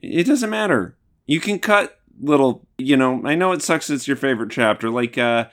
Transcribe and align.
It 0.00 0.24
doesn't 0.24 0.50
matter. 0.50 0.96
You 1.26 1.40
can 1.40 1.58
cut 1.58 2.00
little, 2.20 2.66
you 2.78 2.96
know, 2.96 3.22
I 3.24 3.34
know 3.34 3.52
it 3.52 3.62
sucks 3.62 3.90
it's 3.90 4.08
your 4.08 4.16
favorite 4.16 4.50
chapter. 4.50 4.90
Like, 4.90 5.18
uh, 5.18 5.46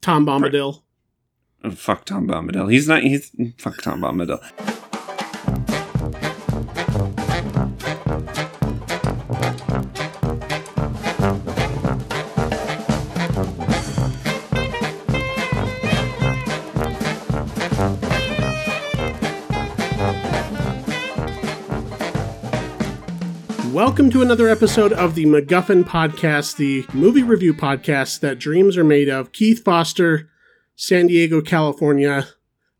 Tom 0.00 0.26
Bombadil. 0.26 0.82
oh, 1.64 1.70
fuck 1.70 2.04
Tom 2.04 2.28
Bombadil. 2.28 2.70
He's 2.70 2.88
not, 2.88 3.02
he's, 3.02 3.32
fuck 3.58 3.80
Tom 3.82 4.00
Bombadil. 4.00 4.40
Welcome 23.98 24.12
to 24.12 24.22
another 24.22 24.48
episode 24.48 24.92
of 24.92 25.16
the 25.16 25.24
MacGuffin 25.26 25.82
Podcast, 25.82 26.56
the 26.56 26.86
movie 26.94 27.24
review 27.24 27.52
podcast 27.52 28.20
that 28.20 28.38
dreams 28.38 28.76
are 28.76 28.84
made 28.84 29.08
of. 29.08 29.32
Keith 29.32 29.64
Foster, 29.64 30.30
San 30.76 31.08
Diego, 31.08 31.40
California. 31.40 32.28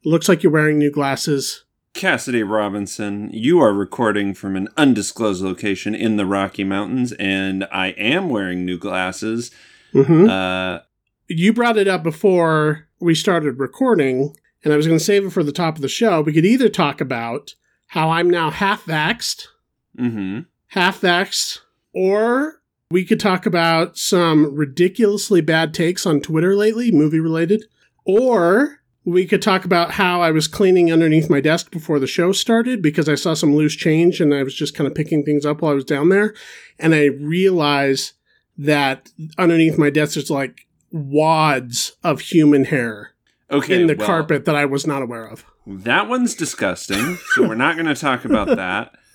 Looks 0.05 0.29
like 0.29 0.45
you're 0.45 0.53
wearing 0.53 0.79
new 0.79 0.93
glasses. 0.93 1.65
Cassidy 1.93 2.45
Robinson, 2.45 3.31
you 3.33 3.59
are 3.59 3.73
recording 3.73 4.33
from 4.33 4.55
an 4.55 4.69
undisclosed 4.77 5.43
location 5.43 5.93
in 5.93 6.19
the 6.19 6.25
Rocky 6.25 6.63
Mountains, 6.63 7.11
and 7.15 7.67
I 7.73 7.89
am 7.99 8.31
wearing 8.31 8.65
new 8.65 8.79
glasses. 8.79 9.51
hmm 9.91 10.29
Uh, 10.29 10.79
You 11.27 11.53
brought 11.53 11.79
it 11.79 11.89
up 11.89 12.05
before 12.05 12.87
we 13.01 13.17
started 13.17 13.59
recording, 13.59 14.37
and 14.63 14.73
I 14.73 14.77
was 14.77 14.87
going 14.87 15.01
to 15.01 15.05
save 15.05 15.27
it 15.27 15.31
for 15.31 15.43
the 15.43 15.51
top 15.51 15.75
of 15.75 15.83
the 15.83 15.89
show. 15.89 16.21
We 16.21 16.33
could 16.33 16.47
either 16.47 16.69
talk 16.69 17.01
about 17.01 17.57
how 17.89 18.09
I'm 18.11 18.31
now 18.31 18.53
half 18.53 18.85
vaxxed, 18.85 19.49
mm-hmm. 19.99 20.43
Half 20.69 21.01
vaxxed, 21.01 21.61
or 21.93 22.61
we 22.91 23.05
could 23.05 23.21
talk 23.21 23.47
about 23.47 23.99
some 23.99 24.55
ridiculously 24.55 25.41
bad 25.41 25.75
takes 25.75 26.07
on 26.07 26.21
Twitter 26.21 26.55
lately, 26.57 26.91
movie 26.91 27.21
related, 27.21 27.65
or 28.05 28.81
we 29.05 29.27
could 29.27 29.41
talk 29.43 29.65
about 29.65 29.93
how 29.93 30.21
I 30.21 30.31
was 30.31 30.47
cleaning 30.49 30.93
underneath 30.93 31.31
my 31.31 31.41
desk 31.41 31.71
before 31.71 31.99
the 31.99 32.07
show 32.07 32.33
started 32.33 32.83
because 32.83 33.09
I 33.09 33.15
saw 33.15 33.35
some 33.35 33.55
loose 33.55 33.75
change 33.75 34.21
and 34.21 34.35
I 34.35 34.43
was 34.43 34.55
just 34.55 34.75
kind 34.75 34.87
of 34.87 34.95
picking 34.95 35.23
things 35.25 35.47
up 35.47 35.63
while 35.63 35.73
I 35.73 35.75
was 35.75 35.85
down 35.85 36.11
there. 36.11 36.35
And 36.79 36.95
I 36.95 37.07
realized 37.07 38.13
that 38.59 39.11
underneath 39.39 39.79
my 39.79 39.89
desk 39.89 40.15
there's 40.15 40.31
like 40.31 40.67
wads 40.91 41.97
of 42.03 42.21
human 42.21 42.65
hair 42.67 43.13
Okay. 43.51 43.81
in 43.81 43.87
the 43.87 43.95
well, 43.97 44.07
carpet 44.07 44.45
that 44.45 44.57
I 44.57 44.67
was 44.67 44.87
not 44.87 45.01
aware 45.03 45.25
of. 45.25 45.45
That 45.67 46.07
one's 46.09 46.35
disgusting, 46.35 47.17
so 47.35 47.49
we're 47.49 47.55
not 47.55 47.77
going 47.77 47.87
to 47.87 47.95
talk 47.95 48.25
about 48.27 48.49
that. 48.49 48.93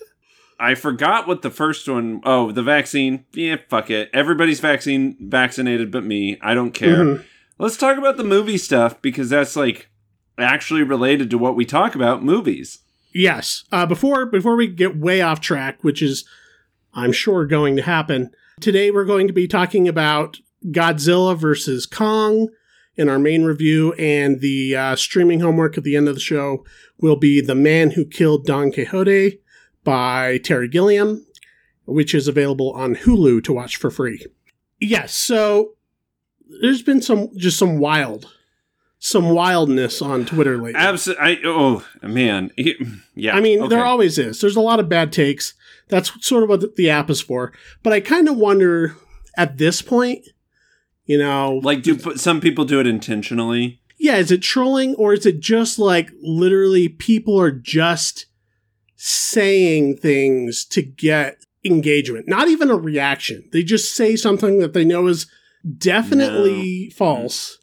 I 0.60 0.76
forgot 0.76 1.28
what 1.28 1.42
the 1.42 1.50
first 1.50 1.88
one 1.88 2.22
oh 2.26 2.52
the 2.52 2.64
vaccine. 2.64 3.26
Yeah, 3.34 3.58
fuck 3.70 3.90
it. 3.90 4.10
Everybody's 4.14 4.60
vaccine 4.60 5.18
vaccinated 5.20 5.92
but 5.92 6.04
me. 6.04 6.38
I 6.42 6.54
don't 6.54 6.72
care. 6.72 6.98
Mhm. 7.04 7.24
Let's 7.60 7.78
talk 7.78 7.98
about 7.98 8.18
the 8.18 8.24
movie 8.24 8.58
stuff 8.58 9.02
because 9.02 9.30
that's 9.30 9.56
like 9.56 9.90
actually 10.38 10.84
related 10.84 11.30
to 11.30 11.38
what 11.38 11.56
we 11.56 11.66
talk 11.66 11.96
about 11.96 12.24
movies. 12.24 12.80
Yes. 13.14 13.64
Uh, 13.72 13.86
before 13.86 14.26
before 14.26 14.56
we 14.56 14.68
get 14.68 14.98
way 14.98 15.22
off 15.22 15.40
track, 15.40 15.84
which 15.84 16.02
is 16.02 16.26
I'm 16.94 17.12
sure 17.12 17.46
going 17.46 17.76
to 17.76 17.82
happen, 17.84 18.32
today 18.60 18.92
we're 18.92 19.06
going 19.06 19.28
to 19.28 19.34
be 19.34 19.48
talking 19.48 19.88
about 19.88 20.40
Godzilla 20.68 21.38
versus 21.38 21.86
Kong 21.86 22.50
in 22.96 23.10
our 23.10 23.18
main 23.20 23.44
review, 23.44 23.94
and 23.94 24.40
the 24.40 24.76
uh, 24.76 24.96
streaming 24.96 25.40
homework 25.40 25.78
at 25.78 25.84
the 25.84 25.96
end 25.96 26.08
of 26.08 26.14
the 26.14 26.22
show 26.22 26.64
will 27.00 27.16
be 27.16 27.42
The 27.42 27.56
Man 27.56 27.92
Who 27.92 28.06
Killed 28.06 28.46
Don 28.46 28.72
Quixote 28.72 29.40
by 29.84 30.38
Terry 30.40 30.68
Gilliam, 30.68 31.26
which 31.86 32.14
is 32.14 32.28
available 32.28 32.72
on 32.72 32.96
Hulu 32.96 33.44
to 33.44 33.54
watch 33.54 33.78
for 33.78 33.92
free. 33.92 34.26
Yes, 34.80 35.14
so 35.14 35.74
there's 36.62 36.82
been 36.82 37.02
some 37.02 37.30
just 37.38 37.58
some 37.58 37.80
wild 37.80 38.32
some 39.00 39.32
wildness 39.32 40.02
on 40.02 40.26
Twitter 40.26 40.58
lately. 40.58 40.80
Absolutely. 40.80 41.24
I 41.24 41.38
oh 41.46 41.86
man. 42.02 42.52
Yeah. 43.16 43.36
I 43.36 43.42
mean, 43.42 43.60
okay. 43.60 43.70
there 43.70 43.86
always 43.86 44.18
is. 44.18 44.40
There's 44.40 44.56
a 44.56 44.62
lot 44.62 44.80
of 44.80 44.88
bad 44.88 45.12
takes. 45.12 45.54
That's 45.90 46.26
sort 46.26 46.44
of 46.44 46.50
what 46.50 46.76
the 46.76 46.90
app 46.90 47.10
is 47.10 47.20
for. 47.22 47.52
But 47.84 47.92
I 47.94 48.00
kind 48.00 48.30
of 48.30 48.38
wonder 48.38 48.96
at 49.36 49.58
this 49.58 49.82
point, 49.82 50.26
you 51.06 51.18
know, 51.18 51.60
like 51.64 51.84
do 51.84 52.00
some 52.16 52.40
people 52.40 52.64
do 52.64 52.80
it 52.80 52.88
intentionally? 52.88 53.82
yeah, 54.04 54.18
is 54.18 54.32
it 54.32 54.42
trolling 54.42 54.96
or 54.96 55.14
is 55.14 55.26
it 55.26 55.40
just 55.40 55.80
like 55.80 56.12
literally 56.22 56.90
people 56.90 57.40
are 57.40 57.52
just 57.52 58.26
saying 59.06 59.98
things 59.98 60.64
to 60.64 60.82
get 60.82 61.46
engagement? 61.66 62.26
Not 62.28 62.48
even 62.48 62.70
a 62.72 62.76
reaction. 62.76 63.44
They 63.52 63.62
just 63.64 63.94
say 63.96 64.16
something 64.16 64.60
that 64.60 64.72
they 64.74 64.86
know 64.86 65.08
is 65.08 65.28
definitely 65.78 66.90
false. 66.96 67.58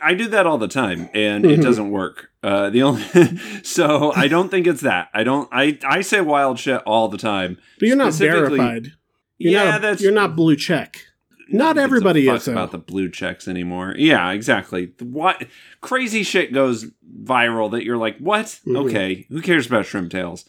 I- 0.00 0.14
do 0.14 0.28
that 0.28 0.46
all 0.46 0.58
the 0.58 0.68
time, 0.68 1.08
and 1.14 1.44
it 1.44 1.58
Mhm. 1.58 1.62
doesn't 1.68 1.90
work. 1.90 2.30
Uh, 2.42 2.70
the 2.70 2.82
only 2.82 3.02
so 3.62 4.12
I 4.14 4.26
don't 4.28 4.48
think 4.48 4.66
it's 4.66 4.80
that. 4.82 5.08
I 5.14 5.22
don't. 5.24 5.48
I 5.52 5.78
I 5.84 6.00
say 6.02 6.20
wild 6.20 6.58
shit 6.58 6.82
all 6.86 7.08
the 7.08 7.18
time. 7.18 7.58
But 7.78 7.86
you're 7.88 7.96
not 7.96 8.12
verified. 8.14 8.92
You're 9.38 9.52
yeah, 9.52 9.64
not 9.70 9.78
a- 9.78 9.82
that's 9.82 10.02
you're 10.02 10.12
not 10.12 10.34
blue 10.36 10.56
check. 10.56 11.06
Not 11.48 11.76
everybody 11.78 12.28
is, 12.28 12.48
about 12.48 12.70
the 12.70 12.78
blue 12.78 13.10
checks 13.10 13.46
anymore. 13.46 13.94
Yeah, 13.98 14.30
exactly. 14.30 14.92
What 15.00 15.44
crazy 15.80 16.22
shit 16.22 16.52
goes 16.52 16.86
viral 17.22 17.70
that 17.72 17.84
you're 17.84 17.98
like, 17.98 18.16
what? 18.18 18.46
Mhm. 18.66 18.76
Okay, 18.86 19.26
who 19.28 19.40
cares 19.42 19.66
about 19.66 19.84
shrimp 19.86 20.10
tails? 20.10 20.44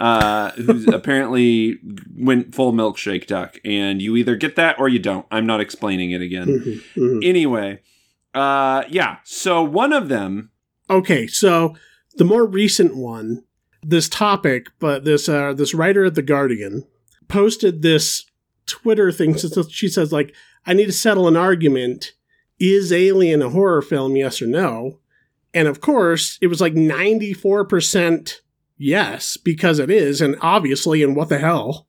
Uh, 0.00 0.52
who's 0.52 0.86
apparently 0.92 1.78
went 2.16 2.54
full 2.54 2.72
milkshake 2.72 3.26
duck, 3.26 3.58
and 3.64 4.00
you 4.00 4.16
either 4.16 4.36
get 4.36 4.54
that 4.56 4.78
or 4.78 4.88
you 4.88 4.98
don't. 4.98 5.26
I'm 5.30 5.46
not 5.46 5.60
explaining 5.60 6.12
it 6.12 6.20
again. 6.22 6.46
Mhm, 6.46 6.80
mhm. 6.96 7.24
Anyway, 7.24 7.80
uh, 8.34 8.84
yeah. 8.88 9.16
So 9.24 9.62
one 9.62 9.92
of 9.92 10.08
them, 10.08 10.50
Okay, 10.90 11.26
so 11.26 11.74
the 12.16 12.24
more 12.24 12.46
recent 12.46 12.96
one, 12.96 13.44
this 13.82 14.08
topic, 14.08 14.68
but 14.78 15.04
this 15.04 15.28
uh, 15.28 15.52
this 15.52 15.74
writer 15.74 16.04
at 16.04 16.14
the 16.14 16.22
Guardian 16.22 16.84
posted 17.28 17.82
this 17.82 18.24
Twitter 18.66 19.10
thing. 19.12 19.36
So 19.36 19.62
she 19.68 19.88
says 19.88 20.12
like, 20.12 20.34
"I 20.64 20.74
need 20.74 20.86
to 20.86 20.92
settle 20.92 21.28
an 21.28 21.36
argument. 21.36 22.12
Is 22.58 22.92
Alien 22.92 23.42
a 23.42 23.50
horror 23.50 23.82
film? 23.82 24.16
Yes 24.16 24.40
or 24.40 24.46
no?" 24.46 25.00
And 25.52 25.66
of 25.68 25.80
course, 25.80 26.38
it 26.40 26.46
was 26.46 26.60
like 26.60 26.74
ninety 26.74 27.32
four 27.34 27.64
percent 27.64 28.40
yes 28.78 29.36
because 29.36 29.78
it 29.78 29.90
is, 29.90 30.20
and 30.20 30.36
obviously, 30.40 31.02
and 31.02 31.14
what 31.16 31.28
the 31.28 31.38
hell? 31.38 31.86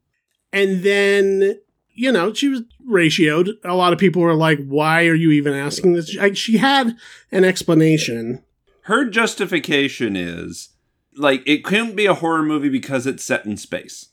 And 0.51 0.83
then 0.83 1.59
you 1.94 2.11
know 2.11 2.33
she 2.33 2.50
was 2.50 2.61
ratioed. 2.89 3.50
A 3.63 3.75
lot 3.75 3.94
of 3.94 4.00
people 4.00 4.22
were 4.22 4.33
like, 4.35 4.59
"Why 4.66 5.05
are 5.05 5.13
you 5.16 5.31
even 5.31 5.53
asking 5.53 5.94
this?" 5.94 6.16
Like, 6.16 6.35
she 6.35 6.57
had 6.57 6.95
an 7.31 7.44
explanation. 7.45 8.44
her 8.83 9.05
justification 9.05 10.16
is 10.16 10.69
like 11.16 11.44
it 11.45 11.63
couldn't 11.63 11.95
be 11.95 12.05
a 12.07 12.13
horror 12.16 12.41
movie 12.44 12.69
because 12.69 13.06
it's 13.06 13.23
set 13.23 13.45
in 13.45 13.57
space. 13.57 14.07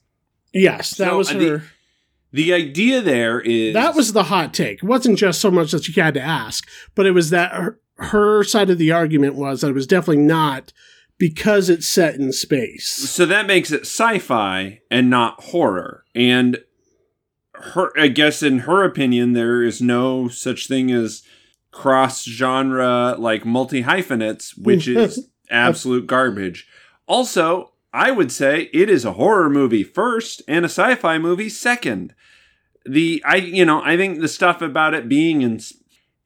Yes, 0.52 0.90
that 0.96 1.08
So, 1.10 1.16
was 1.18 1.30
uh, 1.34 1.38
the- 1.38 1.48
her. 1.48 1.62
The 2.32 2.52
idea 2.52 3.00
there 3.00 3.40
is 3.40 3.72
that 3.72 3.94
was 3.94 4.12
the 4.12 4.24
hot 4.24 4.52
take. 4.52 4.78
It 4.82 4.84
wasn't 4.84 5.16
just 5.16 5.40
so 5.40 5.50
much 5.50 5.70
that 5.70 5.84
she 5.84 5.98
had 5.98 6.12
to 6.14 6.20
ask, 6.20 6.68
but 6.94 7.06
it 7.06 7.12
was 7.12 7.30
that 7.30 7.52
her, 7.52 7.80
her 7.96 8.44
side 8.44 8.68
of 8.68 8.76
the 8.76 8.92
argument 8.92 9.36
was 9.36 9.60
that 9.62 9.68
it 9.70 9.74
was 9.74 9.86
definitely 9.86 10.24
not 10.24 10.72
because 11.18 11.68
it's 11.70 11.86
set 11.86 12.16
in 12.16 12.32
space. 12.32 12.86
so 12.86 13.24
that 13.26 13.46
makes 13.46 13.70
it 13.72 13.82
sci-fi 13.82 14.80
and 14.90 15.08
not 15.10 15.40
horror. 15.44 16.04
And 16.14 16.58
her, 17.54 17.90
I 17.98 18.08
guess, 18.08 18.42
in 18.42 18.60
her 18.60 18.84
opinion, 18.84 19.32
there 19.32 19.62
is 19.62 19.80
no 19.80 20.28
such 20.28 20.66
thing 20.68 20.90
as 20.90 21.22
cross-genre 21.70 23.16
like 23.18 23.44
multi-hyphenates, 23.44 24.56
which 24.56 24.88
is 24.88 25.28
absolute 25.50 26.06
garbage. 26.06 26.66
Also, 27.06 27.72
I 27.92 28.10
would 28.10 28.30
say 28.30 28.68
it 28.72 28.90
is 28.90 29.04
a 29.04 29.12
horror 29.14 29.48
movie 29.48 29.84
first 29.84 30.42
and 30.46 30.64
a 30.64 30.68
sci-fi 30.68 31.18
movie 31.18 31.48
second. 31.48 32.14
The 32.84 33.22
I 33.24 33.36
you 33.36 33.64
know 33.64 33.82
I 33.82 33.96
think 33.96 34.20
the 34.20 34.28
stuff 34.28 34.60
about 34.62 34.94
it 34.94 35.08
being 35.08 35.42
in 35.42 35.60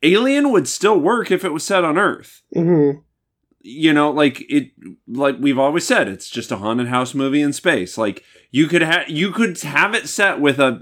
Alien 0.03 0.51
would 0.51 0.67
still 0.69 0.99
work 0.99 1.31
if 1.31 1.45
it 1.45 1.53
was 1.53 1.63
set 1.65 1.85
on 1.85 1.97
Earth. 1.97 2.43
hmm 2.53 2.91
You 3.63 3.93
know, 3.93 4.11
like 4.11 4.45
it 4.51 4.71
like 5.07 5.37
we've 5.39 5.59
always 5.59 5.87
said, 5.87 6.09
it's 6.09 6.31
just 6.31 6.51
a 6.51 6.57
haunted 6.57 6.89
house 6.89 7.15
movie 7.15 7.43
in 7.43 7.53
space. 7.53 7.99
Like 7.99 8.25
you 8.51 8.67
could 8.67 8.83
have 8.83 9.09
you 9.09 9.33
could 9.33 9.61
have 9.61 9.95
it 9.95 10.09
set 10.09 10.41
with 10.41 10.59
a 10.59 10.81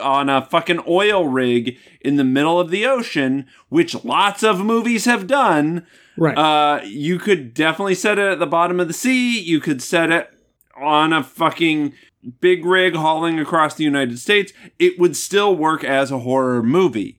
on 0.00 0.28
a 0.28 0.44
fucking 0.44 0.80
oil 0.86 1.26
rig 1.26 1.76
in 2.00 2.16
the 2.16 2.24
middle 2.24 2.60
of 2.60 2.70
the 2.70 2.86
ocean, 2.86 3.46
which 3.68 4.04
lots 4.04 4.42
of 4.42 4.64
movies 4.64 5.04
have 5.06 5.26
done. 5.26 5.86
Right. 6.16 6.36
Uh, 6.36 6.82
you 6.84 7.18
could 7.18 7.54
definitely 7.54 7.94
set 7.94 8.18
it 8.18 8.32
at 8.32 8.38
the 8.38 8.46
bottom 8.46 8.80
of 8.80 8.88
the 8.88 8.94
sea. 8.94 9.40
You 9.40 9.60
could 9.60 9.82
set 9.82 10.10
it 10.10 10.30
on 10.76 11.12
a 11.12 11.22
fucking 11.22 11.94
big 12.40 12.64
rig 12.64 12.94
hauling 12.94 13.38
across 13.38 13.74
the 13.74 13.84
United 13.84 14.18
States. 14.18 14.52
It 14.78 14.98
would 14.98 15.16
still 15.16 15.54
work 15.54 15.84
as 15.84 16.10
a 16.10 16.20
horror 16.20 16.62
movie. 16.62 17.18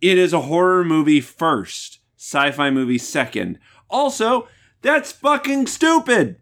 It 0.00 0.18
is 0.18 0.32
a 0.32 0.42
horror 0.42 0.84
movie 0.84 1.20
first, 1.20 2.00
sci 2.16 2.50
fi 2.52 2.70
movie 2.70 2.98
second. 2.98 3.58
Also, 3.90 4.48
that's 4.82 5.12
fucking 5.12 5.66
stupid. 5.66 6.36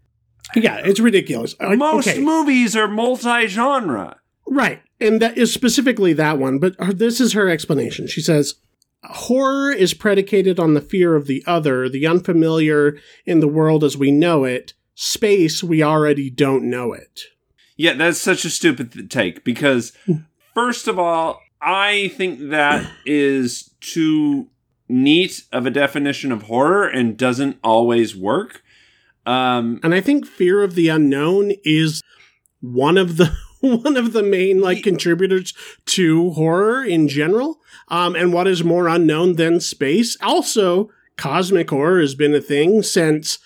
yeah, 0.55 0.81
it's 0.85 1.01
ridiculous. 1.01 1.55
Most 1.61 2.09
okay. 2.09 2.21
movies 2.21 2.77
are 2.77 2.89
multi 2.89 3.47
genre. 3.47 4.19
Right. 4.47 4.81
And 5.01 5.21
that 5.21 5.39
is 5.39 5.53
specifically 5.53 6.13
that 6.15 6.39
one, 6.39 6.59
but 6.59 6.75
her, 6.79 6.93
this 6.93 7.21
is 7.21 7.33
her 7.33 7.49
explanation. 7.49 8.07
She 8.07 8.21
says, 8.21 8.57
Horror 9.05 9.73
is 9.73 9.95
predicated 9.95 10.59
on 10.59 10.75
the 10.75 10.81
fear 10.81 11.15
of 11.15 11.27
the 11.27 11.45
other, 11.47 11.89
the 11.89 12.07
unfamiliar 12.07 12.99
in 13.25 13.41
the 13.41 13.49
world 13.49 13.85
as 13.85 13.97
we 13.97 14.11
know 14.11 14.45
it. 14.45 14.73
Space, 14.95 15.63
we 15.63 15.83
already 15.83 16.31
don't 16.31 16.65
know 16.69 16.93
it. 16.93 17.23
Yeah, 17.77 17.93
that's 17.93 18.21
such 18.21 18.45
a 18.45 18.51
stupid 18.51 19.09
take 19.09 19.45
because, 19.45 19.93
hmm. 20.07 20.17
first 20.53 20.89
of 20.89 20.99
all, 20.99 21.41
I 21.63 22.09
think 22.17 22.51
that 22.51 22.91
is 23.07 23.71
too 23.81 24.49
neat 24.89 25.43
of 25.53 25.67
a 25.67 25.71
definition 25.71 26.33
of 26.33 26.43
horror 26.45 26.87
and 26.89 27.17
doesn't 27.17 27.59
always 27.63 28.17
work. 28.17 28.63
Um, 29.27 29.81
And 29.83 29.95
I 29.95 30.01
think 30.01 30.27
fear 30.27 30.63
of 30.63 30.75
the 30.75 30.89
unknown 30.89 31.53
is 31.65 32.01
one 32.61 32.97
of 32.97 33.17
the 33.19 33.37
one 33.61 33.97
of 33.97 34.13
the 34.13 34.23
main 34.23 34.61
like 34.61 34.83
contributors 34.85 35.53
to 35.87 36.31
horror 36.31 36.85
in 36.85 37.09
general. 37.09 37.61
Um, 37.89 38.15
and 38.15 38.33
what 38.33 38.47
is 38.47 38.63
more 38.65 38.87
unknown 38.89 39.35
than 39.37 39.61
space? 39.61 40.17
Also, 40.23 40.91
cosmic 41.17 41.69
horror 41.71 42.01
has 42.01 42.15
been 42.15 42.35
a 42.35 42.41
thing 42.41 42.83
since 42.83 43.39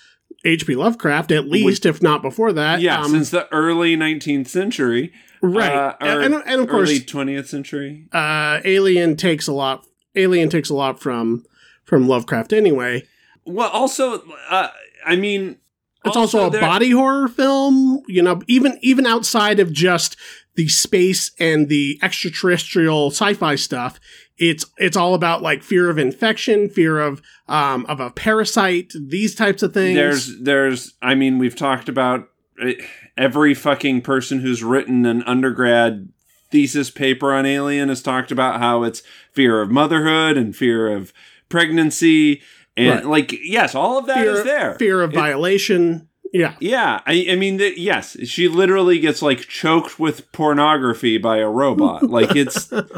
H.P. 0.45 0.75
Lovecraft, 0.75 1.31
at 1.33 1.47
least, 1.47 1.87
if 1.87 2.03
not 2.03 2.21
before 2.21 2.53
that. 2.53 2.81
yeah, 2.81 3.01
Um, 3.01 3.13
since 3.13 3.31
the 3.31 3.47
early 3.53 3.97
19th 3.97 4.49
century, 4.49 5.13
right, 5.41 5.71
uh, 5.73 5.95
and, 6.01 6.35
and 6.35 6.61
of 6.61 6.69
course, 6.69 6.91
early 6.91 7.01
20th 7.01 7.47
century. 7.47 8.09
uh, 8.13 8.61
Alien 8.65 9.17
takes 9.17 9.47
a 9.47 9.53
lot. 9.53 9.87
Alien 10.15 10.49
takes 10.49 10.71
a 10.71 10.75
lot 10.75 11.01
from 11.01 11.45
from 11.85 12.07
Lovecraft 12.07 12.53
anyway. 12.53 13.05
Well, 13.45 13.71
also, 13.71 14.23
uh, 14.49 14.69
I 15.05 15.17
mean, 15.17 15.57
It's 16.05 16.17
also, 16.17 16.47
a 16.47 16.51
there- 16.51 16.61
body 16.61 16.91
horror 16.91 17.29
film, 17.29 18.03
you 18.07 18.23
know, 18.23 18.41
even 18.47 18.79
even 18.83 19.07
outside 19.07 19.59
of 19.61 19.73
just 19.73 20.17
the 20.55 20.69
space 20.69 21.31
and 21.41 21.69
the 21.69 21.99
extraterrestrial 22.03 23.11
sci-fi 23.11 23.55
stuff. 23.57 23.99
It's 24.39 24.65
it's 24.79 24.97
all 24.97 25.15
about 25.15 25.43
like 25.43 25.63
fear 25.63 25.89
of 25.91 25.99
infection, 25.99 26.69
fear 26.69 27.01
of 27.01 27.21
um 27.49 27.87
of 27.87 28.01
a 28.01 28.11
parasite, 28.11 28.93
these 28.95 29.35
types 29.35 29.63
of 29.63 29.75
things. 29.75 29.97
There's, 29.97 30.39
there's. 30.41 30.95
I 31.03 31.15
mean, 31.15 31.39
we've 31.39 31.57
talked 31.57 31.89
about 31.89 32.29
uh, 32.63 32.73
every 33.17 33.55
fucking 33.55 34.03
person 34.03 34.41
who's 34.41 34.63
written 34.63 35.05
an 35.07 35.23
undergrad 35.25 36.09
thesis 36.53 36.91
paper 36.91 37.33
on 37.33 37.45
Alien 37.47 37.89
has 37.89 38.01
talked 38.03 38.31
about 38.31 38.61
how 38.61 38.85
it's 38.85 39.03
fear 39.33 39.61
of 39.61 39.71
motherhood 39.71 40.37
and 40.37 40.55
fear 40.55 40.87
of 40.95 41.13
pregnancy, 41.49 42.41
and 42.77 42.97
Right. 42.97 43.07
like, 43.07 43.39
yes, 43.43 43.75
all 43.75 43.99
of 43.99 44.07
that 44.07 44.25
is 44.27 44.43
fear, 44.43 44.45
there. 44.45 44.75
fear 44.79 45.03
of 45.03 45.11
It- 45.13 45.17
violation. 45.17 46.09
Yeah. 46.33 46.55
Yeah, 46.61 47.01
I, 47.07 47.27
I 47.31 47.35
mean, 47.37 47.59
the, 47.59 47.75
yes, 47.79 48.17
she 48.25 48.49
literally 48.49 48.99
gets 48.99 49.21
like 49.21 49.41
choked 49.41 49.99
with 50.01 50.31
pornography 50.33 51.19
by 51.19 51.39
a 51.39 51.49
robot. 51.49 52.03
like 52.11 52.35
it's 52.37 52.71
not, 52.73 52.89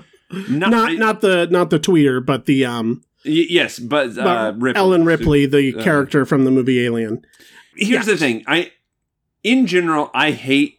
Not 0.48 0.74
I- 0.90 0.94
not 0.94 1.20
the 1.20 1.46
not 1.50 1.70
the 1.70 1.80
tweeter, 1.80 2.24
but 2.24 2.46
the 2.46 2.64
um 2.64 3.02
y- 3.24 3.46
yes, 3.50 3.80
but 3.80 4.16
uh, 4.16 4.52
Ripley. 4.56 4.78
Ellen 4.78 5.04
Ripley, 5.04 5.46
the 5.46 5.74
uh, 5.76 5.82
character 5.82 6.24
from 6.24 6.44
the 6.44 6.52
movie 6.52 6.84
Alien. 6.84 7.24
Here's 7.76 8.06
Yeah. 8.06 8.12
the 8.12 8.16
thing. 8.16 8.44
I 8.46 8.70
in 9.42 9.66
general 9.66 10.12
I 10.14 10.30
hate 10.30 10.78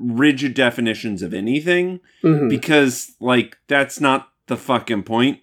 rigid 0.00 0.54
definitions 0.54 1.20
of 1.22 1.34
anything 1.34 2.00
Mhm. 2.24 2.48
because 2.48 3.12
like 3.20 3.58
that's 3.68 4.00
not 4.00 4.28
the 4.46 4.56
fucking 4.56 5.02
point. 5.04 5.40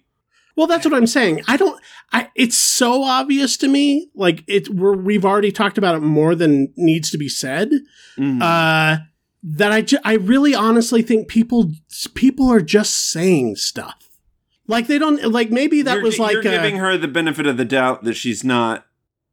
Well, 0.56 0.66
that's 0.66 0.84
what 0.84 0.92
I'm 0.94 1.06
saying. 1.06 1.42
I 1.46 1.56
don't. 1.56 1.80
I. 2.12 2.30
It's 2.34 2.58
so 2.58 3.04
obvious 3.04 3.56
to 3.58 3.68
me. 3.68 4.10
Like 4.14 4.42
it. 4.48 4.68
We're, 4.68 4.96
we've 4.96 5.24
already 5.24 5.52
talked 5.52 5.78
about 5.78 5.94
it 5.94 6.00
more 6.00 6.34
than 6.34 6.72
needs 6.76 7.10
to 7.12 7.18
be 7.18 7.28
said. 7.28 7.70
Mhm. 8.18 8.42
Uh, 8.42 9.04
that 9.44 9.70
I. 9.70 9.82
Ju- 9.82 9.98
I 10.04 10.14
really 10.14 10.54
honestly 10.54 11.02
think 11.02 11.28
people. 11.28 11.70
People 12.14 12.50
are 12.50 12.60
just 12.60 13.10
saying 13.10 13.54
stuff. 13.56 14.08
Like 14.66 14.88
they 14.88 14.98
don't. 14.98 15.22
Like 15.30 15.50
maybe 15.50 15.82
that 15.82 15.94
you're, 15.94 16.02
was 16.02 16.18
like. 16.18 16.32
you're 16.32 16.42
giving 16.42 16.76
her 16.78 16.98
the 16.98 17.06
benefit 17.08 17.46
of 17.46 17.56
the 17.56 17.64
doubt 17.64 18.02
that 18.02 18.14
she's 18.14 18.42
not 18.42 18.84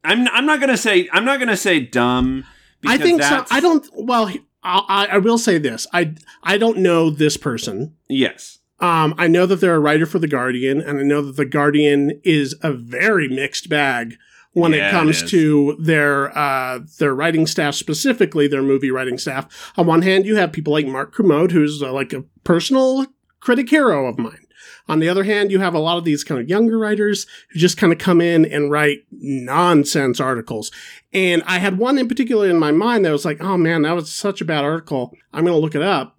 I'm 0.05 0.27
I'm 0.27 0.45
not 0.45 0.61
to 0.61 0.77
say 0.77 1.09
I'm 1.11 1.25
not 1.25 1.39
to 1.39 1.57
say 1.57 1.79
dumb 1.79 2.45
I 2.85 2.97
think 2.97 3.23
so. 3.23 3.43
I 3.49 3.59
don't. 3.61 3.87
Well, 3.95 4.31
I, 4.65 5.07
I, 5.11 5.17
will 5.19 5.37
say 5.37 5.57
this. 5.57 5.85
I. 5.93 6.15
I 6.43 6.57
don't 6.57 6.79
know 6.79 7.09
this 7.09 7.37
person. 7.37 7.95
Yes. 8.09 8.59
Um, 8.79 9.13
I 9.17 9.27
know 9.27 9.45
that 9.45 9.57
they're 9.61 9.75
a 9.75 9.79
writer 9.79 10.05
for 10.05 10.19
The 10.19 10.27
Guardian, 10.27 10.81
and 10.81 10.99
I 10.99 11.03
know 11.03 11.21
that 11.21 11.37
The 11.37 11.45
Guardian 11.45 12.19
is 12.23 12.55
a 12.61 12.73
very 12.73 13.27
mixed 13.29 13.69
bag 13.69 14.15
when 14.51 14.73
Yeah, 14.73 14.85
it 14.85 14.87
it 14.87 14.91
comes 14.91 15.21
is. 15.23 15.31
to 15.31 15.77
their 15.79 16.37
uh, 16.37 16.79
their 16.99 17.13
writing 17.15 17.47
staff, 17.47 17.75
specifically 17.75 18.47
their 18.47 18.63
movie 18.63 18.91
writing 18.91 19.17
staff. 19.17 19.71
On 19.77 19.85
one 19.85 20.01
hand, 20.01 20.25
you 20.25 20.35
have 20.35 20.51
people 20.51 20.73
like 20.73 20.87
Mark 20.87 21.13
Kermode, 21.13 21.51
who's 21.51 21.81
uh, 21.81 21.91
like 21.93 22.11
a 22.11 22.23
personal 22.43 23.05
critic 23.39 23.69
hero 23.69 24.07
of 24.07 24.17
mine. 24.17 24.44
On 24.87 24.99
the 24.99 25.09
other 25.09 25.23
hand, 25.23 25.51
you 25.51 25.59
have 25.59 25.73
a 25.73 25.79
lot 25.79 25.97
of 25.97 26.03
these 26.03 26.23
kind 26.23 26.39
of 26.39 26.47
younger 26.47 26.77
writers 26.77 27.25
who 27.49 27.59
just 27.59 27.75
kind 27.77 27.91
of 27.91 27.97
come 27.97 28.21
in 28.21 28.45
and 28.45 28.69
write 28.69 28.99
nonsense 29.11 30.19
articles. 30.19 30.71
And 31.11 31.41
I 31.47 31.57
had 31.57 31.77
one 31.79 31.97
in 31.97 32.07
particular 32.07 32.47
in 32.49 32.59
my 32.59 32.71
mind 32.71 33.03
that 33.05 33.11
was 33.11 33.25
like, 33.25 33.41
oh 33.41 33.57
man, 33.57 33.81
that 33.81 33.95
was 33.95 34.11
such 34.11 34.41
a 34.41 34.45
bad 34.45 34.63
article. 34.63 35.15
I'm 35.33 35.43
going 35.43 35.55
to 35.55 35.59
look 35.59 35.73
it 35.75 35.81
up. 35.81 36.11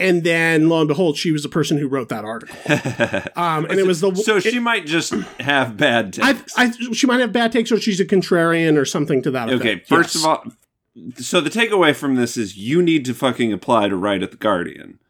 And 0.00 0.22
then 0.22 0.68
lo 0.68 0.78
and 0.78 0.86
behold, 0.86 1.16
she 1.16 1.32
was 1.32 1.42
the 1.42 1.48
person 1.48 1.76
who 1.76 1.88
wrote 1.88 2.08
that 2.10 2.24
article. 2.24 2.54
Um, 3.34 3.64
and 3.64 3.80
it 3.80 3.86
was 3.86 4.00
the 4.00 4.14
so 4.14 4.36
it- 4.36 4.42
she 4.44 4.60
might 4.60 4.86
just 4.86 5.12
have 5.40 5.76
bad 5.76 6.16
I, 6.22 6.34
takes. 6.34 6.56
I, 6.56 6.70
she 6.92 7.06
might 7.08 7.18
have 7.20 7.32
bad 7.32 7.50
takes, 7.50 7.72
or 7.72 7.80
she's 7.80 7.98
a 7.98 8.04
contrarian, 8.04 8.76
or 8.76 8.84
something 8.84 9.22
to 9.22 9.30
that 9.32 9.48
effect. 9.48 9.60
okay, 9.60 9.82
first 9.88 10.14
Yes. 10.14 10.24
of 10.24 10.30
all, 10.30 10.44
so 11.16 11.40
the 11.40 11.50
takeaway 11.50 11.94
from 11.96 12.14
this 12.14 12.36
is 12.36 12.56
you 12.56 12.80
need 12.80 13.04
to 13.06 13.14
fucking 13.14 13.52
apply 13.52 13.88
to 13.88 13.96
write 13.96 14.22
at 14.22 14.30
the 14.30 14.36
Guardian. 14.36 15.00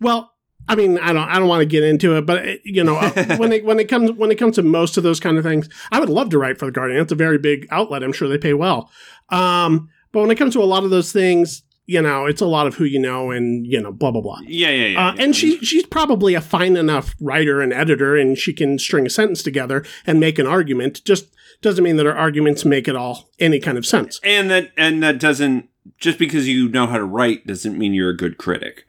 well, 0.00 0.32
I 0.68 0.74
mean, 0.74 0.98
I 0.98 1.12
don't, 1.12 1.28
I 1.28 1.38
don't 1.38 1.48
want 1.48 1.60
to 1.60 1.66
get 1.66 1.84
into 1.84 2.16
it, 2.16 2.26
but 2.26 2.44
it, 2.44 2.60
you 2.64 2.82
know, 2.82 2.96
uh, 2.96 3.10
when 3.36 3.52
it 3.52 3.64
when 3.64 3.78
it 3.78 3.88
comes 3.88 4.12
when 4.12 4.30
it 4.30 4.36
comes 4.36 4.56
to 4.56 4.62
most 4.62 4.96
of 4.96 5.02
those 5.02 5.20
kind 5.20 5.38
of 5.38 5.44
things, 5.44 5.68
I 5.92 6.00
would 6.00 6.08
love 6.08 6.30
to 6.30 6.38
write 6.38 6.58
for 6.58 6.66
the 6.66 6.72
Guardian. 6.72 7.00
It's 7.00 7.12
a 7.12 7.16
very 7.16 7.38
big 7.38 7.66
outlet. 7.70 8.02
I'm 8.02 8.12
sure 8.12 8.28
they 8.28 8.38
pay 8.38 8.54
well. 8.54 8.90
Um, 9.28 9.88
but 10.12 10.20
when 10.20 10.30
it 10.30 10.36
comes 10.36 10.54
to 10.54 10.62
a 10.62 10.64
lot 10.64 10.84
of 10.84 10.90
those 10.90 11.12
things, 11.12 11.62
you 11.86 12.02
know, 12.02 12.26
it's 12.26 12.40
a 12.40 12.46
lot 12.46 12.66
of 12.66 12.74
who 12.74 12.84
you 12.84 12.98
know, 12.98 13.30
and 13.30 13.66
you 13.66 13.80
know, 13.80 13.92
blah 13.92 14.10
blah 14.10 14.20
blah. 14.20 14.40
Yeah, 14.46 14.70
yeah, 14.70 14.86
yeah. 14.86 15.08
Uh, 15.08 15.14
yeah. 15.14 15.22
and 15.22 15.36
she 15.36 15.58
she's 15.58 15.86
probably 15.86 16.34
a 16.34 16.40
fine 16.40 16.76
enough 16.76 17.14
writer 17.20 17.60
and 17.60 17.72
editor, 17.72 18.16
and 18.16 18.36
she 18.36 18.52
can 18.52 18.78
string 18.78 19.06
a 19.06 19.10
sentence 19.10 19.42
together 19.42 19.84
and 20.06 20.18
make 20.18 20.38
an 20.38 20.46
argument. 20.46 21.04
Just 21.04 21.26
doesn't 21.62 21.84
mean 21.84 21.96
that 21.96 22.06
her 22.06 22.16
arguments 22.16 22.64
make 22.64 22.88
it 22.88 22.96
all 22.96 23.30
any 23.38 23.60
kind 23.60 23.78
of 23.78 23.86
sense. 23.86 24.20
and 24.22 24.50
that 24.50 24.72
and 24.76 25.02
that 25.02 25.18
doesn't 25.18 25.68
just 25.98 26.18
because 26.18 26.48
you 26.48 26.68
know 26.68 26.86
how 26.86 26.98
to 26.98 27.04
write 27.04 27.46
doesn't 27.46 27.78
mean 27.78 27.94
you're 27.94 28.10
a 28.10 28.16
good 28.16 28.38
critic. 28.38 28.85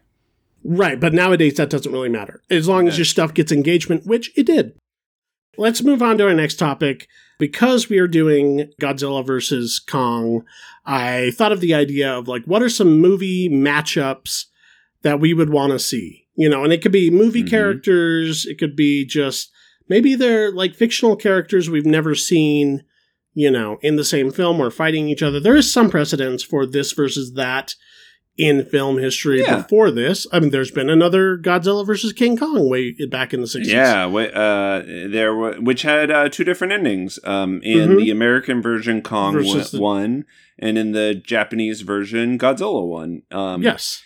Right, 0.69 0.99
but 0.99 1.13
nowadays 1.13 1.53
that 1.55 1.69
doesn't 1.69 1.91
really 1.93 2.09
matter. 2.09 2.41
As 2.49 2.67
long 2.67 2.89
as 2.89 2.97
your 2.97 3.05
stuff 3.05 3.33
gets 3.33 3.53
engagement, 3.53 4.05
which 4.05 4.37
it 4.37 4.45
did. 4.45 4.73
Let's 5.57 5.81
move 5.81 6.01
on 6.01 6.17
to 6.17 6.27
our 6.27 6.33
next 6.33 6.55
topic. 6.55 7.07
Because 7.39 7.87
we 7.87 7.99
are 7.99 8.07
doing 8.07 8.71
Godzilla 8.81 9.25
versus 9.25 9.79
Kong, 9.79 10.43
I 10.85 11.31
thought 11.35 11.51
of 11.53 11.61
the 11.61 11.73
idea 11.73 12.11
of 12.11 12.27
like, 12.27 12.43
what 12.45 12.61
are 12.61 12.69
some 12.69 12.99
movie 12.99 13.47
matchups 13.47 14.45
that 15.03 15.19
we 15.19 15.33
would 15.33 15.51
want 15.51 15.71
to 15.71 15.79
see? 15.79 16.25
You 16.35 16.49
know, 16.49 16.63
and 16.63 16.73
it 16.73 16.81
could 16.81 16.91
be 16.91 17.09
movie 17.09 17.43
Mhm. 17.43 17.49
characters, 17.49 18.45
it 18.45 18.57
could 18.57 18.75
be 18.75 19.05
just 19.05 19.51
maybe 19.87 20.15
they're 20.15 20.51
like 20.51 20.75
fictional 20.75 21.15
characters 21.15 21.69
we've 21.69 21.85
never 21.85 22.13
seen, 22.13 22.83
you 23.33 23.49
know, 23.51 23.77
in 23.81 23.95
the 23.95 24.03
same 24.03 24.31
film 24.31 24.59
or 24.59 24.69
fighting 24.69 25.07
each 25.07 25.21
other. 25.23 25.39
There 25.39 25.55
is 25.55 25.71
some 25.71 25.89
precedence 25.89 26.43
for 26.43 26.65
this 26.65 26.91
versus 26.91 27.33
that 27.35 27.75
in 28.37 28.63
film 28.65 28.99
history 28.99 29.41
Yeah. 29.41 29.57
before 29.57 29.89
this. 29.89 30.27
I 30.31 30.39
mean, 30.39 30.51
there's 30.51 30.69
been 30.71 30.89
another 30.89 31.37
Godzilla 31.37 31.85
versus 31.85 32.13
King 32.13 32.37
Kong 32.37 32.69
way 32.69 32.91
back 33.09 33.33
in 33.33 33.41
the 33.41 33.47
60s. 33.47 33.65
Yeah, 33.67 34.05
uh, 34.05 34.83
there 34.85 35.35
which 35.59 35.81
had 35.81 36.11
uh, 36.11 36.29
two 36.29 36.43
different 36.43 36.71
endings. 36.73 37.19
Um, 37.23 37.59
in 37.63 37.89
Mhm. 37.89 37.97
the 37.97 38.11
American 38.11 38.61
version, 38.61 39.01
Kong 39.01 39.33
w- 39.33 39.59
the- 39.63 39.79
won, 39.79 40.25
and 40.59 40.77
in 40.77 40.91
the 40.91 41.15
Japanese 41.15 41.81
version, 41.81 42.37
Godzilla 42.37 42.85
won. 42.87 43.23
Um, 43.31 43.63
Yes. 43.63 44.03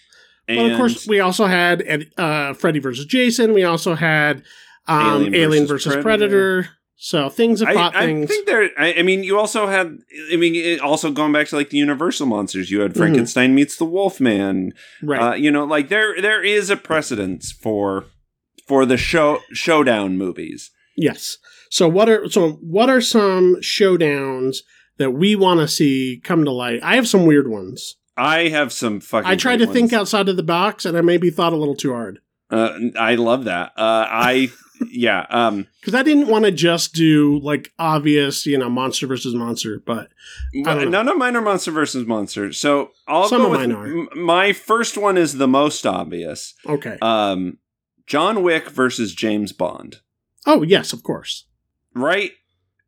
and 0.48 0.58
But 0.60 0.72
of 0.72 0.78
course, 0.78 1.08
we 1.08 1.20
also 1.20 1.46
had 1.48 2.08
uh, 2.18 2.54
Freddy 2.54 2.80
versus 2.80 3.06
Jason. 3.06 3.54
We 3.54 3.64
also 3.66 3.96
had 3.96 4.44
um, 4.88 5.24
Alien 5.24 5.36
Alien, 5.36 5.68
versus 5.68 5.86
versus, 5.94 6.04
Predator. 6.04 6.64
Predator. 6.64 6.70
So 7.04 7.30
things 7.30 7.62
have 7.62 7.70
I, 7.70 7.74
fought 7.74 7.96
I 7.96 8.06
things. 8.06 8.30
think 8.30 8.46
there. 8.46 8.70
I, 8.78 8.94
I 9.00 9.02
mean, 9.02 9.24
you 9.24 9.40
also 9.40 9.66
had. 9.66 9.98
I 10.32 10.36
mean, 10.36 10.54
it, 10.54 10.80
also 10.82 11.12
going 11.12 11.32
back 11.34 11.48
to 11.48 11.56
like 11.56 11.72
the 11.72 11.78
Universal 11.80 12.28
monsters, 12.28 12.70
you 12.70 12.82
had 12.82 12.94
Mhm. 12.94 12.98
Frankenstein 12.98 13.56
meets 13.56 13.76
the 13.76 13.86
Wolfman. 13.86 14.74
right. 15.02 15.32
Uh, 15.32 15.34
you 15.34 15.50
know, 15.50 15.66
like 15.66 15.90
there 15.90 16.22
there 16.22 16.44
is 16.44 16.70
a 16.70 16.78
precedence 16.78 17.52
for 17.52 18.06
for 18.68 18.86
the 18.86 18.98
show 18.98 19.40
showdown 19.52 20.16
movies. 20.16 20.70
yes. 20.96 21.38
So 21.72 21.88
what 21.90 22.08
are 22.08 22.30
so 22.30 22.52
what 22.62 22.88
are 22.90 23.02
some 23.02 23.56
showdowns 23.62 24.58
that 24.98 25.12
we 25.12 25.36
want 25.36 25.60
to 25.62 25.68
see 25.68 26.22
come 26.24 26.46
to 26.46 26.52
light? 26.52 26.82
I 26.84 26.96
have 26.98 27.08
some 27.08 27.26
weird 27.26 27.50
ones. 27.50 27.96
I 28.16 28.50
have 28.50 28.72
some 28.72 29.00
fucking. 29.00 29.28
I 29.28 29.36
tried 29.36 29.58
to 29.58 29.66
great 29.66 29.74
think 29.74 29.94
outside 29.94 30.30
of 30.30 30.36
the 30.38 30.44
box, 30.44 30.86
and 30.86 30.96
I 30.96 31.02
maybe 31.02 31.32
thought 31.32 31.54
a 31.54 31.58
little 31.58 31.76
too 31.76 31.94
hard. 31.94 32.20
Uh, 32.52 32.78
I 33.00 33.16
love 33.16 33.46
that. 33.46 33.72
Uh, 33.76 34.06
I 34.08 34.52
yeah. 34.90 35.26
Um, 35.30 35.68
Because 35.80 35.94
I 35.96 36.04
didn't 36.04 36.28
want 36.28 36.46
to 36.46 36.52
just 36.52 36.94
do 36.94 37.40
like 37.40 37.72
obvious, 37.80 38.46
you 38.46 38.58
know, 38.58 38.70
monster 38.70 39.08
versus 39.08 39.34
monster, 39.36 39.82
but 39.86 40.10
I 40.66 40.74
don't 40.76 40.86
know. 40.86 40.90
none 40.90 41.10
of 41.10 41.18
mine 41.18 41.36
are 41.36 41.42
monster 41.42 41.72
versus 41.72 42.06
monster. 42.08 42.52
So 42.54 42.92
I'll 43.08 43.28
Some 43.28 43.46
of 43.46 43.52
mine 43.52 43.72
are. 43.72 43.86
m- 43.86 44.10
my 44.16 44.54
first 44.54 44.98
one 44.98 45.18
is 45.18 45.34
the 45.38 45.48
most 45.48 45.86
obvious. 45.86 46.54
okay. 46.68 46.98
Um, 47.02 47.58
John 48.08 48.44
Wick 48.44 48.70
versus 48.70 49.14
James 49.16 49.54
Bond. 49.54 49.98
oh 50.46 50.64
yes, 50.64 50.92
of 50.94 51.04
course. 51.04 51.46
Right? 51.94 52.32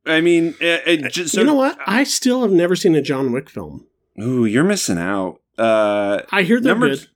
I 0.05 0.19
mean, 0.21 0.55
it, 0.59 0.83
it 0.85 1.12
just, 1.13 1.33
so, 1.33 1.41
you 1.41 1.47
know 1.47 1.53
what? 1.55 1.77
I 1.88 2.03
still 2.03 2.41
have 2.41 2.51
never 2.51 2.75
seen 2.75 2.93
a 2.95 3.01
John 3.01 3.31
Wick 3.31 3.50
film. 3.50 3.88
Ooh, 4.21 4.43
you're 4.45 4.63
missing 4.65 4.97
out. 4.97 5.39
Uh, 5.57 6.21
I 6.31 6.43
hear 6.43 6.59
they're 6.59 6.73
number 6.73 6.89
good. 6.89 7.07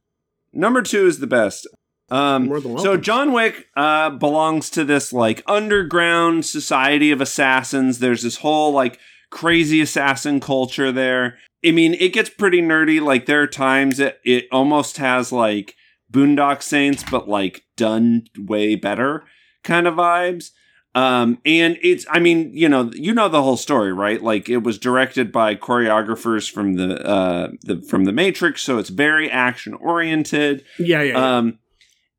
number 0.54 0.82
two 0.82 1.06
is 1.06 1.20
the 1.20 1.28
best. 1.28 1.68
Um, 2.10 2.62
so. 2.80 2.96
John 2.96 3.34
Wick 3.34 3.68
uh, 3.76 4.12
belongs 4.12 4.70
to 4.72 4.86
this 4.86 5.12
like 5.12 5.44
underground 5.46 6.46
society 6.46 7.12
of 7.12 7.20
assassins. 7.20 8.00
There's 8.00 8.24
this 8.24 8.38
whole 8.38 8.72
like 8.72 9.00
crazy 9.30 9.82
assassin 9.82 10.40
culture 10.40 10.92
there. 10.92 11.38
I 11.66 11.72
mean, 11.72 11.96
it 11.96 12.14
gets 12.14 12.30
pretty 12.30 12.62
nerdy. 12.62 13.02
Like 13.02 13.26
there 13.26 13.42
are 13.42 13.48
times 13.48 14.00
it 14.00 14.20
it 14.24 14.48
almost 14.52 14.98
has 14.98 15.32
like 15.32 15.76
Boondock 16.12 16.62
Saints, 16.62 17.04
but 17.10 17.28
like 17.28 17.66
done 17.76 18.28
way 18.38 18.76
better 18.76 19.26
kind 19.64 19.88
of 19.88 19.96
vibes. 19.96 20.52
Um, 20.96 21.38
and 21.46 21.78
it's, 21.84 22.08
I 22.10 22.18
mean, 22.18 22.52
you 22.54 22.68
know, 22.68 22.90
you 22.94 23.14
know 23.14 23.30
the 23.30 23.44
whole 23.44 23.58
story, 23.58 23.94
right? 23.94 24.22
Like 24.22 24.50
it 24.50 24.64
was 24.64 24.80
directed 24.80 25.32
by 25.32 25.54
choreographers 25.54 26.50
from 26.50 26.74
the, 26.74 27.06
uh, 27.06 27.50
the, 27.62 27.82
from 27.82 28.06
the 28.06 28.12
Matrix. 28.12 28.64
So 28.64 28.80
it's 28.80 28.90
very 28.90 29.30
action 29.30 29.76
oriented. 29.76 30.66
yeah, 30.80 31.04
yeah. 31.04 31.12
yeah. 31.12 31.38
Um, 31.38 31.60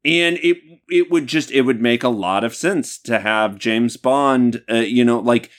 and 0.05 0.38
it, 0.38 0.59
it 0.88 1.11
would 1.11 1.26
just, 1.26 1.50
it 1.50 1.62
would 1.62 1.81
make 1.81 2.02
a 2.02 2.09
lot 2.09 2.45
of 2.45 2.55
sense 2.55 2.99
to 3.00 3.21
have 3.21 3.59
James 3.59 3.97
Bond, 3.97 4.62
uh, 4.71 4.76
you 4.76 5.05
know, 5.05 5.19
like, 5.19 5.50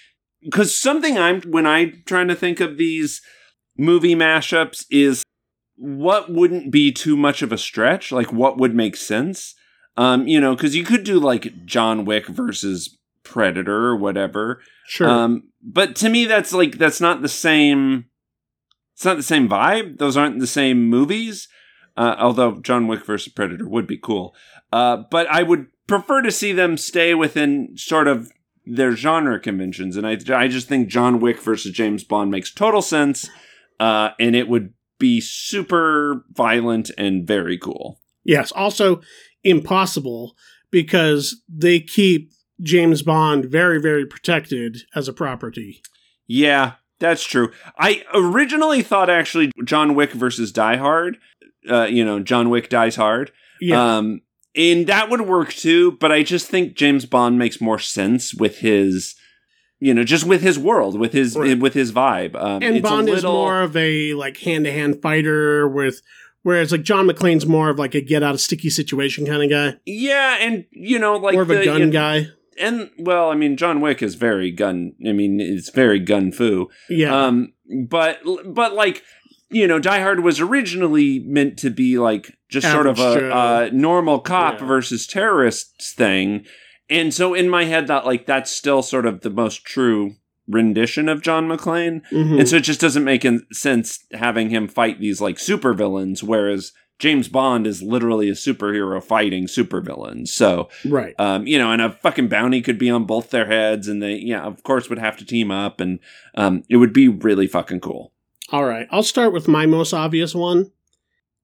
cause 0.52 0.78
something 0.78 1.18
I'm, 1.18 1.42
when 1.42 1.68
I'm 1.68 2.04
trying 2.06 2.28
to 2.30 2.36
think 2.36 2.60
of 2.60 2.78
these 2.78 3.22
movie 3.78 4.16
mashups 4.16 4.86
is 4.90 5.24
what 5.76 6.32
wouldn't 6.32 6.72
be 6.72 6.92
too 6.92 7.16
much 7.16 7.42
of 7.42 7.52
a 7.52 7.58
stretch? 7.58 8.12
Like 8.12 8.32
what 8.34 8.58
would 8.58 8.76
make 8.76 8.96
sense? 8.96 9.56
Um, 9.98 10.28
you 10.28 10.40
know, 10.40 10.56
cause 10.56 10.76
you 10.76 10.84
could 10.84 11.04
do 11.04 11.20
like 11.20 11.66
John 11.66 12.06
Wick 12.06 12.28
versus 12.28 12.98
Predator 13.24 13.86
or 13.88 13.96
whatever. 13.96 14.62
sure. 14.88 15.10
Um, 15.10 15.44
but 15.62 15.96
to 15.98 16.10
me, 16.10 16.26
that's 16.26 16.54
like 16.54 16.78
that's 16.78 17.02
not 17.02 17.22
the 17.22 17.30
same. 17.30 18.06
It's 18.96 19.06
not 19.06 19.18
the 19.18 19.24
same 19.24 19.48
vibe. 19.48 19.98
Those 19.98 20.18
aren't 20.18 20.40
the 20.40 20.48
same 20.48 20.90
movies. 20.90 21.48
Uh, 22.00 22.16
although 22.18 22.62
John 22.62 22.88
Wick 22.88 23.06
versus 23.06 23.34
Predator 23.34 23.68
would 23.68 23.86
be 23.86 23.98
cool. 23.98 24.34
Uh, 24.72 25.04
but 25.12 25.28
I 25.28 25.44
would 25.44 25.68
prefer 25.86 26.22
to 26.22 26.32
see 26.32 26.54
them 26.54 26.78
stay 26.78 27.14
within 27.14 27.76
sort 27.76 28.08
of 28.08 28.32
their 28.66 28.96
genre 28.96 29.38
conventions. 29.38 29.98
And 29.98 30.08
I, 30.08 30.18
I 30.34 30.48
just 30.48 30.70
think 30.70 30.88
John 30.88 31.20
Wick 31.20 31.42
versus 31.42 31.74
James 31.74 32.06
Bond 32.06 32.32
makes 32.32 32.54
total 32.54 32.82
sense. 32.82 33.30
Uh, 33.82 34.12
and 34.18 34.34
it 34.34 34.48
would 34.48 34.74
be 34.98 35.20
super 35.20 36.24
violent 36.32 36.90
and 36.98 37.28
very 37.28 37.58
cool. 37.58 38.00
yes. 38.24 38.54
Also, 38.54 39.02
impossible 39.44 40.36
because 40.72 41.42
they 41.50 41.82
keep 41.82 42.32
James 42.62 43.02
Bond 43.02 43.46
very, 43.46 43.82
very 43.82 44.06
protected 44.06 44.84
as 44.96 45.10
a 45.10 45.14
property. 45.14 45.82
Yeah, 46.28 46.74
that's 47.00 47.24
true. 47.26 47.52
I 47.78 48.04
originally 48.14 48.84
thought 48.84 49.10
actually 49.10 49.52
John 49.66 49.96
Wick 49.96 50.12
versus 50.12 50.52
Die 50.52 50.78
Hard. 50.78 51.18
Uh, 51.70 51.86
you 51.86 52.04
know, 52.04 52.20
John 52.20 52.50
Wick 52.50 52.70
dies 52.70 52.96
hard. 52.96 53.32
Yeah. 53.62 53.98
Um, 53.98 54.22
and 54.56 54.88
that 54.88 55.10
would 55.10 55.22
work 55.22 55.54
too, 55.54 55.94
but 55.94 56.12
I 56.12 56.24
just 56.24 56.48
think 56.48 56.76
James 56.76 57.06
Bond 57.06 57.38
makes 57.38 57.62
more 57.62 57.78
sense 57.80 58.34
with 58.34 58.60
his, 58.60 59.16
you 59.80 59.94
know, 59.94 60.04
just 60.04 60.26
with 60.26 60.42
his 60.42 60.58
world, 60.58 61.00
with 61.00 61.14
his 61.14 61.36
Right. 61.38 61.60
with 61.60 61.74
his 61.74 61.92
vibe. 61.92 62.36
Um, 62.36 62.64
and 62.64 62.76
it's 62.78 62.80
a 62.80 62.90
Bond 62.90 63.10
is 63.10 63.24
more 63.24 63.62
of 63.62 63.78
a 63.78 64.14
like 64.16 64.38
hand 64.38 64.66
to 64.66 64.72
hand 64.72 65.02
fighter 65.02 65.68
with 65.68 66.02
whereas 66.42 66.72
like 66.72 66.82
John 66.84 67.08
McClane's 67.08 67.46
more 67.46 67.70
of 67.70 67.78
like 67.78 67.94
a 67.96 68.02
get 68.02 68.24
out 68.24 68.34
of 68.34 68.42
sticky 68.42 68.70
situation 68.70 69.26
kind 69.26 69.44
of 69.44 69.50
guy. 69.50 69.80
yeah, 69.86 70.38
and 70.40 70.66
you 70.72 70.98
know, 71.00 71.18
like 71.18 71.34
more 71.34 71.44
of 71.44 71.52
a 71.52 71.58
the- 71.60 71.66
gun 71.66 71.82
and, 71.84 71.92
guy. 71.92 72.28
And 72.58 72.90
well, 72.98 73.32
I 73.32 73.36
mean, 73.36 73.56
John 73.56 73.80
Wick 73.80 74.02
is 74.04 74.16
very 74.16 74.52
gun. 74.52 74.94
I 75.08 75.14
mean, 75.14 75.40
it's 75.40 75.70
very 75.70 75.98
gun 76.00 76.34
fu. 76.34 76.70
Yeah. 76.90 77.28
Um, 77.28 77.54
but 77.88 78.20
but 78.46 78.74
like 78.74 79.02
you 79.50 79.68
know, 79.68 79.80
Die 79.80 80.00
Hard 80.00 80.22
was 80.22 80.40
originally 80.40 81.20
meant 81.20 81.58
to 81.60 81.70
be 81.70 81.98
like 81.98 82.38
just 82.50 82.70
sort 82.72 82.88
of 82.88 83.00
Average 83.00 83.24
a, 83.24 83.36
uh 83.36 83.70
normal 83.74 84.20
cop 84.20 84.60
Yeah. 84.60 84.68
versus 84.68 85.08
terrorists 85.08 85.94
thing, 85.94 86.46
and 86.90 87.14
so 87.14 87.34
in 87.34 87.50
my 87.50 87.66
head 87.66 87.88
that 87.88 88.06
like 88.06 88.26
that's 88.26 88.52
still 88.52 88.82
sort 88.82 89.06
of 89.06 89.22
the 89.22 89.30
most 89.30 89.66
true 89.66 90.16
rendition 90.48 91.08
of 91.10 91.22
John 91.22 91.48
McClane, 91.48 92.02
Mhm. 92.12 92.40
and 92.40 92.50
so 92.50 92.56
it 92.58 92.64
just 92.64 92.82
doesn't 92.82 93.04
make 93.04 93.26
sense 93.52 94.00
having 94.14 94.50
him 94.50 94.68
fight 94.68 95.00
these 95.00 95.22
like 95.22 95.38
supervillains, 95.38 96.24
whereas. 96.24 96.72
James 97.02 97.30
Bond 97.30 97.66
is 97.66 97.82
literally 97.82 98.28
a 98.28 98.34
superhero 98.34 99.02
fighting 99.02 99.46
supervillains. 99.46 100.28
So, 100.28 100.68
right. 100.86 101.16
um, 101.18 101.48
you 101.48 101.58
know, 101.58 101.72
and 101.72 101.82
a 101.82 101.92
fucking 101.94 102.28
bounty 102.28 102.60
could 102.62 102.78
be 102.78 102.90
on 102.90 103.06
both 103.06 103.30
their 103.30 103.46
heads, 103.46 103.88
and 103.88 104.04
they, 104.04 104.16
yeah, 104.16 104.42
of 104.42 104.64
course, 104.64 104.90
would 104.90 105.00
have 105.00 105.16
to 105.16 105.26
team 105.26 105.50
up, 105.50 105.80
and 105.80 106.00
um, 106.36 106.64
it 106.68 106.76
would 106.76 106.92
be 106.92 107.08
really 107.08 107.48
fucking 107.48 107.80
cool. 107.80 108.12
All 108.52 108.66
right. 108.66 108.88
I'll 108.92 109.04
start 109.04 109.32
with 109.32 109.48
my 109.48 109.66
most 109.66 109.94
obvious 109.94 110.34
one. 110.34 110.72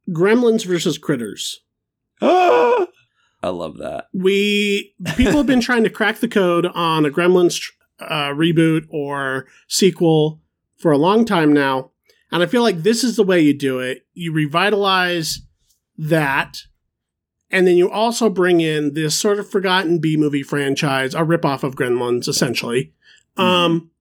Gremlins 0.09 0.65
versus 0.65 0.97
Critters. 0.97 1.61
I 2.21 3.49
love 3.49 3.77
that. 3.77 4.07
We 4.11 4.95
people 5.15 5.33
have 5.33 5.45
been 5.45 5.61
trying 5.61 5.83
to 5.83 5.89
crack 5.89 6.17
the 6.17 6.27
code 6.27 6.65
on 6.65 7.05
a 7.05 7.11
Gremlins 7.11 7.71
uh, 7.99 8.29
reboot 8.29 8.87
or 8.89 9.45
sequel 9.67 10.41
for 10.77 10.91
a 10.91 10.97
long 10.97 11.25
time 11.25 11.53
now, 11.53 11.91
and 12.31 12.41
I 12.41 12.47
feel 12.47 12.63
like 12.63 12.79
this 12.79 13.03
is 13.03 13.17
the 13.17 13.23
way 13.23 13.39
you 13.39 13.53
do 13.55 13.79
it. 13.79 14.07
You 14.13 14.33
revitalize 14.33 15.41
that, 15.97 16.63
and 17.51 17.67
then 17.67 17.77
you 17.77 17.89
also 17.89 18.31
bring 18.31 18.61
in 18.61 18.93
this 18.95 19.13
sort 19.13 19.37
of 19.37 19.49
forgotten 19.49 19.99
B 19.99 20.17
movie 20.17 20.43
franchise, 20.43 21.13
a 21.13 21.19
ripoff 21.19 21.61
of 21.61 21.75
Gremlins, 21.75 22.27
essentially, 22.27 22.93
um, 23.37 23.91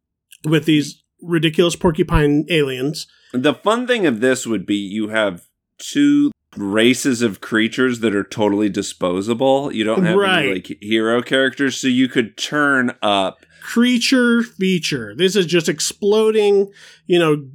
with 0.44 0.64
these 0.64 1.03
ridiculous 1.24 1.76
porcupine 1.76 2.44
aliens. 2.48 3.06
The 3.32 3.54
fun 3.54 3.86
thing 3.86 4.06
of 4.06 4.20
this 4.20 4.46
would 4.46 4.64
be 4.66 4.76
you 4.76 5.08
have 5.08 5.42
two 5.78 6.30
races 6.56 7.20
of 7.22 7.40
creatures 7.40 7.98
that 8.00 8.14
are 8.14 8.22
totally 8.22 8.68
disposable. 8.68 9.72
You 9.72 9.82
don't 9.84 10.04
have 10.04 10.16
Right. 10.16 10.44
any 10.44 10.54
like 10.54 10.78
hero 10.80 11.20
characters, 11.22 11.76
so 11.76 11.88
you 11.88 12.06
could 12.08 12.36
turn 12.36 12.92
up. 13.02 13.44
creature 13.60 14.42
feature. 14.42 15.14
This 15.16 15.34
is 15.34 15.46
just 15.46 15.68
exploding, 15.70 16.70
you 17.06 17.18
know, 17.18 17.48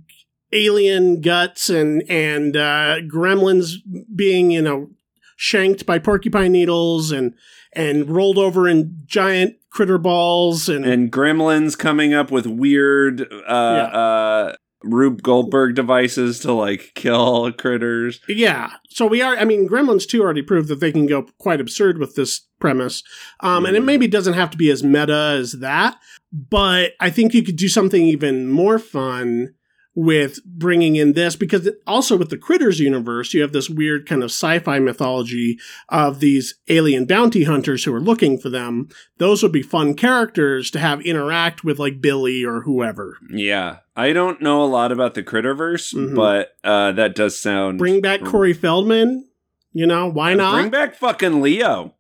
alien 0.51 1.21
guts 1.21 1.69
and 1.69 2.03
and 2.09 2.57
uh, 2.57 2.97
gremlins 3.01 3.75
being, 4.15 4.51
you 4.51 4.61
know, 4.61 4.89
shanked 5.37 5.85
by 5.85 5.99
porcupine 5.99 6.51
needles 6.51 7.11
and 7.11 7.33
and 7.73 8.09
rolled 8.09 8.37
over 8.39 8.67
in 8.67 8.97
giant 9.05 9.55
critter 9.71 9.97
balls 9.97 10.67
and, 10.69 10.85
And 10.85 11.11
gremlins 11.11 11.77
coming 11.77 12.13
up 12.13 12.31
with 12.31 12.45
weird 12.47 13.21
uh 13.47 13.51
uh 13.51 14.55
Rube 14.81 15.21
Goldberg 15.21 15.75
devices 15.75 16.39
to 16.39 16.53
like 16.53 16.91
kill 16.95 17.51
critters. 17.51 18.21
yeah. 18.29 18.71
So 18.89 19.05
we 19.05 19.21
are. 19.21 19.35
I 19.35 19.43
mean, 19.43 19.67
Gremlins 19.67 20.07
two 20.07 20.21
already 20.21 20.41
proved 20.41 20.69
that 20.69 20.79
they 20.79 20.93
can 20.93 21.05
go 21.05 21.23
quite 21.37 21.59
absurd 21.59 21.97
with 21.97 22.15
this 22.15 22.47
premise, 22.61 23.03
um, 23.41 23.65
and 23.65 23.75
it 23.75 23.81
Mhm. 23.81 23.85
maybe 23.87 24.07
doesn't 24.07 24.35
have 24.35 24.49
to 24.51 24.57
be 24.57 24.69
as 24.71 24.81
meta 24.81 25.35
as 25.37 25.51
that, 25.59 25.97
but 26.31 26.93
I 27.01 27.09
think 27.09 27.33
you 27.33 27.43
could 27.43 27.57
do 27.57 27.67
something 27.67 28.03
even 28.03 28.47
more 28.47 28.79
fun 28.79 29.49
with 30.01 30.39
bringing 30.45 30.95
in 30.95 31.11
this 31.11 31.35
because 31.35 31.69
also 31.85 32.15
with 32.15 32.29
the 32.29 32.37
critters 32.37 32.79
universe 32.79 33.33
you 33.33 33.41
have 33.41 33.51
this 33.51 33.69
weird 33.69 34.07
kind 34.07 34.23
of 34.23 34.29
sci-fi 34.29 34.79
mythology 34.79 35.59
of 35.89 36.21
these 36.21 36.55
alien 36.69 37.03
bounty 37.05 37.43
hunters 37.43 37.83
who 37.83 37.93
are 37.93 37.99
looking 37.99 38.37
for 38.37 38.49
them 38.49 38.87
those 39.17 39.43
would 39.43 39.51
be 39.51 39.61
fun 39.61 39.93
characters 39.93 40.71
to 40.71 40.79
have 40.79 41.01
interact 41.01 41.63
with 41.65 41.79
like 41.79 41.99
billy 41.99 42.45
or 42.45 42.61
whoever 42.61 43.17
Yeah. 43.29 43.77
I 43.95 44.13
don't 44.13 44.41
know 44.41 44.63
a 44.63 44.65
lot 44.65 44.93
about 44.93 45.15
the 45.15 45.23
Critterverse, 45.23 45.93
Mhm. 45.93 46.15
but 46.15 46.51
uh 46.63 46.93
that 46.93 47.13
does 47.15 47.37
sound 47.37 47.77
bring 47.77 47.99
back 47.99 48.21
corey 48.23 48.53
feldman 48.53 49.25
you 49.73 49.85
know 49.85 50.07
why 50.09 50.33
not 50.33 50.53
Bring 50.53 50.69
back 50.69 50.95
fucking 50.95 51.41
Leo. 51.41 51.95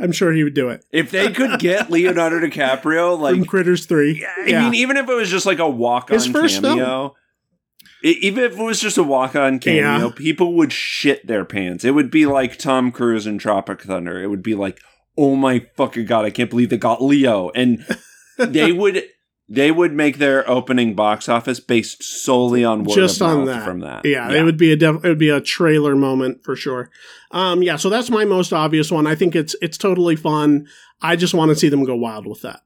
I'm 0.00 0.12
sure 0.12 0.32
he 0.32 0.44
would 0.44 0.54
do 0.54 0.68
it 0.68 0.84
If 0.92 1.10
they 1.10 1.30
could 1.32 1.60
get 1.60 1.90
Leonardo 1.90 2.40
DiCaprio, 2.40 3.14
from 3.14 3.20
like 3.40 3.48
critters 3.48 3.86
3 3.86 4.20
Yeah, 4.46 4.58
I 4.58 4.62
mean, 4.64 4.74
even 4.74 4.96
if 4.96 5.08
it 5.08 5.14
was 5.14 5.30
just 5.30 5.46
like 5.46 5.58
a 5.58 5.68
walk-on 5.68 6.18
cameo, 6.32 7.14
e- 8.04 8.18
even 8.22 8.44
if 8.44 8.52
it 8.58 8.62
was 8.62 8.80
just 8.80 8.98
a 8.98 9.02
walk-on 9.02 9.58
cameo, 9.58 10.06
Yeah. 10.08 10.10
people 10.14 10.54
would 10.54 10.72
shit 10.72 11.26
their 11.26 11.44
pants. 11.44 11.84
It 11.84 11.92
would 11.92 12.10
be 12.10 12.26
like 12.26 12.58
Tom 12.58 12.90
Cruise 12.92 13.26
in 13.26 13.38
Tropic 13.38 13.82
Thunder. 13.82 14.22
It 14.22 14.28
would 14.28 14.42
be 14.42 14.54
like, 14.54 14.78
oh 15.16 15.36
my 15.36 15.66
fucking 15.76 16.06
god, 16.06 16.24
I 16.24 16.30
can't 16.30 16.50
believe 16.50 16.70
they 16.70 16.76
got 16.76 17.02
Leo, 17.02 17.50
and 17.54 17.84
they 18.38 18.72
would 18.72 19.02
they 19.48 19.70
would 19.70 19.92
make 19.92 20.18
their 20.18 20.48
opening 20.48 20.94
box 20.94 21.28
office 21.28 21.60
based 21.60 22.02
solely 22.02 22.64
on 22.64 22.84
word 22.84 22.94
Just 22.94 23.20
of 23.20 23.28
on 23.28 23.36
mouth 23.38 23.46
that. 23.46 23.64
from 23.64 23.80
that. 23.80 24.04
Yeah, 24.04 24.30
it 24.32 24.42
would 24.42 24.56
be 24.56 24.72
a 24.72 24.76
def- 24.76 25.04
it 25.04 25.08
would 25.08 25.18
be 25.18 25.28
a 25.28 25.40
trailer 25.40 25.94
moment 25.94 26.42
for 26.42 26.56
sure. 26.56 26.90
Um, 27.30 27.62
yeah, 27.62 27.76
so 27.76 27.90
that's 27.90 28.10
my 28.10 28.24
most 28.24 28.52
obvious 28.52 28.90
one. 28.90 29.06
I 29.06 29.14
think 29.14 29.36
it's 29.36 29.54
it's 29.60 29.76
totally 29.76 30.16
fun. 30.16 30.66
I 31.02 31.16
just 31.16 31.34
want 31.34 31.50
to 31.50 31.56
see 31.56 31.68
them 31.68 31.84
go 31.84 31.94
wild 31.94 32.26
with 32.26 32.40
that. 32.42 32.62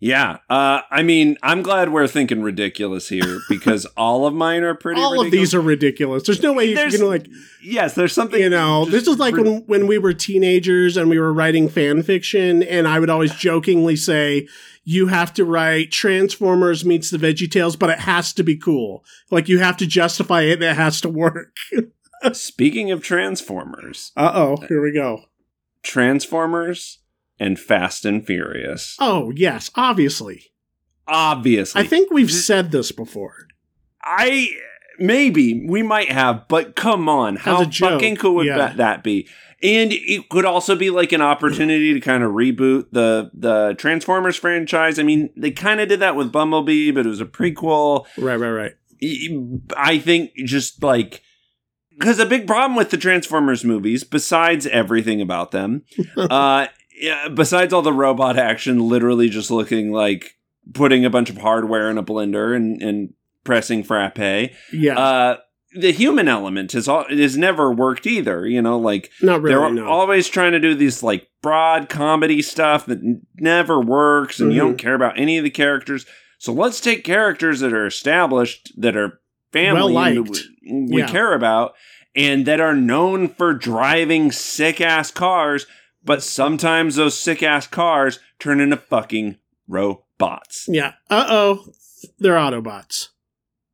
Yeah. 0.00 0.38
Uh, 0.50 0.82
I 0.90 1.02
mean, 1.02 1.38
I'm 1.42 1.62
glad 1.62 1.90
we're 1.90 2.06
thinking 2.06 2.42
ridiculous 2.42 3.08
here 3.08 3.40
because 3.48 3.86
all 3.96 4.26
of 4.26 4.34
mine 4.34 4.62
are 4.62 4.74
pretty. 4.74 5.00
All 5.00 5.24
of 5.24 5.30
these 5.30 5.54
are 5.54 5.60
ridiculous. 5.62 6.24
There's 6.24 6.42
no 6.42 6.52
way 6.52 6.66
you 6.66 6.76
can 6.76 7.08
like 7.08 7.26
yes. 7.62 7.94
There's 7.94 8.12
something 8.12 8.38
you 8.40 8.50
know. 8.50 8.84
This 8.84 9.08
is 9.08 9.18
like 9.18 9.34
rid- 9.34 9.46
when 9.46 9.62
when 9.66 9.86
we 9.86 9.98
were 9.98 10.12
teenagers 10.12 10.96
and 10.96 11.08
we 11.08 11.18
were 11.18 11.32
writing 11.32 11.68
fan 11.68 12.02
fiction, 12.02 12.62
and 12.62 12.86
I 12.86 13.00
would 13.00 13.10
always 13.10 13.34
jokingly 13.34 13.96
say. 13.96 14.46
You 14.84 15.06
have 15.08 15.32
to 15.34 15.44
write 15.44 15.90
Transformers 15.90 16.84
meets 16.84 17.10
the 17.10 17.16
Veggie 17.16 17.50
Tales, 17.50 17.76
but 17.76 17.90
it 17.90 18.00
has 18.00 18.32
to 18.34 18.42
be 18.42 18.56
cool. 18.56 19.04
Like 19.30 19.48
you 19.48 19.58
have 19.58 19.76
to 19.78 19.86
justify 19.86 20.42
it 20.42 20.54
and 20.54 20.62
it 20.62 20.76
has 20.76 21.00
to 21.02 21.08
work. 21.08 21.56
Speaking 22.32 22.90
of 22.90 23.02
Transformers, 23.02 24.12
Uh 24.16 24.32
oh, 24.34 24.56
here 24.68 24.82
we 24.82 24.92
go. 24.92 25.24
Transformers 25.82 27.00
and 27.38 27.58
Fast 27.58 28.04
and 28.04 28.24
Furious. 28.26 28.96
Oh, 28.98 29.32
yes, 29.34 29.70
obviously. 29.74 30.52
Obviously, 31.06 31.82
I 31.82 31.86
think 31.86 32.10
we've 32.10 32.32
said 32.32 32.70
this 32.70 32.90
before. 32.90 33.48
I 34.02 34.48
maybe 34.98 35.66
we 35.66 35.82
might 35.82 36.10
have, 36.10 36.48
but 36.48 36.76
come 36.76 37.08
on, 37.08 37.36
how 37.36 37.68
fucking 37.68 38.16
cool 38.16 38.36
would 38.36 38.46
yeah. 38.46 38.56
that, 38.56 38.76
that 38.78 39.04
be? 39.04 39.28
And 39.64 39.92
it 39.94 40.28
could 40.28 40.44
also 40.44 40.76
be 40.76 40.90
like 40.90 41.12
an 41.12 41.22
opportunity 41.22 41.94
to 41.94 42.00
kind 42.00 42.22
of 42.22 42.32
reboot 42.32 42.88
the 42.92 43.30
the 43.32 43.74
Transformers 43.78 44.36
franchise. 44.36 44.98
I 44.98 45.04
mean, 45.04 45.30
they 45.36 45.50
kind 45.50 45.80
of 45.80 45.88
did 45.88 46.00
that 46.00 46.16
with 46.16 46.30
Bumblebee, 46.30 46.90
but 46.90 47.06
it 47.06 47.08
was 47.08 47.22
a 47.22 47.24
prequel. 47.24 48.04
Right, 48.18 48.36
right, 48.36 48.50
right. 48.50 48.72
I 49.74 49.98
think 49.98 50.32
just 50.36 50.82
like 50.82 51.22
because 51.98 52.18
a 52.18 52.26
big 52.26 52.46
problem 52.46 52.76
with 52.76 52.90
the 52.90 52.98
Transformers 52.98 53.64
movies, 53.64 54.04
besides 54.04 54.66
everything 54.66 55.22
about 55.22 55.50
them, 55.50 55.84
uh, 56.16 56.66
besides 57.32 57.72
all 57.72 57.82
the 57.82 57.92
robot 57.92 58.38
action, 58.38 58.86
literally 58.86 59.30
just 59.30 59.50
looking 59.50 59.92
like 59.92 60.36
putting 60.74 61.06
a 61.06 61.10
bunch 61.10 61.30
of 61.30 61.38
hardware 61.38 61.90
in 61.90 61.96
a 61.96 62.02
blender 62.02 62.54
and, 62.54 62.82
and 62.82 63.14
pressing 63.44 63.82
frappe, 63.82 64.50
Yeah, 64.72 64.98
uh, 64.98 65.36
the 65.74 65.92
human 65.92 66.28
element 66.28 66.72
has 66.72 66.88
all 66.88 67.04
has 67.08 67.36
never 67.36 67.72
worked 67.72 68.06
either. 68.06 68.46
You 68.46 68.62
know, 68.62 68.78
like 68.78 69.10
not 69.22 69.42
really. 69.42 69.54
they're 69.56 69.70
no. 69.72 69.86
always 69.86 70.28
trying 70.28 70.52
to 70.52 70.60
do 70.60 70.74
these 70.74 71.02
like 71.02 71.28
broad 71.42 71.88
comedy 71.88 72.40
stuff 72.42 72.86
that 72.86 72.98
n- 72.98 73.26
never 73.36 73.80
works, 73.80 74.40
and 74.40 74.52
you 74.52 74.60
Mm-hmm. 74.60 74.68
don't 74.68 74.78
care 74.78 74.94
about 74.94 75.18
any 75.18 75.36
of 75.38 75.44
the 75.44 75.50
characters. 75.50 76.06
So 76.38 76.52
let's 76.52 76.80
take 76.80 77.04
characters 77.04 77.60
that 77.60 77.72
are 77.72 77.86
established, 77.86 78.72
that 78.80 78.96
are 78.96 79.20
family, 79.52 80.18
we, 80.18 80.30
we 80.90 80.98
Yeah. 80.98 81.06
care 81.08 81.32
about, 81.32 81.74
and 82.14 82.44
that 82.46 82.60
are 82.60 82.74
known 82.76 83.28
for 83.28 83.54
driving 83.54 84.30
sick 84.32 84.80
ass 84.80 85.10
cars. 85.10 85.66
But 86.04 86.22
sometimes 86.22 86.96
those 86.96 87.18
sick 87.18 87.42
ass 87.42 87.66
cars 87.66 88.18
turn 88.38 88.60
into 88.60 88.76
fucking 88.76 89.38
robots. 89.68 90.66
yeah. 90.68 90.92
Uh 91.08 91.26
oh, 91.28 91.66
they're 92.18 92.34
Autobots. 92.36 93.08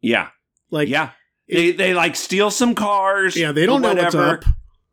Yeah, 0.00 0.28
Like, 0.70 0.88
yeah. 0.88 1.10
They 1.50 1.72
they 1.72 1.94
like 1.94 2.16
steal 2.16 2.50
some 2.50 2.74
cars. 2.74 3.36
yeah, 3.36 3.52
they 3.52 3.66
don't 3.66 3.82
know 3.82 3.94
what's 3.94 4.14
up. 4.14 4.44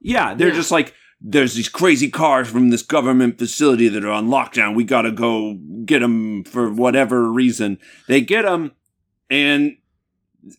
Yeah, 0.01 0.33
they're 0.33 0.49
Yeah. 0.49 0.53
just 0.55 0.71
like, 0.71 0.93
there's 1.21 1.53
these 1.55 1.69
crazy 1.69 2.09
cars 2.09 2.47
from 2.47 2.69
this 2.69 2.81
government 2.83 3.37
facility 3.39 3.87
that 3.89 4.03
are 4.05 4.11
on 4.11 4.27
lockdown. 4.27 4.75
We 4.75 4.83
got 4.83 5.01
to 5.03 5.11
go 5.11 5.55
get 5.85 5.99
them 5.99 6.43
for 6.43 6.71
whatever 6.71 7.31
reason. 7.31 7.79
They 8.07 8.21
get 8.21 8.43
them, 8.43 8.71
and 9.29 9.77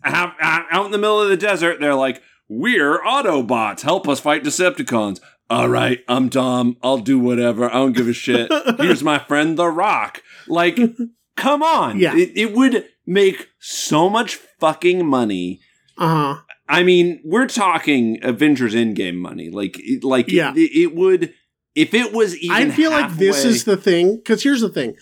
out, 0.05 0.35
out 0.41 0.67
out 0.71 0.87
in 0.87 0.93
the 0.93 0.99
middle 0.99 1.21
of 1.21 1.29
the 1.29 1.37
desert, 1.37 1.81
they're 1.81 1.95
like, 1.95 2.23
We're 2.49 3.01
Autobots. 3.03 3.83
Help 3.83 4.09
us 4.09 4.21
fight 4.21 4.43
Decepticons. 4.45 5.21
All 5.51 5.69
right, 5.69 6.01
I'm 6.09 6.29
Dom. 6.29 6.77
I'll 6.83 6.99
do 6.99 7.19
whatever. 7.19 7.71
I 7.71 7.75
don't 7.75 7.93
give 7.97 8.09
a 8.09 8.13
shit. 8.13 8.53
Here's 8.79 9.03
my 9.03 9.19
friend, 9.19 9.57
The 9.59 9.69
Rock. 9.69 10.23
Like, 10.47 10.79
come 11.37 11.63
on. 11.63 11.99
Yeah. 11.99 12.15
It, 12.17 12.33
it 12.37 12.53
would 12.55 12.87
make 13.07 13.49
so 13.59 14.11
much 14.11 14.35
fucking 14.61 15.07
money. 15.07 15.61
Uh 15.99 16.35
huh. 16.35 16.41
I 16.69 16.83
mean, 16.85 17.21
we're 17.25 17.47
talking 17.47 18.19
Avengers 18.23 18.75
Endgame 18.75 19.17
money. 19.17 19.51
Like, 19.51 19.77
it- 19.79 20.05
like 20.05 20.31
Yeah. 20.31 20.53
it, 20.55 20.71
it 20.77 20.95
would 20.95 21.33
if 21.75 21.95
it 21.95 22.13
was 22.13 22.37
even. 22.39 22.57
I 22.57 22.71
feel 22.71 22.91
like 22.91 23.17
this 23.17 23.45
is 23.45 23.65
the 23.65 23.77
thing. 23.77 24.17
Because 24.17 24.43
here's 24.43 24.61
the 24.61 24.69
thing 24.69 24.95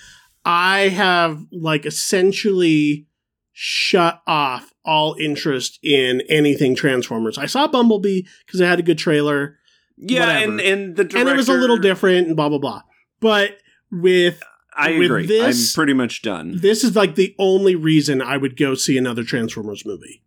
I 0.45 0.89
have, 0.89 1.45
like, 1.53 1.85
essentially 1.87 3.07
shut 3.53 4.21
off 4.27 4.71
all 4.85 5.17
interest 5.19 5.79
in 5.83 6.21
anything 6.29 6.75
Transformers. 6.75 7.39
I 7.39 7.47
saw 7.47 7.67
Bumblebee 7.67 8.23
because 8.47 8.61
it 8.61 8.67
had 8.67 8.79
a 8.79 8.83
good 8.83 8.99
trailer. 8.99 9.59
yeah, 9.97 10.21
whatever. 10.21 10.45
and 10.53 10.61
and 10.61 10.97
the 10.97 11.05
director, 11.05 11.19
and 11.19 11.29
it 11.31 11.37
was 11.37 11.49
a 11.49 11.55
little 11.55 11.79
different 11.79 12.27
and 12.29 12.37
blah 12.37 12.49
blah 12.49 12.59
blah. 12.59 12.83
But 13.21 13.57
with 13.91 14.43
I 14.77 14.93
with 14.99 15.07
agree. 15.07 15.27
this- 15.27 15.75
I'm 15.75 15.79
pretty 15.79 15.95
much 15.95 16.21
done. 16.23 16.59
this 16.61 16.85
is 16.85 16.95
like 16.95 17.15
the 17.17 17.35
only 17.39 17.75
reason 17.75 18.21
I 18.23 18.37
would 18.37 18.57
go 18.57 18.75
see 18.75 18.97
another 18.99 19.25
Transformers 19.25 19.85
movie. 19.87 20.23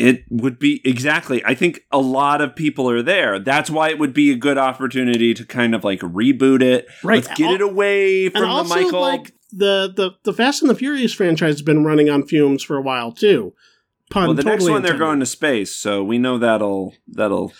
It 0.00 0.24
would 0.30 0.58
be 0.58 0.80
exactly. 0.82 1.44
I 1.44 1.54
think 1.54 1.84
a 1.92 1.98
lot 2.00 2.40
of 2.40 2.56
people 2.56 2.88
are 2.88 3.02
there. 3.02 3.38
That's 3.38 3.68
why 3.68 3.90
it 3.90 3.98
would 3.98 4.14
be 4.14 4.30
a 4.30 4.34
good 4.34 4.56
opportunity 4.56 5.34
to 5.34 5.44
kind 5.44 5.74
of 5.74 5.84
like 5.84 6.00
reboot 6.00 6.62
it. 6.62 6.86
Right. 7.04 7.22
Let's 7.22 7.36
get 7.38 7.52
it 7.52 7.60
away 7.60 8.30
from 8.30 8.42
and 8.42 8.50
the 8.50 8.54
also 8.54 8.74
Michael. 8.74 9.00
like 9.02 9.32
the, 9.52 9.92
the 9.94 10.12
the 10.22 10.32
Fast 10.32 10.62
and 10.62 10.70
the 10.70 10.74
Furious 10.74 11.12
franchise 11.12 11.54
has 11.56 11.62
been 11.62 11.84
running 11.84 12.08
on 12.08 12.26
fumes 12.26 12.62
for 12.62 12.78
a 12.78 12.80
while 12.82 13.12
too. 13.12 13.52
Pun 14.08 14.28
well, 14.28 14.34
the 14.34 14.42
next 14.42 14.62
totally 14.62 14.72
one 14.72 14.82
they're 14.82 14.96
going 14.96 15.20
to 15.20 15.26
space, 15.26 15.76
so 15.76 16.02
we 16.02 16.16
know 16.16 16.38
that'll 16.38 16.94
that'll. 17.06 17.52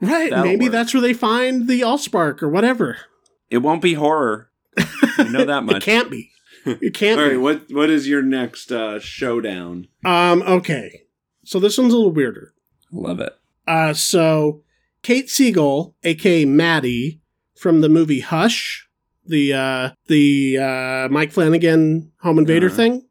right. 0.00 0.30
that'll 0.30 0.44
Maybe 0.44 0.64
work. 0.64 0.72
that's 0.72 0.92
where 0.92 1.00
they 1.00 1.14
find 1.14 1.68
the 1.68 1.82
Allspark 1.82 2.42
or 2.42 2.48
whatever. 2.48 2.96
It 3.48 3.58
won't 3.58 3.80
be 3.80 3.94
horror. 3.94 4.50
we 5.18 5.28
know 5.30 5.44
that 5.44 5.62
much. 5.64 5.76
It 5.76 5.82
can't 5.84 6.10
be. 6.10 6.30
It 6.66 6.94
can't 6.94 7.20
All 7.20 7.26
be. 7.28 7.36
right, 7.36 7.40
what 7.40 7.62
what 7.70 7.90
is 7.90 8.08
your 8.08 8.22
next 8.22 8.72
uh, 8.72 8.98
showdown? 8.98 9.86
Um. 10.04 10.42
Okay. 10.42 11.02
So 11.44 11.58
this 11.60 11.78
one's 11.78 11.92
a 11.92 11.96
little 11.96 12.12
weirder. 12.12 12.52
I 12.92 12.96
love 12.96 13.20
it. 13.20 13.32
Uh. 13.66 13.92
So 13.94 14.62
Kate 15.02 15.28
Siegel, 15.30 15.94
aka 16.04 16.44
Maddie, 16.44 17.20
from 17.56 17.80
the 17.80 17.88
movie 17.88 18.20
Hush, 18.20 18.88
the 19.24 19.52
uh 19.52 19.90
the 20.06 20.58
uh 20.58 21.08
Mike 21.12 21.32
Flanagan 21.32 22.12
Home 22.22 22.38
Invader 22.38 22.66
Uh-huh. 22.66 22.76
thing, 22.76 23.06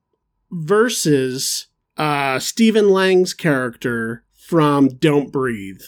versus 0.51 1.67
uh 1.97 2.39
Stephen 2.39 2.89
Lang's 2.89 3.33
character 3.33 4.23
from 4.47 4.89
Don't 4.89 5.31
Breathe. 5.31 5.81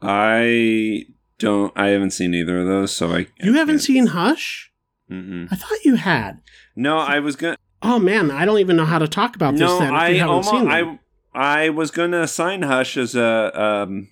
I 0.00 1.04
don't. 1.38 1.72
I 1.76 1.88
haven't 1.88 2.10
seen 2.12 2.34
either 2.34 2.60
of 2.60 2.66
those, 2.66 2.92
so 2.92 3.12
I. 3.12 3.26
You 3.42 3.54
I 3.54 3.58
haven't 3.58 3.76
can't- 3.76 3.82
seen 3.82 4.06
Hush? 4.06 4.72
Mm-mm. 5.10 5.48
I 5.50 5.56
thought 5.56 5.84
you 5.84 5.94
had. 5.96 6.40
No, 6.76 6.98
I 6.98 7.18
was 7.20 7.36
gonna. 7.36 7.56
Oh 7.82 7.98
man, 7.98 8.30
I 8.30 8.44
don't 8.44 8.58
even 8.58 8.76
know 8.76 8.84
how 8.84 8.98
to 8.98 9.08
talk 9.08 9.34
about 9.36 9.54
this. 9.56 9.78
Then, 9.78 9.94
I 9.94 10.18
almost. 10.20 10.52
I 10.52 10.98
I 11.34 11.68
was 11.70 11.90
gonna 11.90 12.22
assign 12.22 12.62
Hush 12.62 12.96
as 12.96 13.14
a 13.14 13.60
um, 13.60 14.08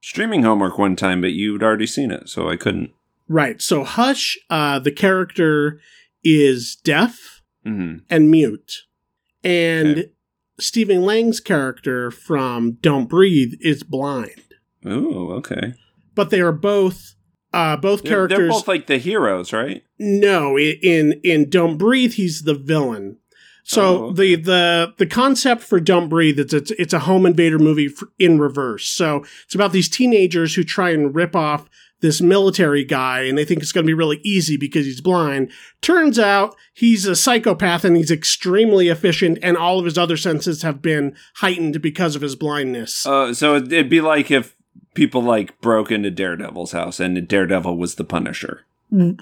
streaming 0.00 0.42
homework 0.42 0.78
one 0.78 0.96
time, 0.96 1.20
but 1.20 1.32
you'd 1.32 1.62
already 1.62 1.86
seen 1.86 2.10
it, 2.10 2.28
so 2.28 2.48
I 2.48 2.56
couldn't. 2.56 2.90
Right. 3.28 3.60
So 3.62 3.84
Hush, 3.84 4.36
uh, 4.50 4.78
the 4.78 4.92
character 4.92 5.80
is 6.22 6.76
deaf 6.76 7.42
hmm 7.64 7.96
and 8.10 8.30
mute, 8.30 8.82
and 9.42 9.98
Okay. 9.98 10.10
Stephen 10.60 11.02
Lang's 11.02 11.40
character 11.40 12.10
from 12.10 12.72
Don't 12.80 13.08
Breathe 13.08 13.54
is 13.60 13.82
blind. 13.82 14.42
Oh, 14.84 15.32
okay. 15.32 15.74
But 16.14 16.30
they 16.30 16.40
are 16.40 16.52
both 16.52 17.14
uh, 17.52 17.76
both 17.76 18.02
They're, 18.02 18.26
they're 18.28 18.48
both 18.48 18.66
like 18.68 18.86
the 18.88 18.98
heroes, 18.98 19.52
right? 19.52 19.82
no, 19.98 20.58
in 20.58 21.20
in 21.24 21.48
Don't 21.50 21.76
Breathe, 21.78 22.12
he's 22.14 22.42
the 22.42 22.54
villain. 22.54 23.18
So 23.66 23.82
Oh, 23.82 24.04
okay. 24.10 24.34
the 24.36 24.42
the 24.42 24.94
the 24.98 25.06
concept 25.06 25.62
for 25.62 25.80
Don't 25.80 26.08
Breathe 26.08 26.38
it's 26.38 26.52
it's, 26.52 26.70
it's 26.72 26.92
a 26.92 27.00
home 27.00 27.26
invader 27.26 27.58
movie 27.58 27.86
f 27.86 28.02
in 28.18 28.38
reverse. 28.38 28.86
So 28.86 29.24
it's 29.44 29.54
about 29.54 29.72
these 29.72 29.88
teenagers 29.88 30.54
who 30.54 30.62
try 30.64 30.90
and 30.90 31.14
rip 31.14 31.34
off 31.34 31.68
this 32.00 32.20
military 32.20 32.84
guy, 32.84 33.22
and 33.22 33.38
they 33.38 33.46
think 33.46 33.62
it's 33.62 33.72
going 33.72 33.84
to 33.84 33.88
be 33.88 33.94
really 33.94 34.20
easy 34.22 34.58
because 34.58 34.84
he's 34.84 35.00
blind. 35.00 35.50
Turns 35.80 36.18
out 36.18 36.54
he's 36.74 37.06
a 37.06 37.16
psychopath 37.16 37.82
and 37.82 37.96
he's 37.96 38.10
extremely 38.10 38.88
efficient, 38.88 39.38
and 39.42 39.56
all 39.56 39.78
of 39.78 39.86
his 39.86 39.96
other 39.96 40.18
senses 40.18 40.60
have 40.60 40.82
been 40.82 41.16
heightened 41.36 41.80
because 41.80 42.14
of 42.14 42.20
his 42.20 42.36
blindness. 42.36 43.06
Uh, 43.06 43.32
so 43.32 43.56
it'd 43.56 43.72
it'd 43.72 43.88
be 43.88 44.02
like 44.02 44.30
if 44.30 44.54
people 44.92 45.22
like 45.22 45.58
broke 45.62 45.90
into 45.90 46.10
Daredevil's 46.10 46.72
house 46.72 47.00
and 47.00 47.26
Daredevil 47.26 47.78
was 47.78 47.94
the 47.94 48.04
Punisher. 48.04 48.66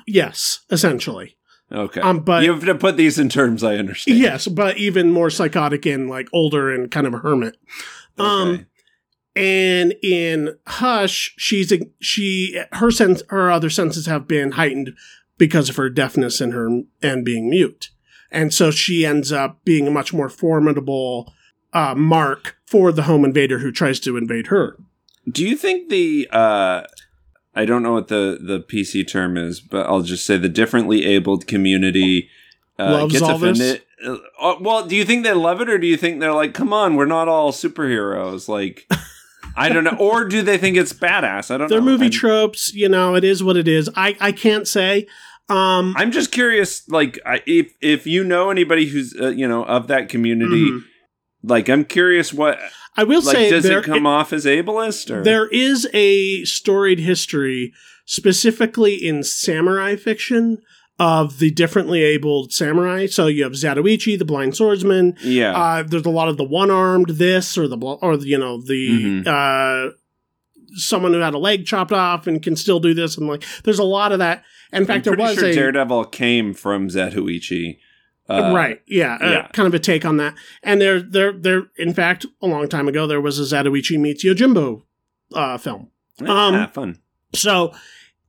yes, 0.07 0.61
essentially. 0.71 1.37
Okay. 1.73 2.01
Um, 2.01 2.21
but- 2.21 2.43
you 2.45 2.53
have 2.53 2.65
to 2.67 2.75
put 2.75 2.97
these 2.97 3.19
in 3.19 3.29
terms 3.29 3.63
I 3.65 3.77
understand. 3.77 4.19
Yes, 4.19 4.47
but 4.49 4.77
even 4.77 5.11
more 5.11 5.31
psychotic 5.31 5.87
and 5.87 6.09
like 6.09 6.29
older 6.33 6.71
and 6.73 6.91
kind 6.91 7.07
of 7.07 7.15
a 7.15 7.19
hermit. 7.19 7.57
Um, 8.19 8.49
Okay. 8.49 8.65
and 9.37 9.95
in 10.03 10.59
Hush, 10.67 11.35
she's 11.39 11.73
a, 11.73 11.81
she 12.01 12.61
her 12.73 12.91
sense 12.91 13.23
her 13.31 13.51
other 13.51 13.71
senses 13.71 14.07
have 14.07 14.29
been 14.29 14.53
heightened 14.53 14.95
because 15.39 15.71
of 15.71 15.77
her 15.77 15.89
deafness 15.89 16.41
and 16.41 16.53
her 16.53 16.83
and 17.03 17.25
being 17.25 17.49
mute. 17.49 17.91
and 18.31 18.53
so 18.55 18.71
she 18.71 19.05
ends 19.05 19.31
up 19.33 19.63
being 19.65 19.87
a 19.87 19.91
much 19.91 20.13
more 20.13 20.29
formidable 20.29 21.33
uh, 21.75 21.95
mark 21.95 22.57
for 22.67 22.91
the 22.93 23.03
home 23.05 23.25
invader 23.25 23.59
who 23.59 23.71
tries 23.73 23.99
to 24.01 24.17
invade 24.17 24.47
her. 24.49 24.77
Do 25.31 25.47
you 25.47 25.57
think 25.57 25.89
the 25.91 26.29
uh 26.31 26.83
I 27.55 27.65
don't 27.65 27.83
know 27.83 27.93
what 27.93 28.09
the 28.09 28.39
the 28.41 28.61
PC 28.61 29.07
term 29.07 29.37
is, 29.37 29.61
but 29.61 29.87
I'll 29.87 30.03
just 30.03 30.25
say 30.25 30.37
the 30.37 30.49
differently 30.49 31.05
abled 31.05 31.47
community 31.47 32.29
uh, 32.79 33.07
gets 33.07 33.23
offended. 33.23 33.83
Uh, 34.05 34.17
uh, 34.41 34.57
well, 34.61 34.87
do 34.87 34.97
you 34.97 35.05
think 35.05 35.23
they 35.25 35.33
love 35.35 35.61
it, 35.61 35.69
or 35.69 35.79
do 35.79 35.87
you 35.87 35.97
think 35.97 36.21
they're 36.21 36.33
like, 36.33 36.55
"Come 36.55 36.73
on, 36.73 36.97
we're 36.97 37.05
not 37.07 37.29
all 37.29 37.53
superheroes"? 37.53 38.49
Like, 38.49 38.89
I 39.57 39.69
don't 39.69 39.85
know, 39.85 39.97
or 39.99 40.25
do 40.25 40.43
they 40.43 40.57
think 40.59 40.77
it's 40.77 40.93
badass? 40.93 41.51
I 41.51 41.59
don't 41.59 41.61
know. 41.61 41.69
They're 41.69 41.81
know. 41.81 41.85
movie 41.93 42.07
I'm, 42.07 42.11
tropes, 42.11 42.73
you 42.73 42.89
know, 42.89 43.15
it 43.15 43.23
is 43.25 43.45
what 43.45 43.57
it 43.57 43.69
is. 43.69 43.91
I, 43.95 44.17
I 44.19 44.33
can't 44.33 44.67
say. 44.67 45.07
Um, 45.49 45.95
I'm 45.99 46.11
just 46.13 46.33
curious, 46.33 46.89
like, 46.89 47.19
I, 47.27 47.43
if 47.47 47.75
if 47.83 48.07
you 48.07 48.25
know 48.25 48.51
anybody 48.51 48.87
who's 48.87 49.15
uh, 49.21 49.29
you 49.29 49.47
know 49.47 49.65
of 49.65 49.89
that 49.89 50.09
community, 50.09 50.71
Mhm. 50.71 50.81
like, 51.43 51.69
I'm 51.69 51.85
curious 51.85 52.33
what 52.33 52.59
I 52.97 53.05
will 53.05 53.23
like 53.23 53.37
say 53.37 53.51
does 53.51 53.65
there, 53.65 53.79
it 53.81 53.85
come 53.85 54.07
off 54.07 54.33
as 54.33 54.45
ableist 54.45 55.11
or 55.11 55.23
there 55.23 55.49
is 55.49 55.89
a 55.95 56.45
storied 56.45 56.99
history, 56.99 57.73
specifically 58.05 58.95
in 58.95 59.23
samurai 59.23 59.97
fiction, 59.97 60.59
of 60.99 61.39
the 61.39 61.51
differently 61.51 62.03
abled 62.03 62.53
samurai. 62.53 63.07
So 63.07 63.27
you 63.27 63.43
have 63.45 63.53
Zatoichi, 63.53 64.19
the 64.19 64.25
blind 64.27 64.55
swordsman. 64.57 65.17
yeah. 65.23 65.53
Uh, 65.59 65.83
there's 65.83 66.05
a 66.07 66.11
lot 66.11 66.29
of 66.29 66.37
the 66.37 66.45
one-armed 66.45 67.09
this 67.11 67.57
or 67.59 67.67
the 67.67 67.77
bl- 67.79 67.95
or 68.03 68.15
you 68.17 68.39
know 68.39 68.61
the 68.63 68.89
Mhm. 69.25 69.27
uh, 69.27 69.93
someone 70.75 71.13
who 71.13 71.21
had 71.21 71.35
a 71.35 71.39
leg 71.39 71.67
chopped 71.67 71.93
off 71.93 72.27
and 72.27 72.43
can 72.43 72.57
still 72.57 72.79
do 72.81 72.95
this 72.95 73.17
and 73.17 73.27
like 73.27 73.43
there's 73.65 73.79
a 73.79 73.85
lot 73.85 74.13
of 74.13 74.19
that. 74.21 74.45
In 74.73 74.85
fact, 74.87 75.05
there 75.05 75.15
was 75.17 75.35
sure 75.39 75.49
a 75.49 75.55
Daredevil 75.55 76.05
came 76.07 76.55
from 76.55 76.89
Zatoichi. 76.89 77.79
Uh, 78.29 78.53
right, 78.55 78.81
yeah, 78.87 79.15
uh, 79.17 79.49
kind 79.49 79.67
of 79.67 79.75
a 79.75 79.79
take 79.79 80.05
on 80.05 80.17
that. 80.17 80.35
And 80.63 80.81
there, 80.81 81.01
there, 81.03 81.33
there. 81.33 81.65
In 81.77 81.93
fact, 81.93 82.25
a 82.41 82.47
long 82.47 82.69
time 82.69 82.89
ago, 82.89 83.07
there 83.07 83.21
was 83.21 83.39
a 83.39 83.43
Zatoichi 83.43 83.99
meets 83.99 84.25
Yojimbo 84.25 84.83
uh, 85.35 85.59
film. 85.59 85.91
Um, 86.21 86.55
yeah, 86.55 86.67
fun. 86.69 86.99
So 87.35 87.73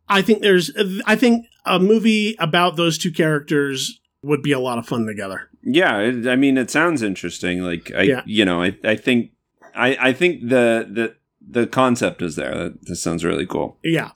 I 0.09 0.21
think 0.21 0.41
there's, 0.41 0.71
I 1.05 1.15
think 1.15 1.45
a 1.65 1.79
movie 1.79 2.35
about 2.39 2.75
those 2.75 2.97
two 2.97 3.11
characters 3.11 3.99
would 4.23 4.41
be 4.41 4.51
a 4.51 4.59
lot 4.59 4.77
of 4.77 4.87
fun 4.87 5.05
together. 5.05 5.49
Yeah, 5.61 5.99
it, 5.99 6.27
I 6.27 6.35
mean, 6.35 6.57
it 6.57 6.71
sounds 6.71 7.01
interesting. 7.01 7.61
Like, 7.61 7.91
I, 7.95 8.01
Yeah. 8.01 8.21
you 8.25 8.45
know, 8.45 8.61
I, 8.63 8.75
I 8.83 8.95
think, 8.95 9.31
I, 9.75 9.97
I 9.99 10.13
think 10.13 10.41
the, 10.49 10.87
the, 10.89 11.15
the 11.47 11.67
concept 11.67 12.21
is 12.21 12.35
there. 12.35 12.55
That, 12.55 12.85
that 12.85 12.95
sounds 12.95 13.23
really 13.23 13.45
cool. 13.45 13.77
Yeah. 13.83 14.11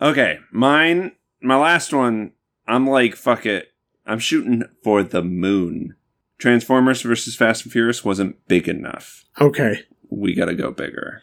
Okay, 0.00 0.38
mine, 0.52 1.12
my 1.42 1.56
last 1.56 1.92
one. 1.92 2.32
I'm 2.68 2.86
like, 2.86 3.14
fuck 3.16 3.46
it. 3.46 3.72
I'm 4.06 4.18
shooting 4.18 4.64
for 4.84 5.02
the 5.02 5.22
moon. 5.22 5.96
Transformers 6.38 7.02
versus 7.02 7.34
Fast 7.34 7.64
and 7.64 7.72
Furious 7.72 8.04
wasn't 8.04 8.46
big 8.46 8.68
enough. 8.68 9.24
Okay. 9.40 9.80
We 10.10 10.34
got 10.34 10.44
to 10.46 10.54
go 10.54 10.70
bigger. 10.70 11.22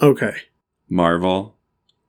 Okay. 0.00 0.34
Marvel 0.88 1.56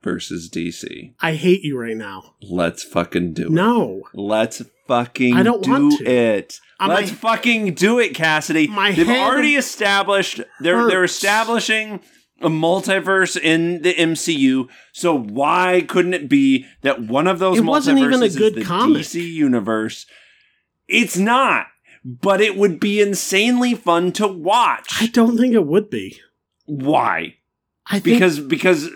versus 0.02 0.48
DC. 0.48 1.14
I 1.20 1.34
hate 1.34 1.62
you 1.62 1.78
right 1.78 1.96
now. 1.96 2.34
Let's 2.42 2.82
fucking 2.82 3.34
do 3.34 3.44
it. 3.46 3.50
No. 3.50 4.02
Let's 4.14 4.62
fucking 4.86 5.34
I 5.36 5.42
don't 5.42 5.62
do 5.62 5.70
want 5.70 5.98
to. 5.98 6.04
it. 6.10 6.60
Uh, 6.80 6.88
Let's 6.88 7.10
my- 7.10 7.16
fucking 7.16 7.74
do 7.74 7.98
it, 7.98 8.14
Cassidy. 8.14 8.66
My 8.68 8.92
They've 8.92 9.06
head 9.06 9.18
already 9.28 9.56
established 9.56 10.40
they're 10.60 10.86
they're 10.86 11.04
establishing 11.04 12.00
a 12.40 12.48
multiverse 12.48 13.40
in 13.40 13.82
the 13.82 13.94
MCU. 13.94 14.68
So 14.92 15.16
why 15.16 15.84
couldn't 15.88 16.14
it 16.14 16.28
be 16.28 16.66
that 16.82 17.02
one 17.02 17.26
of 17.26 17.38
those 17.38 17.58
It 17.58 17.64
wasn't 17.64 17.98
even 17.98 18.22
a 18.22 18.28
good 18.28 18.56
is 18.56 18.62
the 18.62 18.64
comic. 18.64 19.02
DC 19.02 19.32
universe? 19.32 20.06
It's 20.86 21.16
not, 21.16 21.66
but 22.04 22.40
it 22.40 22.56
would 22.56 22.80
be 22.80 23.00
insanely 23.00 23.74
fun 23.74 24.12
to 24.12 24.26
watch. 24.26 25.02
I 25.02 25.06
don't 25.06 25.36
think 25.36 25.54
it 25.54 25.66
would 25.66 25.90
be. 25.90 26.18
why? 26.66 27.37
I 27.90 28.00
think 28.00 28.16
Because 28.16 28.38
because 28.40 28.90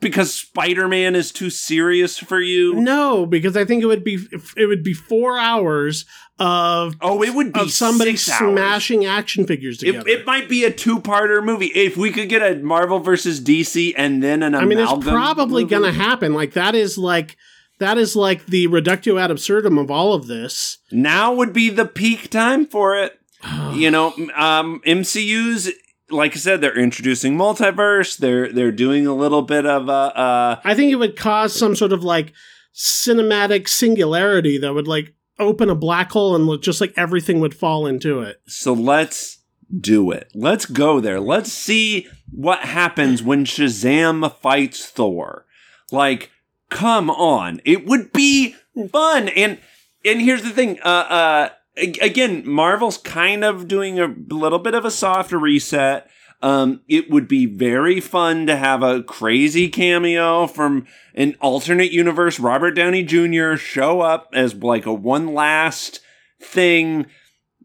because 0.00 0.34
Spider-Man 0.34 1.14
is 1.14 1.30
too 1.32 1.50
serious 1.50 2.18
for 2.18 2.40
you? 2.40 2.74
no, 2.74 3.24
because 3.26 3.56
I 3.56 3.64
think 3.64 3.82
it 3.82 3.86
would 3.86 4.02
be 4.04 4.18
it 4.56 4.66
would 4.66 4.82
be 4.82 4.94
four 4.94 5.38
hours 5.38 6.04
of 6.38 6.96
Oh, 7.00 7.22
it 7.22 7.34
would 7.34 7.52
be 7.52 7.68
somebody 7.68 8.16
smashing 8.16 9.04
action 9.04 9.46
figures 9.46 9.78
together. 9.78 10.08
it 10.08 10.26
might 10.26 10.48
be 10.48 10.64
a 10.64 10.72
two-parter 10.72 11.44
movie. 11.44 11.66
If 11.66 11.96
we 11.96 12.10
could 12.10 12.28
get 12.28 12.42
a 12.42 12.56
Marvel 12.62 12.98
versus 12.98 13.40
DC 13.40 13.92
and 13.96 14.22
then 14.22 14.42
an 14.42 14.54
I 14.54 14.64
mean, 14.64 14.78
it's 14.78 14.92
probably 15.06 15.64
movie. 15.64 15.76
to 15.84 15.92
happen. 15.92 16.32
Like 16.34 16.54
that 16.54 16.74
is 16.74 16.96
like 16.98 17.36
that 17.78 17.96
is 17.96 18.16
like 18.16 18.46
the 18.46 18.66
reductio 18.66 19.18
ad 19.18 19.30
absurdum 19.30 19.78
of 19.78 19.90
all 19.90 20.14
of 20.14 20.26
this. 20.26 20.78
Now 20.90 21.32
would 21.34 21.52
be 21.52 21.70
the 21.70 21.86
peak 21.86 22.30
time 22.30 22.66
for 22.66 22.96
it. 22.96 23.18
you 23.72 23.90
know, 23.90 24.08
um, 24.34 24.80
MCU's 24.86 25.70
like 26.10 26.32
I 26.34 26.38
said, 26.38 26.60
they're 26.60 26.76
introducing 26.78 27.36
multiverse. 27.36 28.16
They're 28.18 28.52
they're 28.52 28.72
doing 28.72 29.06
a 29.06 29.14
little 29.14 29.42
bit 29.42 29.66
of 29.66 29.88
uh, 29.88 29.92
uh 30.14 30.60
I 30.64 30.74
think 30.74 30.92
it 30.92 30.96
would 30.96 31.16
cause 31.16 31.54
some 31.54 31.74
sort 31.76 31.92
of 31.92 32.02
like 32.04 32.32
cinematic 32.74 33.68
singularity 33.68 34.58
that 34.58 34.74
would 34.74 34.88
like 34.88 35.14
open 35.38 35.70
a 35.70 35.74
black 35.74 36.10
hole 36.12 36.34
and 36.36 36.46
look- 36.46 36.62
just 36.62 36.80
like 36.80 36.92
everything 36.96 37.40
would 37.40 37.54
fall 37.54 37.86
into 37.86 38.20
it. 38.20 38.40
so 38.46 38.72
let's 38.72 39.38
do 39.80 40.10
it. 40.10 40.30
Let's 40.34 40.66
go 40.66 40.98
there. 41.00 41.20
Let's 41.20 41.52
see 41.52 42.08
what 42.32 42.60
happens 42.60 43.22
when 43.22 43.44
Shazam 43.44 44.34
fights 44.38 44.84
Thor. 44.86 45.46
Like, 45.92 46.30
come 46.70 47.08
on. 47.08 47.60
It 47.64 47.86
would 47.86 48.12
be 48.12 48.56
fun. 48.90 49.28
And 49.28 49.58
and 50.04 50.20
here's 50.20 50.42
the 50.42 50.50
thing, 50.50 50.78
uh 50.84 50.88
uh 50.88 51.48
a- 51.48 51.52
again, 51.80 52.48
Marvel's 52.48 52.98
kind 52.98 53.44
of 53.44 53.68
doing 53.68 53.98
a 53.98 54.14
little 54.28 54.58
bit 54.58 54.74
of 54.74 54.84
a 54.84 54.90
soft 54.90 55.32
reset. 55.32 56.08
Um, 56.42 56.80
it 56.88 57.10
would 57.10 57.28
be 57.28 57.44
very 57.46 58.00
fun 58.00 58.46
to 58.46 58.56
have 58.56 58.82
a 58.82 59.02
crazy 59.02 59.68
cameo 59.68 60.46
from 60.46 60.86
an 61.14 61.36
alternate 61.40 61.92
universe, 61.92 62.40
Robert 62.40 62.72
Downey 62.72 63.02
Jr. 63.02 63.56
show 63.56 64.00
up 64.00 64.30
as 64.32 64.54
like 64.54 64.86
a 64.86 64.94
one 64.94 65.34
last 65.34 66.00
thing. 66.40 67.06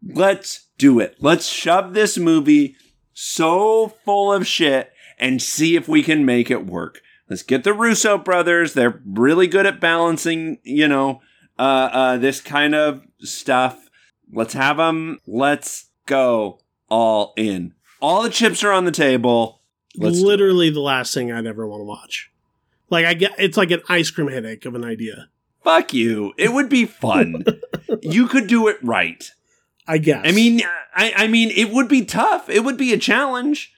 Let's 0.02 0.68
do 0.76 1.00
it. 1.00 1.16
Let's 1.20 1.46
shove 1.46 1.94
this 1.94 2.18
movie 2.18 2.76
so 3.14 3.88
full 4.04 4.32
of 4.32 4.46
shit 4.46 4.92
and 5.18 5.40
see 5.40 5.74
if 5.74 5.88
we 5.88 6.02
can 6.02 6.26
make 6.26 6.50
it 6.50 6.66
work. 6.66 7.00
Let's 7.28 7.42
get 7.42 7.64
the 7.64 7.72
Russo 7.72 8.18
brothers. 8.18 8.74
They're 8.74 9.00
really 9.06 9.46
good 9.46 9.66
at 9.66 9.80
balancing, 9.80 10.58
you 10.62 10.86
know, 10.86 11.22
uh, 11.58 11.88
uh, 11.92 12.16
this 12.18 12.40
kind 12.40 12.74
of 12.74 13.02
stuff. 13.20 13.85
Let's 14.32 14.54
have 14.54 14.76
them. 14.76 15.20
Let's 15.26 15.86
go 16.06 16.60
all 16.88 17.34
in. 17.36 17.74
All 18.00 18.22
the 18.22 18.30
chips 18.30 18.62
are 18.64 18.72
on 18.72 18.84
the 18.84 18.92
table. 18.92 19.60
Let's. 19.96 20.20
Literally 20.20 20.70
the 20.70 20.80
last 20.80 21.14
thing 21.14 21.32
I'd 21.32 21.46
ever 21.46 21.66
want 21.66 21.80
to 21.80 21.84
watch. 21.84 22.30
Like 22.90 23.06
I 23.06 23.14
get 23.14 23.32
it's 23.38 23.56
like 23.56 23.70
an 23.70 23.82
ice 23.88 24.10
cream 24.10 24.28
headache 24.28 24.64
of 24.64 24.74
an 24.74 24.84
idea. 24.84 25.28
Fuck 25.64 25.92
you. 25.92 26.32
It 26.36 26.52
would 26.52 26.68
be 26.68 26.84
fun. 26.84 27.44
you 28.02 28.28
could 28.28 28.46
do 28.46 28.68
it 28.68 28.78
right. 28.82 29.32
I 29.88 29.98
guess. 29.98 30.22
I 30.24 30.32
mean, 30.32 30.62
I, 30.94 31.12
I 31.16 31.26
mean, 31.26 31.50
it 31.50 31.70
would 31.70 31.88
be 31.88 32.04
tough. 32.04 32.48
It 32.48 32.64
would 32.64 32.76
be 32.76 32.92
a 32.92 32.98
challenge. 32.98 33.72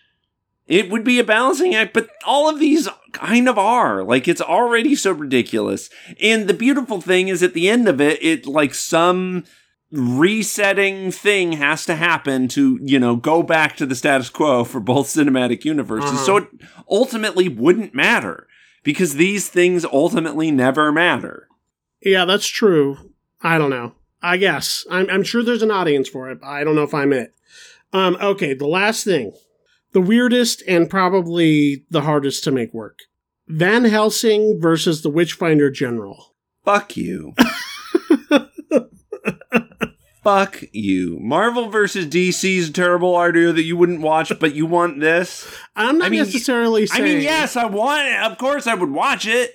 It 0.67 0.91
would 0.91 1.03
be 1.03 1.19
a 1.19 1.25
balancing 1.25 1.75
act, 1.75 1.95
but 1.95 2.11
all 2.27 2.49
of 2.49 2.59
these 2.59 2.89
kind 3.13 3.49
of 3.49 3.59
are. 3.59 4.05
Like, 4.05 4.29
it's 4.29 4.41
already 4.41 4.95
so 4.95 5.13
ridiculous. 5.13 5.89
And 6.21 6.47
the 6.47 6.55
beautiful 6.55 7.01
thing 7.01 7.29
is 7.29 7.43
at 7.43 7.55
the 7.55 7.69
end 7.71 7.89
of 7.89 8.01
it, 8.03 8.23
it 8.23 8.47
like 8.47 8.75
some 8.75 9.45
resetting 9.91 11.11
thing 11.11 11.53
has 11.53 11.87
to 11.87 11.97
happen 11.97 12.49
to, 12.49 12.79
you 12.83 12.99
know, 12.99 13.17
go 13.17 13.43
back 13.43 13.77
to 13.77 13.87
the 13.87 13.95
status 13.95 14.31
quo 14.31 14.65
for 14.65 14.81
both 14.81 15.07
cinematic 15.15 15.65
universes. 15.65 16.25
So 16.25 16.39
it 16.39 16.49
ultimately 16.91 17.49
wouldn't 17.49 17.95
matter 17.95 18.47
because 18.83 19.15
these 19.15 19.49
things 19.49 19.85
ultimately 19.85 20.51
never 20.51 20.93
matter. 20.93 21.49
Yeah, 22.03 22.25
that's 22.25 22.47
true. 22.47 23.13
I 23.43 23.59
don't 23.59 23.71
know. 23.71 23.95
I 24.23 24.37
guess. 24.37 24.85
I'm, 24.91 25.09
I'm 25.11 25.23
sure 25.23 25.43
there's 25.43 25.63
an 25.63 25.71
audience 25.71 26.09
for 26.09 26.31
it. 26.31 26.41
but 26.41 26.49
I 26.49 26.65
don't 26.65 26.75
know 26.75 26.83
if 26.83 26.95
I'm 26.95 27.13
it. 27.13 27.35
Um, 27.93 28.17
okay, 28.21 28.55
the 28.55 28.67
last 28.67 29.05
thing. 29.05 29.33
The 29.93 30.01
weirdest 30.01 30.63
and 30.69 30.91
probably 30.91 31.85
the 31.91 32.03
hardest 32.03 32.45
to 32.45 32.51
make 32.51 32.75
work. 32.75 32.99
Van 33.47 33.85
Helsing 33.87 34.61
versus 34.61 35.01
the 35.03 35.09
Witchfinder 35.09 35.71
General. 35.71 36.35
Fuck 36.65 36.97
you. 36.97 37.35
Fuck 40.23 40.63
you. 40.73 41.19
Marvel 41.21 41.69
versus 41.71 42.07
DC's 42.07 42.69
a 42.69 42.73
terrible 42.73 43.17
idea 43.17 43.53
that 43.53 43.63
you 43.63 43.77
wouldn't 43.77 44.01
watch, 44.01 44.33
but 44.41 44.55
you 44.55 44.67
want 44.67 45.01
this. 45.01 45.47
I'm 45.77 45.99
not 45.99 46.07
I 46.07 46.09
mean, 46.11 46.19
necessarily 46.21 46.87
saying. 46.87 47.03
I 47.03 47.07
mean, 47.07 47.21
yes, 47.23 47.57
I 47.57 47.67
want 47.67 48.07
it. 48.09 48.19
Of 48.31 48.37
course, 48.39 48.67
I 48.67 48.75
would 48.75 48.91
watch 48.91 49.27
it, 49.27 49.53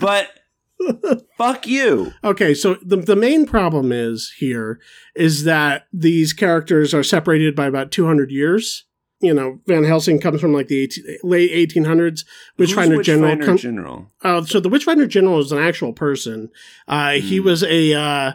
but 0.00 0.28
fuck 1.38 1.66
you. 1.66 2.12
Okay, 2.22 2.54
so 2.54 2.76
the 2.82 2.96
the 2.96 3.16
main 3.16 3.46
problem 3.46 3.92
is 3.92 4.32
here 4.38 4.80
is 5.14 5.44
that 5.44 5.86
these 5.92 6.32
characters 6.32 6.94
are 6.94 7.02
separated 7.02 7.54
by 7.56 7.66
about 7.66 7.90
200 7.90 8.30
years. 8.30 8.84
You 9.20 9.32
know, 9.32 9.60
Van 9.66 9.82
Helsing 9.84 10.20
comes 10.20 10.42
from 10.42 10.52
like 10.52 10.68
the 10.68 10.78
18, 10.82 11.04
late 11.22 11.50
1800s. 11.70 12.24
Witchfinder 12.58 12.96
Who's 12.96 13.06
General. 13.06 13.30
Witchfinder 13.30 13.46
com- 13.46 13.56
General. 13.56 14.12
Uh, 14.22 14.44
so 14.44 14.60
the 14.60 14.68
Witchfinder 14.68 15.06
General 15.06 15.40
is 15.40 15.52
an 15.52 15.58
actual 15.58 15.94
person. 15.94 16.50
Uh, 16.86 17.12
he 17.12 17.38
Hmm. 17.38 17.44
was 17.46 17.62
a 17.64 17.94
uh, 17.94 18.32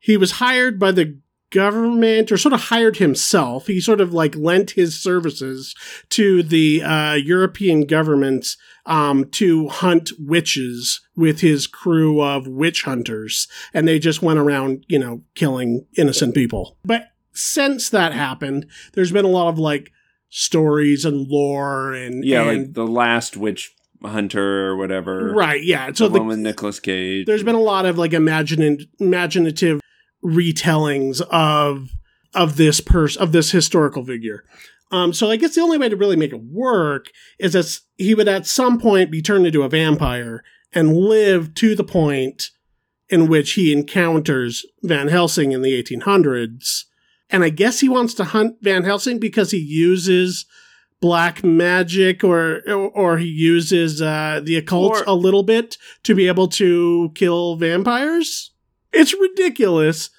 he 0.00 0.16
was 0.16 0.32
hired 0.32 0.78
by 0.78 0.90
the 0.92 1.18
government 1.50 2.30
or 2.30 2.36
sort 2.36 2.52
of 2.52 2.60
hired 2.62 2.96
himself. 2.98 3.66
He 3.66 3.80
sort 3.80 4.00
of 4.00 4.14
like 4.14 4.36
lent 4.36 4.70
his 4.72 5.00
services 5.00 5.74
to 6.10 6.42
the 6.42 6.82
uh, 6.82 7.14
European 7.14 7.86
governments 7.86 8.56
um, 8.86 9.24
to 9.32 9.68
hunt 9.68 10.10
witches 10.18 11.00
with 11.16 11.40
his 11.40 11.66
crew 11.66 12.22
of 12.22 12.46
witch 12.46 12.84
hunters. 12.84 13.48
And 13.74 13.86
they 13.86 13.98
just 13.98 14.22
went 14.22 14.38
around, 14.38 14.84
you 14.88 14.98
know, 14.98 15.22
killing 15.34 15.86
innocent 15.96 16.34
people. 16.34 16.76
But 16.84 17.06
since 17.32 17.90
that 17.90 18.12
happened, 18.12 18.66
there's 18.94 19.12
been 19.12 19.24
a 19.24 19.28
lot 19.28 19.48
of 19.48 19.58
like 19.58 19.90
stories 20.28 21.04
and 21.04 21.26
lore 21.28 21.92
and 21.92 22.24
Yeah, 22.24 22.48
and- 22.48 22.58
like 22.66 22.74
the 22.74 22.86
last 22.86 23.36
witch 23.36 23.74
hunter 24.02 24.66
or 24.68 24.76
whatever. 24.76 25.32
right, 25.34 25.62
yeah. 25.62 25.90
So 25.92 26.04
the 26.06 26.14
the, 26.14 26.18
one 26.20 26.28
with 26.28 26.38
Nicolas 26.38 26.80
Cage. 26.80 27.26
there's 27.26 27.42
been 27.42 27.54
a 27.56 27.60
lot 27.60 27.84
of 27.86 27.98
like 27.98 28.12
imagine 28.14 28.78
imaginative 28.98 29.80
retellings 30.24 31.20
of 31.30 31.90
of 32.34 32.56
this 32.56 32.80
person 32.80 33.22
of 33.22 33.32
this 33.32 33.50
historical 33.50 34.04
figure. 34.04 34.44
Um, 34.92 35.12
so 35.12 35.30
I 35.30 35.36
guess 35.36 35.54
the 35.54 35.60
only 35.60 35.78
way 35.78 35.88
to 35.88 35.96
really 35.96 36.16
make 36.16 36.32
it 36.32 36.42
work 36.42 37.06
is 37.38 37.52
that 37.52 37.78
he 37.96 38.14
would 38.14 38.28
at 38.28 38.46
some 38.46 38.78
point 38.80 39.10
be 39.10 39.22
turned 39.22 39.46
into 39.46 39.62
a 39.62 39.68
vampire 39.68 40.42
and 40.72 40.96
live 40.96 41.54
to 41.54 41.74
the 41.76 41.84
point 41.84 42.50
in 43.08 43.28
which 43.28 43.52
he 43.52 43.72
encounters 43.72 44.64
Van 44.82 45.08
Helsing 45.08 45.52
in 45.52 45.62
the 45.62 45.80
1800s. 45.82 46.84
And 47.28 47.44
I 47.44 47.48
guess 47.48 47.80
he 47.80 47.88
wants 47.88 48.14
to 48.14 48.24
hunt 48.24 48.56
Van 48.62 48.84
Helsing 48.84 49.18
because 49.18 49.52
he 49.52 49.58
uses 49.58 50.46
black 51.00 51.42
magic 51.42 52.22
or 52.22 52.60
or, 52.68 53.18
he 53.18 53.26
uses 53.26 54.02
uh, 54.02 54.40
the 54.42 54.56
occult 54.56 54.92
Or- 54.98 55.04
a 55.06 55.14
little 55.14 55.42
bit 55.42 55.78
to 56.02 56.14
be 56.14 56.28
able 56.28 56.48
to 56.48 57.10
kill 57.14 57.56
vampires. 57.56 58.49
It's 58.92 59.14
ridiculous. 59.14 60.10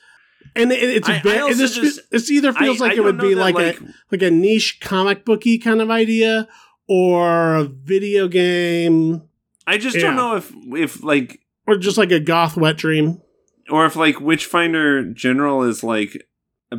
And 0.56 0.72
it, 0.72 0.82
it's 0.84 1.10
I- 1.10 1.20
ve- 1.22 1.38
I 1.38 1.40
also 1.42 1.56
this, 1.56 1.76
just- 1.76 2.00
it's 2.12 2.30
either 2.32 2.52
feels 2.54 2.82
I- 2.82 2.88
like 2.88 2.98
it 2.98 3.02
would 3.04 3.18
be 3.20 3.34
that, 3.34 3.54
like, 3.54 3.80
a 3.82 3.94
like 4.12 4.22
a 4.22 4.32
niche 4.32 4.80
comic 4.82 5.24
booky 5.26 5.58
kind 5.58 5.82
of 5.82 5.90
idea 5.90 6.48
or 6.88 7.56
a 7.56 7.64
video 7.66 8.28
game 8.28 9.24
I 9.68 9.78
just 9.78 9.96
Yeah. 9.96 10.02
don't 10.04 10.16
know 10.16 10.36
if 10.36 10.52
if 10.76 11.04
like 11.04 11.40
or 11.68 11.78
just 11.78 11.98
like 11.98 12.12
a 12.12 12.20
goth 12.20 12.58
wet 12.58 12.78
dream. 12.78 13.22
or 13.70 13.86
if 13.86 13.96
like 13.96 14.20
Witchfinder 14.20 15.04
General 15.14 15.64
is 15.64 15.84
like 15.84 16.28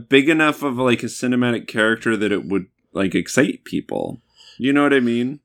big 0.09 0.29
enough 0.29 0.63
of 0.63 0.77
like 0.79 1.03
a 1.03 1.07
cinematic 1.07 1.67
character 1.69 2.17
that 2.17 2.33
it 2.33 2.45
would 2.47 2.67
like 2.93 3.15
excite 3.15 3.65
people. 3.65 4.21
You 4.59 4.73
know 4.73 4.83
what 4.83 4.93
I 4.93 5.01
mean? 5.01 5.41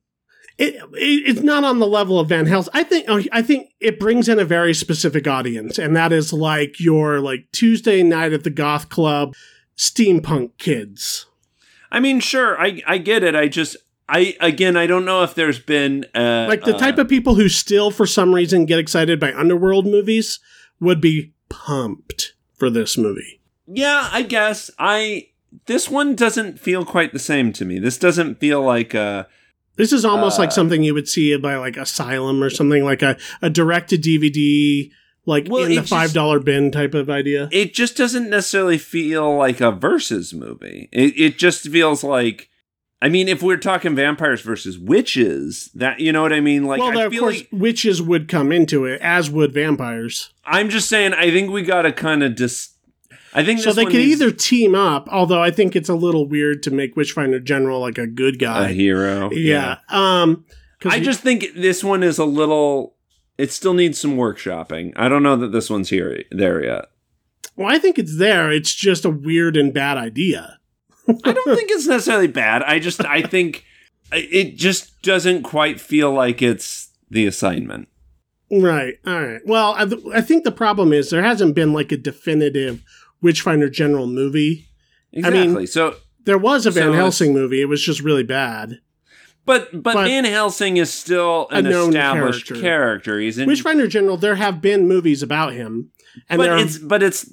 It, 0.57 0.75
it, 0.75 1.29
it's 1.29 1.41
not 1.41 1.63
on 1.63 1.79
the 1.79 1.87
level 1.87 2.19
of 2.19 2.29
Van 2.29 2.47
Helsing. 2.47 2.71
I 2.73 2.83
think 2.83 3.05
oh, 3.07 3.21
I 3.31 3.41
think 3.41 3.69
it 3.79 3.99
brings 3.99 4.27
in 4.27 4.39
a 4.39 4.45
very 4.45 4.73
specific 4.73 5.27
audience, 5.27 5.77
and 5.77 5.95
that 5.95 6.11
is 6.11 6.33
like 6.33 6.79
your 6.79 7.19
like 7.19 7.45
Tuesday 7.51 8.01
night 8.01 8.33
at 8.33 8.43
the 8.43 8.49
goth 8.49 8.89
club 8.89 9.35
steampunk 9.77 10.57
kids. 10.57 11.27
I 11.91 11.99
mean, 11.99 12.19
sure, 12.19 12.59
I 12.59 12.81
I 12.87 12.97
get 12.97 13.23
it. 13.23 13.35
I 13.35 13.47
just 13.47 13.77
I 14.09 14.35
again 14.39 14.75
I 14.75 14.87
don't 14.87 15.05
know 15.05 15.23
if 15.23 15.35
there's 15.35 15.59
been 15.59 16.05
uh, 16.15 16.45
Like 16.47 16.63
the 16.63 16.73
type 16.73 16.97
of 16.97 17.07
people 17.07 17.35
who 17.35 17.49
still, 17.49 17.91
for 17.91 18.07
some 18.07 18.33
reason, 18.33 18.65
get 18.65 18.79
excited 18.79 19.19
by 19.19 19.33
underworld 19.33 19.85
movies 19.85 20.39
would 20.79 21.01
be 21.01 21.33
pumped 21.49 22.33
for 22.55 22.69
this 22.69 22.97
movie. 22.97 23.41
Yeah, 23.67 24.09
I 24.11 24.23
guess 24.23 24.71
I 24.79 25.29
this 25.65 25.89
one 25.89 26.15
doesn't 26.15 26.59
feel 26.59 26.85
quite 26.85 27.13
the 27.13 27.19
same 27.19 27.53
to 27.53 27.65
me. 27.65 27.79
This 27.79 27.97
doesn't 27.97 28.39
feel 28.39 28.61
like 28.61 28.93
a 28.93 29.27
This 29.77 29.93
is 29.93 30.03
almost 30.03 30.37
like 30.39 30.49
Uh, 30.49 30.53
something 30.53 30.83
you 30.83 30.93
would 30.93 31.07
see 31.07 31.35
by 31.37 31.55
like 31.57 31.77
Asylum 31.77 32.43
or 32.43 32.49
something 32.49 32.83
like 32.83 33.01
a, 33.01 33.15
a 33.41 33.49
direct 33.49 33.89
to 33.91 33.97
DVD, 33.97 34.91
like 35.25 35.47
Well, 35.49 35.63
in 35.65 35.75
the 35.75 35.83
five 35.83 36.13
dollar 36.13 36.39
bin 36.39 36.71
type 36.71 36.93
of 36.93 37.09
idea. 37.09 37.47
it 37.51 37.73
just 37.73 37.95
doesn't 37.97 38.29
necessarily 38.29 38.77
feel 38.77 39.35
like 39.37 39.61
a 39.61 39.71
versus 39.71 40.33
movie. 40.33 40.89
It 40.91 41.13
it 41.17 41.37
just 41.37 41.67
feels 41.69 42.03
like 42.03 42.49
I 42.99 43.09
mean, 43.09 43.27
if 43.27 43.43
we're 43.43 43.57
talking 43.57 43.95
vampires 43.95 44.41
versus 44.41 44.79
witches, 44.79 45.69
that 45.75 45.99
you 45.99 46.11
know 46.11 46.23
what 46.23 46.33
I 46.33 46.39
mean? 46.41 46.63
Like 46.65 46.79
well, 46.79 46.97
I 46.97 47.03
of 47.03 47.13
course, 47.15 47.37
like 47.41 47.49
witches 47.51 48.01
would 48.01 48.27
come 48.27 48.51
into 48.51 48.85
it, 48.85 48.99
as 49.01 49.29
would 49.29 49.53
vampires. 49.53 50.31
I'm 50.43 50.69
just 50.69 50.89
saying 50.89 51.13
I 51.13 51.29
think 51.29 51.51
we 51.51 51.61
gotta 51.61 51.91
kinda 51.91 52.29
dis 52.29 52.69
I 53.39 53.43
think 53.45 53.59
So 53.59 53.71
they 53.73 53.85
could 53.85 53.93
needs 53.93 54.21
either 54.21 54.31
team 54.31 54.73
up, 54.75 55.07
although 55.11 55.41
I 55.43 55.51
think 55.51 55.75
it's 55.75 55.89
a 55.89 55.95
little 55.95 56.27
weird 56.27 56.63
to 56.63 56.71
make 56.71 56.95
Witchfinder 56.95 57.39
General 57.39 57.79
like 57.79 57.97
a 57.97 58.07
good 58.07 58.39
guy, 58.39 58.69
a 58.69 58.73
hero. 58.73 59.31
yeah. 59.31 59.77
Um 59.89 60.45
'cause 60.79 60.93
I 60.93 60.99
he- 60.99 61.05
just 61.05 61.21
think 61.21 61.45
this 61.55 61.83
one 61.83 62.03
is 62.03 62.17
a 62.17 62.25
little 62.25 62.95
it 63.37 63.51
still 63.51 63.73
needs 63.75 63.99
some 63.99 64.17
workshopping. 64.17 64.93
I 64.95 65.07
don't 65.09 65.21
know 65.23 65.35
that 65.35 65.51
this 65.51 65.69
one's 65.69 65.89
here 65.89 66.23
there 66.31 66.63
yet. 66.63 66.85
well, 67.55 67.67
I 67.73 67.77
think 67.79 67.99
it's 67.99 68.17
there. 68.17 68.51
It's 68.51 68.73
just 68.73 69.05
a 69.05 69.09
weird 69.09 69.55
and 69.57 69.73
bad 69.73 69.97
idea. 69.97 70.57
I 71.23 71.31
don't 71.31 71.55
think 71.55 71.69
it's 71.71 71.87
necessarily 71.87 72.27
bad. 72.27 72.63
I 72.63 72.79
just 72.79 73.03
I 73.05 73.21
think 73.33 73.63
it 74.11 74.55
just 74.57 75.01
doesn't 75.03 75.43
quite 75.43 75.79
feel 75.79 76.11
like 76.11 76.41
it's 76.41 76.89
the 77.11 77.25
assignment. 77.27 77.87
Right. 78.49 78.95
All 79.05 79.21
right. 79.21 79.41
Well, 79.45 79.73
I, 79.77 79.85
I 80.17 80.21
think 80.21 80.43
the 80.45 80.51
problem 80.51 80.93
is 80.93 81.09
there 81.09 81.21
hasn't 81.21 81.53
been 81.55 81.73
like 81.73 81.91
a 81.91 81.97
definitive 81.97 82.81
Witchfinder 83.21 83.69
General 83.69 84.07
movie. 84.07 84.67
Exactly. 85.13 85.47
mean- 85.47 85.67
so 85.67 85.95
There 86.25 86.37
was 86.37 86.65
a 86.65 86.71
Van 86.71 86.89
it's- 86.89 86.97
Helsing 86.97 87.33
movie. 87.33 87.61
It 87.61 87.65
was 87.69 87.81
just 87.81 88.01
really 88.01 88.23
bad. 88.23 88.79
but 89.45 89.71
but, 89.71 89.93
But- 89.93 90.07
Van 90.07 90.25
Helsing 90.25 90.75
is 90.77 90.91
still 90.93 91.47
an 91.51 91.65
A 91.65 91.69
known 91.69 91.89
established 91.89 92.47
character. 92.47 92.61
character. 92.61 93.19
He's 93.19 93.37
in 93.37 93.47
Witchfinder 93.47 93.87
General, 93.87 94.17
there 94.17 94.35
have 94.35 94.61
been 94.61 94.87
movies 94.87 95.23
about 95.23 95.53
him, 95.53 95.91
and 96.29 96.37
but 96.37 96.59
it's 96.59 96.77
but 96.77 97.01
it's 97.01 97.31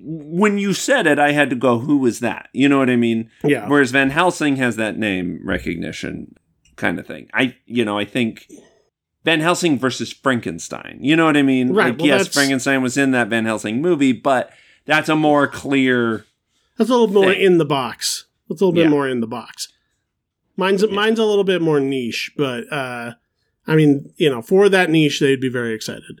when 0.00 0.58
you 0.58 0.72
said 0.74 1.06
it, 1.06 1.18
I 1.18 1.32
had 1.32 1.50
to 1.50 1.56
go, 1.56 1.78
who 1.80 1.96
was 1.98 2.20
that? 2.20 2.48
You 2.52 2.68
know 2.68 2.78
what 2.78 2.90
I 2.90 2.96
mean? 2.96 3.30
yeah, 3.42 3.66
Whereas 3.68 3.90
Van 3.90 4.10
Helsing 4.10 4.56
has 4.56 4.76
that 4.76 4.96
name 4.98 5.40
recognition 5.42 6.34
kind 6.76 6.98
of 7.00 7.06
thing. 7.06 7.28
I 7.34 7.56
you 7.66 7.84
know, 7.84 7.98
I 7.98 8.04
think 8.04 8.46
Van 9.24 9.40
Helsing 9.40 9.78
versus 9.78 10.12
Frankenstein. 10.12 10.98
You 11.00 11.16
know 11.16 11.24
what 11.24 11.36
I 11.36 11.42
mean? 11.42 11.72
Right, 11.72 11.88
Like, 11.90 11.98
well, 11.98 12.06
yes, 12.08 12.18
that's- 12.20 12.34
Frankenstein 12.34 12.82
was 12.82 12.96
in 12.96 13.10
that 13.12 13.28
Van 13.28 13.44
Helsing 13.46 13.80
movie, 13.82 14.12
but 14.12 14.50
that's 14.88 15.08
a 15.08 15.14
more 15.14 15.46
clear 15.46 16.24
that's 16.76 16.90
a 16.90 16.92
little 16.96 17.08
more 17.14 17.32
thing. 17.32 17.40
in 17.40 17.58
the 17.58 17.64
box. 17.64 18.24
That's 18.48 18.60
a 18.60 18.64
little 18.64 18.74
bit 18.74 18.84
Yeah. 18.86 18.90
more 18.90 19.08
in 19.08 19.20
the 19.20 19.26
box. 19.28 19.68
Mine's 20.56 20.84
mine's 20.90 21.20
a 21.20 21.24
little 21.24 21.44
bit 21.44 21.62
more 21.62 21.78
niche, 21.78 22.32
but 22.36 22.64
uh, 22.72 23.12
I 23.68 23.76
mean, 23.76 24.12
you 24.16 24.28
know, 24.28 24.42
for 24.42 24.68
that 24.68 24.90
niche, 24.90 25.20
they'd 25.20 25.40
be 25.40 25.48
very 25.48 25.72
excited. 25.74 26.20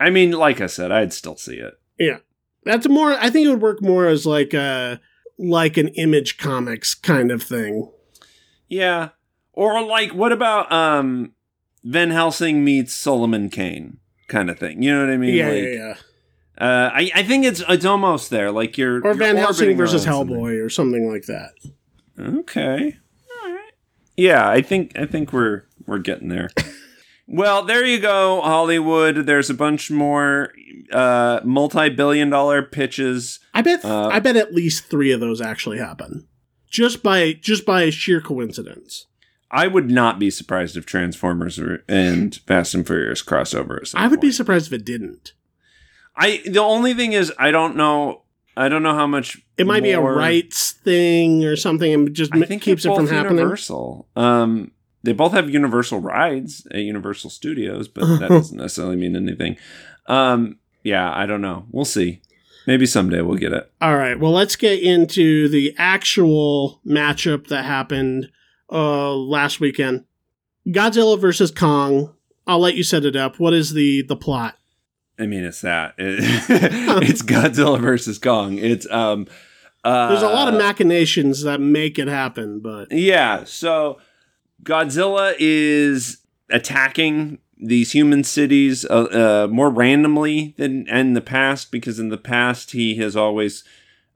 I 0.00 0.10
mean, 0.10 0.32
like 0.32 0.60
I 0.60 0.66
said, 0.66 0.90
I'd 0.90 1.12
still 1.12 1.36
see 1.36 1.56
it. 1.58 1.74
Yeah, 1.98 2.18
that's 2.64 2.88
more. 2.88 3.12
I 3.12 3.30
think 3.30 3.46
it 3.46 3.50
would 3.50 3.62
work 3.62 3.80
more 3.80 4.06
as 4.06 4.26
like 4.26 4.54
a 4.54 5.00
like 5.38 5.76
an 5.76 5.88
Image 5.88 6.36
Comics 6.38 6.94
kind 6.94 7.30
of 7.30 7.42
thing. 7.42 7.90
Yeah. 8.68 9.10
Or 9.52 9.80
like 9.86 10.12
what 10.14 10.32
about 10.32 10.72
um 10.72 11.32
Van 11.84 12.10
Helsing 12.10 12.64
meets 12.64 12.94
Solomon 12.94 13.50
Kane 13.50 13.98
kind 14.26 14.50
of 14.50 14.58
thing. 14.58 14.82
You 14.82 14.92
know 14.94 15.04
what 15.06 15.12
I 15.12 15.16
mean? 15.16 15.34
yeah, 15.34 15.48
like, 15.48 15.62
yeah, 15.62 15.68
yeah. 15.70 15.94
Uh, 16.56 16.90
I, 16.92 17.10
I 17.14 17.22
think 17.24 17.44
it's 17.44 17.62
it's 17.68 17.84
almost 17.84 18.30
there. 18.30 18.52
Like 18.52 18.78
you're 18.78 18.98
Or 18.98 19.06
you're 19.06 19.14
Van 19.14 19.36
Helsing 19.36 19.76
versus. 19.76 20.06
Hellboy 20.06 20.64
or 20.64 20.68
something 20.68 21.10
like 21.10 21.24
that. 21.24 21.50
Okay. 22.18 22.96
All 23.42 23.52
right. 23.52 23.72
Yeah, 24.16 24.48
I 24.48 24.62
think 24.62 24.96
I 24.98 25.06
think 25.06 25.32
we're 25.32 25.64
we're 25.86 25.98
getting 25.98 26.28
there. 26.28 26.50
well, 27.26 27.64
there 27.64 27.84
you 27.84 27.98
go, 27.98 28.40
Hollywood. 28.42 29.26
There's 29.26 29.50
a 29.50 29.54
bunch 29.54 29.90
more 29.90 30.52
uh 30.92 31.40
multi-billion 31.44 32.30
dollar 32.30 32.62
pitches. 32.62 33.40
I 33.52 33.62
bet. 33.62 33.84
Uh, 33.84 34.08
I 34.08 34.20
bet 34.20 34.36
at 34.36 34.54
least 34.54 34.84
three 34.84 35.10
of 35.10 35.18
those 35.20 35.40
actually 35.40 35.78
happen, 35.78 36.28
just 36.70 37.02
by 37.02 37.32
just 37.32 37.66
by 37.66 37.90
sheer 37.90 38.20
coincidence. 38.20 39.06
I 39.50 39.68
would 39.68 39.90
not 39.90 40.18
be 40.18 40.30
surprised 40.30 40.76
if 40.76 40.84
Transformers 40.84 41.60
and 41.88 42.34
Fast 42.46 42.74
and 42.74 42.84
Furious 42.86 43.22
crossover. 43.22 43.88
I 43.94 44.08
would 44.08 44.20
be 44.20 44.32
surprised 44.32 44.66
if 44.66 44.72
it 44.72 44.84
didn't. 44.84 45.32
I 46.16 46.42
the 46.44 46.60
only 46.60 46.94
thing 46.94 47.12
is 47.12 47.32
I 47.38 47.50
don't 47.50 47.76
know 47.76 48.22
I 48.56 48.68
don't 48.68 48.82
know 48.82 48.94
how 48.94 49.06
much 49.06 49.40
It 49.58 49.66
might 49.66 49.82
be 49.82 49.92
a 49.92 50.00
rights 50.00 50.72
thing 50.72 51.44
or 51.44 51.56
something, 51.56 51.92
and 51.92 52.14
just 52.14 52.34
I 52.34 52.42
think 52.42 52.62
keeps 52.62 52.84
it 52.84 52.94
from 52.94 53.08
happening. 53.08 53.38
Universal. 53.38 54.06
Um, 54.14 54.70
they 55.02 55.12
both 55.12 55.32
have 55.32 55.50
Universal 55.50 56.00
rides 56.00 56.66
at 56.70 56.78
Universal 56.78 57.30
Studios, 57.30 57.88
but 57.88 58.20
that 58.20 58.28
doesn't 58.30 58.56
necessarily 58.56 58.96
mean 58.96 59.16
anything. 59.16 59.56
Um, 60.06 60.58
yeah, 60.82 61.12
I 61.14 61.26
don't 61.26 61.40
know. 61.40 61.66
We'll 61.70 61.84
see. 61.84 62.22
Maybe 62.66 62.86
someday 62.86 63.20
we'll 63.20 63.36
get 63.36 63.52
it. 63.52 63.70
All 63.82 63.96
right. 63.96 64.18
Well, 64.18 64.32
let's 64.32 64.56
get 64.56 64.82
into 64.82 65.48
the 65.48 65.74
actual 65.76 66.80
matchup 66.86 67.48
that 67.48 67.64
happened 67.64 68.30
uh, 68.72 69.12
last 69.12 69.60
weekend. 69.60 70.04
Godzilla 70.68 71.20
versus 71.20 71.50
Kong. 71.50 72.14
I'll 72.46 72.60
let 72.60 72.74
you 72.74 72.82
set 72.82 73.04
it 73.04 73.16
up. 73.16 73.38
What 73.38 73.52
is 73.52 73.74
the 73.74 74.02
the 74.02 74.16
plot? 74.16 74.56
I 75.18 75.26
mean, 75.26 75.44
it's 75.44 75.60
that. 75.60 75.94
it's 75.98 77.22
Godzilla 77.22 77.80
versus 77.80 78.18
Kong. 78.18 78.58
It's 78.58 78.86
um. 78.90 79.26
Uh, 79.84 80.08
There's 80.08 80.22
a 80.22 80.28
lot 80.28 80.48
of 80.48 80.54
machinations 80.54 81.42
that 81.42 81.60
make 81.60 81.98
it 81.98 82.08
happen, 82.08 82.60
but 82.60 82.90
Yeah, 82.90 83.44
so 83.44 83.98
Godzilla 84.62 85.34
is 85.38 86.18
attacking 86.48 87.38
these 87.58 87.92
human 87.92 88.24
cities 88.24 88.84
uh, 88.86 89.44
uh, 89.44 89.48
more 89.50 89.70
randomly 89.70 90.54
than 90.56 90.88
in 90.88 91.12
the 91.12 91.20
past 91.20 91.70
because 91.70 91.98
in 91.98 92.08
the 92.08 92.18
past 92.18 92.70
he 92.72 92.96
has 92.96 93.14
always 93.14 93.62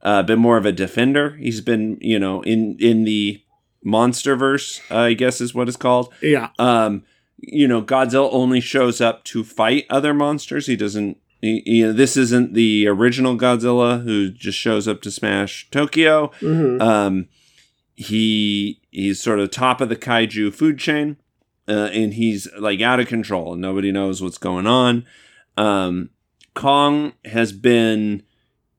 uh, 0.02 0.22
been 0.22 0.38
more 0.38 0.56
of 0.56 0.66
a 0.66 0.72
defender. 0.72 1.36
He's 1.36 1.60
been 1.60 1.98
you 2.00 2.18
know 2.18 2.42
in 2.42 2.76
in 2.78 3.04
the 3.04 3.42
monsterverse, 3.84 4.80
I 4.94 5.14
guess 5.14 5.40
is 5.40 5.54
what 5.54 5.68
it's 5.68 5.76
called. 5.76 6.12
Yeah. 6.22 6.50
Um, 6.58 7.04
you 7.38 7.68
know, 7.68 7.82
Godzilla 7.82 8.28
only 8.32 8.60
shows 8.60 9.00
up 9.00 9.24
to 9.24 9.44
fight 9.44 9.86
other 9.90 10.12
monsters. 10.12 10.66
He 10.66 10.76
doesn't. 10.76 11.18
He, 11.40 11.62
you 11.64 11.86
know, 11.86 11.92
this 11.92 12.16
isn't 12.16 12.54
the 12.54 12.88
original 12.88 13.36
Godzilla 13.36 14.02
who 14.02 14.30
just 14.30 14.58
shows 14.58 14.88
up 14.88 15.00
to 15.02 15.10
smash 15.10 15.68
Tokyo. 15.70 16.32
hmm 16.40 16.80
Um, 16.80 17.28
he 17.94 18.80
he's 18.90 19.20
sort 19.20 19.40
of 19.40 19.50
top 19.50 19.80
of 19.80 19.88
the 19.88 19.96
kaiju 19.96 20.52
food 20.54 20.78
chain, 20.78 21.16
uh, 21.68 21.90
and 21.92 22.14
he's 22.14 22.48
like 22.58 22.80
out 22.80 23.00
of 23.00 23.08
control, 23.08 23.54
nobody 23.56 23.90
knows 23.92 24.22
what's 24.22 24.38
going 24.38 24.66
on. 24.66 25.04
Um, 25.56 26.10
Kong 26.54 27.12
has 27.24 27.52
been 27.52 28.22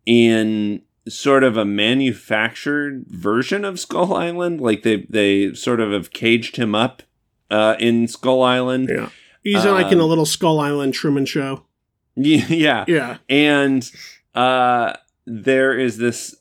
in 0.06 0.82
sort 1.08 1.44
of 1.44 1.58
a 1.58 1.66
manufactured 1.66 3.06
version 3.08 3.66
of 3.66 3.80
Skull 3.80 4.14
Island, 4.14 4.62
like 4.62 4.84
they 4.84 5.06
they 5.10 5.54
sort 5.54 5.80
of 5.80 5.92
have 5.92 6.12
caged 6.12 6.56
him 6.58 6.76
up 6.76 7.04
uh, 7.50 7.76
in 7.80 8.08
Skull 8.08 8.42
Island. 8.44 8.90
Yeah. 8.90 9.10
He's 9.44 9.66
like 9.66 9.92
in 9.92 10.00
a 10.00 10.04
Um, 10.04 10.10
little 10.10 10.26
Skull 10.26 10.60
Island 10.60 10.94
Truman 10.94 11.26
show. 11.26 11.64
yeah, 12.16 12.86
Yeah. 12.88 13.18
and 13.30 13.90
uh, 14.36 14.94
there 15.26 15.78
is 15.78 15.98
this 15.98 16.36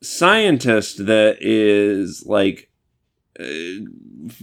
scientist 0.00 1.06
that 1.06 1.36
is 1.40 2.24
like 2.26 2.68
uh, 3.38 3.44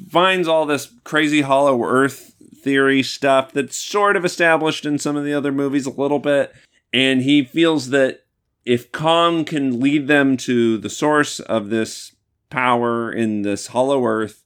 finds 0.10 0.48
all 0.48 0.66
this 0.66 0.94
crazy 1.04 1.42
hollow 1.42 1.84
earth 1.84 2.34
theory 2.64 3.04
stuff 3.04 3.52
that's 3.52 3.76
sort 3.78 4.16
of 4.16 4.24
established 4.26 4.86
in 4.86 4.98
some 4.98 5.16
of 5.16 5.24
the 5.26 5.34
other 5.34 5.52
movies 5.52 5.86
a 5.86 5.90
little 5.92 6.20
bit 6.20 6.54
and 6.94 7.22
he 7.22 7.44
feels 7.44 7.90
that 7.90 8.26
if 8.66 8.92
kong 8.92 9.44
can 9.46 9.80
lead 9.80 10.08
them 10.08 10.36
to 10.38 10.78
the 10.78 10.90
source 10.90 11.40
of 11.42 11.70
this 11.70 12.14
power 12.50 13.12
in 13.12 13.42
this 13.44 13.68
hollow 13.68 14.04
earth 14.06 14.44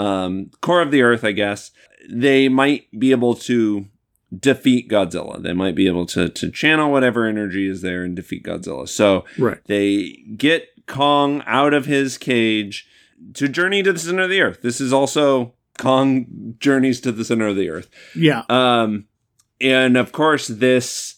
um, 0.00 0.50
core 0.60 0.80
of 0.82 0.90
the 0.90 1.02
earth 1.02 1.24
i 1.24 1.32
guess 1.32 1.70
they 2.10 2.48
might 2.48 2.84
be 2.98 3.10
able 3.10 3.34
to 3.34 3.86
defeat 4.36 4.88
Godzilla. 4.88 5.42
They 5.42 5.52
might 5.52 5.74
be 5.74 5.86
able 5.88 6.06
to 6.06 6.28
to 6.28 6.50
channel 6.50 6.90
whatever 6.92 7.26
energy 7.26 7.68
is 7.68 7.82
there 7.82 8.04
and 8.04 8.14
defeat 8.14 8.44
Godzilla. 8.44 8.88
So 8.88 9.24
Right. 9.38 9.58
they 9.66 10.22
get 10.36 10.68
Kong 10.86 11.42
out 11.46 11.74
of 11.74 11.86
his 11.86 12.16
cage 12.16 12.86
to 13.34 13.48
journey 13.48 13.82
to 13.82 13.92
the 13.92 13.98
center 13.98 14.22
of 14.22 14.30
the 14.30 14.40
earth. 14.40 14.62
This 14.62 14.80
is 14.80 14.92
also 14.92 15.54
Kong 15.78 16.54
journeys 16.60 17.00
to 17.02 17.12
the 17.12 17.24
center 17.24 17.48
of 17.48 17.56
the 17.56 17.68
earth. 17.70 17.90
Yeah. 18.14 18.42
Um, 18.48 19.06
and 19.60 19.96
of 19.96 20.12
course, 20.12 20.46
this 20.46 21.16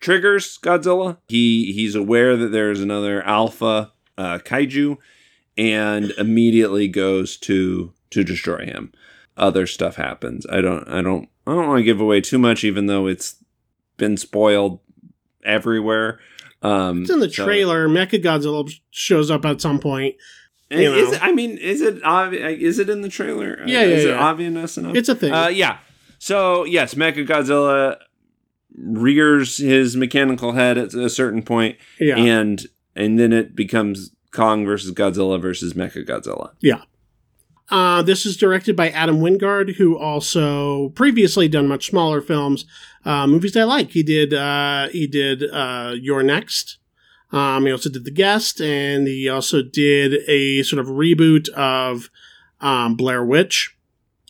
triggers 0.00 0.58
Godzilla. 0.58 1.18
He 1.28 1.72
he's 1.72 1.94
aware 1.96 2.36
that 2.36 2.52
there's 2.52 2.80
another 2.80 3.22
alpha 3.24 3.92
uh, 4.16 4.38
kaiju, 4.38 4.96
and 5.56 6.10
immediately 6.12 6.88
goes 6.88 7.36
to 7.38 7.92
to 8.10 8.24
destroy 8.24 8.64
him. 8.66 8.92
Other 9.36 9.66
stuff 9.66 9.96
happens. 9.96 10.46
I 10.50 10.60
don't. 10.60 10.86
I 10.88 11.00
don't. 11.02 11.28
I 11.46 11.52
don't 11.54 11.68
want 11.68 11.78
to 11.80 11.84
give 11.84 12.00
away 12.00 12.20
too 12.20 12.38
much, 12.38 12.64
even 12.64 12.86
though 12.86 13.06
it's 13.06 13.36
been 13.96 14.16
spoiled 14.16 14.78
everywhere. 15.44 16.20
Um, 16.62 17.02
It's 17.02 17.10
in 17.10 17.20
the 17.20 17.30
so- 17.30 17.44
trailer. 17.44 17.88
Mecha 17.88 18.22
Godzilla 18.22 18.70
shows 18.90 19.30
up 19.30 19.44
at 19.44 19.60
some 19.60 19.78
point. 19.80 20.14
you 20.70 20.92
Is 20.92 21.12
it, 21.12 21.22
I 21.22 21.32
mean, 21.32 21.58
is 21.58 21.80
it 21.80 22.00
obvi- 22.02 22.58
Is 22.60 22.78
it 22.78 22.88
in 22.88 23.00
the 23.02 23.08
trailer? 23.08 23.58
Yeah, 23.66 23.80
Uh, 23.80 23.82
yeah, 23.82 23.86
Is 23.96 24.04
it 24.04 24.14
obvious 24.14 24.78
enough? 24.78 24.94
It's 24.94 25.08
a 25.08 25.14
thing. 25.14 25.32
Uh, 25.32 25.48
yeah. 25.48 25.78
So 26.18 26.64
yes, 26.64 26.94
Mecha 26.94 27.26
Godzilla 27.26 27.96
rears 28.76 29.58
his 29.58 29.96
mechanical 29.96 30.52
head 30.52 30.78
at 30.78 30.94
a 30.94 31.10
certain 31.10 31.42
point, 31.42 31.76
yeah. 32.00 32.16
and 32.16 32.66
and 32.94 33.18
then 33.18 33.32
it 33.32 33.54
becomes 33.56 34.10
Kong 34.32 34.64
versus 34.64 34.92
Godzilla 34.92 35.40
versus 35.40 35.74
Mecha 35.74 36.06
Godzilla. 36.06 36.52
Uh, 37.70 38.02
this 38.02 38.26
is 38.26 38.36
directed 38.36 38.76
by 38.76 38.90
Adam 38.90 39.20
Wingard, 39.20 39.76
who 39.76 39.96
also 39.96 40.90
previously 40.90 41.48
done 41.48 41.68
much 41.68 41.86
smaller 41.86 42.20
films, 42.20 42.66
uh, 43.04 43.26
movies 43.26 43.56
I 43.56 43.62
like. 43.62 43.90
He 43.92 44.02
did 44.02 44.34
uh, 44.34 44.88
he 44.88 45.06
did 45.06 45.44
uh, 45.50 45.94
You're 45.98 46.22
Next. 46.22 46.78
Um, 47.30 47.64
he 47.64 47.72
also 47.72 47.88
did 47.88 48.04
The 48.04 48.10
Guest, 48.10 48.60
and 48.60 49.06
he 49.06 49.26
also 49.28 49.62
did 49.62 50.22
a 50.28 50.62
sort 50.64 50.80
of 50.80 50.88
reboot 50.88 51.48
of 51.50 52.10
um, 52.60 52.94
Blair 52.94 53.24
Witch. 53.24 53.74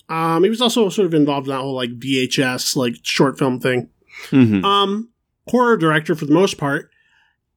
Um, 0.08 0.44
he 0.44 0.50
was 0.50 0.60
also 0.60 0.88
sort 0.88 1.06
of 1.06 1.14
involved 1.14 1.48
in 1.48 1.52
that 1.52 1.60
whole 1.60 1.74
like 1.74 1.98
VHS 1.98 2.76
like 2.76 2.94
short 3.02 3.38
film 3.38 3.58
thing. 3.58 3.88
Mm-hmm. 4.30 4.64
Um, 4.64 5.10
horror 5.48 5.76
director 5.76 6.14
for 6.14 6.26
the 6.26 6.34
most 6.34 6.58
part, 6.58 6.90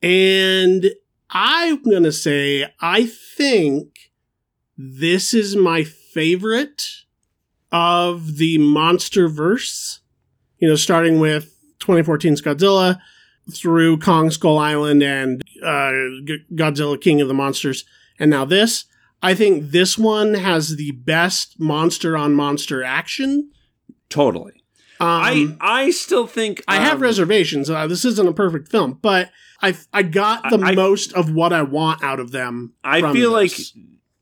and 0.02 0.88
I'm 1.30 1.82
gonna 1.84 2.12
say 2.12 2.72
I 2.80 3.06
think 3.06 4.12
this 4.78 5.34
is 5.34 5.56
my 5.56 5.84
favorite 5.84 6.84
of 7.72 8.38
the 8.38 8.58
monster 8.58 9.28
verse. 9.28 10.02
You 10.60 10.70
know, 10.70 10.76
starting 10.76 11.20
with 11.20 11.54
2014's 11.80 12.42
Godzilla 12.42 13.00
through 13.52 14.00
Kong 14.00 14.32
Skull 14.32 14.58
Island 14.58 15.04
and 15.04 15.42
uh, 15.64 15.92
G- 16.24 16.46
Godzilla 16.54 17.00
King 17.00 17.22
of 17.22 17.28
the 17.28 17.34
Monsters, 17.34 17.86
and 18.20 18.30
now 18.32 18.46
this. 18.46 18.86
I 19.22 19.34
think 19.34 19.72
this 19.72 19.98
one 19.98 20.36
has 20.36 20.76
the 20.76 20.92
best 20.92 21.60
monster 21.60 22.16
on 22.16 22.34
monster 22.34 22.84
action. 22.84 23.52
Totally. 24.10 24.64
Um, 25.00 25.08
I 25.10 25.58
I 25.60 25.92
still 25.92 26.28
think 26.28 26.64
I 26.68 26.78
have 26.78 26.96
um, 26.96 27.02
reservations. 27.02 27.70
Uh, 27.70 27.88
this 27.88 28.06
isn't 28.06 28.28
a 28.28 28.34
perfect 28.34 28.70
film, 28.70 29.00
but 29.02 29.30
I 29.62 29.76
I 29.94 30.04
got 30.04 30.50
the 30.50 30.58
I- 30.60 30.70
I- 30.70 30.76
most 30.76 31.14
of 31.14 31.32
what 31.32 31.52
I 31.54 31.62
want 31.64 32.04
out 32.04 32.20
of 32.20 32.32
them. 32.32 32.74
I 32.84 33.12
feel 33.14 33.32
like. 33.32 33.52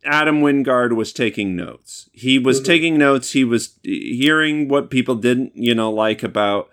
Adam 0.06 0.42
Wingard 0.42 0.94
was 0.98 1.14
taking 1.14 1.56
notes. 1.56 2.10
He 2.12 2.38
was 2.38 2.60
Mhm. 2.60 2.66
taking 2.66 2.98
notes. 2.98 3.32
He 3.32 3.46
was 3.46 3.80
hearing 3.84 4.68
what 4.68 4.90
people 4.90 5.16
didn't, 5.16 5.54
you 5.56 5.74
know, 5.74 5.90
like 5.94 6.24
about 6.24 6.68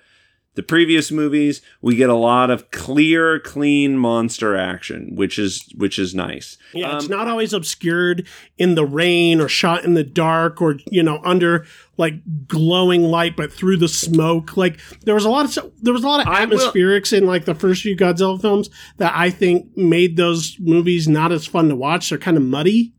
the 0.56 0.62
previous 0.64 1.10
movies. 1.12 1.62
We 1.80 1.94
get 1.96 2.10
a 2.10 2.14
lot 2.14 2.50
of 2.50 2.70
clear, 2.70 3.38
clean 3.38 3.96
monster 3.96 4.56
action, 4.56 5.14
which 5.14 5.38
is 5.38 5.72
which 5.76 5.98
is 5.98 6.14
nice. 6.14 6.58
yeah, 6.74 6.96
it's 6.96 7.04
um, 7.06 7.10
not 7.10 7.28
always 7.28 7.52
obscured 7.52 8.26
in 8.58 8.74
the 8.74 8.84
rain 8.84 9.40
or 9.40 9.48
shot 9.48 9.84
in 9.84 9.94
the 9.94 10.04
dark 10.04 10.60
or 10.60 10.76
you 10.90 11.02
know 11.02 11.20
under 11.24 11.66
like 11.96 12.14
glowing 12.48 13.02
light, 13.02 13.36
but 13.36 13.52
through 13.52 13.76
the 13.76 13.88
smoke. 13.88 14.56
Like 14.56 14.80
there 15.04 15.14
was 15.14 15.24
a 15.24 15.30
lot 15.30 15.56
of 15.56 15.72
there 15.82 15.92
was 15.94 16.02
a 16.04 16.08
lot 16.08 16.20
of 16.20 16.26
atmospherics 16.26 17.16
in 17.16 17.26
like 17.26 17.44
the 17.44 17.54
first 17.54 17.82
few 17.82 17.96
Godzilla 17.96 18.40
films 18.40 18.70
that 18.96 19.12
I 19.14 19.30
think 19.30 19.76
made 19.76 20.16
those 20.16 20.56
movies 20.58 21.06
not 21.08 21.30
as 21.32 21.46
fun 21.46 21.68
to 21.68 21.76
watch. 21.76 22.08
They're 22.10 22.18
kind 22.18 22.36
of 22.36 22.42
muddy. 22.42 22.92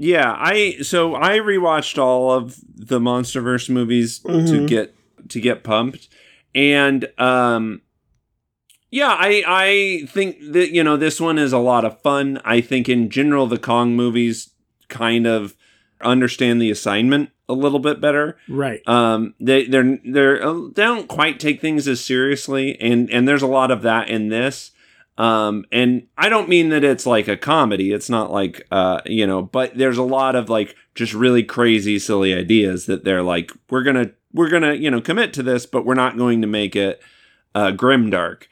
Yeah, 0.00 0.32
I 0.38 0.76
so 0.82 1.14
I 1.16 1.38
rewatched 1.38 1.98
all 1.98 2.30
of 2.32 2.56
the 2.74 3.00
MonsterVerse 3.00 3.68
movies 3.68 4.20
to 4.20 4.28
Mhm. 4.28 4.68
get 4.68 4.94
to 5.30 5.40
get 5.40 5.64
pumped, 5.64 6.08
and 6.54 7.08
um, 7.18 7.82
yeah, 8.90 9.14
I 9.18 9.42
I 9.46 10.06
think 10.06 10.38
that 10.52 10.70
you 10.70 10.82
know 10.82 10.96
this 10.96 11.20
one 11.20 11.38
is 11.38 11.52
a 11.52 11.58
lot 11.58 11.84
of 11.84 12.00
fun. 12.00 12.40
I 12.44 12.60
think 12.60 12.88
in 12.88 13.10
general 13.10 13.46
the 13.46 13.58
Kong 13.58 13.94
movies 13.94 14.50
kind 14.88 15.26
of 15.26 15.54
understand 16.00 16.62
the 16.62 16.70
assignment 16.70 17.30
a 17.48 17.54
little 17.54 17.78
bit 17.78 18.00
better. 18.00 18.38
Right. 18.48 18.86
Um, 18.86 19.34
they 19.40 19.66
they're 19.66 19.98
they're 20.04 20.46
uh, 20.46 20.68
they 20.74 20.84
don't 20.84 21.08
quite 21.08 21.40
take 21.40 21.60
things 21.60 21.88
as 21.88 22.04
seriously, 22.04 22.80
and 22.80 23.10
and 23.10 23.26
there's 23.26 23.42
a 23.42 23.46
lot 23.46 23.70
of 23.70 23.82
that 23.82 24.08
in 24.08 24.28
this. 24.28 24.72
Um, 25.16 25.64
and 25.72 26.06
I 26.16 26.28
don't 26.28 26.48
mean 26.48 26.68
that 26.68 26.84
it's 26.84 27.04
like 27.04 27.26
a 27.26 27.36
comedy. 27.36 27.92
It's 27.92 28.08
not 28.08 28.30
like 28.30 28.66
uh, 28.70 29.00
you 29.04 29.26
know, 29.26 29.42
but 29.42 29.76
there's 29.76 29.98
a 29.98 30.02
lot 30.02 30.36
of 30.36 30.48
like 30.48 30.76
just 30.94 31.12
really 31.12 31.42
crazy, 31.42 31.98
silly 31.98 32.32
ideas 32.32 32.86
that 32.86 33.04
they're 33.04 33.22
like, 33.22 33.50
we're 33.68 33.82
gonna 33.82 34.12
we're 34.32 34.48
gonna 34.50 34.74
you 34.74 34.90
know 34.90 35.00
commit 35.00 35.32
to 35.34 35.42
this, 35.42 35.66
but 35.66 35.84
we're 35.84 35.94
not 35.94 36.16
going 36.16 36.40
to 36.42 36.46
make 36.48 36.74
it 36.76 37.00
uh, 37.54 37.72
grimdark. 37.72 38.44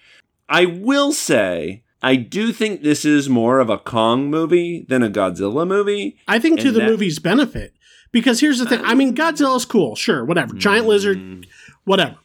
I 0.48 0.66
will 0.66 1.12
say. 1.12 1.82
I 2.02 2.14
do 2.16 2.52
think 2.52 2.82
this 2.82 3.04
is 3.04 3.28
more 3.28 3.58
of 3.58 3.68
a 3.70 3.78
Kong 3.78 4.30
movie 4.30 4.84
than 4.88 5.02
a 5.02 5.08
Godzilla 5.10 5.66
movie. 5.66 6.18
I 6.28 6.38
think 6.38 6.60
to 6.60 6.70
the 6.70 6.80
that- 6.80 6.88
movie's 6.88 7.18
benefit. 7.18 7.72
Because 8.12 8.38
here's 8.40 8.58
the 8.60 8.66
thing. 8.66 8.80
I 8.84 8.94
mean, 8.94 9.14
Godzilla's 9.16 9.64
cool, 9.64 9.96
sure, 9.96 10.24
whatever. 10.24 10.54
Giant 10.54 10.86
lizard, 10.86 11.18
Mm. 11.18 11.44
whatever. 11.84 12.16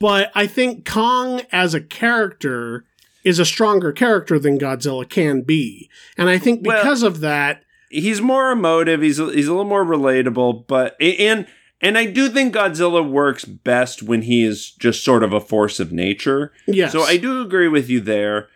But 0.00 0.32
I 0.34 0.46
think 0.46 0.84
Kong 0.88 1.42
as 1.52 1.72
a 1.74 1.80
character 1.80 2.84
is 3.24 3.38
a 3.38 3.44
stronger 3.44 3.92
character 3.92 4.38
than 4.38 4.58
Godzilla 4.58 5.08
can 5.08 5.42
be. 5.42 5.88
And 6.16 6.28
I 6.28 6.38
think 6.38 6.66
Well- 6.66 6.82
because 6.82 7.02
of 7.02 7.20
that, 7.20 7.62
he's 7.90 8.20
more 8.20 8.50
emotive. 8.50 9.00
He's 9.02 9.18
a, 9.20 9.26
he's 9.32 9.46
a 9.46 9.52
little 9.52 9.64
more 9.64 9.84
relatable, 9.84 10.66
but 10.66 10.96
and 11.00 11.46
and 11.80 11.96
I 11.98 12.06
do 12.06 12.28
think 12.28 12.54
Godzilla 12.54 13.08
works 13.08 13.44
best 13.44 14.02
when 14.02 14.22
he 14.22 14.44
is 14.44 14.70
just 14.70 15.04
sort 15.04 15.22
of 15.22 15.32
a 15.32 15.40
force 15.40 15.80
of 15.80 15.92
nature. 15.92 16.52
yes. 16.66 16.92
So 16.92 17.02
I 17.02 17.16
do 17.16 17.40
agree 17.42 17.68
with 17.68 17.88
you 17.88 18.00
there. 18.00 18.48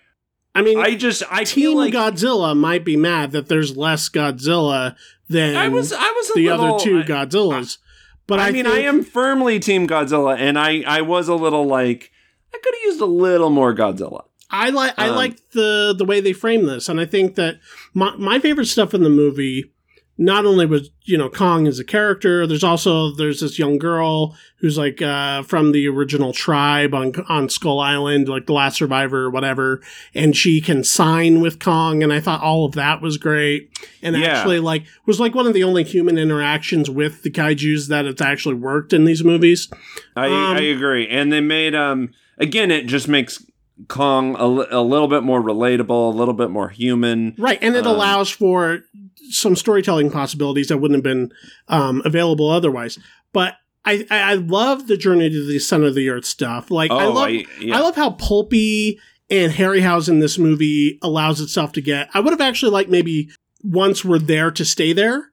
I 0.55 0.63
mean, 0.63 0.79
I 0.79 0.95
just 0.95 1.23
I 1.31 1.45
Team 1.45 1.55
feel 1.63 1.77
like 1.77 1.95
Godzilla 1.95 2.57
might 2.57 2.85
be 2.85 2.97
mad 2.97 3.33
that 3.33 3.49
there's 3.49 3.77
less 3.77 4.09
Godzilla 4.09 4.95
than 5.29 5.57
I 5.57 5.69
was 5.69 5.93
I 5.93 6.11
was 6.11 6.31
a 6.31 6.35
the 6.35 6.49
little, 6.51 6.75
other 6.77 6.85
two 6.85 7.01
I- 7.01 7.03
Godzillas. 7.03 7.79
But 8.27 8.39
I, 8.41 8.49
I, 8.49 8.53
mean, 8.53 8.67
I 8.67 8.79
am 8.79 9.03
firmly 9.05 9.61
Team 9.61 9.87
Godzilla, 9.87 10.35
and 10.39 10.59
I 10.59 10.83
I 10.87 11.03
was 11.03 11.29
a 11.29 11.35
little 11.35 11.67
like 11.67 12.11
I 12.55 12.59
could 12.63 12.73
have 12.75 12.83
used 12.85 13.01
a 13.01 13.05
little 13.07 13.51
more 13.51 13.75
Godzilla. 13.75 14.25
I 14.49 14.71
like 14.71 14.95
I 14.97 15.09
Um, 15.09 15.17
like 15.17 15.51
the 15.51 15.95
the 15.99 16.05
way 16.07 16.21
they 16.21 16.33
frame 16.33 16.65
this, 16.67 16.89
and 16.89 16.99
I 17.01 17.05
think 17.05 17.35
that 17.35 17.59
my 17.93 18.15
my 18.17 18.39
favorite 18.39 18.67
stuff 18.67 18.95
in 18.95 19.03
the 19.03 19.11
movie 19.11 19.74
not 20.17 20.47
only 20.47 20.65
was 20.65 20.91
you 21.05 21.19
know 21.19 21.29
Kong 21.29 21.67
as 21.67 21.79
a 21.79 21.85
character. 21.85 22.47
There's 22.47 22.63
also 22.65 23.11
there's 23.13 23.41
this 23.41 23.59
young 23.59 23.79
girl 23.79 24.37
who's 24.59 24.79
like 24.79 25.03
uh, 25.03 25.43
from 25.43 25.73
the 25.73 25.89
original 25.89 26.33
tribe 26.33 26.95
on 26.95 27.13
on 27.29 27.49
Skull 27.49 27.81
Island, 27.81 28.29
like 28.29 28.47
the 28.47 28.53
last 28.53 28.77
survivor 28.77 29.25
or 29.25 29.31
whatever, 29.31 29.81
and 30.15 30.37
she 30.37 30.61
can 30.61 30.85
sign 30.85 31.41
with 31.41 31.59
Kong, 31.59 32.03
and 32.03 32.13
I 32.13 32.21
thought 32.21 32.41
all 32.43 32.65
of 32.65 32.73
that 32.73 33.03
was 33.03 33.19
great, 33.19 33.71
and 34.03 34.17
Yeah. 34.17 34.29
actually 34.29 34.61
like 34.61 34.85
was 35.07 35.19
like 35.19 35.35
one 35.35 35.47
of 35.47 35.55
the 35.55 35.65
only 35.65 35.83
human 35.85 36.17
interactions 36.17 36.89
with 36.89 37.23
the 37.23 37.31
kaiju's 37.31 37.89
that 37.89 38.07
it's 38.07 38.23
actually 38.23 38.55
worked 38.55 38.93
in 38.93 39.05
these 39.05 39.25
movies. 39.25 39.69
I 40.17 40.27
Um, 40.27 40.57
I 40.57 40.61
agree, 40.61 41.09
and 41.09 41.33
they 41.33 41.41
made 41.41 41.75
um 41.75 42.11
again 42.39 42.71
it 42.71 42.87
just 42.87 43.09
makes 43.09 43.45
Kong 43.89 44.37
a, 44.37 44.45
a 44.79 44.83
little 44.83 45.09
bit 45.09 45.23
more 45.23 45.43
relatable, 45.43 46.13
a 46.13 46.17
little 46.17 46.35
bit 46.35 46.51
more 46.51 46.69
human. 46.69 47.35
Right, 47.39 47.59
and 47.61 47.75
it 47.77 47.87
Um, 47.87 47.95
allows 47.95 48.31
for 48.31 48.81
some 49.31 49.57
storytelling 49.57 50.11
possibilities 50.11 50.69
that 50.69 50.79
wouldn't 50.79 50.97
have 50.99 51.03
been 51.05 51.33
um, 51.69 52.03
available 52.05 52.49
otherwise. 52.51 52.99
But 53.33 53.55
I, 53.85 54.07
I, 54.11 54.19
I 54.33 54.35
love 54.35 54.87
the 54.87 54.97
journey 54.97 55.29
to 55.29 55.47
the 55.47 55.59
center 55.59 55.87
of 55.87 55.95
the 55.95 56.09
earth 56.09 56.25
stuff. 56.25 56.71
Like 56.71 56.91
I 56.91 57.05
Oh, 57.07 57.13
love 57.13 57.29
I- 57.29 57.45
yeah. 57.61 57.77
I 57.77 57.81
love 57.81 57.97
how 57.97 58.11
pulpy 58.11 58.99
and 59.31 59.53
Harryhausen 59.53 60.21
this 60.21 60.39
movie 60.39 60.99
allows 61.03 61.41
itself 61.41 61.73
to 61.73 61.81
get. 61.81 62.09
I 62.15 62.21
would 62.21 62.33
have 62.33 62.41
actually 62.41 62.73
liked 62.73 62.91
maybe 62.91 63.31
once 63.63 64.05
we're 64.05 64.19
there 64.19 64.51
to 64.53 64.65
stay 64.65 64.93
there. 64.93 65.33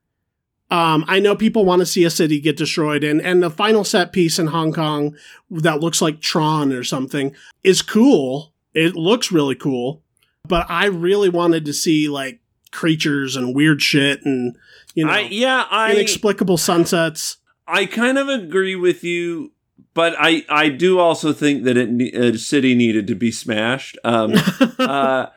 Um, 0.72 1.04
I 1.08 1.20
know 1.20 1.36
people 1.36 1.66
want 1.66 1.82
to 1.82 1.86
see 1.86 2.06
a 2.06 2.10
city 2.10 2.40
get 2.40 2.56
destroyed, 2.56 3.04
and 3.04 3.22
and 3.22 3.44
the 3.44 3.50
final 3.50 3.84
set 3.84 4.14
piece 4.14 4.40
in 4.40 4.48
Hong 4.48 4.72
Kong 4.72 5.16
that 5.50 5.82
looks 5.82 6.02
like 6.02 6.22
Tron 6.22 6.72
or 6.72 6.84
something 6.84 7.36
is 7.64 7.82
cool. 7.82 8.54
It 8.74 8.96
looks 8.96 9.34
really 9.34 9.56
cool, 9.56 10.02
but 10.48 10.66
I 10.70 10.86
really 10.86 11.28
wanted 11.28 11.66
to 11.66 11.74
see 11.74 12.08
like 12.08 12.40
creatures 12.72 13.36
and 13.36 13.54
weird 13.54 13.82
shit 13.82 14.26
and 14.26 14.56
you 14.96 15.06
know 15.06 15.12
I 15.12 15.20
yeah 15.30 15.66
I 15.70 15.92
inexplicable 15.92 16.56
sunsets. 16.58 17.38
I 17.68 17.86
kind 17.86 18.18
of 18.18 18.30
agree 18.30 18.78
with 18.78 19.04
you, 19.04 19.52
but 19.94 20.16
I 20.18 20.46
I 20.50 20.70
do 20.70 21.00
also 21.00 21.34
think 21.34 21.66
that 21.66 21.76
it 21.76 22.16
a 22.16 22.38
city 22.38 22.76
needed 22.76 23.08
to 23.08 23.16
be 23.16 23.30
smashed. 23.32 23.98
Um, 24.06 24.34
uh, 24.80 25.28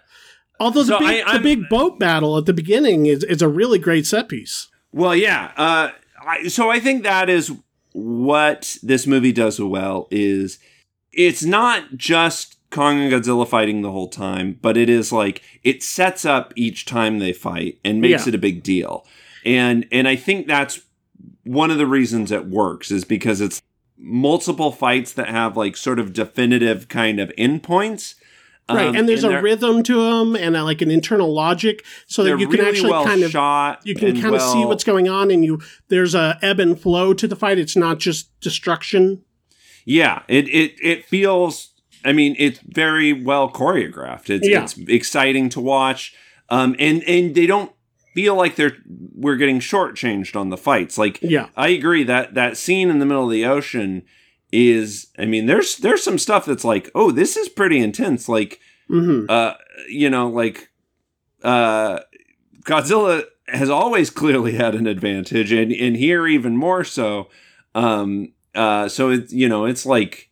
Although 0.61 0.85
the, 0.85 0.99
so 0.99 0.99
big, 1.01 1.25
I- 1.27 1.39
the 1.39 1.43
big 1.43 1.69
boat 1.69 1.99
battle 1.99 2.39
at 2.39 2.47
the 2.47 2.53
beginning 2.53 3.07
is, 3.07 3.25
is 3.25 3.43
a 3.43 3.49
really 3.49 3.81
great 3.81 4.07
set 4.07 4.29
piece. 4.29 4.69
Well, 4.95 5.17
yeah. 5.17 5.51
Uh, 5.57 5.91
I, 6.25 6.47
so 6.49 6.71
I 6.71 6.79
think 6.79 7.03
that 7.03 7.29
is 7.29 7.53
what 7.93 8.77
this 8.83 9.07
movie 9.07 9.33
does 9.33 9.61
well. 9.61 10.07
Is 10.11 10.59
it's 11.13 11.43
not 11.45 11.97
just 11.97 12.57
Kong 12.71 13.01
and 13.01 13.13
Godzilla 13.13 13.47
fighting 13.47 13.83
the 13.83 13.91
whole 13.91 14.09
time, 14.09 14.59
but 14.63 14.77
it 14.77 14.89
is 14.89 15.13
like 15.13 15.43
it 15.65 15.83
sets 15.83 16.25
up 16.25 16.53
each 16.57 16.85
time 16.87 17.19
they 17.19 17.33
fight 17.33 17.79
and 17.85 18.01
makes 18.01 18.25
Yeah. 18.25 18.29
it 18.31 18.35
a 18.37 18.39
big 18.39 18.63
deal. 18.63 19.05
And 19.45 19.87
and 19.91 20.07
I 20.07 20.15
think 20.17 20.47
that's 20.47 20.81
one 21.43 21.71
of 21.73 21.79
the 21.79 21.87
reasons 21.87 22.31
it 22.31 22.47
works 22.47 22.91
is 22.93 23.05
because 23.05 23.41
it's 23.41 23.61
multiple 23.99 24.71
fights 24.73 25.13
that 25.15 25.29
have 25.29 25.57
like 25.57 25.77
sort 25.77 25.99
of 25.99 26.13
definitive 26.13 26.89
kind 26.89 27.19
of 27.19 27.31
endpoints. 27.37 28.15
Right, 28.69 28.87
Um, 28.87 28.97
and 28.97 29.07
there's 29.09 29.25
a 29.25 29.43
rhythm 29.43 29.83
to 29.83 29.95
them 30.03 30.35
and 30.37 30.57
a, 30.57 30.65
like 30.65 30.81
an 30.81 30.91
internal 30.91 31.33
logic, 31.35 31.85
so 32.07 32.25
that 32.25 32.39
you 32.39 32.49
can 32.49 32.61
really 32.61 32.71
actually 32.71 32.91
well 32.93 33.05
kind 33.05 33.23
of 33.23 33.31
shot. 33.31 33.81
you 33.85 33.95
can 33.95 34.09
and 34.09 34.23
kind 34.23 34.35
of 34.35 34.41
see 34.41 34.65
what's 34.65 34.85
going 34.85 35.07
on, 35.09 35.31
and 35.31 35.45
you 35.45 35.61
there's 35.89 36.15
a 36.15 36.39
ebb 36.41 36.61
and 36.61 36.81
flow 36.81 37.13
to 37.13 37.29
the 37.29 37.37
fight. 37.37 37.59
It's 37.59 37.77
not 37.77 37.99
just 37.99 38.29
destruction. 38.41 39.23
Yeah, 39.85 40.23
it 40.29 40.49
it 40.49 40.77
it 40.83 41.05
feels. 41.05 41.73
I 42.07 42.13
mean, 42.13 42.37
it's 42.39 42.59
very 42.61 43.13
well 43.13 43.51
choreographed. 43.51 44.31
It's 44.31 44.49
Yeah. 44.49 44.63
it's 44.63 44.79
exciting 44.89 45.51
to 45.51 45.61
watch. 45.61 46.15
Um, 46.49 46.75
and 46.79 47.03
and 47.05 47.35
they 47.35 47.47
don't 47.47 47.71
feel 48.15 48.35
like 48.35 48.57
they're 48.57 48.77
we're 49.15 49.37
getting 49.37 49.61
shortchanged 49.61 50.37
on 50.37 50.49
the 50.49 50.57
fights. 50.57 50.97
Like 50.97 51.19
Yeah, 51.21 51.49
I 51.55 51.69
agree 51.69 52.05
that 52.05 52.33
that 52.35 52.57
scene 52.57 52.89
in 52.89 52.99
the 52.99 53.05
middle 53.07 53.25
of 53.25 53.31
the 53.31 53.45
ocean 53.45 54.05
is. 54.55 55.09
I 55.19 55.27
mean, 55.27 55.47
there's 55.47 55.77
there's 55.77 56.03
some 56.03 56.19
stuff 56.19 56.47
that's 56.47 56.65
like, 56.65 56.91
oh, 56.95 57.11
this 57.11 57.37
is 57.37 57.49
pretty 57.49 57.79
intense. 57.79 58.29
Like, 58.29 58.61
hmm 58.89 59.27
uh, 59.29 59.55
you 59.89 60.09
know, 60.09 60.29
like, 60.29 60.71
uh, 61.43 62.01
Godzilla 62.65 63.25
has 63.49 63.69
always 63.69 64.11
clearly 64.11 64.53
had 64.53 64.75
an 64.75 64.87
advantage, 64.87 65.53
and 65.53 65.73
and 65.73 65.97
here 65.97 66.27
even 66.27 66.57
more 66.57 66.85
so. 66.85 67.29
Um, 67.75 68.33
uh, 68.55 68.89
so 68.89 69.11
it's 69.11 69.33
you 69.33 69.49
know, 69.49 69.65
it's 69.67 69.85
like 69.85 70.31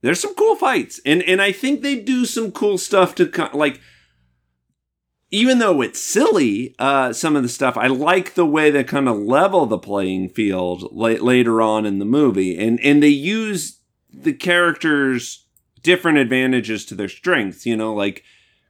there's 0.00 0.20
some 0.20 0.34
cool 0.34 0.56
fights, 0.56 1.00
and 1.04 1.22
and 1.22 1.40
I 1.40 1.52
think 1.52 1.82
they 1.82 2.00
do 2.00 2.24
some 2.24 2.52
cool 2.52 2.78
stuff 2.78 3.14
to 3.16 3.50
like. 3.54 3.80
Even 5.34 5.58
though 5.58 5.82
it's 5.82 6.00
silly, 6.00 6.76
uh, 6.78 7.12
some 7.12 7.34
of 7.34 7.42
the 7.42 7.48
stuff 7.48 7.76
I 7.76 7.88
like 7.88 8.34
the 8.34 8.46
way 8.46 8.70
they 8.70 8.84
kind 8.84 9.08
of 9.08 9.18
level 9.18 9.66
the 9.66 9.78
playing 9.78 10.28
field 10.28 10.88
la- 10.92 11.08
later 11.08 11.60
on 11.60 11.84
in 11.84 11.98
the 11.98 12.04
movie, 12.04 12.56
and 12.56 12.78
and 12.80 13.02
they 13.02 13.08
use 13.08 13.80
the 14.12 14.32
characters' 14.32 15.44
different 15.82 16.18
advantages 16.18 16.84
to 16.84 16.94
their 16.94 17.08
strengths. 17.08 17.66
You 17.66 17.76
know, 17.76 17.92
like 17.92 18.22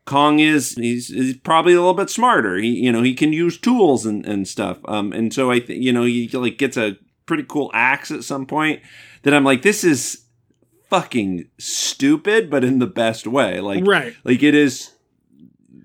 Kong 0.06 0.38
is 0.38 0.74
he's, 0.76 1.08
he's 1.08 1.36
probably 1.36 1.74
a 1.74 1.80
little 1.80 1.92
bit 1.92 2.08
smarter. 2.08 2.56
He 2.56 2.68
you 2.68 2.90
know 2.90 3.02
he 3.02 3.12
can 3.12 3.34
use 3.34 3.58
tools 3.58 4.06
and, 4.06 4.24
and 4.24 4.48
stuff. 4.48 4.78
Um, 4.86 5.12
and 5.12 5.34
so 5.34 5.50
I 5.50 5.60
think 5.60 5.82
you 5.82 5.92
know 5.92 6.04
he 6.04 6.28
like 6.28 6.56
gets 6.56 6.78
a 6.78 6.96
pretty 7.26 7.44
cool 7.46 7.70
axe 7.74 8.10
at 8.10 8.24
some 8.24 8.46
point 8.46 8.80
that 9.22 9.34
I'm 9.34 9.44
like 9.44 9.60
this 9.60 9.84
is 9.84 10.24
fucking 10.88 11.50
stupid, 11.58 12.48
but 12.48 12.64
in 12.64 12.78
the 12.78 12.86
best 12.86 13.26
way. 13.26 13.60
Like 13.60 13.86
right. 13.86 14.14
like 14.24 14.42
it 14.42 14.54
is 14.54 14.93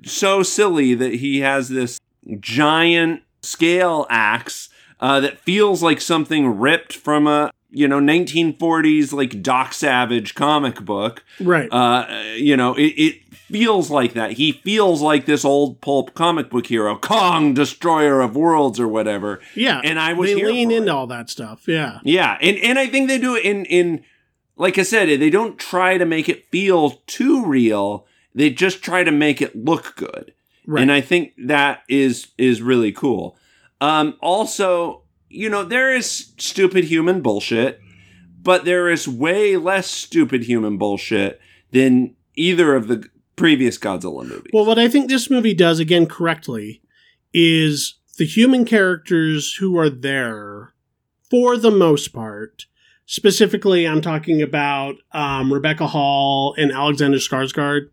so 0.06 0.43
silly 0.43 0.93
that 0.95 1.16
he 1.16 1.39
has 1.41 1.70
this 1.70 2.00
giant 2.39 3.22
scale 3.41 4.06
axe 4.10 4.70
uh, 5.00 5.20
that 5.20 5.39
feels 5.39 5.82
like 5.82 6.02
something 6.02 6.60
ripped 6.60 6.93
from 6.93 7.28
a 7.28 7.52
you 7.72 7.88
know 7.88 8.00
1940s 8.00 9.14
like 9.14 9.41
Doc 9.41 9.74
Savage 9.74 10.36
comic 10.36 10.82
book. 10.82 11.24
Right. 11.39 11.70
Uh, 11.72 12.08
you 12.36 12.58
know, 12.58 12.74
it, 12.76 12.93
it 12.97 13.34
feels 13.34 13.89
like 13.89 14.14
that. 14.14 14.34
He 14.34 14.52
feels 14.52 15.02
like 15.02 15.26
this 15.26 15.45
old 15.45 15.82
pulp 15.82 16.14
comic 16.14 16.50
book 16.50 16.68
hero, 16.68 16.97
Kong, 16.97 17.54
Destroyer 17.54 18.22
of 18.22 18.36
Worlds, 18.36 18.80
or 18.80 18.88
whatever. 18.88 19.39
yeah. 19.56 19.82
And 19.84 20.00
I 20.00 20.14
was 20.14 20.30
they 20.32 20.36
here 20.36 20.47
lean 20.47 20.72
into 20.72 20.91
it. 20.91 20.95
all 20.95 21.08
that 21.08 21.30
stuff. 21.30 21.68
Yeah. 21.68 22.00
Yeah, 22.04 22.38
and 22.41 22.58
and 22.58 22.78
I 22.80 22.88
think 22.88 23.08
they 23.08 23.18
do 23.20 23.36
it 23.36 23.45
in 23.45 23.66
in 23.66 24.04
like 24.56 24.78
I 24.78 24.84
said, 24.84 25.08
they 25.08 25.30
don't 25.30 25.58
try 25.58 25.97
to 25.97 26.06
make 26.06 26.28
it 26.28 26.45
feel 26.52 27.02
too 27.08 27.45
real. 27.45 28.06
They 28.40 28.50
just 28.50 28.82
try 28.82 29.04
to 29.04 29.12
make 29.12 29.42
it 29.42 29.54
look 29.54 29.98
good. 29.98 30.34
Right. 30.66 30.82
And 30.82 30.92
I 30.92 31.02
think 31.02 31.34
that 31.46 31.84
is 31.90 32.28
is 32.38 32.62
really 32.62 32.94
cool. 32.94 33.38
Um 33.82 34.16
also, 34.22 35.04
you 35.28 35.50
know, 35.50 35.64
there 35.64 35.94
is 35.94 36.32
stupid 36.38 36.86
human 36.86 37.22
bullshit, 37.22 37.82
but 38.42 38.64
there 38.64 38.90
is 38.90 39.08
way 39.10 39.58
less 39.58 39.88
stupid 39.88 40.44
human 40.44 40.78
bullshit 40.78 41.42
than 41.72 42.16
either 42.36 42.76
of 42.76 42.88
the 42.88 43.06
previous 43.36 43.78
Godzilla 43.78 44.26
movies. 44.26 44.52
Well, 44.54 44.66
what 44.66 44.80
I 44.80 44.88
think 44.88 45.10
this 45.10 45.30
movie 45.30 45.54
does 45.54 45.80
again 45.80 46.06
correctly 46.06 46.82
is 47.34 47.96
the 48.18 48.26
human 48.26 48.64
characters 48.64 49.56
who 49.56 49.78
are 49.78 49.90
there, 49.90 50.74
for 51.30 51.58
the 51.58 51.72
most 51.72 52.14
part. 52.14 52.66
Specifically, 53.06 53.86
I'm 53.88 54.02
talking 54.02 54.42
about 54.42 54.96
um, 55.14 55.52
Rebecca 55.52 55.88
Hall 55.88 56.54
and 56.58 56.72
Alexander 56.72 57.18
Skarsgård, 57.18 57.90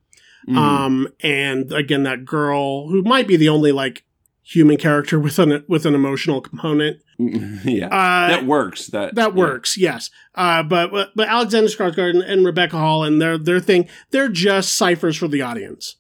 Mhm. 0.49 0.57
um, 0.57 1.09
and 1.21 1.73
again 1.73 2.05
that 2.05 2.25
girl 2.25 2.89
who 2.89 3.03
might 3.03 3.27
be 3.27 3.37
the 3.37 3.49
only 3.49 3.73
like 3.73 4.05
human 4.43 4.77
character 4.77 5.19
with 5.27 5.39
an 5.39 5.65
with 5.69 5.87
an 5.87 5.95
emotional 5.95 6.41
component. 6.41 7.01
yeah. 7.19 7.87
Uh, 7.87 8.29
that 8.29 8.47
works. 8.47 8.89
That 8.89 9.15
that 9.15 9.33
yeah. 9.33 9.39
works, 9.39 9.77
yes. 9.77 10.11
Uh, 10.35 10.63
but 10.63 10.91
but 10.91 11.11
but 11.17 11.29
Alexander 11.29 11.69
Skarsgård 11.69 12.11
and, 12.11 12.23
and 12.23 12.45
Rebecca 12.47 12.77
Hall 12.77 13.05
and 13.05 13.21
their 13.21 13.39
their 13.39 13.61
thing, 13.61 13.89
they're 14.11 14.29
just 14.29 14.77
ciphers 14.77 15.17
for 15.17 15.29
the 15.29 15.43
audience 15.43 15.97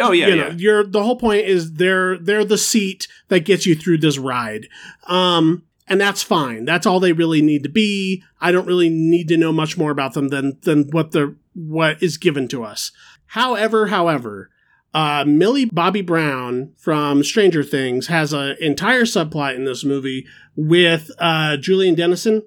Oh 0.00 0.12
yeah, 0.12 0.28
you 0.28 0.34
yeah. 0.34 0.42
know, 0.48 0.54
you're 0.56 0.84
the 0.84 1.02
whole 1.02 1.16
point 1.16 1.46
is 1.46 1.74
they're 1.74 2.18
they're 2.18 2.44
the 2.44 2.58
seat 2.58 3.08
that 3.28 3.40
gets 3.40 3.66
you 3.66 3.74
through 3.74 3.98
this 3.98 4.18
ride. 4.18 4.68
Um 5.06 5.64
and 5.86 6.00
that's 6.00 6.22
fine. 6.22 6.66
That's 6.66 6.86
all 6.86 7.00
they 7.00 7.12
really 7.12 7.40
need 7.40 7.62
to 7.62 7.68
be. 7.70 8.22
I 8.40 8.52
don't 8.52 8.66
really 8.66 8.90
need 8.90 9.28
to 9.28 9.38
know 9.38 9.52
much 9.52 9.78
more 9.78 9.90
about 9.90 10.14
them 10.14 10.28
than 10.28 10.58
than 10.62 10.90
what 10.90 11.12
the 11.12 11.34
what 11.54 12.02
is 12.02 12.18
given 12.18 12.46
to 12.48 12.62
us. 12.62 12.92
However, 13.28 13.86
however, 13.88 14.50
uh, 14.94 15.24
Millie 15.26 15.66
Bobby 15.66 16.02
Brown 16.02 16.72
from 16.76 17.22
Stranger 17.22 17.62
Things 17.62 18.06
has 18.08 18.32
an 18.32 18.56
entire 18.60 19.02
subplot 19.04 19.54
in 19.56 19.64
this 19.64 19.84
movie 19.84 20.26
with 20.56 21.10
uh, 21.18 21.56
Julian 21.58 21.94
Dennison 21.94 22.42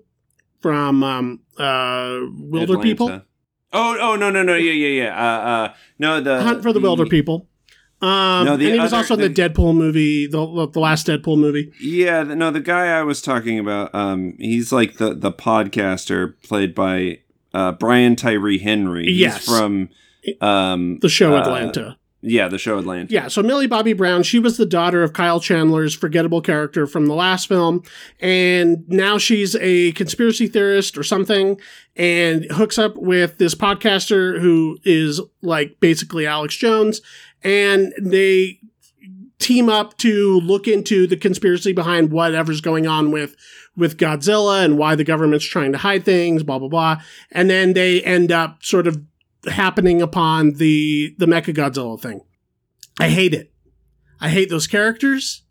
from 0.59 1.03
um, 1.03 1.39
uh, 1.57 2.19
Wilder 2.38 2.73
Atlanta. 2.73 2.82
People, 2.82 3.21
Oh, 3.73 3.97
oh 4.01 4.15
no, 4.17 4.29
no, 4.29 4.43
no, 4.43 4.55
yeah, 4.55 4.73
yeah, 4.73 5.03
yeah. 5.03 5.15
Uh, 5.15 5.39
uh, 5.49 5.73
no, 5.97 6.19
the 6.19 6.41
Hunt 6.43 6.61
for 6.61 6.73
the 6.73 6.79
Wilderpeople. 6.82 7.45
Um, 8.01 8.45
No, 8.45 8.57
the 8.57 8.65
and 8.65 8.73
he 8.73 8.79
was 8.82 8.91
other- 8.91 8.97
also 8.97 9.13
in 9.13 9.21
the, 9.21 9.29
the- 9.29 9.49
Deadpool 9.49 9.75
movie, 9.75 10.27
the 10.27 10.67
the 10.73 10.79
last 10.79 11.07
Deadpool 11.07 11.38
movie. 11.38 11.71
Yeah, 11.79 12.23
no, 12.23 12.51
the 12.51 12.59
guy 12.59 12.88
I 12.88 13.03
was 13.03 13.21
talking 13.21 13.59
about, 13.59 13.93
um, 13.95 14.36
he's 14.39 14.71
like 14.73 14.97
the 14.97 15.13
the 15.13 15.32
podcaster 15.32 16.34
played 16.43 16.75
by 16.75 17.19
uh, 17.53 17.71
Brian 17.73 18.15
Tyree 18.17 18.57
Henry. 18.57 19.05
He's 19.05 19.19
Yes. 19.19 19.45
from 19.45 19.89
um, 20.41 20.99
The 20.99 21.09
show 21.09 21.36
uh, 21.36 21.41
Atlanta. 21.41 21.97
yeah, 22.22 22.47
the 22.47 22.57
show 22.57 22.78
Atlanta. 22.78 23.11
Yeah, 23.11 23.28
so 23.28 23.41
Millie 23.41 23.67
Bobby 23.67 23.93
Brown, 23.93 24.24
she 24.24 24.39
was 24.39 24.57
the 24.57 24.65
daughter 24.65 25.03
of 25.03 25.13
Kyle 25.13 25.39
Chandler's 25.39 25.95
forgettable 25.95 26.41
character 26.41 26.86
from 26.86 27.07
the 27.07 27.15
last 27.15 27.47
film, 27.47 27.84
and 28.19 28.88
now 28.88 29.17
she's 29.17 29.55
a 29.55 29.91
conspiracy 29.93 30.47
theorist 30.47 30.97
or 30.97 31.03
something, 31.03 31.59
and 31.95 32.45
hooks 32.51 32.78
up 32.78 32.95
with 32.95 33.38
this 33.38 33.55
podcaster 33.55 34.39
who 34.39 34.78
is 34.84 35.19
like 35.41 35.80
basically 35.80 36.26
Alex 36.28 36.55
Jones, 36.55 37.01
and 37.43 37.93
they 37.99 38.59
team 39.39 39.69
up 39.69 39.97
to 39.97 40.39
look 40.41 40.67
into 40.67 41.07
the 41.07 41.17
conspiracy 41.17 41.74
behind 41.74 42.11
whatever's 42.11 42.61
going 42.61 42.86
on 42.86 43.09
with 43.09 43.36
with 43.76 43.97
Godzilla 43.97 44.63
and 44.63 44.78
why 44.78 44.93
the 44.95 45.03
government's 45.03 45.45
trying 45.45 45.72
to 45.72 45.78
hide 45.80 46.05
things, 46.05 46.43
blah 46.43 46.59
blah 46.59 46.67
blah, 46.67 47.01
and 47.32 47.49
then 47.49 47.74
they 47.74 48.03
end 48.03 48.32
up 48.32 48.63
sort 48.63 48.86
of 48.86 49.01
happening 49.48 50.02
upon 50.02 50.54
the 50.54 51.16
the 51.18 51.26
Mecha 51.26 51.54
Godzilla 51.54 52.00
thing. 52.00 52.22
I 53.00 53.10
hate 53.10 53.34
it. 53.34 53.52
I 54.20 54.30
hate 54.30 54.50
those 54.50 54.68
characters. 54.68 55.44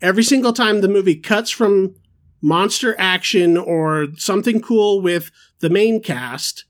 Every 0.00 0.24
single 0.24 0.52
time 0.52 0.80
the 0.80 0.88
movie 0.88 1.14
cuts 1.14 1.50
from 1.50 1.94
monster 2.40 2.96
action 2.98 3.56
or 3.56 4.08
something 4.16 4.60
cool 4.60 5.00
with 5.00 5.30
the 5.60 5.70
main 5.70 6.02
cast, 6.02 6.64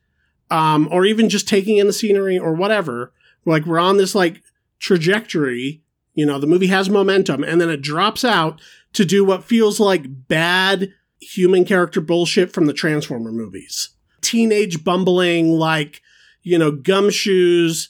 um, 0.50 0.86
or 0.92 1.06
even 1.06 1.30
just 1.30 1.48
taking 1.48 1.78
in 1.78 1.86
the 1.86 1.92
scenery 1.94 2.38
or 2.38 2.52
whatever, 2.52 3.12
like 3.46 3.64
we're 3.64 3.78
on 3.78 3.96
this 3.96 4.14
like 4.14 4.42
trajectory. 4.78 5.82
You 6.14 6.26
know, 6.26 6.38
the 6.38 6.46
movie 6.46 6.66
has 6.66 6.90
momentum, 6.90 7.42
and 7.42 7.58
then 7.58 7.70
it 7.70 7.80
drops 7.80 8.22
out 8.22 8.60
to 8.92 9.06
do 9.06 9.24
what 9.24 9.44
feels 9.44 9.80
like 9.80 10.28
bad 10.28 10.92
human 11.20 11.64
character 11.64 12.02
bullshit 12.02 12.52
from 12.52 12.66
the 12.66 12.74
Transformer 12.74 13.32
movies. 13.32 13.90
Teenage 14.20 14.84
bumbling, 14.84 15.52
like 15.52 16.02
you 16.42 16.58
know, 16.58 16.72
gumshoes 16.72 17.88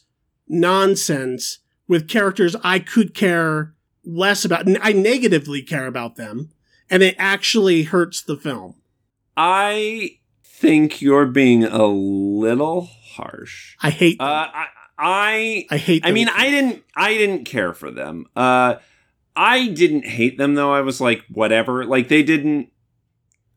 nonsense 0.48 1.59
with 1.88 2.09
characters 2.09 2.55
I 2.62 2.78
could 2.78 3.14
care 3.14 3.74
less 4.05 4.44
about. 4.44 4.66
I 4.80 4.92
negatively 4.92 5.62
care 5.62 5.86
about 5.86 6.16
them, 6.16 6.50
and 6.90 7.03
it 7.03 7.14
actually 7.18 7.84
hurts 7.84 8.22
the 8.22 8.36
film. 8.36 8.74
I 9.36 10.18
think 10.44 11.03
you're 11.03 11.26
being 11.26 11.64
a 11.64 11.86
little 11.86 12.82
harsh. 12.82 13.76
I 13.82 13.90
hate. 13.90 14.20
Uh, 14.20 14.44
Them. 14.44 14.50
I, 14.55 14.66
I, 14.98 15.66
I 15.70 15.76
hate. 15.78 16.07
I 16.07 16.12
mean, 16.12 16.28
I 16.28 16.48
didn't, 16.50 16.84
I 16.94 17.14
didn't 17.14 17.44
care 17.44 17.72
for 17.72 17.90
them. 17.90 18.26
Uh, 18.36 18.76
I 19.34 19.68
didn't 19.68 20.05
hate 20.07 20.38
them 20.38 20.55
though. 20.55 20.72
I 20.72 20.82
was 20.82 21.00
like, 21.00 21.24
whatever. 21.28 21.84
Like 21.84 22.09
they 22.09 22.22
didn't. 22.22 22.68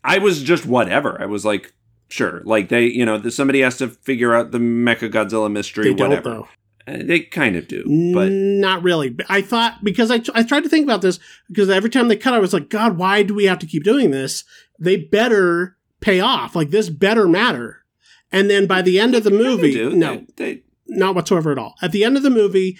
I 0.03 0.19
was 0.19 0.41
just 0.41 0.65
whatever. 0.65 1.21
I 1.21 1.25
was 1.25 1.45
like, 1.45 1.73
sure. 2.09 2.41
Like 2.45 2.69
they, 2.69 2.85
you 2.85 3.05
know, 3.05 3.21
somebody 3.29 3.61
has 3.61 3.77
to 3.77 3.87
figure 3.89 4.33
out 4.33 4.51
the 4.51 4.57
Mecha 4.59 5.09
Godzilla 5.11 5.51
mystery. 5.51 5.85
they 5.85 5.93
don't 5.93 6.09
whatever. 6.09 6.29
though. 6.29 6.47
Uh, 6.87 6.97
They 7.03 7.21
kind 7.21 7.55
of 7.55 7.67
do, 7.67 7.83
but 8.13 8.31
not 8.31 8.83
really. 8.83 9.15
I 9.27 9.41
thought 9.41 9.83
because 9.83 10.11
I 10.11 10.21
I 10.35 10.43
tried 10.43 10.63
to 10.63 10.69
think 10.69 10.83
about 10.83 11.01
this 11.01 11.19
because 11.47 11.69
every 11.69 11.89
time 11.89 12.07
they 12.07 12.15
cut, 12.15 12.33
I 12.33 12.39
was 12.39 12.53
like, 12.53 12.69
God, 12.69 12.97
why 12.97 13.23
do 13.23 13.33
we 13.33 13.45
have 13.45 13.59
to 13.59 13.65
keep 13.65 13.83
doing 13.83 14.11
this? 14.11 14.43
They 14.79 14.97
better 14.97 15.77
pay 15.99 16.19
off. 16.19 16.55
Like 16.55 16.69
this 16.69 16.89
better 16.89 17.27
matter. 17.27 17.83
And 18.31 18.49
then 18.49 18.67
by 18.67 18.81
the 18.83 18.99
end 18.99 19.15
of 19.15 19.23
the 19.23 19.31
movie, 19.31 19.73
do. 19.73 19.91
no, 19.95 20.25
They- 20.35 20.53
they- 20.53 20.61
not 20.87 21.15
whatsoever 21.15 21.51
at 21.51 21.57
all. 21.57 21.73
At 21.81 21.91
the 21.91 22.03
end 22.03 22.17
of 22.17 22.21
the 22.23 22.29
movie, 22.29 22.77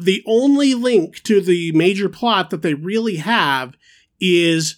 the 0.00 0.22
only 0.26 0.72
link 0.74 1.22
to 1.24 1.40
the 1.42 1.72
major 1.72 2.08
plot 2.08 2.48
that 2.48 2.62
they 2.62 2.72
really 2.72 3.16
have 3.16 3.74
is 4.20 4.76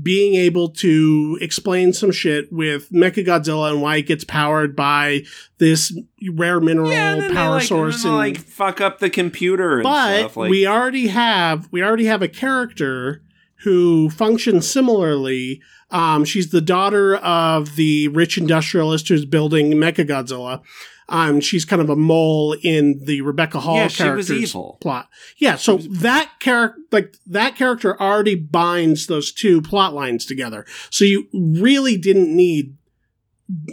being 0.00 0.34
able 0.34 0.68
to 0.68 1.38
explain 1.40 1.92
some 1.92 2.10
shit 2.10 2.52
with 2.52 2.90
Mecha 2.90 3.26
Godzilla 3.26 3.70
and 3.70 3.82
why 3.82 3.96
it 3.96 4.06
gets 4.06 4.24
powered 4.24 4.74
by 4.74 5.24
this 5.58 5.96
rare 6.30 6.60
mineral 6.60 6.90
yeah, 6.90 7.28
power 7.32 7.56
like, 7.56 7.66
source. 7.66 8.04
and 8.04 8.16
like 8.16 8.38
fuck 8.38 8.80
up 8.80 9.00
the 9.00 9.10
computer 9.10 9.74
and 9.74 9.82
but 9.82 10.18
stuff. 10.18 10.36
Like, 10.36 10.50
we 10.50 10.66
already 10.66 11.08
have 11.08 11.68
we 11.70 11.82
already 11.82 12.06
have 12.06 12.22
a 12.22 12.28
character 12.28 13.22
who 13.56 14.10
functions 14.10 14.68
similarly. 14.68 15.60
Um, 15.90 16.24
she's 16.24 16.50
the 16.50 16.62
daughter 16.62 17.16
of 17.16 17.76
the 17.76 18.08
rich 18.08 18.38
industrialist 18.38 19.08
who's 19.08 19.24
building 19.24 19.72
Mechagodzilla. 19.72 20.62
Um, 21.08 21.40
she's 21.40 21.64
kind 21.64 21.82
of 21.82 21.90
a 21.90 21.96
mole 21.96 22.56
in 22.62 23.00
the 23.04 23.20
Rebecca 23.22 23.60
Hall 23.60 23.76
Yeah, 23.76 23.88
character's 23.88 24.54
plot. 24.80 25.08
Yeah, 25.36 25.56
so 25.56 25.76
that 25.76 26.30
character, 26.40 26.80
like 26.90 27.16
that 27.26 27.56
character, 27.56 28.00
already 28.00 28.34
binds 28.34 29.06
those 29.06 29.32
two 29.32 29.60
plot 29.60 29.94
lines 29.94 30.24
together. 30.24 30.64
So 30.90 31.04
you 31.04 31.28
really 31.32 31.96
didn't 31.96 32.34
need 32.34 32.76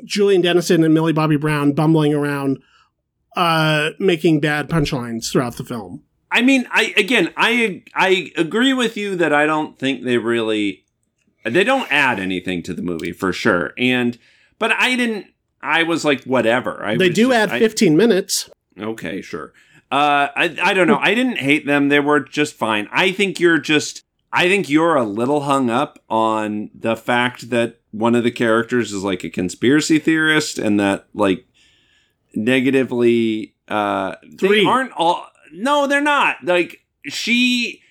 Julian 0.05 0.41
Dennison 0.41 0.83
and 0.83 0.93
Millie 0.93 1.13
Bobby 1.13 1.37
Brown 1.37 1.73
bumbling 1.73 2.13
around, 2.13 2.59
uh, 3.35 3.91
making 3.99 4.39
bad 4.39 4.69
punchlines 4.69 5.31
throughout 5.31 5.55
the 5.55 5.63
film. 5.63 6.03
I 6.31 6.41
mean, 6.41 6.67
I 6.71 6.93
again, 6.95 7.33
I 7.37 7.83
I 7.95 8.31
agree 8.37 8.73
with 8.73 8.97
you 8.97 9.15
that 9.15 9.33
I 9.33 9.45
don't 9.45 9.79
think 9.79 10.03
they 10.03 10.17
really 10.17 10.85
they 11.43 11.63
don't 11.63 11.91
add 11.91 12.19
anything 12.19 12.61
to 12.63 12.73
the 12.73 12.81
movie 12.81 13.11
for 13.11 13.33
sure. 13.33 13.73
And 13.77 14.17
but 14.57 14.71
I 14.73 14.95
didn't. 14.95 15.27
I 15.61 15.83
was 15.83 16.05
like, 16.05 16.23
whatever. 16.23 16.83
I 16.85 16.97
they 16.97 17.09
do 17.09 17.29
just- 17.29 17.37
add 17.37 17.49
I- 17.51 17.59
15 17.59 17.95
minutes. 17.97 18.49
Okay, 18.79 19.21
sure. 19.21 19.53
Uh, 19.91 20.29
I 20.35 20.55
I 20.61 20.73
don't 20.73 20.87
know. 20.87 20.99
I 21.01 21.13
didn't 21.15 21.39
hate 21.39 21.65
them. 21.65 21.89
They 21.89 21.99
were 21.99 22.19
just 22.19 22.53
fine. 22.53 22.87
I 22.91 23.11
think 23.11 23.39
you're 23.39 23.57
just. 23.59 24.03
I 24.31 24.47
think 24.47 24.69
you're 24.69 24.95
a 24.95 25.03
little 25.03 25.41
hung 25.41 25.71
up 25.71 25.97
on 26.07 26.69
the 26.75 26.95
fact 26.95 27.49
that 27.49 27.79
one 27.89 28.13
of 28.13 28.23
the 28.23 28.29
characters 28.29 28.93
is 28.93 29.03
like 29.03 29.23
a 29.23 29.29
conspiracy 29.31 29.97
theorist, 29.97 30.59
and 30.59 30.79
that 30.79 31.07
like 31.15 31.45
negatively. 32.35 33.55
Uh, 33.67 34.15
Three. 34.37 34.61
they 34.61 34.65
aren't 34.65 34.91
all. 34.93 35.25
No, 35.51 35.87
they're 35.87 36.01
not. 36.01 36.37
Like 36.43 36.85
she, 37.05 37.81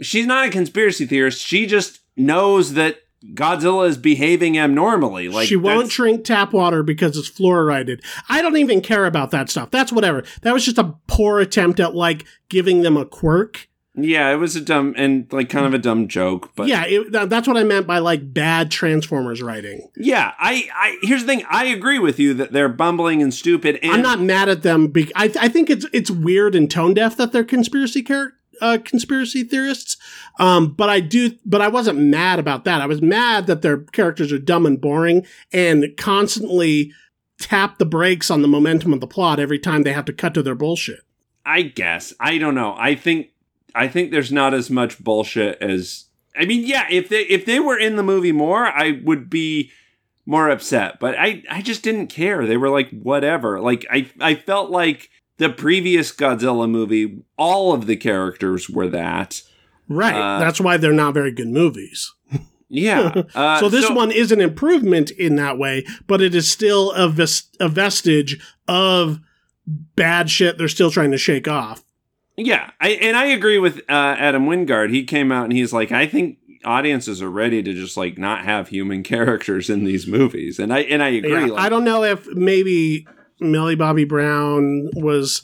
she's 0.00 0.26
not 0.26 0.46
a 0.46 0.50
conspiracy 0.50 1.06
theorist. 1.06 1.40
She 1.42 1.66
just 1.66 2.00
knows 2.16 2.74
that 2.74 3.00
Godzilla 3.34 3.86
is 3.86 3.98
behaving 3.98 4.58
abnormally. 4.58 5.28
Like 5.28 5.46
she 5.46 5.56
won't 5.56 5.90
drink 5.90 6.24
tap 6.24 6.52
water 6.52 6.82
because 6.82 7.16
it's 7.16 7.30
fluoridated. 7.30 8.02
I 8.28 8.40
don't 8.40 8.56
even 8.56 8.80
care 8.80 9.04
about 9.04 9.30
that 9.32 9.50
stuff. 9.50 9.70
That's 9.70 9.92
whatever. 9.92 10.24
That 10.42 10.54
was 10.54 10.64
just 10.64 10.78
a 10.78 10.94
poor 11.06 11.40
attempt 11.40 11.80
at 11.80 11.94
like 11.94 12.24
giving 12.48 12.82
them 12.82 12.96
a 12.96 13.04
quirk. 13.04 13.68
Yeah, 13.94 14.30
it 14.30 14.36
was 14.36 14.54
a 14.56 14.60
dumb 14.60 14.94
and 14.96 15.30
like 15.32 15.50
kind 15.50 15.66
of 15.66 15.74
a 15.74 15.78
dumb 15.78 16.06
joke, 16.06 16.52
but 16.54 16.68
yeah, 16.68 16.84
it, 16.86 17.28
that's 17.28 17.48
what 17.48 17.56
I 17.56 17.64
meant 17.64 17.86
by 17.86 17.98
like 17.98 18.32
bad 18.32 18.70
Transformers 18.70 19.42
writing. 19.42 19.90
Yeah, 19.96 20.32
I, 20.38 20.68
I 20.74 20.96
here's 21.02 21.22
the 21.22 21.26
thing. 21.26 21.44
I 21.50 21.66
agree 21.66 21.98
with 21.98 22.18
you 22.18 22.32
that 22.34 22.52
they're 22.52 22.68
bumbling 22.68 23.20
and 23.20 23.34
stupid. 23.34 23.80
And 23.82 23.92
I'm 23.92 24.02
not 24.02 24.20
mad 24.20 24.48
at 24.48 24.62
them. 24.62 24.88
Be- 24.88 25.12
I, 25.16 25.24
I 25.40 25.48
think 25.48 25.68
it's 25.68 25.86
it's 25.92 26.10
weird 26.10 26.54
and 26.54 26.70
tone 26.70 26.94
deaf 26.94 27.16
that 27.16 27.32
they're 27.32 27.44
conspiracy 27.44 28.02
char- 28.02 28.34
uh, 28.60 28.78
conspiracy 28.84 29.44
theorists. 29.44 29.96
Um, 30.38 30.72
but 30.72 30.88
I 30.88 31.00
do, 31.00 31.36
but 31.44 31.60
I 31.60 31.68
wasn't 31.68 31.98
mad 31.98 32.38
about 32.38 32.64
that. 32.64 32.80
I 32.80 32.86
was 32.86 33.02
mad 33.02 33.46
that 33.46 33.62
their 33.62 33.78
characters 33.78 34.32
are 34.32 34.38
dumb 34.38 34.66
and 34.66 34.80
boring 34.80 35.26
and 35.52 35.86
constantly 35.96 36.92
tap 37.38 37.78
the 37.78 37.86
brakes 37.86 38.30
on 38.30 38.42
the 38.42 38.48
momentum 38.48 38.92
of 38.92 39.00
the 39.00 39.06
plot 39.06 39.40
every 39.40 39.58
time 39.58 39.82
they 39.82 39.92
have 39.92 40.04
to 40.04 40.12
cut 40.12 40.34
to 40.34 40.42
their 40.42 40.54
bullshit. 40.54 41.00
I 41.44 41.62
guess 41.62 42.12
I 42.20 42.38
don't 42.38 42.54
know. 42.54 42.74
I 42.78 42.94
think 42.94 43.30
I 43.74 43.88
think 43.88 44.10
there's 44.10 44.32
not 44.32 44.54
as 44.54 44.70
much 44.70 45.02
bullshit 45.02 45.60
as. 45.60 46.06
I 46.36 46.44
mean, 46.44 46.66
yeah. 46.66 46.86
If 46.90 47.08
they 47.08 47.22
if 47.22 47.44
they 47.44 47.58
were 47.58 47.78
in 47.78 47.96
the 47.96 48.02
movie 48.02 48.32
more, 48.32 48.66
I 48.66 49.00
would 49.02 49.28
be 49.28 49.70
more 50.26 50.48
upset. 50.48 51.00
But 51.00 51.18
I 51.18 51.42
I 51.50 51.62
just 51.62 51.82
didn't 51.82 52.08
care. 52.08 52.46
They 52.46 52.56
were 52.56 52.70
like 52.70 52.90
whatever. 52.90 53.60
Like 53.60 53.86
I 53.90 54.08
I 54.20 54.34
felt 54.34 54.70
like 54.70 55.10
the 55.40 55.48
previous 55.48 56.12
Godzilla 56.12 56.70
movie, 56.70 57.22
all 57.38 57.72
of 57.72 57.86
the 57.86 57.96
characters 57.96 58.68
were 58.68 58.88
that. 58.88 59.40
Right. 59.88 60.14
Uh, 60.14 60.38
That's 60.38 60.60
why 60.60 60.76
they're 60.76 60.92
not 60.92 61.14
very 61.14 61.32
good 61.32 61.48
movies. 61.48 62.12
Yeah. 62.68 63.22
Uh, 63.34 63.58
so 63.58 63.68
this 63.68 63.90
one 63.90 64.12
is 64.12 64.30
an 64.30 64.40
improvement 64.40 65.10
in 65.10 65.36
that 65.36 65.56
way, 65.58 65.84
but 66.06 66.20
it 66.20 66.34
is 66.34 66.48
still 66.48 66.92
a, 66.92 67.08
ves- 67.08 67.48
a 67.58 67.68
vestige 67.68 68.38
of 68.68 69.18
bad 69.66 70.30
shit 70.30 70.58
they're 70.58 70.68
still 70.68 70.90
trying 70.90 71.10
to 71.10 71.18
shake 71.18 71.48
off. 71.48 71.82
Yeah, 72.36 72.70
I, 72.80 72.90
and 72.90 73.16
I 73.16 73.26
agree 73.26 73.58
with 73.58 73.78
uh, 73.88 74.16
Adam 74.18 74.46
Wingard. 74.46 74.90
He 74.90 75.04
came 75.04 75.32
out 75.32 75.44
and 75.44 75.52
he's 75.52 75.72
like, 75.72 75.90
I 75.90 76.06
think 76.06 76.38
audiences 76.64 77.22
are 77.22 77.30
ready 77.30 77.62
to 77.62 77.72
just 77.72 77.96
like 77.96 78.18
not 78.18 78.44
have 78.44 78.68
human 78.68 79.02
characters 79.04 79.70
in 79.70 79.84
these 79.84 80.06
movies, 80.06 80.58
and 80.58 80.72
I 80.72 80.80
and 80.80 81.02
I 81.02 81.08
agree. 81.08 81.32
Yeah, 81.32 81.46
like, 81.46 81.64
I 81.64 81.68
don't 81.68 81.84
know 81.84 82.04
if 82.04 82.26
maybe 82.28 83.06
Millie 83.40 83.74
Bobby 83.74 84.04
Brown 84.04 84.90
was 84.94 85.42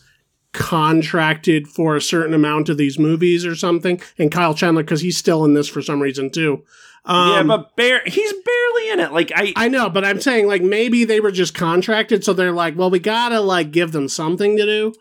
contracted 0.52 1.68
for 1.68 1.96
a 1.96 2.00
certain 2.00 2.34
amount 2.34 2.68
of 2.68 2.76
these 2.78 2.98
movies 2.98 3.44
or 3.44 3.54
something, 3.54 4.00
and 4.18 4.32
Kyle 4.32 4.54
Chandler 4.54 4.82
because 4.82 5.00
he's 5.02 5.16
still 5.16 5.44
in 5.44 5.54
this 5.54 5.68
for 5.68 5.82
some 5.82 6.00
reason 6.00 6.30
too. 6.30 6.64
Um, 7.04 7.30
yeah, 7.30 7.42
but 7.44 7.76
bare, 7.76 8.02
he's 8.04 8.32
barely 8.32 8.90
in 8.90 9.00
it. 9.00 9.12
Like 9.12 9.30
I, 9.34 9.52
I 9.54 9.68
know, 9.68 9.88
but 9.90 10.04
I'm 10.04 10.20
saying 10.20 10.48
like 10.48 10.62
maybe 10.62 11.04
they 11.04 11.20
were 11.20 11.30
just 11.30 11.54
contracted, 11.54 12.24
so 12.24 12.32
they're 12.32 12.52
like, 12.52 12.76
well, 12.76 12.90
we 12.90 12.98
gotta 12.98 13.40
like 13.40 13.70
give 13.70 13.92
them 13.92 14.08
something 14.08 14.56
to 14.56 14.64
do. 14.64 14.94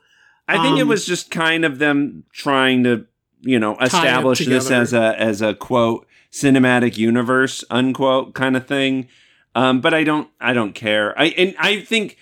I 0.48 0.62
think 0.62 0.78
it 0.78 0.84
Um, 0.84 0.89
was 0.89 1.06
just 1.06 1.32
kind 1.32 1.66
of 1.66 1.80
them 1.80 2.24
trying 2.32 2.84
to, 2.84 3.08
you 3.41 3.58
know, 3.58 3.76
establish 3.80 4.46
this 4.46 4.70
as 4.70 4.93
a 4.93 5.20
as 5.20 5.41
a 5.41 5.56
quote 5.56 6.06
cinematic 6.32 6.98
universe 6.98 7.64
unquote 7.72 8.36
kind 8.36 8.56
of 8.56 8.68
thing. 8.68 9.08
Um, 9.56 9.82
but 9.82 9.93
I 9.93 10.04
don't 10.04 10.30
I 10.39 10.54
don't 10.54 10.74
care. 10.74 11.18
I 11.18 11.26
and 11.30 11.56
I 11.58 11.80
think 11.82 12.18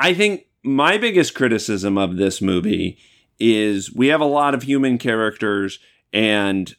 I 0.00 0.14
think 0.14 0.46
my 0.62 0.98
biggest 0.98 1.34
criticism 1.34 1.98
of 1.98 2.16
this 2.16 2.40
movie 2.40 2.98
is 3.38 3.92
we 3.94 4.08
have 4.08 4.20
a 4.20 4.26
lot 4.26 4.54
of 4.54 4.62
human 4.62 4.98
characters 4.98 5.78
and 6.12 6.74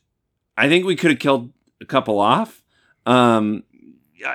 I 0.57 0.67
think 0.67 0.85
we 0.85 0.95
could 0.95 1.11
have 1.11 1.19
killed 1.19 1.53
a 1.79 1.85
couple 1.85 2.19
off. 2.19 2.63
Um, 3.05 3.63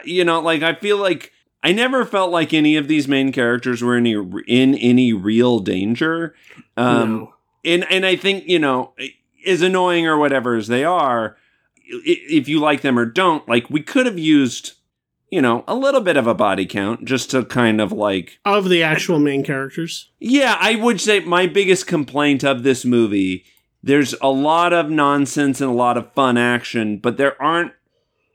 you 0.05 0.24
know, 0.24 0.41
like 0.41 0.62
I 0.62 0.74
feel 0.74 0.99
like 0.99 1.32
I 1.62 1.72
never 1.72 2.05
felt 2.05 2.30
like 2.30 2.55
any 2.55 2.76
of 2.76 2.89
these 2.89 3.09
main 3.09 3.32
characters 3.32 3.82
were 3.82 3.97
any 3.97 4.12
in 4.47 4.74
any 4.76 5.12
real 5.12 5.59
danger. 5.59 6.34
Um, 6.76 7.16
no. 7.16 7.34
and 7.64 7.84
and 7.91 8.07
I 8.07 8.16
think 8.16 8.49
you 8.49 8.59
know, 8.59 8.93
as 9.47 9.62
annoying 9.62 10.07
or 10.07 10.16
whatever 10.16 10.57
as 10.57 10.68
they 10.68 10.84
are, 10.84 11.37
if 11.84 12.49
you 12.49 12.61
like 12.61 12.82
them 12.82 12.99
or 12.99 13.05
don't, 13.05 13.49
like 13.49 13.70
we 13.70 13.82
could 13.82 14.07
have 14.07 14.18
used, 14.18 14.72
you 15.31 15.43
know, 15.43 15.64
a 15.66 15.74
little 15.74 16.01
bit 16.01 16.16
of 16.16 16.27
a 16.27 16.35
body 16.35 16.66
count 16.66 17.05
just 17.05 17.31
to 17.33 17.45
kind 17.45 17.81
of 17.81 17.93
like 17.93 18.39
of 18.45 18.68
the 18.68 18.83
actual 18.83 19.18
main 19.18 19.45
characters. 19.45 20.11
yeah, 20.20 20.57
I 20.61 20.77
would 20.77 21.01
say 21.01 21.20
my 21.20 21.47
biggest 21.47 21.87
complaint 21.87 22.45
of 22.45 22.62
this 22.62 22.85
movie, 22.85 23.45
there's 23.83 24.14
a 24.20 24.29
lot 24.29 24.72
of 24.72 24.91
nonsense 24.91 25.61
and 25.61 25.70
a 25.70 25.74
lot 25.74 25.97
of 25.97 26.12
fun 26.12 26.37
action, 26.37 26.99
but 26.99 27.16
there 27.16 27.41
aren't 27.43 27.72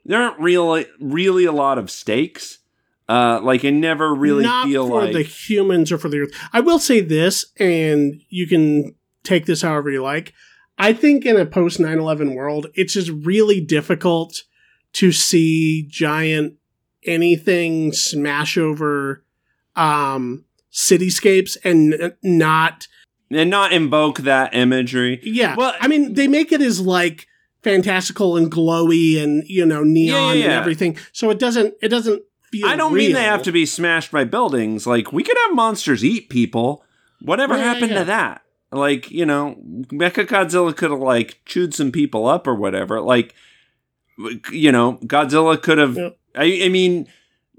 there 0.04 0.20
aren't 0.20 0.40
really 0.40 0.86
really 1.00 1.44
a 1.44 1.52
lot 1.52 1.78
of 1.78 1.90
stakes. 1.90 2.58
Uh 3.08 3.40
like 3.42 3.64
I 3.64 3.70
never 3.70 4.14
really 4.14 4.44
Not 4.44 4.66
feel 4.66 4.88
for 4.88 5.02
like 5.02 5.12
the 5.12 5.22
humans 5.22 5.90
or 5.90 5.98
for 5.98 6.08
the 6.08 6.20
earth. 6.20 6.34
I 6.52 6.60
will 6.60 6.78
say 6.78 7.00
this, 7.00 7.46
and 7.58 8.20
you 8.28 8.46
can 8.46 8.94
take 9.24 9.46
this 9.46 9.62
however 9.62 9.90
you 9.90 10.02
like. 10.02 10.34
I 10.78 10.92
think 10.92 11.24
in 11.24 11.36
a 11.36 11.46
post 11.46 11.78
9 11.78 11.98
11 11.98 12.34
world, 12.34 12.66
it's 12.74 12.94
just 12.94 13.10
really 13.10 13.60
difficult 13.60 14.42
to 14.94 15.12
see 15.12 15.86
giant 15.88 16.54
anything 17.04 17.92
smash 17.92 18.56
over 18.58 19.24
um, 19.76 20.44
cityscapes 20.72 21.56
and 21.64 22.14
not. 22.22 22.86
and 23.30 23.50
not 23.50 23.72
invoke 23.72 24.18
that 24.20 24.54
imagery. 24.54 25.20
Yeah. 25.22 25.54
Well- 25.56 25.74
I 25.80 25.88
mean, 25.88 26.14
they 26.14 26.28
make 26.28 26.52
it 26.52 26.60
as 26.60 26.80
like 26.80 27.26
fantastical 27.62 28.36
and 28.36 28.50
glowy 28.50 29.22
and, 29.22 29.44
you 29.46 29.64
know, 29.64 29.82
neon 29.84 30.16
Yeah, 30.16 30.32
yeah, 30.32 30.44
and 30.44 30.52
everything. 30.52 30.96
So 31.12 31.30
it 31.30 31.38
doesn't, 31.38 31.74
it 31.80 31.88
doesn't 31.88 32.22
feel 32.50 32.66
I 32.66 32.76
don't 32.76 32.92
mean 32.94 33.12
they 33.12 33.22
have 33.22 33.42
to 33.44 33.52
be 33.52 33.64
smashed 33.66 34.10
by 34.12 34.24
buildings. 34.24 34.86
Like 34.86 35.12
we 35.12 35.22
could 35.22 35.36
have 35.46 35.54
monsters 35.56 36.04
eat 36.04 36.28
people. 36.28 36.84
Whatever 37.20 37.54
Yeah, 37.54 37.60
yeah, 37.60 37.72
happened 37.72 37.92
yeah. 37.92 37.98
to 38.00 38.04
that? 38.06 38.42
Like, 38.72 39.10
you 39.10 39.24
know, 39.26 39.56
Mecha 39.64 40.26
Godzilla 40.26 40.76
could 40.76 40.90
have 40.90 41.00
like 41.00 41.40
chewed 41.46 41.72
some 41.74 41.92
people 41.92 42.26
up 42.26 42.46
or 42.46 42.54
whatever. 42.54 43.00
Like 43.00 43.34
you 44.50 44.70
know, 44.72 44.98
Godzilla 45.04 45.60
could 45.60 45.78
have 45.78 45.96
Yep. 45.96 46.18
I 46.34 46.62
I 46.64 46.68
mean, 46.68 47.06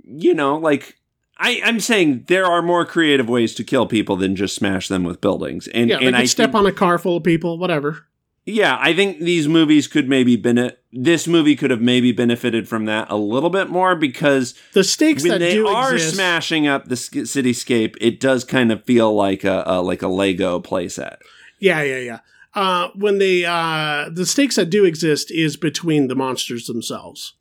you 0.04 0.34
know, 0.34 0.58
like 0.58 0.98
I, 1.38 1.62
I'm 1.64 1.80
saying 1.80 2.26
there 2.28 2.46
are 2.46 2.62
more 2.62 2.86
creative 2.86 3.28
ways 3.28 3.54
to 3.56 3.64
kill 3.64 3.86
people 3.88 4.16
than 4.16 4.36
just 4.36 4.56
smash 4.56 4.88
them 4.88 5.04
with 5.04 5.20
buildings. 5.22 5.68
And 5.68 5.90
Yeah, 5.90 5.98
and 6.02 6.16
I 6.16 6.26
step 6.26 6.52
think- 6.52 6.56
on 6.60 6.66
a 6.66 6.72
car 6.72 6.98
full 6.98 7.18
of 7.18 7.24
people, 7.24 7.58
whatever. 7.58 8.06
yeah, 8.46 8.78
I 8.80 8.94
think 8.94 9.20
these 9.20 9.48
movies 9.48 9.88
could 9.88 10.08
maybe 10.08 10.36
bene- 10.36 10.74
this 10.92 11.28
movie 11.28 11.56
could 11.56 11.72
have 11.72 11.82
maybe 11.82 12.12
benefited 12.12 12.68
from 12.70 12.86
that 12.86 13.08
a 13.10 13.16
little 13.18 13.50
bit 13.50 13.70
more 13.70 13.96
because 13.96 14.54
The 14.74 14.84
stakes 14.84 15.24
when 15.24 15.32
that 15.32 15.40
they 15.40 15.54
do 15.56 15.68
are 15.68 15.94
exist, 15.96 16.16
smashing 16.16 16.68
up 16.68 16.86
the 16.88 16.96
cityscape, 16.96 17.96
it 18.00 18.20
does 18.20 18.44
kind 18.44 18.72
of 18.72 18.84
feel 18.86 19.14
like 19.16 19.44
a, 19.44 19.64
a 19.66 19.82
like 19.82 20.02
a 20.04 20.08
Lego 20.08 20.60
playset. 20.60 21.18
yeah, 21.60 21.82
yeah, 21.82 21.98
yeah. 22.00 22.20
Uh, 22.54 22.90
when 22.96 23.18
they 23.18 23.44
uh, 23.44 24.10
the 24.14 24.26
stakes 24.28 24.56
that 24.58 24.70
do 24.70 24.86
exist 24.86 25.32
is 25.32 25.58
between 25.58 26.08
the 26.08 26.16
monsters 26.16 26.68
themselves. 26.68 27.34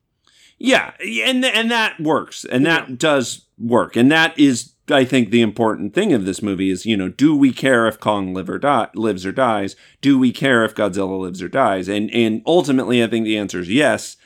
Yeah, 0.65 0.93
and 1.01 1.45
and 1.45 1.71
that 1.73 1.99
works, 1.99 2.45
and 2.45 2.65
that 2.67 2.97
does 2.97 3.47
work, 3.59 3.97
and 3.97 4.13
that 4.13 4.39
is, 4.39 4.75
I 4.89 5.05
think, 5.05 5.31
the 5.31 5.43
important 5.43 5.93
thing 5.93 6.13
of 6.13 6.25
this 6.25 6.41
movie 6.41 6.71
is, 6.71 6.87
you 6.87 6.97
know, 6.97 7.09
do 7.09 7.35
we 7.37 7.53
care 7.53 7.89
if 7.89 7.99
Kong 7.99 8.33
live 8.33 8.49
or 8.49 8.61
die, 8.61 8.87
lives 8.95 9.27
or 9.27 9.33
dies? 9.33 9.75
Do 10.01 10.21
we 10.21 10.31
care 10.31 10.65
if 10.65 10.73
Godzilla 10.77 11.19
lives 11.21 11.43
or 11.43 11.49
dies? 11.49 11.89
And 11.89 12.09
and 12.13 12.43
ultimately, 12.47 13.03
I 13.03 13.09
think 13.09 13.25
the 13.25 13.37
answer 13.39 13.59
is 13.59 13.69
yes. 13.69 14.17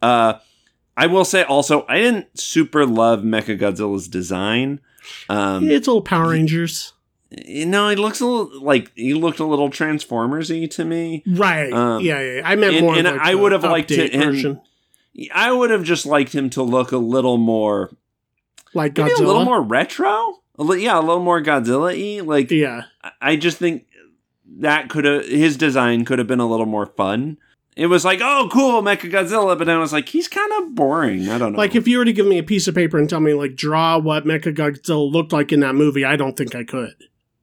Uh, 0.00 0.34
I 0.96 1.06
will 1.08 1.24
say 1.24 1.42
also, 1.42 1.84
I 1.88 1.98
didn't 1.98 2.38
super 2.38 2.86
love 2.86 3.22
Mechagodzilla's 3.22 4.06
design. 4.06 4.78
Um, 5.28 5.68
it's 5.70 5.88
little 5.88 6.02
Power 6.02 6.30
Rangers, 6.30 6.92
you 7.30 7.66
know, 7.66 7.88
he 7.88 7.96
looks 7.96 8.20
a 8.20 8.26
little 8.26 8.62
like 8.62 8.92
he 8.94 9.14
looked 9.14 9.40
a 9.40 9.44
little 9.44 9.70
Transformers-y 9.70 10.66
to 10.66 10.84
me. 10.84 11.24
right? 11.26 11.72
um, 11.72 12.00
yeah, 12.04 12.20
yeah, 12.20 12.34
yeah. 12.36 12.42
I 12.44 12.54
meant 12.54 12.76
and- 12.76 12.86
more. 12.86 12.94
and 12.96 13.08
like 13.08 13.20
I 13.20 13.34
would 13.34 13.50
have 13.50 13.64
liked 13.64 13.88
to- 13.88 14.08
and- 14.12 14.22
version, 14.22 14.60
I 15.32 15.52
would 15.52 15.70
have 15.70 15.84
just 15.84 16.06
liked 16.06 16.34
him 16.34 16.48
to 16.50 16.62
look 16.62 16.92
a 16.92 16.96
little 16.98 17.36
more 17.36 17.90
like 18.74 18.96
Maybe 18.96 19.10
Godzilla. 19.10 19.20
a 19.20 19.26
little 19.26 19.44
more 19.44 19.62
retro. 19.62 20.38
A 20.58 20.62
li- 20.62 20.84
yeah, 20.84 20.98
a 20.98 21.00
little 21.00 21.22
more 21.22 21.42
Godzilla-y. 21.42 22.22
Like 22.24 22.50
Yeah, 22.50 22.84
I- 23.02 23.12
I 23.20 23.36
just 23.36 23.58
think 23.58 23.86
that 24.58 24.88
could 24.88 25.04
have 25.04 25.26
his 25.26 25.56
design 25.56 26.04
could 26.04 26.18
have 26.18 26.28
been 26.28 26.40
a 26.40 26.46
little 26.48 26.66
more 26.66 26.86
fun. 26.86 27.36
It 27.76 27.86
was 27.86 28.04
like, 28.04 28.20
oh, 28.22 28.48
cool, 28.52 28.82
Mecha 28.82 29.10
Godzilla, 29.10 29.56
but 29.56 29.64
then 29.66 29.76
I 29.76 29.80
was 29.80 29.92
like, 29.92 30.08
he's 30.08 30.26
kind 30.28 30.50
of 30.58 30.74
boring. 30.74 31.28
I 31.30 31.38
don't 31.38 31.52
know. 31.52 31.58
like 31.58 31.74
if 31.74 31.86
you 31.88 31.98
were 31.98 32.04
to 32.04 32.12
give 32.12 32.26
me 32.26 32.36
a 32.38 32.42
piece 32.42 32.66
of 32.68 32.74
paper 32.74 32.98
and 32.98 33.08
tell 33.08 33.20
me 33.20 33.32
like 33.32 33.54
draw 33.56 33.96
what 33.98 34.24
Mecha 34.24 34.54
Godzilla 34.54 35.10
looked 35.10 35.32
like 35.32 35.52
in 35.52 35.60
that 35.60 35.74
movie, 35.74 36.04
I 36.04 36.16
don't 36.16 36.36
think 36.36 36.54
I 36.54 36.64
could. 36.64 36.94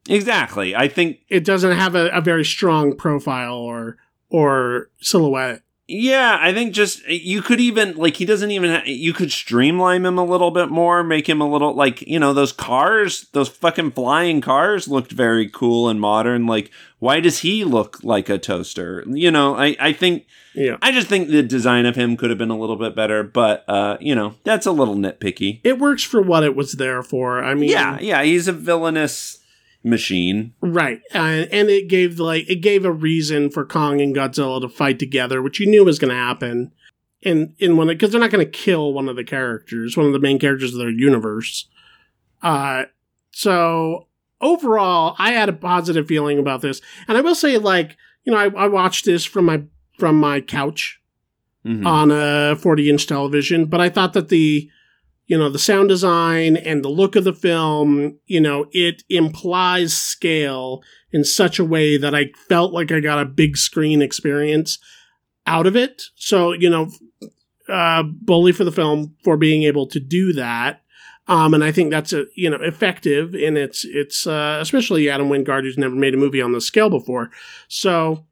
exactly, 0.08 0.76
I 0.76 0.88
think 0.88 1.20
It 1.28 1.44
doesn't 1.44 1.76
have 1.76 1.94
a, 1.94 2.08
a 2.10 2.20
very 2.20 2.44
strong 2.44 2.94
profile 2.96 3.54
or 3.56 3.96
or 4.30 4.90
silhouette. 5.00 5.62
Yeah, 5.88 6.36
I 6.38 6.52
think 6.52 6.74
just 6.74 7.06
you 7.08 7.40
could 7.40 7.60
even 7.60 7.96
like 7.96 8.16
he 8.16 8.26
doesn't 8.26 8.50
even 8.50 8.70
ha- 8.70 8.82
you 8.84 9.14
could 9.14 9.32
streamline 9.32 10.04
him 10.04 10.18
a 10.18 10.24
little 10.24 10.50
bit 10.50 10.68
more, 10.68 11.02
make 11.02 11.26
him 11.26 11.40
a 11.40 11.48
little 11.48 11.74
like 11.74 12.02
you 12.02 12.18
know 12.18 12.34
those 12.34 12.52
cars, 12.52 13.26
those 13.32 13.48
fucking 13.48 13.92
flying 13.92 14.42
cars 14.42 14.86
looked 14.86 15.12
very 15.12 15.48
cool 15.48 15.88
and 15.88 15.98
modern. 15.98 16.46
Like 16.46 16.70
why 16.98 17.20
does 17.20 17.38
he 17.38 17.64
look 17.64 18.04
like 18.04 18.28
a 18.28 18.36
toaster? 18.36 19.02
You 19.08 19.30
know, 19.30 19.56
I 19.56 19.76
I 19.80 19.92
think. 19.94 20.26
Yeah. 20.54 20.76
I 20.82 20.90
just 20.90 21.06
think 21.06 21.28
the 21.28 21.42
design 21.42 21.86
of 21.86 21.94
him 21.94 22.16
could 22.16 22.30
have 22.30 22.38
been 22.38 22.50
a 22.50 22.58
little 22.58 22.74
bit 22.76 22.96
better, 22.96 23.22
but 23.22 23.64
uh, 23.68 23.96
you 24.00 24.14
know, 24.14 24.34
that's 24.42 24.66
a 24.66 24.72
little 24.72 24.96
nitpicky. 24.96 25.60
It 25.62 25.78
works 25.78 26.02
for 26.02 26.20
what 26.20 26.42
it 26.42 26.56
was 26.56 26.72
there 26.72 27.02
for. 27.02 27.44
I 27.44 27.54
mean, 27.54 27.70
Yeah, 27.70 27.98
yeah, 28.00 28.24
he's 28.24 28.48
a 28.48 28.52
villainous 28.52 29.37
machine. 29.88 30.54
Right, 30.60 31.00
and 31.12 31.48
and 31.52 31.68
it 31.70 31.88
gave 31.88 32.18
like 32.18 32.48
it 32.48 32.56
gave 32.62 32.84
a 32.84 32.92
reason 32.92 33.50
for 33.50 33.64
Kong 33.64 34.00
and 34.00 34.14
Godzilla 34.14 34.60
to 34.60 34.68
fight 34.68 34.98
together, 34.98 35.40
which 35.42 35.58
you 35.60 35.66
knew 35.66 35.84
was 35.84 35.98
going 35.98 36.10
to 36.10 36.14
happen. 36.16 36.72
In 37.22 37.54
in 37.58 37.76
one 37.76 37.88
because 37.88 38.10
they're 38.12 38.20
not 38.20 38.30
going 38.30 38.44
to 38.44 38.50
kill 38.50 38.92
one 38.92 39.08
of 39.08 39.16
the 39.16 39.24
characters, 39.24 39.96
one 39.96 40.06
of 40.06 40.12
the 40.12 40.20
main 40.20 40.38
characters 40.38 40.72
of 40.72 40.78
their 40.78 40.88
universe. 40.90 41.66
Uh, 42.42 42.84
so 43.32 44.06
overall, 44.40 45.16
I 45.18 45.32
had 45.32 45.48
a 45.48 45.52
positive 45.52 46.06
feeling 46.06 46.38
about 46.38 46.60
this, 46.62 46.80
and 47.08 47.18
I 47.18 47.20
will 47.20 47.34
say, 47.34 47.58
like 47.58 47.96
you 48.24 48.32
know, 48.32 48.38
I, 48.38 48.64
I 48.64 48.68
watched 48.68 49.04
this 49.04 49.24
from 49.24 49.46
my 49.46 49.62
from 49.98 50.16
my 50.20 50.40
couch 50.40 51.00
Mhm. 51.66 51.84
on 51.84 52.10
a 52.12 52.54
40 52.56 52.88
inch 52.88 53.06
television, 53.08 53.64
but 53.64 53.80
I 53.80 53.88
thought 53.88 54.12
that 54.12 54.28
the, 54.28 54.70
you 55.28 55.36
know, 55.36 55.50
the 55.50 55.58
sound 55.58 55.90
design 55.90 56.56
and 56.56 56.82
the 56.82 56.88
look 56.88 57.14
of 57.14 57.22
the 57.22 57.34
film, 57.34 58.18
you 58.26 58.40
know, 58.40 58.66
it 58.72 59.04
implies 59.10 59.96
scale 59.96 60.82
in 61.12 61.22
such 61.22 61.58
a 61.58 61.64
way 61.64 61.98
that 61.98 62.14
I 62.14 62.32
felt 62.48 62.72
like 62.72 62.90
I 62.90 63.00
got 63.00 63.20
a 63.20 63.26
big 63.26 63.58
screen 63.58 64.00
experience 64.00 64.78
out 65.46 65.66
of 65.66 65.76
it. 65.76 66.04
So, 66.16 66.52
you 66.52 66.70
know, 66.70 66.90
uh, 67.68 68.04
bully 68.04 68.52
for 68.52 68.64
the 68.64 68.72
film 68.72 69.16
for 69.22 69.36
being 69.36 69.64
able 69.64 69.86
to 69.88 70.00
do 70.00 70.32
that. 70.32 70.80
Um, 71.26 71.52
and 71.52 71.62
I 71.62 71.72
think 71.72 71.90
that's 71.90 72.14
a, 72.14 72.24
you 72.34 72.48
know, 72.48 72.56
effective 72.62 73.34
in 73.34 73.58
it's, 73.58 73.84
it's, 73.84 74.26
uh, 74.26 74.58
especially 74.62 75.10
Adam 75.10 75.28
Wingard, 75.28 75.64
who's 75.64 75.76
never 75.76 75.94
made 75.94 76.14
a 76.14 76.18
movie 76.18 76.40
on 76.40 76.52
this 76.52 76.64
scale 76.64 76.88
before. 76.88 77.30
So 77.68 78.24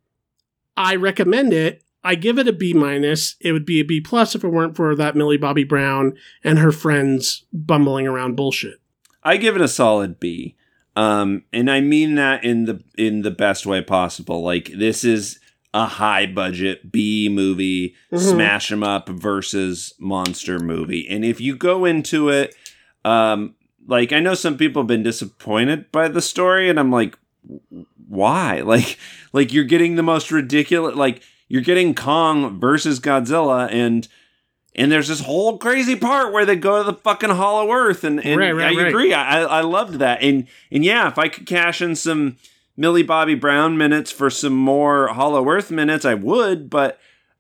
I 0.79 0.97
recommend 0.97 1.53
it. 1.53 1.83
I 2.07 2.15
give 2.15 2.39
it 2.39 2.47
a 2.49 2.53
B 2.53 2.73
minus. 2.73 3.37
It 3.41 3.53
would 3.53 3.67
be 3.67 3.81
a 3.81 3.85
B 3.85 4.01
plus 4.01 4.35
if 4.35 4.45
it 4.45 4.49
weren't 4.49 4.77
for 4.77 4.95
that 4.95 5.17
Millie 5.17 5.37
Bobby 5.37 5.65
Brown 5.65 6.17
and 6.45 6.59
her 6.59 6.73
friends 6.73 7.45
bumbling 7.53 8.07
around 8.07 8.37
bullshit. 8.37 8.81
I 9.23 9.37
give 9.37 9.57
it 9.57 9.61
a 9.63 9.69
solid 9.69 10.21
B. 10.21 10.55
Um, 10.95 11.43
and 11.53 11.71
I 11.71 11.81
mean 11.81 12.15
that 12.15 12.45
in 12.45 12.65
the 12.65 12.83
in 12.97 13.23
the 13.23 13.31
best 13.31 13.67
way 13.67 13.83
possible. 13.83 14.43
Like 14.43 14.71
this 14.75 15.05
is 15.05 15.39
a 15.75 15.85
high 15.85 16.25
budget 16.27 16.91
B 16.91 17.29
movie, 17.29 17.95
Mhm. 18.13 18.19
smash 18.19 18.73
'em 18.73 18.83
up 18.83 19.09
versus 19.11 19.93
monster 19.99 20.59
movie. 20.59 21.07
And 21.07 21.23
if 21.25 21.39
you 21.41 21.55
go 21.57 21.85
into 21.85 22.29
it, 22.31 22.55
um, 23.05 23.57
like 23.87 24.13
I 24.13 24.21
know 24.21 24.33
some 24.35 24.57
people 24.57 24.83
have 24.83 24.87
been 24.87 25.03
disappointed 25.03 25.93
by 25.93 26.09
the 26.09 26.23
story, 26.23 26.71
and 26.71 26.79
I'm 26.81 26.91
like, 26.93 27.19
why? 28.09 28.61
Like, 28.65 28.99
like 29.33 29.53
you're 29.53 29.65
getting 29.65 29.97
the 29.97 30.03
most 30.03 30.31
ridiculous. 30.33 30.97
Like 30.97 31.21
you're 31.49 31.63
getting 31.63 31.95
Kong 31.95 32.59
versus 32.61 33.01
Godzilla, 33.01 33.69
and 33.71 34.07
and 34.75 34.93
there's 34.93 35.09
this 35.09 35.21
whole 35.21 35.57
crazy 35.59 35.97
part 35.97 36.33
where 36.33 36.45
they 36.45 36.57
go 36.57 36.79
to 36.79 36.85
the 36.91 36.99
fucking 36.99 37.31
Hollow 37.31 37.71
Earth, 37.73 38.05
and, 38.05 38.25
and 38.25 38.39
Right, 38.39 38.53
right, 38.53 38.77
I 38.77 38.83
right. 38.83 38.89
agree. 38.89 39.13
I 39.15 39.43
I 39.43 39.61
loved 39.63 39.95
that, 39.95 40.23
and 40.23 40.47
and 40.71 40.85
yeah, 40.85 41.09
if 41.09 41.19
I 41.19 41.29
could 41.29 41.47
cash 41.47 41.81
in 41.81 41.97
some 41.97 42.37
Millie 42.77 43.03
Bobby 43.03 43.35
Brown 43.35 43.79
minutes 43.79 44.11
for 44.13 44.29
some 44.29 44.55
more 44.55 45.09
Hollow 45.09 45.49
Earth 45.49 45.71
minutes, 45.71 46.05
I 46.05 46.15
would, 46.15 46.69
but 46.69 46.99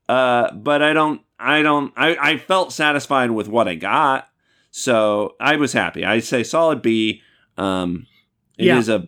uh, 0.08 0.52
but 0.52 0.82
I 0.82 0.92
don't, 0.92 1.20
I 1.38 1.62
don't, 1.62 1.92
I 1.96 2.16
I 2.16 2.36
felt 2.38 2.72
satisfied 2.72 3.32
with 3.32 3.48
what 3.48 3.68
I 3.68 3.74
got, 3.74 4.28
so 4.70 5.34
I 5.40 5.56
was 5.56 5.72
happy. 5.74 6.04
I 6.04 6.20
say 6.20 6.42
solid 6.42 6.80
B. 6.80 7.22
Um, 7.58 8.06
it 8.56 8.66
is 8.68 8.88
Yeah. 8.88 8.94
a 8.94 9.00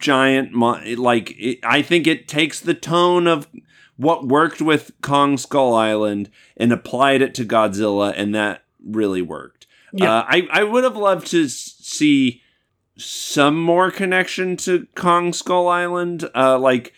giant, 0.00 0.52
mo- 0.52 0.80
like 0.96 1.32
it, 1.38 1.58
I 1.62 1.82
think 1.82 2.06
it 2.06 2.26
takes 2.28 2.60
the 2.60 2.74
tone 2.74 3.26
of 3.26 3.46
what 4.00 4.26
worked 4.26 4.62
with 4.62 4.92
Kong 5.02 5.36
Skull 5.36 5.74
Island 5.74 6.30
and 6.56 6.72
applied 6.72 7.20
it 7.20 7.34
to 7.34 7.44
Godzilla, 7.44 8.14
and 8.16 8.34
that 8.34 8.64
really 8.82 9.20
worked. 9.20 9.66
Yeah. 9.92 10.10
Uh, 10.18 10.24
I 10.26 10.48
I 10.50 10.62
would 10.64 10.84
have 10.84 10.96
loved 10.96 11.26
to 11.28 11.48
see 11.48 12.42
some 12.96 13.60
more 13.60 13.90
connection 13.90 14.56
to 14.58 14.86
Kong 14.94 15.32
Skull 15.32 15.68
Island. 15.68 16.28
Uh, 16.34 16.58
like, 16.58 16.94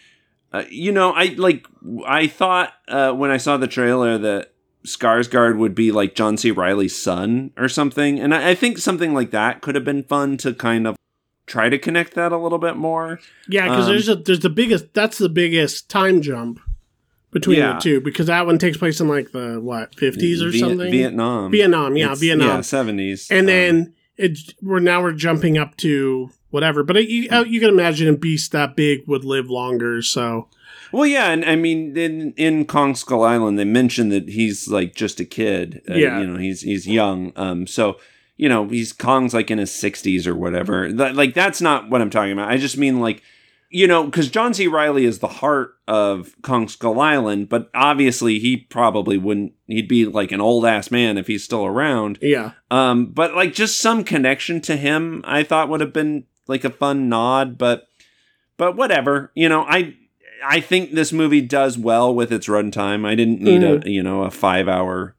uh, 0.52 0.64
you 0.70 0.92
know, 0.92 1.10
I 1.12 1.34
like 1.36 1.66
I 2.06 2.28
thought 2.28 2.72
uh, 2.86 3.12
when 3.12 3.30
I 3.30 3.36
saw 3.36 3.56
the 3.56 3.66
trailer 3.66 4.16
that 4.18 4.52
Skarsgård 4.86 5.58
would 5.58 5.74
be 5.74 5.90
like 5.90 6.14
John 6.14 6.36
C. 6.36 6.50
Reilly's 6.52 6.96
son 6.96 7.50
or 7.56 7.68
something, 7.68 8.20
and 8.20 8.32
I, 8.32 8.50
I 8.50 8.54
think 8.54 8.78
something 8.78 9.12
like 9.12 9.32
that 9.32 9.60
could 9.60 9.74
have 9.74 9.84
been 9.84 10.04
fun 10.04 10.36
to 10.38 10.54
kind 10.54 10.86
of 10.86 10.96
try 11.46 11.68
to 11.68 11.78
connect 11.78 12.14
that 12.14 12.30
a 12.30 12.36
little 12.36 12.58
bit 12.58 12.76
more. 12.76 13.18
Yeah, 13.48 13.68
because 13.68 13.86
Um, 13.86 13.92
there's 13.92 14.08
a 14.08 14.14
there's 14.16 14.40
the 14.40 14.50
biggest 14.50 14.94
that's 14.94 15.18
the 15.18 15.28
biggest 15.28 15.88
time 15.88 16.22
jump 16.22 16.60
between 17.32 17.58
Yeah. 17.58 17.74
the 17.74 17.80
two 17.80 18.00
because 18.00 18.26
that 18.26 18.46
one 18.46 18.58
takes 18.58 18.76
place 18.76 19.00
in 19.00 19.08
like 19.08 19.32
the 19.32 19.58
what 19.60 19.94
fifties 19.96 20.42
or 20.42 20.50
Viet- 20.50 20.60
something. 20.60 20.90
Vietnam. 20.92 21.50
Vietnam, 21.50 21.96
yeah, 21.96 22.04
It's- 22.04 22.20
Vietnam. 22.20 22.48
Yeah, 22.48 22.60
seventies. 22.60 23.26
and 23.30 23.48
then 23.48 23.94
it 24.16 24.38
we're 24.62 24.78
now 24.80 25.02
we're 25.02 25.12
jumping 25.12 25.56
up 25.58 25.76
to 25.78 26.30
whatever. 26.50 26.82
But 26.84 26.98
it, 26.98 27.08
you 27.08 27.28
uh, 27.30 27.44
you 27.44 27.58
can 27.60 27.70
imagine 27.70 28.08
a 28.08 28.16
beast 28.16 28.52
that 28.52 28.76
big 28.76 29.00
would 29.06 29.24
live 29.24 29.48
longer. 29.50 30.02
So 30.02 30.48
Well, 30.92 31.06
yeah, 31.06 31.30
and 31.30 31.42
I 31.46 31.56
mean, 31.56 31.96
in 31.96 32.34
in 32.36 32.66
Kong 32.66 32.94
Skull 32.94 33.22
Island, 33.24 33.58
they 33.58 33.64
mentioned 33.64 34.12
that 34.12 34.28
he's 34.28 34.68
like 34.68 34.94
just 34.94 35.18
a 35.20 35.24
kid. 35.24 35.80
Uh, 35.90 35.94
Yeah. 35.94 36.20
you 36.20 36.26
know, 36.26 36.38
he's 36.38 36.60
he's 36.60 36.86
young. 36.86 37.32
Um, 37.36 37.66
so 37.66 37.96
you 38.36 38.48
know, 38.48 38.68
he's 38.68 38.92
Kong's 38.92 39.32
like 39.32 39.50
in 39.50 39.56
his 39.58 39.70
sixties 39.70 40.26
or 40.26 40.34
whatever. 40.34 40.92
That, 40.92 41.14
like 41.14 41.32
that's 41.32 41.62
not 41.62 41.88
what 41.88 42.02
I'm 42.02 42.10
talking 42.10 42.32
about. 42.32 42.50
I 42.50 42.58
just 42.58 42.76
mean 42.76 43.00
like, 43.00 43.22
you 43.72 43.86
know, 43.86 44.04
because 44.04 44.28
John 44.28 44.52
C. 44.52 44.66
Reilly 44.66 45.06
is 45.06 45.20
the 45.20 45.28
heart 45.28 45.74
of 45.88 46.34
Kong 46.42 46.68
Skull 46.68 47.00
Island, 47.00 47.48
but 47.48 47.70
obviously 47.74 48.38
he 48.38 48.56
probably 48.56 49.16
wouldn't. 49.16 49.54
He'd 49.66 49.88
be 49.88 50.04
like 50.04 50.30
an 50.30 50.42
old 50.42 50.66
ass 50.66 50.90
man 50.90 51.16
if 51.16 51.26
he's 51.26 51.42
still 51.42 51.64
around. 51.64 52.18
yeah, 52.20 52.52
Um, 52.70 53.06
but 53.06 53.34
like 53.34 53.54
just 53.54 53.78
some 53.78 54.04
connection 54.04 54.60
to 54.62 54.76
him, 54.76 55.22
I 55.26 55.42
thought 55.42 55.70
would 55.70 55.80
have 55.80 55.92
been 55.92 56.24
like 56.46 56.64
a 56.64 56.70
fun 56.70 57.08
nod. 57.08 57.56
But 57.56 57.88
but 58.58 58.76
whatever, 58.76 59.32
you 59.34 59.48
know, 59.48 59.62
I 59.62 59.94
I 60.44 60.60
think 60.60 60.92
this 60.92 61.12
movie 61.12 61.40
does 61.40 61.78
well 61.78 62.14
with 62.14 62.32
its 62.32 62.48
runtime. 62.48 63.06
I 63.06 63.14
didn't 63.14 63.40
need 63.40 63.62
a 63.62 63.90
you 63.90 64.02
know 64.02 64.22
a 64.24 64.30
five 64.30 64.68
hour 64.68 65.16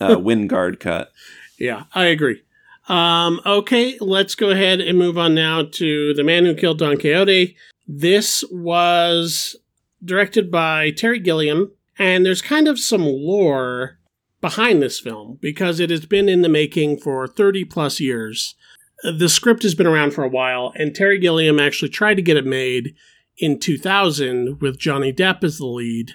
uh, 0.00 0.16
guard 0.46 0.80
cut. 0.80 1.12
yeah, 1.58 1.84
I 1.94 2.06
agree. 2.06 2.42
Um, 2.88 3.40
okay, 3.46 3.96
let's 4.00 4.34
go 4.34 4.50
ahead 4.50 4.80
and 4.80 4.98
move 4.98 5.16
on 5.16 5.34
now 5.34 5.62
to 5.62 6.14
the 6.14 6.24
man 6.24 6.44
who 6.44 6.54
killed 6.54 6.78
Don 6.78 6.98
Quixote. 6.98 7.56
This 7.86 8.44
was 8.50 9.56
directed 10.04 10.50
by 10.50 10.90
Terry 10.90 11.18
Gilliam, 11.18 11.72
and 11.98 12.24
there's 12.26 12.42
kind 12.42 12.68
of 12.68 12.78
some 12.78 13.04
lore 13.04 13.98
behind 14.40 14.82
this 14.82 15.00
film 15.00 15.38
because 15.40 15.80
it 15.80 15.88
has 15.88 16.04
been 16.04 16.28
in 16.28 16.42
the 16.42 16.48
making 16.48 16.98
for 16.98 17.26
30 17.26 17.64
plus 17.64 18.00
years. 18.00 18.54
The 19.02 19.28
script 19.28 19.62
has 19.62 19.74
been 19.74 19.86
around 19.86 20.12
for 20.12 20.22
a 20.22 20.28
while, 20.28 20.72
and 20.76 20.94
Terry 20.94 21.18
Gilliam 21.18 21.58
actually 21.58 21.88
tried 21.88 22.14
to 22.16 22.22
get 22.22 22.36
it 22.36 22.46
made 22.46 22.94
in 23.38 23.58
2000 23.58 24.60
with 24.60 24.78
Johnny 24.78 25.12
Depp 25.12 25.42
as 25.42 25.58
the 25.58 25.66
lead. 25.66 26.12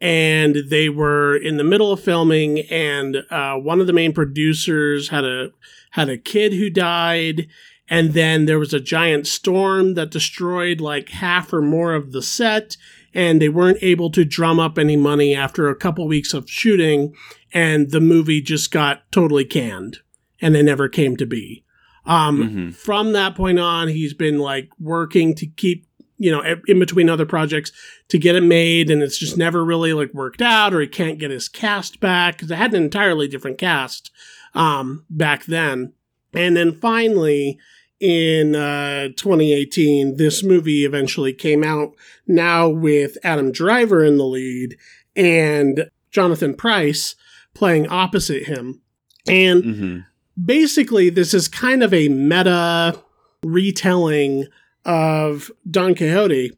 And 0.00 0.56
they 0.68 0.88
were 0.88 1.36
in 1.36 1.56
the 1.56 1.64
middle 1.64 1.92
of 1.92 2.00
filming, 2.00 2.60
and 2.70 3.18
uh, 3.30 3.54
one 3.54 3.80
of 3.80 3.86
the 3.86 3.92
main 3.92 4.12
producers 4.12 5.10
had 5.10 5.24
a 5.24 5.52
had 5.92 6.08
a 6.08 6.18
kid 6.18 6.52
who 6.52 6.68
died, 6.68 7.48
and 7.88 8.12
then 8.12 8.46
there 8.46 8.58
was 8.58 8.74
a 8.74 8.80
giant 8.80 9.26
storm 9.26 9.94
that 9.94 10.10
destroyed 10.10 10.80
like 10.80 11.08
half 11.10 11.52
or 11.52 11.62
more 11.62 11.94
of 11.94 12.12
the 12.12 12.22
set, 12.22 12.76
and 13.14 13.40
they 13.40 13.48
weren't 13.48 13.78
able 13.82 14.10
to 14.10 14.24
drum 14.24 14.58
up 14.58 14.78
any 14.78 14.96
money 14.96 15.34
after 15.34 15.68
a 15.68 15.76
couple 15.76 16.06
weeks 16.06 16.32
of 16.34 16.48
shooting, 16.50 17.14
and 17.52 17.90
the 17.90 18.00
movie 18.00 18.40
just 18.40 18.70
got 18.70 19.10
totally 19.12 19.44
canned, 19.44 19.98
and 20.40 20.56
it 20.56 20.62
never 20.62 20.88
came 20.88 21.16
to 21.16 21.26
be. 21.26 21.64
Um, 22.06 22.72
Mhm. 22.72 22.74
From 22.74 23.12
that 23.12 23.34
point 23.34 23.58
on, 23.58 23.88
he's 23.88 24.14
been 24.14 24.38
like 24.38 24.68
working 24.80 25.34
to 25.36 25.46
keep 25.46 25.86
you 26.18 26.30
know 26.30 26.42
in 26.68 26.78
between 26.78 27.10
other 27.10 27.26
projects 27.26 27.72
to 28.08 28.16
get 28.18 28.36
it 28.36 28.42
made, 28.42 28.90
and 28.90 29.02
it's 29.02 29.18
just 29.18 29.36
never 29.36 29.64
really 29.64 29.92
like 29.92 30.14
worked 30.14 30.40
out, 30.40 30.72
or 30.72 30.80
he 30.80 30.86
can't 30.86 31.18
get 31.18 31.30
his 31.30 31.48
cast 31.48 32.00
back 32.00 32.36
because 32.36 32.50
it 32.50 32.56
had 32.56 32.72
an 32.74 32.82
entirely 32.82 33.28
different 33.28 33.58
cast 33.58 34.10
um, 34.54 35.04
back 35.10 35.44
then. 35.44 35.92
And 36.34 36.56
then 36.56 36.72
finally, 36.72 37.58
in 38.00 38.56
uh, 38.56 39.08
2018, 39.16 40.16
this 40.16 40.42
movie 40.42 40.84
eventually 40.84 41.32
came 41.32 41.62
out 41.62 41.94
now 42.26 42.68
with 42.68 43.16
Adam 43.22 43.52
Driver 43.52 44.04
in 44.04 44.16
the 44.16 44.24
lead 44.24 44.76
and 45.14 45.90
Jonathan 46.10 46.54
Pryce 46.54 47.14
playing 47.54 47.86
opposite 47.88 48.44
him. 48.44 48.80
And 49.28 49.64
hmm 49.64 49.98
basically, 50.42 51.10
this 51.10 51.34
is 51.34 51.48
kind 51.48 51.82
of 51.82 51.92
a 51.92 52.08
meta 52.08 52.98
retelling 53.42 54.46
of 54.84 55.50
Don 55.70 55.94
Quixote 55.94 56.52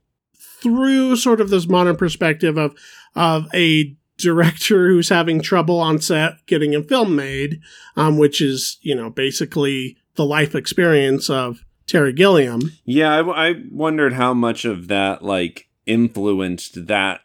through 0.62 1.16
sort 1.16 1.40
of 1.40 1.50
this 1.50 1.68
modern 1.68 1.96
perspective 1.96 2.56
of 2.56 2.74
of 3.14 3.46
a 3.54 3.96
director 4.18 4.88
who's 4.88 5.08
having 5.08 5.40
trouble 5.40 5.80
on 5.80 6.00
set 6.00 6.34
getting 6.46 6.74
a 6.74 6.82
film 6.82 7.16
made, 7.16 7.60
um, 7.96 8.18
which 8.18 8.40
is 8.40 8.78
you 8.82 8.94
know 8.94 9.10
basically 9.10 9.96
the 10.16 10.24
life 10.24 10.54
experience 10.54 11.28
of 11.28 11.64
Terry 11.86 12.12
Gilliam. 12.12 12.72
Yeah, 12.84 13.22
I 13.34 13.54
wondered 13.70 14.14
how 14.14 14.34
much 14.34 14.64
of 14.64 14.88
that 14.88 15.22
like 15.22 15.68
influenced 15.86 16.86
that 16.86 17.20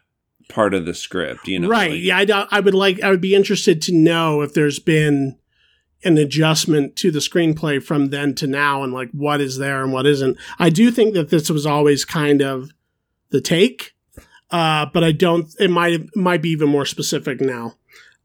part 0.48 0.74
of 0.74 0.84
the 0.84 0.94
script. 0.94 1.48
You 1.48 1.60
know, 1.60 1.68
right? 1.68 1.92
like- 1.92 2.00
yeah, 2.02 2.46
I, 2.50 2.58
I 2.58 2.60
would 2.60 2.74
like. 2.74 3.02
I 3.02 3.10
would 3.10 3.20
be 3.20 3.34
interested 3.34 3.80
to 3.82 3.94
know 3.94 4.42
if 4.42 4.52
there's 4.54 4.78
been 4.78 5.38
an 6.02 6.16
adjustment 6.16 6.96
to 6.96 7.10
the 7.10 7.18
screenplay 7.18 7.82
from 7.82 8.06
then 8.06 8.34
to 8.34 8.46
now, 8.46 8.82
and 8.82 8.92
like 8.92 9.10
what 9.12 9.40
is 9.40 9.58
there 9.58 9.82
and 9.82 9.92
what 9.92 10.06
isn't. 10.06 10.36
I 10.58 10.70
do 10.70 10.90
think 10.90 11.14
that 11.14 11.30
this 11.30 11.50
was 11.50 11.66
always 11.66 12.04
kind 12.04 12.42
of 12.42 12.70
the 13.30 13.40
take, 13.40 13.94
uh, 14.50 14.86
but 14.92 15.04
I 15.04 15.12
don't. 15.12 15.48
It 15.58 15.70
might 15.70 15.92
it 15.92 16.16
might 16.16 16.42
be 16.42 16.50
even 16.50 16.68
more 16.68 16.86
specific 16.86 17.40
now. 17.40 17.74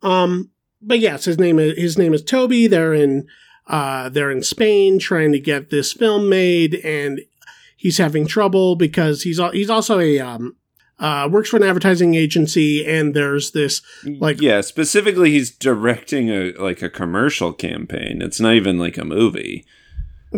Um, 0.01 0.51
but 0.82 0.99
yes, 0.99 1.26
his 1.26 1.39
name 1.39 1.59
is 1.59 1.78
his 1.78 1.97
name 1.97 2.13
is 2.13 2.23
Toby. 2.23 2.67
They're 2.67 2.93
in 2.93 3.28
uh, 3.67 4.09
they're 4.09 4.32
in 4.32 4.43
Spain 4.43 4.99
trying 4.99 5.32
to 5.32 5.39
get 5.39 5.69
this 5.69 5.93
film 5.93 6.30
made, 6.30 6.76
and 6.76 7.21
he's 7.76 7.97
having 7.97 8.28
trouble 8.28 8.76
because 8.76 9.23
he's 9.23 9.39
he's 9.51 9.69
also 9.69 9.99
a 9.99 10.19
um, 10.19 10.55
uh, 10.99 11.28
works 11.32 11.49
for 11.49 11.57
an 11.57 11.63
advertising 11.63 12.15
agency, 12.15 12.86
and 12.86 13.13
there's 13.13 13.51
this 13.51 13.82
like- 14.19 14.41
yeah, 14.41 14.61
specifically, 14.61 15.32
he's 15.32 15.51
directing 15.51 16.30
a 16.30 16.51
like 16.53 16.82
a 16.82 16.89
commercial 16.89 17.51
campaign. 17.53 18.21
It's 18.21 18.39
not 18.39 18.53
even 18.53 18.78
like 18.78 18.97
a 18.97 19.05
movie. 19.05 19.65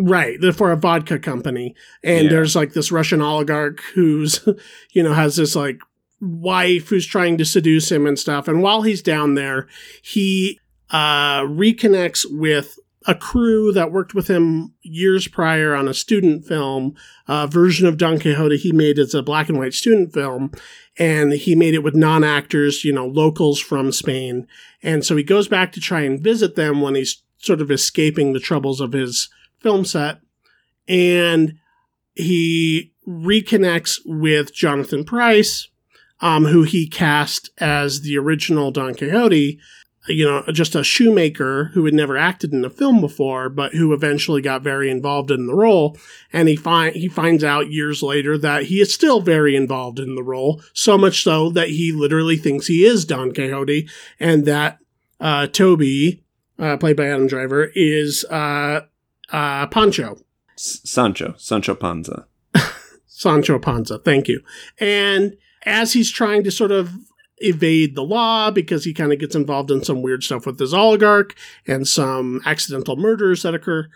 Right 0.02 0.38
for 0.54 0.70
a 0.72 0.76
vodka 0.76 1.18
company, 1.18 1.74
and 2.02 2.24
Yeah. 2.24 2.30
there's 2.30 2.54
like 2.56 2.72
this 2.72 2.92
Russian 2.92 3.20
oligarch 3.20 3.80
who's 3.94 4.40
you 4.92 5.02
know 5.02 5.12
has 5.12 5.36
this 5.36 5.54
like 5.56 5.78
wife 6.20 6.88
who's 6.88 7.06
trying 7.06 7.38
to 7.38 7.44
seduce 7.44 7.90
him 7.92 8.06
and 8.06 8.18
stuff, 8.18 8.48
and 8.48 8.62
while 8.62 8.82
he's 8.82 9.02
down 9.02 9.34
there, 9.34 9.66
he 10.02 10.58
uh, 10.90 11.42
reconnects 11.42 12.24
with 12.28 12.78
a 13.06 13.14
crew 13.14 13.72
that 13.72 13.92
worked 13.92 14.12
with 14.14 14.28
him 14.28 14.74
years 14.82 15.28
prior 15.28 15.74
on 15.74 15.88
a 15.88 15.94
student 15.94 16.44
film 16.44 16.94
uh, 17.26 17.46
version 17.46 17.86
of 17.86 17.96
Don 17.96 18.18
Quixote 18.18 18.56
he 18.58 18.72
made 18.72 18.98
as 18.98 19.14
a 19.14 19.22
black 19.22 19.48
and 19.48 19.56
white 19.58 19.72
student 19.72 20.12
film. 20.12 20.50
And 20.98 21.32
he 21.32 21.54
made 21.54 21.74
it 21.74 21.82
with 21.84 21.94
non 21.94 22.24
actors, 22.24 22.84
you 22.84 22.92
know, 22.92 23.06
locals 23.06 23.60
from 23.60 23.92
Spain. 23.92 24.46
And 24.82 25.06
so 25.06 25.16
he 25.16 25.22
goes 25.22 25.46
back 25.48 25.72
to 25.72 25.80
try 25.80 26.00
and 26.00 26.20
visit 26.20 26.54
them 26.56 26.82
when 26.82 26.96
he's 26.96 27.22
sort 27.38 27.60
of 27.62 27.70
escaping 27.70 28.32
the 28.32 28.40
troubles 28.40 28.80
of 28.80 28.92
his 28.92 29.30
film 29.60 29.84
set. 29.84 30.18
And 30.86 31.54
he 32.14 32.92
reconnects 33.06 34.00
with 34.04 34.54
Jonathan 34.54 35.04
Pryce, 35.04 35.68
um, 36.20 36.46
who 36.46 36.62
he 36.62 36.88
cast 36.88 37.50
as 37.58 38.00
the 38.00 38.18
original 38.18 38.70
Don 38.70 38.94
Quixote 38.94 39.60
you 40.08 40.24
know, 40.24 40.42
just 40.52 40.74
a 40.74 40.82
shoemaker 40.82 41.70
who 41.74 41.84
had 41.84 41.94
never 41.94 42.16
acted 42.16 42.52
in 42.52 42.64
a 42.64 42.70
film 42.70 43.00
before, 43.00 43.48
but 43.48 43.74
who 43.74 43.92
eventually 43.92 44.40
got 44.40 44.62
very 44.62 44.90
involved 44.90 45.30
in 45.30 45.46
the 45.46 45.54
role. 45.54 45.96
And 46.32 46.48
he 46.48 46.56
find 46.56 46.94
he 46.94 47.08
finds 47.08 47.44
out 47.44 47.70
years 47.70 48.02
later 48.02 48.38
that 48.38 48.64
he 48.64 48.80
is 48.80 48.92
still 48.92 49.20
very 49.20 49.54
involved 49.54 49.98
in 49.98 50.14
the 50.14 50.22
role, 50.22 50.62
so 50.72 50.96
much 50.96 51.22
so 51.22 51.50
that 51.50 51.68
he 51.68 51.92
literally 51.92 52.36
thinks 52.36 52.66
he 52.66 52.84
is 52.84 53.04
Don 53.04 53.32
Quixote, 53.32 53.88
and 54.18 54.44
that 54.46 54.78
uh, 55.20 55.46
Toby, 55.46 56.22
uh, 56.58 56.76
played 56.76 56.96
by 56.96 57.06
Adam 57.06 57.26
Driver, 57.26 57.70
is 57.74 58.24
uh, 58.26 58.82
uh, 59.30 59.66
Pancho. 59.66 60.18
S- 60.56 60.80
Sancho, 60.84 61.34
Sancho 61.36 61.74
Panza. 61.74 62.26
Sancho 63.06 63.58
Panza, 63.58 63.98
thank 63.98 64.28
you. 64.28 64.42
And 64.78 65.36
as 65.64 65.92
he's 65.92 66.10
trying 66.10 66.44
to 66.44 66.50
sort 66.50 66.72
of 66.72 66.92
evade 67.38 67.94
the 67.94 68.02
law 68.02 68.50
because 68.50 68.84
he 68.84 68.92
kind 68.92 69.12
of 69.12 69.18
gets 69.18 69.34
involved 69.34 69.70
in 69.70 69.84
some 69.84 70.02
weird 70.02 70.24
stuff 70.24 70.46
with 70.46 70.58
his 70.58 70.74
oligarch 70.74 71.36
and 71.66 71.86
some 71.86 72.40
accidental 72.44 72.96
murders 72.96 73.42
that 73.42 73.54
occur, 73.54 73.88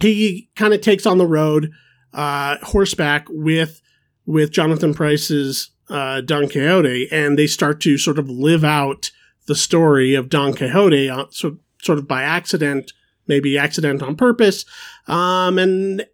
he 0.00 0.48
kind 0.56 0.74
of 0.74 0.80
takes 0.80 1.06
on 1.06 1.18
the 1.18 1.26
road 1.26 1.70
uh, 2.12 2.56
horseback 2.62 3.26
with 3.28 3.80
with 4.24 4.50
Jonathan 4.50 4.92
Pryce's 4.92 5.70
uh, 5.88 6.20
Don 6.20 6.48
Quixote, 6.48 7.08
and 7.12 7.38
they 7.38 7.46
start 7.46 7.80
to 7.82 7.96
sort 7.96 8.18
of 8.18 8.28
live 8.28 8.64
out 8.64 9.10
the 9.46 9.54
story 9.54 10.14
of 10.14 10.28
Don 10.28 10.52
Quixote, 10.52 11.08
uh, 11.08 11.26
so, 11.30 11.58
sort 11.80 11.98
of 11.98 12.08
by 12.08 12.22
accident, 12.22 12.92
maybe 13.26 13.58
accident 13.58 14.02
on 14.02 14.16
purpose. 14.16 14.64
Um, 15.06 15.58
and 15.58 16.06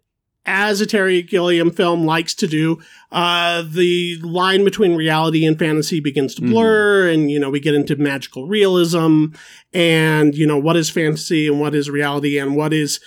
as 0.45 0.81
a 0.81 0.85
Terry 0.85 1.21
Gilliam 1.21 1.71
film 1.71 2.05
likes 2.05 2.33
to 2.35 2.47
do, 2.47 2.79
uh, 3.11 3.63
the 3.65 4.17
line 4.21 4.63
between 4.63 4.95
reality 4.95 5.45
and 5.45 5.57
fantasy 5.57 5.99
begins 5.99 6.35
to 6.35 6.41
blur, 6.41 7.09
and 7.09 7.31
you 7.31 7.39
know 7.39 7.49
we 7.49 7.59
get 7.59 7.75
into 7.75 7.95
magical 7.95 8.47
realism, 8.47 9.27
and 9.73 10.35
you 10.35 10.45
know 10.45 10.57
what 10.57 10.75
is 10.75 10.89
fantasy 10.89 11.47
and 11.47 11.59
what 11.59 11.73
is 11.73 11.89
reality, 11.89 12.37
and 12.37 12.55
what 12.55 12.73
is 12.73 12.99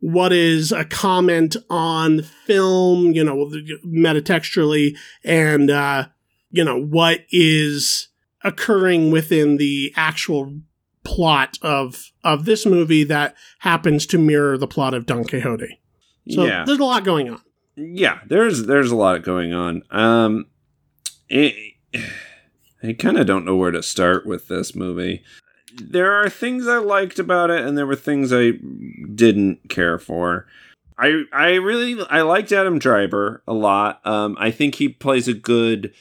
what 0.00 0.32
is 0.32 0.70
a 0.70 0.84
comment 0.84 1.56
on 1.70 2.22
film, 2.22 3.12
you 3.12 3.24
know, 3.24 3.50
metatextually, 3.86 4.96
and 5.24 5.70
uh, 5.70 6.06
you 6.50 6.62
know 6.62 6.78
what 6.78 7.20
is 7.30 8.08
occurring 8.42 9.10
within 9.10 9.56
the 9.56 9.92
actual 9.96 10.60
plot 11.02 11.58
of 11.62 12.12
of 12.24 12.44
this 12.46 12.66
movie 12.66 13.04
that 13.04 13.36
happens 13.60 14.06
to 14.06 14.18
mirror 14.18 14.58
the 14.58 14.66
plot 14.66 14.94
of 14.94 15.06
Don 15.06 15.24
Quixote. 15.24 15.78
So 16.30 16.44
yeah. 16.44 16.64
there's 16.66 16.78
a 16.78 16.84
lot 16.84 17.04
going 17.04 17.28
on. 17.28 17.40
yeah 17.76 18.20
there's 18.26 18.64
there's 18.66 18.90
a 18.90 18.96
lot 18.96 19.22
going 19.22 19.52
on 19.52 19.82
um 19.90 20.46
it, 21.28 21.54
i 22.82 22.92
kind 22.92 23.18
of 23.18 23.26
don't 23.26 23.44
know 23.44 23.56
where 23.56 23.70
to 23.72 23.82
start 23.82 24.24
with 24.26 24.48
this 24.48 24.74
movie 24.74 25.22
there 25.82 26.12
are 26.12 26.28
things 26.30 26.66
i 26.68 26.78
liked 26.78 27.18
about 27.18 27.50
it 27.50 27.64
and 27.64 27.76
there 27.76 27.86
were 27.86 27.96
things 27.96 28.32
i 28.32 28.52
didn't 29.14 29.68
care 29.68 29.98
for 29.98 30.46
i 30.98 31.24
i 31.32 31.54
really 31.54 32.00
i 32.10 32.22
liked 32.22 32.52
adam 32.52 32.78
driver 32.78 33.42
a 33.48 33.52
lot 33.52 34.00
um 34.06 34.36
i 34.38 34.50
think 34.52 34.76
he 34.76 34.88
plays 34.88 35.26
a 35.26 35.34
good 35.34 35.92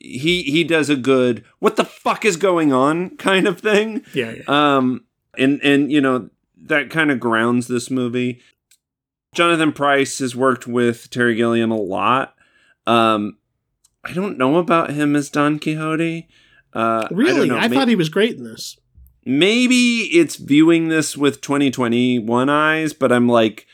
he 0.00 0.44
he 0.44 0.62
does 0.62 0.88
a 0.88 0.96
good 0.96 1.44
what 1.58 1.74
the 1.76 1.84
fuck 1.84 2.24
is 2.24 2.36
going 2.36 2.72
on 2.72 3.10
kind 3.16 3.48
of 3.48 3.58
thing 3.60 4.04
Yeah, 4.14 4.34
yeah. 4.36 4.42
um, 4.76 5.04
and 5.38 5.60
and 5.62 5.90
you 5.92 6.00
know 6.00 6.30
that 6.56 6.90
kind 6.90 7.10
of 7.10 7.20
grounds 7.20 7.66
this 7.68 7.90
movie. 7.90 8.40
Jonathan 9.34 9.72
Pryce 9.72 10.18
has 10.18 10.34
worked 10.34 10.66
with 10.66 11.10
Terry 11.10 11.34
Gilliam 11.34 11.70
a 11.70 11.76
lot. 11.76 12.34
Um, 12.86 13.36
I 14.04 14.12
don't 14.12 14.38
know 14.38 14.56
about 14.56 14.90
him 14.90 15.14
as 15.14 15.28
Don 15.30 15.58
Quixote. 15.58 16.28
Uh, 16.72 17.06
really, 17.10 17.50
I, 17.50 17.64
I, 17.64 17.68
thought 17.68 17.88
he 17.88 17.94
was 17.96 18.08
great 18.08 18.36
in 18.36 18.44
this. 18.44 18.78
maybe 19.24 20.00
it's 20.18 20.36
viewing 20.36 20.88
this 20.88 21.16
with 21.16 21.40
2021 21.40 22.48
eyes, 22.48 22.92
but 22.92 23.12
I'm 23.12 23.28
like, 23.28 23.66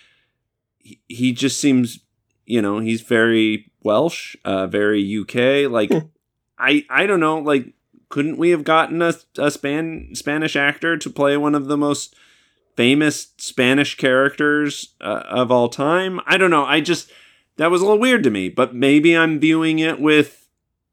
he, 0.78 1.00
he 1.08 1.32
just 1.32 1.60
seems, 1.60 2.00
you 2.46 2.60
know, 2.60 2.80
he's 2.80 3.00
very 3.02 3.70
Welsh, 3.82 4.36
uh, 4.44 4.66
very 4.66 5.02
UK. 5.20 5.70
Like, 5.70 5.92
Hmm. 5.92 6.08
I 6.58 6.84
I 6.88 7.06
don't 7.06 7.20
know. 7.20 7.38
Like, 7.38 7.74
couldn't 8.14 8.38
we 8.38 8.50
have 8.50 8.62
gotten 8.62 9.02
a, 9.02 9.12
a 9.38 9.50
span 9.50 10.10
Spanish 10.12 10.54
actor 10.54 10.96
to 10.96 11.10
play 11.10 11.36
one 11.36 11.52
of 11.52 11.66
the 11.66 11.76
most 11.76 12.14
famous 12.76 13.32
Spanish 13.38 13.96
characters 13.96 14.94
uh, 15.00 15.24
of 15.28 15.50
all 15.50 15.68
time? 15.68 16.20
I 16.24 16.36
don't 16.36 16.52
know. 16.52 16.64
I 16.64 16.80
just 16.80 17.10
that 17.56 17.72
was 17.72 17.82
a 17.82 17.84
little 17.84 17.98
weird 17.98 18.22
to 18.22 18.30
me. 18.30 18.48
But 18.50 18.72
maybe 18.72 19.16
I'm 19.16 19.40
viewing 19.40 19.80
it 19.80 19.98
with, 19.98 20.48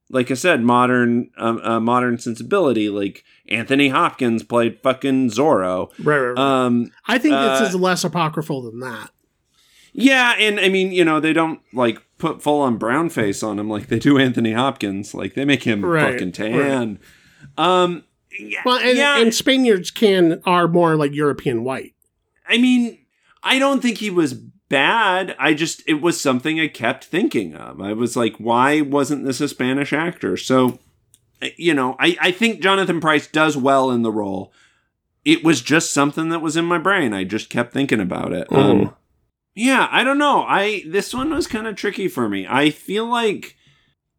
like 0.10 0.32
I 0.32 0.34
said, 0.34 0.64
modern 0.64 1.30
um, 1.38 1.60
uh, 1.60 1.80
modern 1.80 2.18
sensibility. 2.18 2.90
Like 2.90 3.24
Anthony 3.48 3.90
Hopkins 3.90 4.42
played 4.42 4.80
fucking 4.82 5.30
Zorro. 5.30 5.92
Right, 6.04 6.18
right, 6.18 6.30
right. 6.30 6.40
Um, 6.40 6.92
I 7.06 7.20
think 7.20 7.36
uh, 7.36 7.60
this 7.60 7.70
is 7.70 7.76
less 7.76 8.04
apocryphal 8.04 8.64
than 8.64 8.80
that. 8.80 9.12
yeah, 9.94 10.34
and 10.40 10.60
I 10.60 10.70
mean, 10.70 10.92
you 10.92 11.06
know, 11.06 11.20
they 11.20 11.34
don't 11.34 11.62
like 11.72 12.02
put 12.22 12.42
full 12.42 12.62
on 12.62 12.78
brown 12.78 13.10
face 13.10 13.44
on 13.44 13.60
him 13.60 13.70
like 13.70 13.88
they 13.88 14.00
do 14.00 14.18
Anthony 14.18 14.54
Hopkins. 14.54 15.14
Like 15.14 15.34
they 15.34 15.44
make 15.44 15.64
him 15.64 15.84
Right, 15.84 16.14
fucking 16.14 16.32
tan. 16.32 17.00
Um, 17.58 18.04
yeah, 18.40 18.62
Well, 18.64 18.78
and, 18.78 18.98
yeah. 18.98 19.20
and 19.20 19.34
Spaniards 19.34 19.92
can 19.92 20.42
are 20.46 20.68
more 20.68 20.96
like 20.96 21.14
European 21.14 21.64
white. 21.66 21.96
I 22.48 22.58
mean, 22.58 23.00
I 23.44 23.60
don't 23.60 23.82
think 23.82 23.98
he 23.98 24.10
was 24.10 24.34
bad. 24.36 25.36
I 25.40 25.54
just 25.54 25.82
it 25.88 25.96
was 26.02 26.22
something 26.22 26.60
I 26.60 26.68
kept 26.68 27.04
thinking 27.04 27.56
of. 27.56 27.82
I 27.82 27.94
was 27.94 28.16
like, 28.16 28.36
why 28.38 28.82
wasn't 28.82 29.26
this 29.26 29.42
a 29.42 29.48
Spanish 29.50 29.92
actor? 29.92 30.38
So, 30.38 30.80
you 31.58 31.74
know, 31.74 31.96
I 32.00 32.16
I 32.22 32.32
think 32.32 32.62
Jonathan 32.62 33.02
Pryce 33.02 33.28
does 33.28 33.58
well 33.58 33.90
in 33.92 34.04
the 34.04 34.12
role. 34.12 34.54
It 35.26 35.44
was 35.44 35.62
just 35.62 35.92
something 35.92 36.30
that 36.30 36.40
was 36.42 36.56
in 36.56 36.66
my 36.66 36.78
brain. 36.78 37.14
I 37.14 37.24
just 37.26 37.50
kept 37.50 37.74
thinking 37.74 38.00
about 38.00 38.32
it. 38.34 38.48
Um, 38.52 38.94
yeah, 39.56 39.88
I 39.92 40.04
don't 40.04 40.18
know. 40.18 40.44
I 40.44 40.84
this 40.88 41.14
one 41.14 41.32
was 41.32 41.48
kind 41.48 41.68
of 41.68 41.76
tricky 41.76 42.08
for 42.08 42.30
me. 42.30 42.48
I 42.48 42.70
feel 42.70 43.06
like 43.06 43.58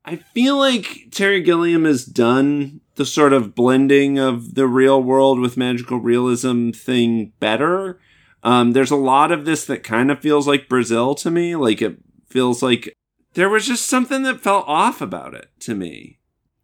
I 0.05 0.16
feel 0.16 0.59
like 0.59 1.09
Terry 1.11 1.41
Gilliam 1.43 1.85
has 1.85 2.05
done 2.05 2.80
the 2.97 3.07
sort 3.07 3.33
of 3.33 3.55
blending 3.55 4.18
of 4.18 4.55
the 4.55 4.66
real 4.66 5.03
world 5.03 5.39
with 5.39 5.57
magical 5.57 5.99
realism 5.99 6.70
thing 6.70 7.33
better. 7.41 8.01
Um, 8.43 8.72
there's 8.72 8.91
a 8.91 8.97
lot 8.97 9.30
of 9.30 9.45
this 9.45 9.64
that 9.66 9.85
kind 9.85 10.11
of 10.11 10.20
feels 10.20 10.49
like 10.49 10.68
Brazil 10.68 11.14
to 11.16 11.30
me. 11.30 11.55
Like 11.57 11.80
it 11.80 11.99
feels 12.28 12.62
like 12.62 12.93
there 13.35 13.49
was 13.49 13.66
just 13.66 13.87
something 13.87 14.24
that 14.24 14.41
felt 14.41 14.66
off 14.66 15.01
about 15.01 15.35
it 15.35 15.49
to 15.61 15.74
me. 15.74 16.18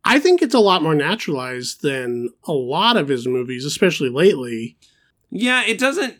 I 0.05 0.19
think 0.19 0.43
it's 0.43 0.55
a 0.55 0.61
lot 0.61 0.83
more 0.83 0.95
naturalized 0.95 1.83
than 1.83 2.31
a 2.45 2.53
lot 2.53 2.97
of 2.97 3.09
his 3.09 3.27
movies, 3.27 3.65
especially 3.65 4.09
lately. 4.09 4.77
Yeah, 5.31 5.63
it 5.65 5.79
doesn't. 5.79 6.17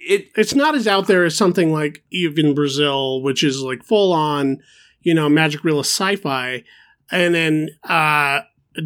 It 0.00 0.30
It's 0.36 0.54
not 0.54 0.74
as 0.74 0.86
out 0.86 1.06
there 1.06 1.24
as 1.24 1.36
something 1.36 1.72
like 1.72 2.02
even 2.10 2.54
Brazil, 2.54 3.22
which 3.22 3.44
is 3.44 3.60
like 3.60 3.84
full 3.84 4.12
on, 4.12 4.62
you 5.02 5.14
know, 5.14 5.28
magic 5.28 5.62
realist 5.62 5.92
sci-fi, 5.94 6.64
and 7.10 7.34
then 7.34 7.68
uh, 7.84 8.40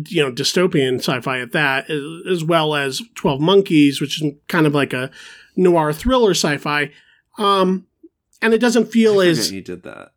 you 0.08 0.22
know 0.22 0.32
dystopian 0.32 0.98
sci-fi 0.98 1.40
at 1.40 1.52
that, 1.52 1.88
as, 1.88 2.42
well 2.42 2.74
as 2.74 3.00
Twelve 3.14 3.40
Monkeys, 3.40 4.00
which 4.00 4.20
is 4.20 4.32
kind 4.48 4.66
of 4.66 4.74
like 4.74 4.92
a 4.92 5.10
noir 5.56 5.92
thriller 5.92 6.32
sci-fi. 6.32 6.90
Um, 7.38 7.86
and 8.42 8.52
it 8.52 8.58
doesn't 8.58 8.86
feel 8.86 9.20
as 9.20 9.50
he 9.50 9.60
did 9.60 9.82
that. 9.84 10.12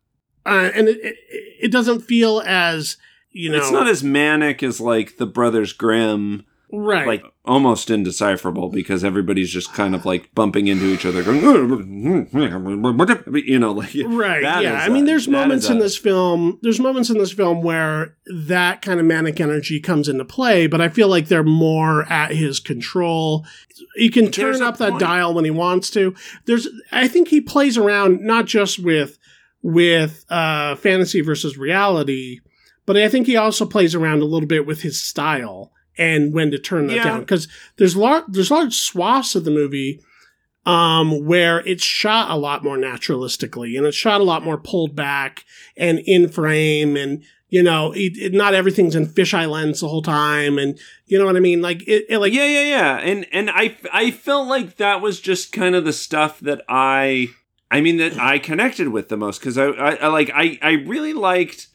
uh, 0.46 0.70
and 0.74 0.88
it, 0.88 0.98
it, 1.02 1.16
it 1.60 1.72
doesn't 1.72 2.00
feel 2.00 2.42
as 2.44 2.96
you 3.30 3.50
know 3.50 3.58
it's 3.58 3.70
not 3.70 3.88
as 3.88 4.02
manic 4.02 4.62
as 4.62 4.80
like 4.80 5.16
the 5.16 5.26
Brothers 5.26 5.72
Grimm. 5.72 6.44
Right. 6.72 7.06
like 7.06 7.24
almost 7.44 7.90
indecipherable 7.90 8.68
because 8.68 9.02
everybody's 9.02 9.50
just 9.50 9.72
kind 9.72 9.94
of 9.94 10.04
like 10.04 10.34
bumping 10.34 10.66
into 10.66 10.86
each 10.86 11.06
other 11.06 11.22
going 11.22 12.28
you 13.32 13.58
know 13.58 13.72
like 13.72 13.94
right 14.06 14.42
yeah. 14.42 14.80
i 14.82 14.88
mean 14.88 15.04
a- 15.04 15.06
there's 15.06 15.28
moments 15.28 15.68
in 15.68 15.78
a- 15.78 15.80
this 15.80 15.96
film 15.96 16.58
there's 16.62 16.78
moments 16.80 17.08
in 17.08 17.18
this 17.18 17.32
film 17.32 17.62
where 17.62 18.16
that 18.46 18.82
kind 18.82 19.00
of 19.00 19.06
manic 19.06 19.40
energy 19.40 19.80
comes 19.80 20.08
into 20.08 20.24
play 20.24 20.66
but 20.66 20.80
i 20.80 20.88
feel 20.88 21.08
like 21.08 21.28
they're 21.28 21.42
more 21.42 22.04
at 22.12 22.32
his 22.32 22.60
control. 22.60 23.46
He 23.94 24.10
can 24.10 24.30
turn 24.30 24.60
up 24.60 24.78
that 24.78 24.90
point. 24.90 25.00
dial 25.00 25.34
when 25.34 25.44
he 25.44 25.50
wants 25.50 25.90
to. 25.90 26.14
There's 26.46 26.68
i 26.92 27.08
think 27.08 27.28
he 27.28 27.40
plays 27.40 27.76
around 27.78 28.20
not 28.20 28.46
just 28.46 28.78
with 28.78 29.18
with 29.62 30.24
uh 30.28 30.76
fantasy 30.76 31.20
versus 31.20 31.56
reality 31.58 32.40
but 32.86 32.96
i 32.96 33.08
think 33.08 33.26
he 33.26 33.36
also 33.36 33.66
plays 33.66 33.94
around 33.94 34.20
a 34.22 34.24
little 34.24 34.46
bit 34.46 34.66
with 34.66 34.82
his 34.82 35.00
style 35.00 35.72
and 35.98 36.32
when 36.32 36.50
to 36.52 36.58
turn 36.58 36.86
that 36.86 36.96
Yeah. 36.96 37.04
down. 37.04 37.20
Because 37.20 37.48
there's 37.76 37.96
large 37.96 38.24
there's 38.28 38.50
large 38.50 38.74
swaths 38.74 39.34
of 39.34 39.44
the 39.44 39.50
movie 39.50 40.00
um, 40.66 41.24
where 41.24 41.60
it's 41.66 41.82
shot 41.84 42.30
a 42.30 42.36
lot 42.36 42.62
more 42.62 42.76
naturalistically 42.76 43.76
and 43.76 43.86
it's 43.86 43.96
shot 43.96 44.20
a 44.20 44.24
lot 44.24 44.44
more 44.44 44.58
pulled 44.58 44.94
back 44.94 45.44
and 45.76 45.98
in 46.00 46.28
frame 46.28 46.96
and 46.96 47.22
you 47.48 47.62
know 47.62 47.92
it, 47.92 48.12
it- 48.18 48.34
not 48.34 48.52
everything's 48.54 48.94
in 48.94 49.06
fisheye 49.06 49.48
lens 49.50 49.80
the 49.80 49.88
whole 49.88 50.02
time 50.02 50.58
and 50.58 50.78
you 51.06 51.18
know 51.18 51.24
what 51.24 51.36
I 51.36 51.40
mean? 51.40 51.62
Like 51.62 51.82
it, 51.88 52.04
it 52.10 52.18
like 52.18 52.32
yeah 52.34 52.44
yeah 52.46 52.64
yeah. 52.64 52.96
And 52.98 53.26
and 53.32 53.48
i 53.50 53.76
i 53.92 54.10
felt 54.10 54.46
like 54.48 54.76
that 54.76 55.00
was 55.00 55.20
just 55.20 55.52
kind 55.52 55.74
of 55.74 55.84
the 55.86 55.92
stuff 55.92 56.38
that 56.40 56.62
i 56.68 57.28
i 57.70 57.80
mean 57.80 57.96
that 57.96 58.18
i 58.18 58.38
connected 58.38 58.88
with 58.88 59.08
the 59.08 59.16
most 59.16 59.38
because 59.38 59.56
I, 59.56 59.66
I 59.68 59.94
i 59.94 60.06
like 60.08 60.30
i 60.34 60.58
i 60.60 60.70
really 60.72 61.12
liked 61.14 61.68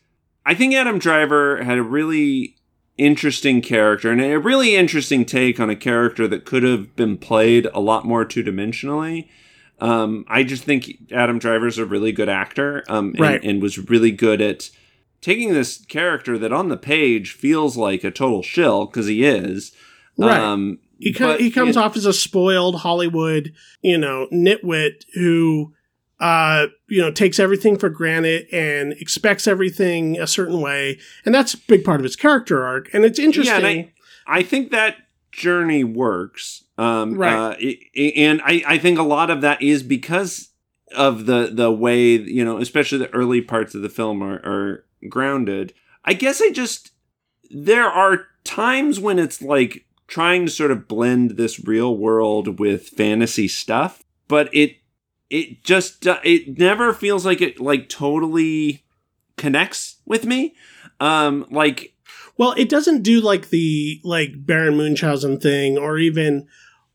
i 0.46 0.54
think 0.54 0.74
adam 0.76 1.00
driver 1.00 1.64
had 1.64 1.78
a 1.80 1.84
really 1.84 2.58
interesting 2.98 3.62
character 3.62 4.12
and 4.12 4.22
a 4.22 4.38
really 4.40 4.76
interesting 4.76 5.26
take 5.26 5.60
on 5.60 5.70
a 5.70 5.76
character 5.76 6.28
that 6.28 6.46
could 6.46 6.64
have 6.64 6.96
been 6.96 7.18
played 7.18 7.68
a 7.74 7.80
lot 7.80 8.06
more 8.06 8.24
two-dimensionally 8.24 9.28
um 9.80 10.24
i 10.28 10.44
just 10.44 10.64
think 10.64 10.98
adam 11.12 11.40
driver's 11.40 11.80
a 11.80 11.86
really 11.86 12.12
good 12.12 12.30
actor 12.30 12.84
um 12.90 13.10
and, 13.12 13.20
Right. 13.20 13.44
and 13.44 13.62
was 13.64 13.90
really 13.90 14.12
good 14.12 14.42
at 14.42 14.70
taking 15.22 15.54
this 15.54 15.84
character 15.88 16.38
that 16.38 16.54
on 16.54 16.70
the 16.70 16.78
page 16.78 17.32
feels 17.32 17.76
like 17.78 18.04
a 18.04 18.12
total 18.12 18.44
shill 18.44 18.86
because 18.86 19.08
he 19.08 19.24
is 19.24 19.72
Right. 20.16 20.40
um 20.40 20.78
He, 21.00 21.12
co- 21.14 21.28
But 21.34 21.42
he 21.42 21.50
comes 21.50 21.76
it- 21.76 21.80
off 21.80 21.98
as 21.98 22.06
a 22.06 22.14
spoiled 22.14 22.82
Hollywood, 22.82 23.54
you 23.82 23.98
know, 23.98 24.28
nitwit 24.32 25.04
who, 25.16 25.74
uh, 26.24 26.68
you 26.88 27.02
know, 27.02 27.12
takes 27.12 27.38
everything 27.38 27.78
for 27.78 27.90
granted 27.90 28.48
and 28.54 28.94
expects 28.94 29.46
everything 29.46 30.18
a 30.18 30.26
certain 30.26 30.62
way, 30.62 30.98
and 31.26 31.36
that's 31.36 31.54
a 31.54 31.58
big 31.58 31.84
part 31.84 32.00
of 32.00 32.06
his 32.06 32.16
character 32.16 32.64
arc. 32.64 32.90
And 32.94 33.04
it's 33.04 33.20
interesting. 33.20 33.62
Yeah, 33.62 33.70
and 33.70 33.92
I, 34.26 34.40
I 34.40 34.44
think 34.44 34.72
that 34.72 34.96
journey 35.34 35.84
works. 35.84 36.64
Um, 36.78 37.16
Right. 37.16 37.34
Uh, 37.34 38.00
and 38.00 38.42
I, 38.42 38.64
I 38.66 38.78
think 38.78 38.98
a 38.98 39.04
lot 39.04 39.30
of 39.30 39.42
that 39.42 39.62
is 39.62 39.84
because 39.84 40.52
of 40.96 41.26
the 41.26 41.52
the 41.52 41.74
way 41.74 42.12
you 42.12 42.46
know, 42.46 42.58
especially 42.58 43.00
the 43.00 43.14
early 43.14 43.42
parts 43.42 43.76
of 43.76 43.82
the 43.82 43.90
film 43.90 44.24
are, 44.24 44.40
are 44.46 44.86
grounded. 45.10 45.74
I 46.06 46.14
guess 46.14 46.42
I 46.42 46.52
just 46.52 46.92
there 47.50 47.90
are 47.90 48.28
times 48.46 48.98
when 48.98 49.20
it's 49.20 49.42
like 49.42 49.86
trying 50.08 50.46
to 50.46 50.52
sort 50.52 50.72
of 50.72 50.88
blend 50.88 51.32
this 51.32 51.66
real 51.66 51.98
world 51.98 52.60
with 52.60 52.88
fantasy 52.88 53.50
stuff, 53.50 54.04
but 54.30 54.50
it 54.54 54.78
it 55.34 55.64
just 55.64 56.06
it 56.24 56.60
never 56.60 56.94
feels 56.94 57.26
like 57.26 57.42
it 57.42 57.60
like 57.60 57.90
totally 57.90 58.86
connects 59.36 59.98
with 60.06 60.26
me. 60.28 60.54
Um, 61.00 61.48
like 61.50 61.96
Well, 62.38 62.54
it 62.56 62.70
doesn't 62.70 63.02
do 63.02 63.20
like 63.20 63.50
the 63.50 64.00
like 64.04 64.46
Baron 64.46 64.78
Munchausen 64.78 65.40
thing, 65.40 65.76
or 65.76 65.98
even, 65.98 66.48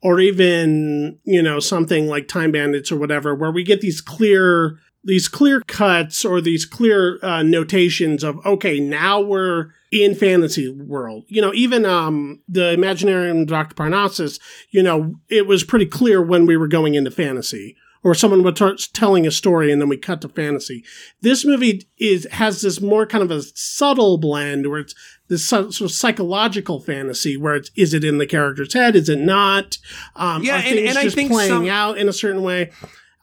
or 0.03 0.21
even 0.21 1.19
you 1.25 1.43
know 1.43 1.59
something 1.59 2.07
like 2.07 2.29
Time 2.29 2.53
Bandits 2.53 2.93
or 2.93 2.97
whatever, 2.97 3.35
where 3.35 3.51
we 3.51 3.65
get 3.65 3.81
these 3.81 4.01
clear 4.01 4.79
these 5.03 5.27
clear 5.27 5.61
cuts 5.63 6.25
or 6.25 6.41
these 6.41 6.65
clear 6.65 7.19
uh, 7.25 7.43
notations 7.43 8.23
of 8.23 8.39
okay, 8.47 8.79
now 8.79 9.21
we're 9.21 9.73
in 9.91 10.15
fantasy 10.15 10.69
world. 10.69 11.25
You 11.27 11.43
know, 11.43 11.53
even 11.55 11.85
um 11.85 12.41
the 12.49 12.77
Imaginarium 12.77 13.49
Doctor 13.49 13.75
Parnassus. 13.75 14.39
You 14.71 14.85
know, 14.85 15.17
it 15.29 15.49
was 15.49 15.65
pretty 15.65 15.87
clear 15.87 16.23
when 16.23 16.47
we 16.47 16.57
were 16.57 16.69
going 16.69 16.95
into 16.95 17.11
fantasy. 17.11 17.77
Or 18.05 18.15
someone 18.15 18.43
would 18.45 18.57
start 18.57 18.81
telling 18.93 19.27
a 19.27 19.31
story 19.31 19.73
and 19.73 19.81
then 19.81 19.89
we 19.89 19.97
cut 19.97 20.21
to 20.23 20.29
fantasy. 20.29 20.85
This 21.21 21.45
movie 21.45 21.89
is 21.99 22.27
has 22.31 22.63
this 22.63 22.81
more 22.81 23.05
kind 23.07 23.25
of 23.25 23.31
a 23.31 23.43
subtle 23.43 24.19
blend 24.19 24.69
where 24.71 24.81
it's 24.81 24.95
this 25.29 25.45
sort 25.45 25.81
of 25.81 25.91
psychological 25.91 26.81
fantasy 26.81 27.37
where 27.37 27.57
it's 27.57 27.71
is 27.77 27.93
it 27.95 28.05
in 28.05 28.19
the 28.19 28.27
character's 28.27 28.73
head? 28.73 28.95
Is 28.97 29.09
it 29.09 29.19
not? 29.19 29.79
Um 30.15 30.43
Yeah, 30.45 30.59
and- 30.65 30.79
and 30.79 30.97
I 30.99 31.03
just 31.05 31.17
think 31.17 31.31
playing 31.31 31.51
some- 31.51 31.69
out 31.69 31.99
in 31.99 32.09
a 32.09 32.13
certain 32.13 32.43
way? 32.43 32.71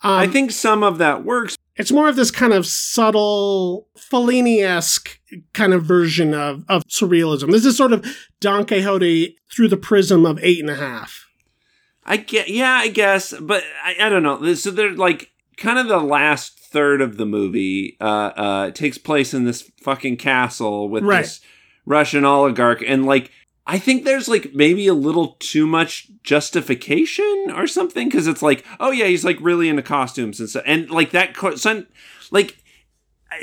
Um, 0.04 0.12
I 0.12 0.28
think 0.28 0.52
some 0.52 0.84
of 0.84 0.98
that 1.00 1.24
works, 1.26 1.56
it's 1.78 1.92
more 1.92 2.08
of 2.08 2.16
this 2.16 2.30
kind 2.30 2.54
of 2.54 2.68
subtle 2.68 3.88
Fellini-esque 3.98 5.20
kind 5.54 5.74
of 5.74 5.84
version 5.84 6.34
of, 6.34 6.64
of 6.70 6.84
surrealism. 6.88 7.50
This 7.52 7.66
is 7.66 7.76
sort 7.78 7.92
of 7.94 8.06
Don 8.40 8.66
Quixote 8.66 9.36
through 9.52 9.70
the 9.70 9.78
prism 9.78 10.26
of 10.26 10.38
eight 10.44 10.60
and 10.60 10.70
a 10.70 10.76
half 10.76 11.25
I 12.06 12.18
get, 12.18 12.50
yeah, 12.50 12.74
I 12.74 12.88
guess, 12.90 13.34
but 13.40 13.64
I, 13.84 13.96
I 14.00 14.10
don't 14.10 14.24
know. 14.24 14.54
So 14.54 14.72
they're 14.72 14.92
like 14.92 15.32
kind 15.58 15.80
of 15.80 15.88
the 15.88 16.00
last 16.00 16.60
third 16.60 17.02
of 17.02 17.18
the 17.18 17.26
movie 17.26 17.98
uh, 18.02 18.04
uh, 18.36 18.72
takes 18.72 18.98
place 18.98 19.34
in 19.34 19.46
this 19.46 19.72
fucking 19.82 20.18
castle 20.18 20.90
with 20.90 21.04
Right. 21.04 21.22
this 21.24 21.42
Russian 21.86 22.26
oligarch, 22.26 22.84
and 22.86 23.06
like 23.06 23.32
I 23.68 23.80
think 23.80 24.04
there's 24.04 24.28
like 24.28 24.54
maybe 24.54 24.88
a 24.88 24.94
little 24.94 25.38
too 25.40 25.66
much 25.66 26.10
justification 26.24 27.52
or 27.56 27.68
something 27.68 28.08
because 28.08 28.28
it's 28.28 28.42
like, 28.42 28.66
oh 28.80 28.92
yeah, 28.92 29.06
he's 29.06 29.26
like 29.26 29.38
really 29.42 29.70
into 29.70 29.82
costumes 29.82 30.40
and 30.40 30.50
stuff, 30.50 30.64
and 30.66 30.90
like 30.90 31.12
that, 31.12 31.36
co- 31.36 31.56
son, 31.56 31.88
like 32.32 32.58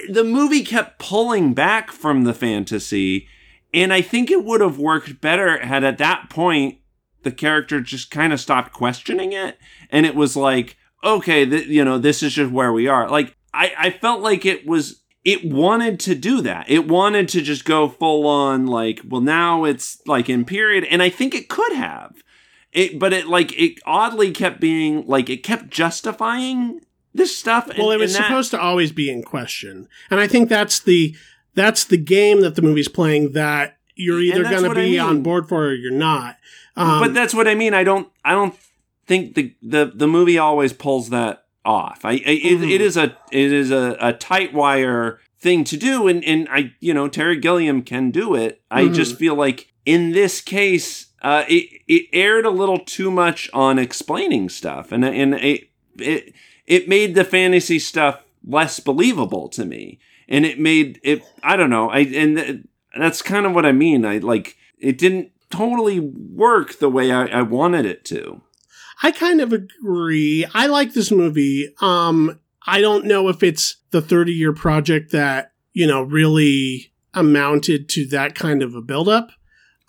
the 0.08 0.24
movie 0.24 0.64
kept 0.64 0.98
pulling 0.98 1.54
back 1.54 1.90
from 1.90 2.24
the 2.24 2.34
fantasy, 2.34 3.26
and 3.74 3.92
I 3.92 4.00
think 4.02 4.30
it 4.30 4.44
would 4.44 4.60
have 4.60 4.78
worked 4.78 5.20
better 5.20 5.58
had 5.64 5.84
at 5.84 5.98
that 5.98 6.30
point 6.30 6.78
the 7.22 7.32
character 7.32 7.80
just 7.80 8.10
kind 8.10 8.32
of 8.32 8.40
stopped 8.40 8.72
questioning 8.72 9.32
it 9.32 9.58
and 9.90 10.04
it 10.06 10.14
was 10.14 10.36
like 10.36 10.76
okay 11.04 11.44
th- 11.46 11.66
you 11.66 11.84
know 11.84 11.98
this 11.98 12.22
is 12.22 12.32
just 12.34 12.50
where 12.52 12.72
we 12.72 12.88
are. 12.88 13.08
Like 13.08 13.36
I, 13.54 13.72
I 13.78 13.90
felt 13.90 14.20
like 14.20 14.44
it 14.46 14.66
was 14.66 15.02
it 15.24 15.44
wanted 15.44 16.00
to 16.00 16.14
do 16.16 16.40
that. 16.42 16.68
It 16.68 16.88
wanted 16.88 17.28
to 17.28 17.42
just 17.42 17.64
go 17.64 17.88
full 17.88 18.26
on 18.26 18.66
like 18.66 19.00
well 19.08 19.20
now 19.20 19.64
it's 19.64 20.00
like 20.06 20.28
in 20.28 20.44
period 20.44 20.84
and 20.84 21.02
i 21.02 21.08
think 21.10 21.34
it 21.34 21.48
could 21.48 21.72
have. 21.72 22.16
It 22.72 22.98
but 22.98 23.12
it 23.12 23.26
like 23.26 23.52
it 23.60 23.78
oddly 23.84 24.30
kept 24.30 24.58
being 24.60 25.06
like 25.06 25.28
it 25.28 25.42
kept 25.42 25.68
justifying 25.70 26.80
this 27.14 27.36
stuff 27.36 27.68
and- 27.68 27.78
well 27.78 27.90
it 27.90 27.98
was 27.98 28.14
that- 28.14 28.22
supposed 28.24 28.50
to 28.52 28.60
always 28.60 28.90
be 28.92 29.10
in 29.10 29.22
question 29.22 29.86
and 30.10 30.18
i 30.18 30.26
think 30.26 30.48
that's 30.48 30.80
the 30.80 31.14
that's 31.54 31.84
the 31.84 31.98
game 31.98 32.40
that 32.40 32.54
the 32.54 32.62
movie's 32.62 32.88
playing 32.88 33.32
that 33.32 33.76
you're 33.95 34.20
either 34.20 34.43
going 34.43 34.62
to 34.62 34.68
what 34.68 34.78
I 34.78 34.82
be 34.82 34.99
on 34.99 35.22
board 35.22 35.49
for 35.49 35.66
it 35.66 35.72
or 35.72 35.74
you're 35.74 35.93
not 35.93 36.36
um, 36.76 37.01
but 37.01 37.12
that's 37.14 37.34
what 37.34 37.47
I 37.47 37.55
mean. 37.55 37.74
I 37.74 37.84
don't. 37.84 38.09
I 38.24 38.32
don't 38.32 38.55
think 39.07 39.34
the 39.34 39.55
the 39.62 39.93
the 39.95 40.07
movie 40.07 40.38
always 40.38 40.72
pulls 40.72 41.11
that 41.11 41.45
off. 41.66 42.05
I, 42.05 42.12
I 42.12 42.14
it, 42.14 42.59
Mhm. 42.61 42.70
it 42.70 42.80
is 42.80 42.97
a 42.97 43.14
it 43.30 43.53
is 43.53 43.70
a, 43.70 43.97
a 44.01 44.12
tight 44.14 44.55
wire 44.55 45.20
thing 45.38 45.64
to 45.64 45.76
do, 45.76 46.09
and 46.09 46.24
and 46.24 46.49
I 46.51 46.72
you 46.80 46.95
know 46.95 47.09
Terry 47.09 47.36
Gilliam 47.38 47.82
can 47.82 48.11
do 48.11 48.34
it. 48.34 48.62
I 48.70 48.84
Mhm. 48.84 48.95
just 48.95 49.16
feel 49.18 49.34
like 49.34 49.70
in 49.84 50.12
this 50.12 50.40
case, 50.40 51.09
uh, 51.20 51.45
it 51.47 51.68
it 51.88 52.07
erred 52.14 52.47
a 52.47 52.51
little 52.51 52.78
too 52.78 53.11
much 53.11 53.51
on 53.53 53.78
explaining 53.78 54.49
stuff, 54.49 54.93
and 54.93 55.05
and 55.05 55.34
it 55.34 55.68
it 55.99 56.32
it 56.66 56.88
made 56.88 57.14
the 57.14 57.24
fantasy 57.24 57.78
stuff 57.78 58.22
less 58.47 58.80
believable 58.80 59.49
to 59.51 59.66
me, 59.66 59.99
and 60.26 60.47
it 60.47 60.59
made 60.59 61.01
it. 61.03 61.22
I 61.43 61.57
don't 61.57 61.68
know. 61.70 61.90
I 61.90 61.99
and 61.99 62.66
th- 62.93 63.01
that's 63.01 63.22
kind 63.22 63.47
of 63.47 63.55
what 63.55 63.66
I 63.66 63.72
mean. 63.72 64.05
I 64.05 64.18
like 64.18 64.57
it 64.78 64.99
didn't 64.99 65.30
totally 65.51 66.01
work 66.01 66.78
the 66.78 66.88
way 66.88 67.12
I, 67.12 67.26
I 67.26 67.43
wanted 67.43 67.86
it 67.86 68.05
to. 68.07 68.43
I 69.03 69.11
kind 69.11 69.40
of 69.40 69.53
agree. 69.53 70.47
I 70.55 70.66
like 70.66 70.93
this 70.95 71.11
movie. 71.11 71.74
Um, 71.80 72.40
I 72.66 72.80
don't 72.80 73.05
know 73.05 73.28
if 73.28 73.43
it's 73.43 73.76
the 73.90 74.01
30 74.01 74.32
year 74.32 74.53
project 74.53 75.12
that, 75.12 75.53
you 75.72 75.86
know, 75.86 76.03
really 76.03 76.93
amounted 77.12 77.88
to 77.90 78.07
that 78.09 78.34
kind 78.34 78.62
of 78.62 78.74
a 78.74 78.80
buildup. 78.80 79.30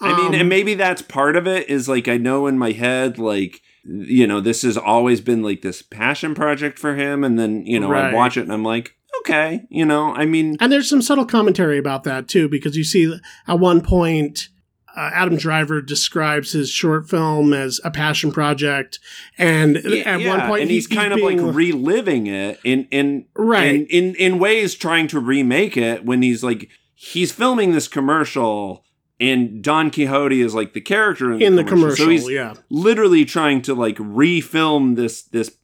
I 0.02 0.18
mean, 0.18 0.28
Um, 0.28 0.34
and 0.34 0.50
maybe 0.50 0.74
that's 0.74 1.02
part 1.02 1.36
of 1.36 1.48
it 1.48 1.70
is 1.70 1.88
like 1.88 2.08
I 2.08 2.18
know 2.18 2.48
in 2.48 2.58
my 2.58 2.72
head, 2.72 3.18
like, 3.18 3.62
you 3.86 4.26
know, 4.28 4.42
this 4.42 4.64
has 4.64 4.78
always 4.78 5.22
been 5.22 5.44
like 5.44 5.62
this 5.62 5.82
passion 5.82 6.34
project 6.36 6.80
for 6.80 6.96
him. 6.96 7.24
And 7.24 7.38
then, 7.38 7.66
you 7.66 7.80
know, 7.80 7.94
I 7.94 8.14
watch 8.14 8.36
it 8.36 8.42
and 8.42 8.52
I'm 8.52 8.64
like, 8.64 8.96
okay, 9.22 9.66
you 9.70 9.86
know, 9.86 10.14
I 10.14 10.26
mean, 10.26 10.58
And 10.60 10.72
there's 10.72 10.90
some 10.90 11.02
subtle 11.02 11.26
commentary 11.26 11.78
about 11.78 12.04
that 12.04 12.28
too, 12.28 12.50
because 12.50 12.76
you 12.76 12.84
see 12.84 13.14
at 13.48 13.60
one 13.60 13.82
point, 13.82 14.50
uh, 14.96 15.10
Adam 15.14 15.38
Driver 15.38 15.82
describes 15.82 16.52
his 16.52 16.70
short 16.70 17.10
film 17.10 17.52
as 17.54 17.80
a 17.84 17.90
passion 17.90 18.32
project, 18.32 19.00
and 19.38 19.80
yeah, 19.84 20.04
at 20.04 20.22
yeah, 20.22 20.30
one 20.38 20.48
point 20.48 20.62
and 20.64 20.72
he's, 20.72 20.86
kind 20.88 21.12
of 21.12 21.18
being- 21.18 21.44
like 21.44 21.56
reliving 21.56 22.28
it 22.28 22.60
in, 22.64 22.88
in, 22.92 23.26
right. 23.36 23.74
in, 23.74 23.86
in, 23.88 24.16
in 24.16 24.40
ways 24.40 24.76
trying 24.76 25.08
to 25.08 25.20
remake 25.20 25.78
it 25.78 26.06
when 26.06 26.22
he's 26.22 26.44
like, 26.44 26.70
he's 26.94 27.32
filming 27.32 27.72
this 27.72 27.88
commercial 27.88 28.84
and 29.20 29.64
Don 29.64 29.90
Quixote 29.90 30.42
is 30.42 30.54
like 30.54 30.74
the 30.74 30.82
character 30.82 31.32
in 31.32 31.40
the, 31.40 31.46
in 31.46 31.56
the 31.56 31.64
commercial. 31.64 32.06
commercial, 32.06 32.06
So 32.06 32.28
he's, 32.28 32.30
yeah, 32.30 32.54
literally 32.70 33.26
trying 33.26 33.62
to 33.64 33.74
like 33.74 33.96
refilm 33.98 34.96
this 34.96 35.22
this 35.24 35.56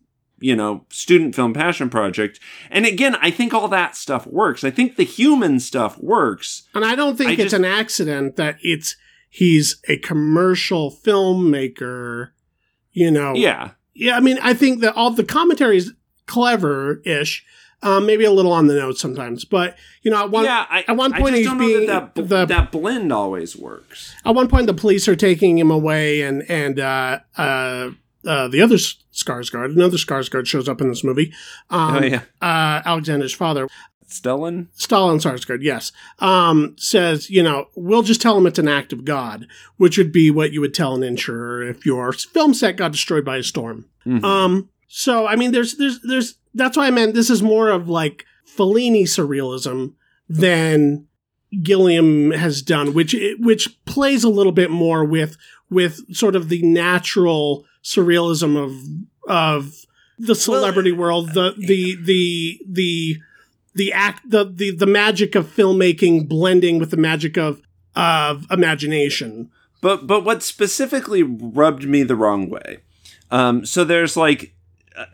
you 0.42 0.56
know 0.56 0.86
student 0.90 1.36
film 1.36 1.54
passion 1.54 1.90
project. 1.90 2.40
And 2.72 2.86
again 2.86 3.16
i 3.22 3.30
think 3.32 3.54
all 3.54 3.68
that 3.70 3.96
stuff 3.96 4.26
works. 4.28 4.64
I 4.64 4.72
think 4.72 4.96
the 4.96 5.04
human 5.04 5.60
stuff 5.60 5.98
works. 6.00 6.64
And 6.74 6.84
I 6.86 6.96
don't 6.96 7.18
think 7.18 7.30
I 7.32 7.34
it's 7.34 7.42
just- 7.44 7.54
an 7.56 7.66
accident 7.66 8.36
that 8.38 8.58
it's 8.62 8.96
he's 9.30 9.80
a 9.88 9.98
commercial 9.98 10.92
filmmaker. 10.92 12.30
You 12.92 13.12
know, 13.12 13.34
yeah. 13.36 13.72
Yeah, 13.94 14.16
I 14.16 14.20
mean, 14.22 14.38
I 14.42 14.54
think 14.54 14.80
that 14.82 14.96
all 14.96 15.12
the 15.12 15.24
commentary 15.26 15.78
is 15.78 15.94
clever-ish, 16.26 17.46
um, 17.84 18.06
maybe 18.06 18.24
a 18.24 18.32
little 18.32 18.52
on 18.54 18.68
the 18.68 18.76
nose 18.76 19.00
sometimes, 19.00 19.44
but 19.46 19.76
you 20.04 20.12
know, 20.12 20.24
at 20.24 20.32
one 20.32 20.46
yeah 20.46 20.66
I, 20.70 20.84
at 20.88 20.96
one 20.98 21.14
point 21.14 21.36
he's 21.36 21.46
don't 21.46 21.58
know 21.58 21.66
being- 21.68 21.88
that 21.88 22.16
that, 22.16 22.16
bl- 22.16 22.22
the- 22.36 22.46
that 22.46 22.72
blend 22.72 23.12
always 23.14 23.56
works. 23.58 24.16
At 24.26 24.36
one 24.36 24.48
point 24.48 24.68
the 24.68 24.74
police 24.74 25.08
are 25.08 25.16
taking 25.16 25.58
him 25.58 25.70
away, 25.72 26.22
and 26.22 26.44
and 26.50 26.80
uh, 26.80 27.20
uh, 27.38 27.92
uh, 28.26 28.47
the 28.47 28.61
other 28.61 28.76
Skarsgård, 28.76 29.74
another 29.74 29.97
Skarsgård 29.97 30.47
shows 30.47 30.67
up 30.70 30.82
in 30.82 30.89
this 30.89 31.03
movie. 31.03 31.34
Um, 31.70 31.95
oh 31.95 32.05
yeah 32.05 32.22
uh, 32.41 32.82
Alexander's 32.86 33.34
father, 33.34 33.67
Stellan? 34.07 34.67
Stellan 34.78 35.22
Skarsgård, 35.22 35.59
yes, 35.61 35.91
um, 36.20 36.76
says, 36.78 37.30
you 37.30 37.43
know, 37.43 37.67
we'll 37.76 38.01
just 38.01 38.22
tell 38.22 38.38
him 38.38 38.47
it's 38.47 38.59
an 38.59 38.67
act 38.67 38.91
of 38.91 39.05
God, 39.05 39.47
which 39.78 39.97
would 39.97 40.11
be 40.11 40.32
what 40.32 40.51
you 40.51 40.61
would 40.61 40.74
tell 40.74 40.95
an 40.95 41.03
insurer 41.03 41.63
if 41.63 41.86
your 41.86 42.11
film 42.13 42.53
set 42.53 42.76
got 42.76 42.91
destroyed 42.91 43.24
by 43.24 43.38
a 43.38 43.43
storm. 43.43 43.86
Mhm. 44.05 44.24
Um, 44.24 44.70
so 44.88 45.28
I 45.28 45.36
mean, 45.36 45.51
there's, 45.51 45.78
there's, 45.78 45.99
there's. 46.01 46.36
That's 46.55 46.76
why 46.76 46.88
I 46.88 46.91
meant 46.91 47.13
this 47.13 47.30
is 47.30 47.43
more 47.43 47.70
of 47.70 47.88
like 47.88 48.26
Fellini 48.57 49.03
surrealism 49.03 49.93
than 50.28 51.05
Gilliam 51.64 52.32
has 52.32 52.62
done, 52.62 52.93
which 52.93 53.16
which 53.39 53.84
plays 53.86 54.24
a 54.24 54.30
little 54.30 54.52
bit 54.52 54.70
more 54.70 55.04
with 55.04 55.38
with 55.70 56.16
sort 56.16 56.36
of 56.36 56.50
the 56.50 56.62
natural 56.62 57.66
surrealism 57.84 58.56
of 58.56 58.74
of 59.28 59.86
the 60.18 60.36
celebrity 60.36 60.91
world, 60.91 61.34
the 61.34 61.54
the 61.58 61.97
the 62.04 62.60
the 62.68 63.18
the 63.74 63.93
act, 63.93 64.30
the 64.30 64.45
the 64.45 64.72
the 64.72 64.86
magic 64.86 65.36
of 65.36 65.47
filmmaking 65.47 66.28
blending 66.28 66.80
with 66.80 66.91
the 66.91 66.97
magic 66.97 67.38
of 67.38 67.62
of 67.95 68.45
imagination. 68.52 69.50
But 69.82 70.08
but 70.08 70.24
what 70.24 70.43
specifically 70.43 71.24
rubbed 71.24 71.88
me 71.88 72.04
the 72.04 72.16
wrong 72.16 72.50
way? 72.50 72.80
Um, 73.32 73.66
so 73.66 73.84
there's 73.84 74.18
like, 74.18 74.54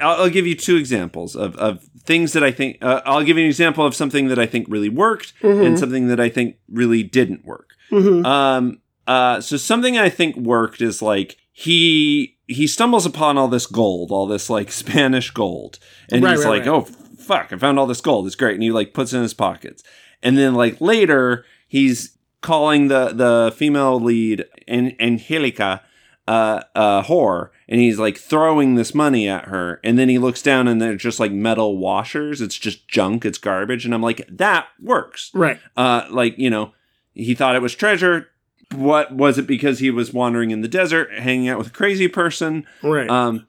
I'll, 0.01 0.23
I'll 0.23 0.29
give 0.29 0.47
you 0.47 0.55
two 0.55 0.75
examples 0.77 1.35
of, 1.35 1.55
of 1.57 1.83
things 2.03 2.33
that 2.33 2.43
I 2.43 2.51
think. 2.51 2.77
Uh, 2.81 3.01
I'll 3.05 3.23
give 3.23 3.37
you 3.37 3.43
an 3.43 3.49
example 3.49 3.85
of 3.85 3.95
something 3.95 4.27
that 4.27 4.39
I 4.39 4.45
think 4.45 4.67
really 4.69 4.89
worked 4.89 5.33
and 5.41 5.77
something 5.77 6.07
that 6.07 6.19
I 6.19 6.29
think 6.29 6.55
really 6.71 7.03
didn't 7.03 7.45
work. 7.45 7.71
Mhm. 7.91 8.25
Um, 8.25 8.79
uh, 9.07 9.39
so 9.41 9.57
something 9.57 9.97
I 9.97 10.09
think 10.09 10.35
worked 10.35 10.81
is 10.81 11.01
like 11.01 11.37
he 11.51 12.37
he 12.47 12.67
stumbles 12.67 13.05
upon 13.05 13.37
all 13.37 13.47
this 13.47 13.65
gold, 13.67 14.11
all 14.11 14.27
this 14.27 14.49
like 14.49 14.71
Spanish 14.83 15.31
gold, 15.31 15.79
and 16.11 16.23
Right, 16.23 16.31
he's 16.35 16.45
right, 16.45 16.49
like, 16.59 16.65
right. 16.65 16.69
"Oh 16.69 16.81
fuck, 17.17 17.53
I 17.53 17.57
found 17.57 17.77
all 17.79 17.87
this 17.87 18.01
gold. 18.01 18.25
It's 18.27 18.35
great," 18.35 18.55
and 18.55 18.63
he 18.63 18.71
like 18.71 18.93
puts 18.93 19.13
it 19.13 19.17
in 19.17 19.23
his 19.23 19.33
pockets, 19.33 19.83
and 20.23 20.37
then 20.37 20.55
like 20.55 20.81
later 20.81 21.45
he's 21.67 22.17
calling 22.41 22.87
the 22.87 23.09
the 23.13 23.53
female 23.55 23.99
lead 23.99 24.45
An- 24.67 24.95
Angelica 24.99 25.81
uh, 26.27 26.61
a 26.75 27.03
whore, 27.03 27.49
and 27.69 27.79
he's 27.79 27.99
like 27.99 28.17
throwing 28.17 28.75
this 28.75 28.95
money 28.95 29.27
at 29.29 29.45
her, 29.45 29.79
and 29.83 29.97
then 29.99 30.09
he 30.09 30.17
looks 30.17 30.41
down 30.41 30.67
and 30.67 30.81
they're 30.81 30.95
just 30.95 31.19
like 31.19 31.31
metal 31.31 31.77
washers. 31.77 32.41
It's 32.41 32.57
just 32.57 32.87
junk. 32.87 33.25
It's 33.25 33.37
garbage, 33.37 33.85
and 33.85 33.93
I'm 33.93 34.01
like, 34.01 34.25
that 34.29 34.67
works 34.81 35.29
Right. 35.33 35.59
uh 35.77 36.07
like 36.09 36.37
you 36.39 36.49
know 36.49 36.73
he 37.13 37.33
thought 37.35 37.55
it 37.55 37.61
was 37.61 37.75
treasure 37.75 38.27
what 38.75 39.11
was 39.13 39.37
it 39.37 39.45
because 39.45 39.77
he 39.79 39.91
was 39.91 40.11
wandering 40.11 40.49
in 40.51 40.61
the 40.61 40.67
desert 40.67 41.11
hanging 41.13 41.47
out 41.47 41.57
with 41.59 41.67
a 41.67 41.71
crazy 41.71 42.07
person 42.07 42.65
Right. 42.81 43.07
um 43.09 43.45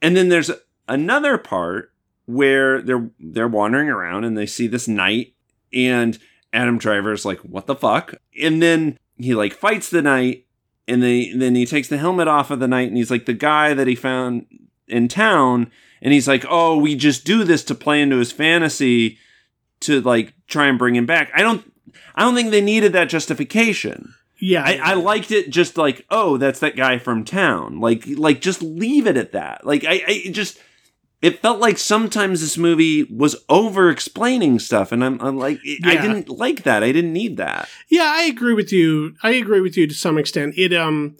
and 0.00 0.16
then 0.16 0.28
there's 0.28 0.50
another 0.88 1.36
part 1.36 1.92
where 2.26 2.80
they're 2.80 3.10
they're 3.18 3.48
wandering 3.48 3.88
around 3.88 4.22
and 4.24 4.38
they 4.38 4.46
see 4.46 4.68
this 4.68 4.86
knight 4.86 5.34
and 5.74 6.18
adam 6.52 6.78
driver's 6.78 7.24
like 7.24 7.40
what 7.40 7.66
the 7.66 7.74
fuck 7.74 8.14
and 8.40 8.62
then 8.62 8.96
he 9.18 9.34
like 9.34 9.52
fights 9.52 9.90
the 9.90 10.00
knight 10.00 10.46
and 10.88 11.02
they 11.02 11.32
then 11.32 11.54
he 11.54 11.66
takes 11.66 11.88
the 11.88 11.98
helmet 11.98 12.28
off 12.28 12.50
of 12.50 12.60
the 12.60 12.68
knight 12.68 12.88
and 12.88 12.96
he's 12.96 13.10
like 13.10 13.26
the 13.26 13.32
guy 13.32 13.74
that 13.74 13.86
he 13.86 13.94
found 13.94 14.46
in 14.88 15.08
town 15.08 15.70
and 16.00 16.12
he's 16.12 16.28
like 16.28 16.44
oh 16.48 16.76
we 16.76 16.94
just 16.94 17.24
do 17.24 17.44
this 17.44 17.64
to 17.64 17.74
play 17.74 18.00
into 18.00 18.18
his 18.18 18.32
fantasy 18.32 19.18
to 19.80 20.00
like 20.00 20.34
try 20.46 20.66
and 20.66 20.78
bring 20.78 20.96
him 20.96 21.06
back. 21.06 21.30
I 21.34 21.42
don't 21.42 21.70
i 22.14 22.22
don't 22.22 22.34
think 22.34 22.50
they 22.50 22.60
needed 22.60 22.92
that 22.92 23.08
justification. 23.08 24.14
Yeah. 24.38 24.64
I, 24.64 24.80
I 24.82 24.94
liked 24.94 25.30
it 25.30 25.50
just 25.50 25.76
like 25.76 26.04
oh 26.10 26.36
that's 26.36 26.60
that 26.60 26.76
guy 26.76 26.98
from 26.98 27.24
town. 27.24 27.80
Like 27.80 28.04
like 28.06 28.40
just 28.40 28.62
leave 28.62 29.06
it 29.06 29.16
at 29.16 29.32
that. 29.32 29.66
Like 29.66 29.84
i, 29.84 30.02
I 30.06 30.30
just 30.30 30.58
it 31.22 31.40
felt 31.40 31.60
like 31.60 31.78
sometimes 31.78 32.40
this 32.40 32.58
movie 32.58 33.04
was 33.04 33.36
over 33.48 33.88
explaining 33.88 34.58
stuff 34.58 34.92
and 34.92 35.04
i'm, 35.04 35.20
I'm 35.20 35.38
like 35.38 35.58
i 35.84 35.92
Yeah. 35.92 36.02
didn't 36.02 36.28
like 36.28 36.64
that 36.64 36.82
i 36.82 36.90
didn't 36.92 37.12
need 37.12 37.36
that 37.38 37.68
Yeah, 37.88 38.12
I 38.14 38.22
agree 38.24 38.54
with 38.54 38.72
you. 38.72 39.14
I 39.22 39.30
agree 39.32 39.60
with 39.60 39.76
you 39.76 39.86
to 39.86 39.94
some 39.94 40.18
extent. 40.18 40.54
It 40.56 40.72
um 40.74 41.16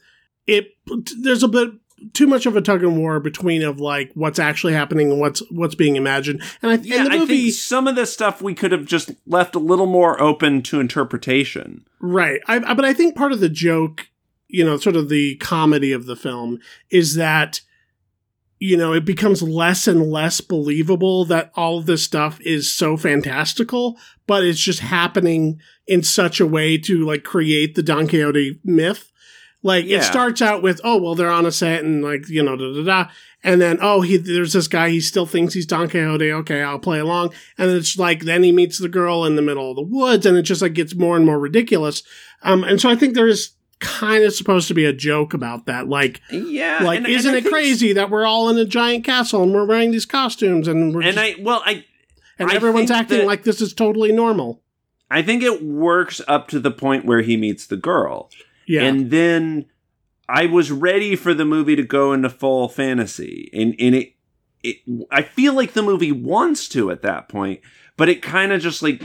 it 0.47 0.73
there's 1.21 1.43
a 1.43 1.49
bit 1.49 1.71
too 2.15 2.27
much 2.27 2.47
of 2.47 2.57
a 2.57 2.61
tug 2.61 2.83
and 2.83 2.99
war 2.99 3.21
between 3.21 3.63
of 3.63 3.79
like 3.79 4.11
what's 4.15 4.41
actually 4.41 4.73
happening 4.73 5.11
and 5.13 5.21
what's 5.21 5.41
what's 5.53 5.77
being 5.77 5.95
imagined. 5.97 6.43
And 6.63 6.73
I 6.73 6.75
yeah 6.83 6.97
and 7.03 7.07
the 7.07 7.15
i 7.15 7.19
movie 7.19 7.43
think 7.43 7.55
some 7.55 7.87
of 7.87 7.95
this 7.95 8.13
stuff 8.13 8.43
we 8.43 8.55
could 8.55 8.73
have 8.73 8.87
just 8.87 9.13
left 9.27 9.55
a 9.55 9.61
little 9.61 9.87
more 9.87 10.21
open 10.21 10.63
to 10.63 10.81
interpretation 10.81 11.85
right. 12.01 12.41
I, 12.49 12.57
I 12.57 12.75
but 12.75 12.85
I 12.85 12.93
think 12.93 13.15
part 13.15 13.31
of 13.33 13.39
the 13.41 13.49
joke, 13.49 14.09
you 14.49 14.65
know, 14.65 14.77
sort 14.79 14.97
of 14.97 15.09
the 15.09 15.37
comedy 15.37 15.93
of 15.93 16.07
the 16.07 16.17
film 16.17 16.59
is 16.91 17.15
that 17.15 17.61
you 18.63 18.77
know, 18.77 18.93
it 18.93 19.05
becomes 19.05 19.43
less 19.43 19.89
and 19.89 20.09
less 20.09 20.41
believable 20.41 21.25
that 21.25 21.51
all 21.57 21.79
of 21.79 21.87
this 21.87 22.05
stuff 22.05 22.41
is 22.43 22.73
so 22.73 22.97
fantastical, 22.97 23.99
but 24.29 24.45
it's 24.45 24.61
just 24.61 24.79
happening 24.79 25.59
in 25.89 26.01
such 26.05 26.39
a 26.39 26.47
way 26.47 26.79
to 26.79 27.05
like 27.05 27.25
create 27.25 27.75
the 27.75 27.83
Don 27.83 28.07
Quixote 28.07 28.61
myth. 28.65 29.11
Like 29.65 29.85
Yeah. 29.85 29.99
it 29.99 30.05
starts 30.05 30.41
out 30.41 30.63
with, 30.63 30.81
oh 30.85 31.03
well, 31.03 31.17
they're 31.17 31.29
on 31.29 31.45
a 31.45 31.51
set 31.51 31.83
and 31.83 32.05
like 32.05 32.29
you 32.29 32.41
know, 32.41 32.55
da 32.57 32.73
da 32.73 32.85
da, 32.85 33.11
and 33.43 33.61
then 33.61 33.79
oh 33.81 34.01
he 34.03 34.17
there's 34.17 34.53
this 34.53 34.69
guy 34.69 34.91
he 34.91 35.01
still 35.01 35.27
thinks 35.27 35.55
he's 35.55 35.67
Don 35.67 35.89
Quixote. 35.89 36.33
Okay, 36.33 36.63
I'll 36.63 36.79
play 36.79 37.01
along, 37.01 37.33
and 37.59 37.69
it's 37.69 37.99
like 37.99 38.21
then 38.21 38.45
he 38.45 38.53
meets 38.53 38.79
the 38.79 38.89
girl 38.89 39.25
in 39.25 39.35
the 39.35 39.43
middle 39.43 39.71
of 39.71 39.77
the 39.77 39.83
woods, 39.83 40.25
and 40.25 40.37
it 40.37 40.43
just 40.43 40.63
like 40.63 40.75
gets 40.75 40.95
more 40.95 41.17
and 41.17 41.27
more 41.27 41.39
ridiculous. 41.41 42.05
Um, 42.43 42.63
and 42.63 42.81
so 42.81 42.89
I 42.89 42.95
think 42.95 43.15
there 43.15 43.27
is 43.27 43.55
kind 43.83 44.24
of 44.24 44.33
supposed 44.33 44.68
to 44.68 44.74
be 44.74 44.85
a 44.87 44.93
joke 44.93 45.35
about 45.35 45.66
that, 45.66 45.89
like 45.89 46.20
yeah 46.30 46.80
like 46.83 46.99
and- 46.99 47.07
and 47.07 47.14
isn't 47.14 47.35
I 47.35 47.39
it 47.39 47.43
think- 47.43 47.53
crazy 47.55 47.93
that 47.93 48.09
we're 48.09 48.24
all 48.24 48.49
in 48.49 48.57
a 48.57 48.64
giant 48.64 49.05
castle 49.05 49.43
and 49.43 49.53
we're 49.53 49.66
wearing 49.66 49.91
these 49.91 50.07
costumes 50.07 50.66
and 50.68 50.95
we're 50.95 51.03
and 51.03 51.16
just- 51.16 51.39
i 51.39 51.43
well 51.43 51.62
i 51.66 51.85
and 52.39 52.51
I 52.51 52.55
everyone's 52.55 52.91
acting 52.91 53.18
that- 53.18 53.26
like 53.26 53.43
this 53.43 53.61
is 53.61 53.72
totally 53.74 54.12
normal. 54.12 54.62
i 55.11 55.20
think 55.20 55.43
it 55.43 55.62
works 55.62 56.20
up 56.28 56.49
to 56.49 56.61
the 56.61 56.70
point 56.70 57.05
where 57.05 57.20
he 57.22 57.37
meets 57.37 57.66
the 57.66 57.76
girl 57.76 58.30
Yeah, 58.66 58.85
And 58.85 59.11
then 59.11 59.66
I 60.28 60.47
was 60.47 60.70
ready 60.70 61.16
for 61.16 61.35
the 61.35 61.45
movie 61.45 61.76
to 61.76 61.83
go 61.83 62.12
into 62.14 62.30
full 62.30 62.68
fantasy. 62.68 63.51
And, 63.53 63.74
and 63.78 63.95
it, 63.97 64.14
it, 64.62 64.76
I 65.11 65.22
feel 65.22 65.53
like 65.53 65.72
the 65.74 65.83
movie 65.83 66.12
wants 66.12 66.68
to 66.70 66.91
at 66.93 67.03
that 67.03 67.28
point, 67.28 67.61
but 67.99 68.09
it 68.09 68.22
kind 68.22 68.53
of 68.53 68.62
just 68.62 68.83
like, 68.83 69.03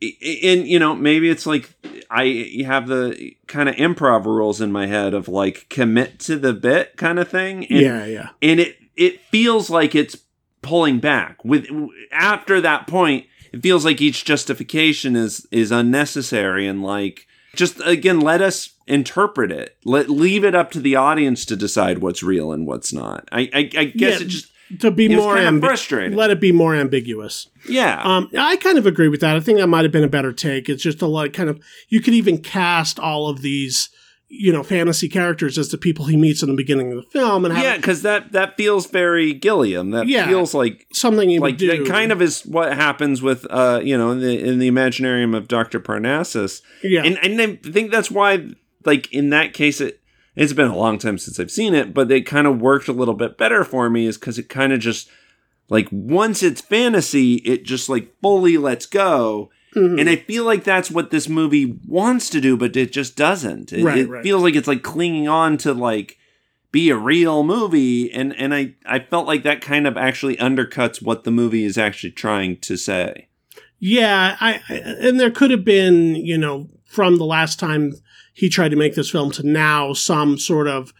and 0.00 0.66
you 0.66 0.78
know, 0.78 0.94
maybe 0.94 1.28
it's 1.28 1.46
like 1.46 1.74
I 2.10 2.64
have 2.64 2.86
the 2.86 3.34
kind 3.46 3.68
of 3.68 3.74
improv 3.76 4.24
rules 4.24 4.60
in 4.60 4.72
my 4.72 4.86
head 4.86 5.14
of 5.14 5.28
like 5.28 5.66
commit 5.68 6.18
to 6.20 6.36
the 6.36 6.52
bit 6.52 6.96
kind 6.96 7.18
of 7.18 7.28
thing. 7.28 7.66
And, 7.66 7.80
yeah, 7.80 8.04
yeah, 8.04 8.28
and 8.40 8.60
it 8.60 8.76
it 8.96 9.20
feels 9.30 9.70
like 9.70 9.94
it's 9.94 10.16
pulling 10.62 11.00
back. 11.00 11.44
With 11.44 11.66
after 12.12 12.60
that 12.60 12.86
point 12.86 13.26
it 13.52 13.62
feels 13.62 13.84
like 13.84 14.00
each 14.00 14.24
justification 14.24 15.16
is 15.16 15.46
is 15.50 15.70
unnecessary 15.70 16.66
and 16.66 16.82
like 16.82 17.26
just 17.54 17.80
again 17.84 18.20
let 18.20 18.40
us 18.40 18.70
interpret 18.86 19.50
it. 19.50 19.76
Let 19.84 20.08
leave 20.08 20.44
it 20.44 20.54
up 20.54 20.70
to 20.72 20.80
the 20.80 20.96
audience 20.96 21.44
to 21.46 21.56
decide 21.56 21.98
what's 21.98 22.22
real 22.22 22.52
and 22.52 22.66
what's 22.66 22.92
not. 22.92 23.28
I 23.32 23.50
i, 23.52 23.70
I 23.76 23.84
guess 23.84 24.20
Yeah, 24.20 24.26
it 24.26 24.28
just 24.28 24.52
to 24.80 24.90
be 24.90 25.06
it 25.06 25.16
more 25.16 25.34
kind 25.36 25.58
ambi- 25.58 25.66
frustrating 25.66 26.16
let 26.16 26.30
it 26.30 26.40
be 26.40 26.52
more 26.52 26.74
ambiguous. 26.74 27.48
yeah 27.68 28.00
Um, 28.02 28.30
I 28.38 28.56
kind 28.56 28.78
of 28.78 28.86
agree 28.86 29.08
with 29.08 29.20
that. 29.20 29.36
I 29.36 29.40
think 29.40 29.58
that 29.58 29.66
might 29.66 29.84
have 29.84 29.92
been 29.92 30.04
a 30.04 30.08
better 30.08 30.32
take. 30.32 30.68
It's 30.68 30.82
just 30.82 31.00
a 31.02 31.06
like 31.06 31.32
kind 31.32 31.48
of 31.48 31.58
you 31.88 32.00
could 32.00 32.14
even 32.14 32.38
cast 32.38 32.98
all 32.98 33.28
of 33.28 33.40
these, 33.42 33.88
you 34.28 34.52
know, 34.52 34.62
fantasy 34.62 35.08
characters 35.08 35.56
as 35.56 35.70
the 35.70 35.78
people 35.78 36.04
he 36.04 36.16
meets 36.18 36.42
in 36.42 36.50
the 36.50 36.54
beginning 36.54 36.92
of 36.92 36.96
the 36.98 37.10
film, 37.10 37.44
and 37.46 37.54
have 37.54 37.64
yeah 37.64 37.76
because 37.76 38.02
that 38.02 38.32
that 38.32 38.56
feels 38.58 38.86
very 38.86 39.32
gilliam 39.32 39.90
that 39.92 40.06
Yeah. 40.06 40.26
feels 40.28 40.52
like 40.52 40.86
something 40.92 41.30
you 41.30 41.40
like 41.40 41.52
would 41.52 41.58
do. 41.58 41.66
that 41.84 41.86
kind 41.90 42.12
of 42.12 42.20
is 42.20 42.42
what 42.42 42.74
happens 42.74 43.22
with 43.22 43.46
uh 43.48 43.80
you 43.82 43.96
know 43.96 44.10
in 44.10 44.20
the 44.20 44.38
in 44.38 44.58
the 44.58 44.70
imaginarium 44.70 45.34
of 45.34 45.48
dr 45.48 45.80
parnassus 45.80 46.60
yeah, 46.82 47.02
and 47.04 47.18
and 47.24 47.40
I 47.40 47.70
think 47.70 47.90
that's 47.90 48.10
why, 48.10 48.48
like 48.84 49.10
in 49.12 49.30
that 49.30 49.54
case, 49.54 49.80
it 49.80 50.00
it's 50.38 50.52
been 50.52 50.68
a 50.68 50.76
long 50.76 50.98
time 50.98 51.18
since 51.18 51.38
I've 51.40 51.50
seen 51.50 51.74
it, 51.74 51.92
but 51.92 52.10
it 52.10 52.22
kind 52.26 52.46
of 52.46 52.60
worked 52.60 52.88
a 52.88 52.92
little 52.92 53.14
bit 53.14 53.36
better 53.38 53.64
for 53.64 53.90
me, 53.90 54.06
is 54.06 54.16
because 54.18 54.38
it 54.38 54.48
kind 54.48 54.72
of 54.72 54.80
just 54.80 55.10
like 55.68 55.88
once 55.90 56.42
it's 56.42 56.60
fantasy, 56.60 57.34
it 57.36 57.64
just 57.64 57.88
like 57.88 58.12
fully 58.22 58.56
lets 58.56 58.86
go, 58.86 59.50
Mhm. 59.74 60.00
and 60.00 60.08
I 60.08 60.16
feel 60.16 60.44
like 60.44 60.64
that's 60.64 60.90
what 60.90 61.10
this 61.10 61.28
movie 61.28 61.78
wants 61.86 62.30
to 62.30 62.40
do, 62.40 62.56
but 62.56 62.74
it 62.76 62.90
just 62.92 63.16
doesn't. 63.16 63.72
It, 63.72 63.84
Right, 63.84 63.98
it 63.98 64.08
right. 64.08 64.22
feels 64.22 64.42
like 64.42 64.56
it's 64.56 64.68
like 64.68 64.82
clinging 64.82 65.28
on 65.28 65.58
to 65.58 65.74
like 65.74 66.16
be 66.72 66.88
a 66.90 66.96
real 66.96 67.42
movie, 67.44 68.10
and 68.12 68.34
and 68.36 68.54
I 68.54 68.74
I 68.86 68.98
felt 69.00 69.26
like 69.26 69.42
that 69.42 69.60
kind 69.60 69.86
of 69.86 69.96
actually 69.98 70.36
undercuts 70.36 71.02
what 71.02 71.24
the 71.24 71.30
movie 71.30 71.64
is 71.64 71.76
actually 71.76 72.12
trying 72.12 72.56
to 72.60 72.76
say. 72.76 73.28
Yeah, 73.78 74.36
I, 74.40 74.60
I 74.68 74.74
and 74.74 75.20
there 75.20 75.30
could 75.30 75.50
have 75.50 75.64
been, 75.64 76.14
you 76.16 76.36
know, 76.38 76.68
from 76.84 77.16
the 77.18 77.24
last 77.26 77.58
time 77.60 77.92
he 78.38 78.48
tried 78.48 78.68
to 78.70 78.76
make 78.76 78.94
this 78.94 79.10
film 79.10 79.30
to 79.32 79.42
now, 79.46 79.92
some 79.92 80.38
sort 80.38 80.68
of 80.68 80.92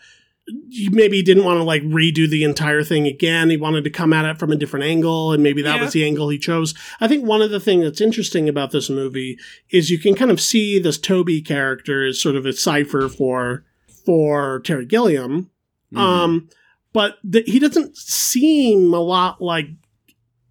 maybe 0.90 1.18
he 1.18 1.22
didn't 1.22 1.44
want 1.44 1.58
to 1.58 1.62
like 1.62 1.82
redo 1.82 2.28
the 2.28 2.42
entire 2.42 2.82
thing 2.82 3.06
again. 3.06 3.50
He 3.50 3.56
wanted 3.58 3.84
to 3.84 3.90
come 3.90 4.14
at 4.14 4.24
it 4.24 4.38
from 4.38 4.50
a 4.50 4.56
different 4.56 4.86
angle, 4.86 5.32
and 5.32 5.42
maybe 5.42 5.60
that 5.62 5.76
Yeah. 5.76 5.82
was 5.84 5.92
the 5.92 6.04
angle 6.04 6.30
he 6.30 6.38
chose. 6.38 6.74
I 7.00 7.06
think 7.08 7.24
one 7.26 7.42
of 7.42 7.50
the 7.50 7.60
things 7.60 7.84
that's 7.84 8.00
interesting 8.00 8.48
about 8.48 8.70
this 8.70 8.88
movie 8.88 9.38
is 9.70 9.90
you 9.90 9.98
can 9.98 10.14
kind 10.14 10.30
of 10.30 10.40
see 10.40 10.78
this 10.78 10.96
Toby 10.98 11.42
character 11.42 12.04
as 12.06 12.20
sort 12.20 12.34
of 12.34 12.46
a 12.46 12.52
cipher 12.54 13.08
for 13.08 13.64
for 14.06 14.60
Terry 14.60 14.86
Gilliam. 14.86 15.50
Mhm. 15.94 15.98
Um, 15.98 16.48
but 16.94 17.18
th- 17.30 17.44
he 17.46 17.58
doesn't 17.58 17.94
seem 17.98 18.94
a 18.94 19.00
lot 19.00 19.42
like 19.42 19.66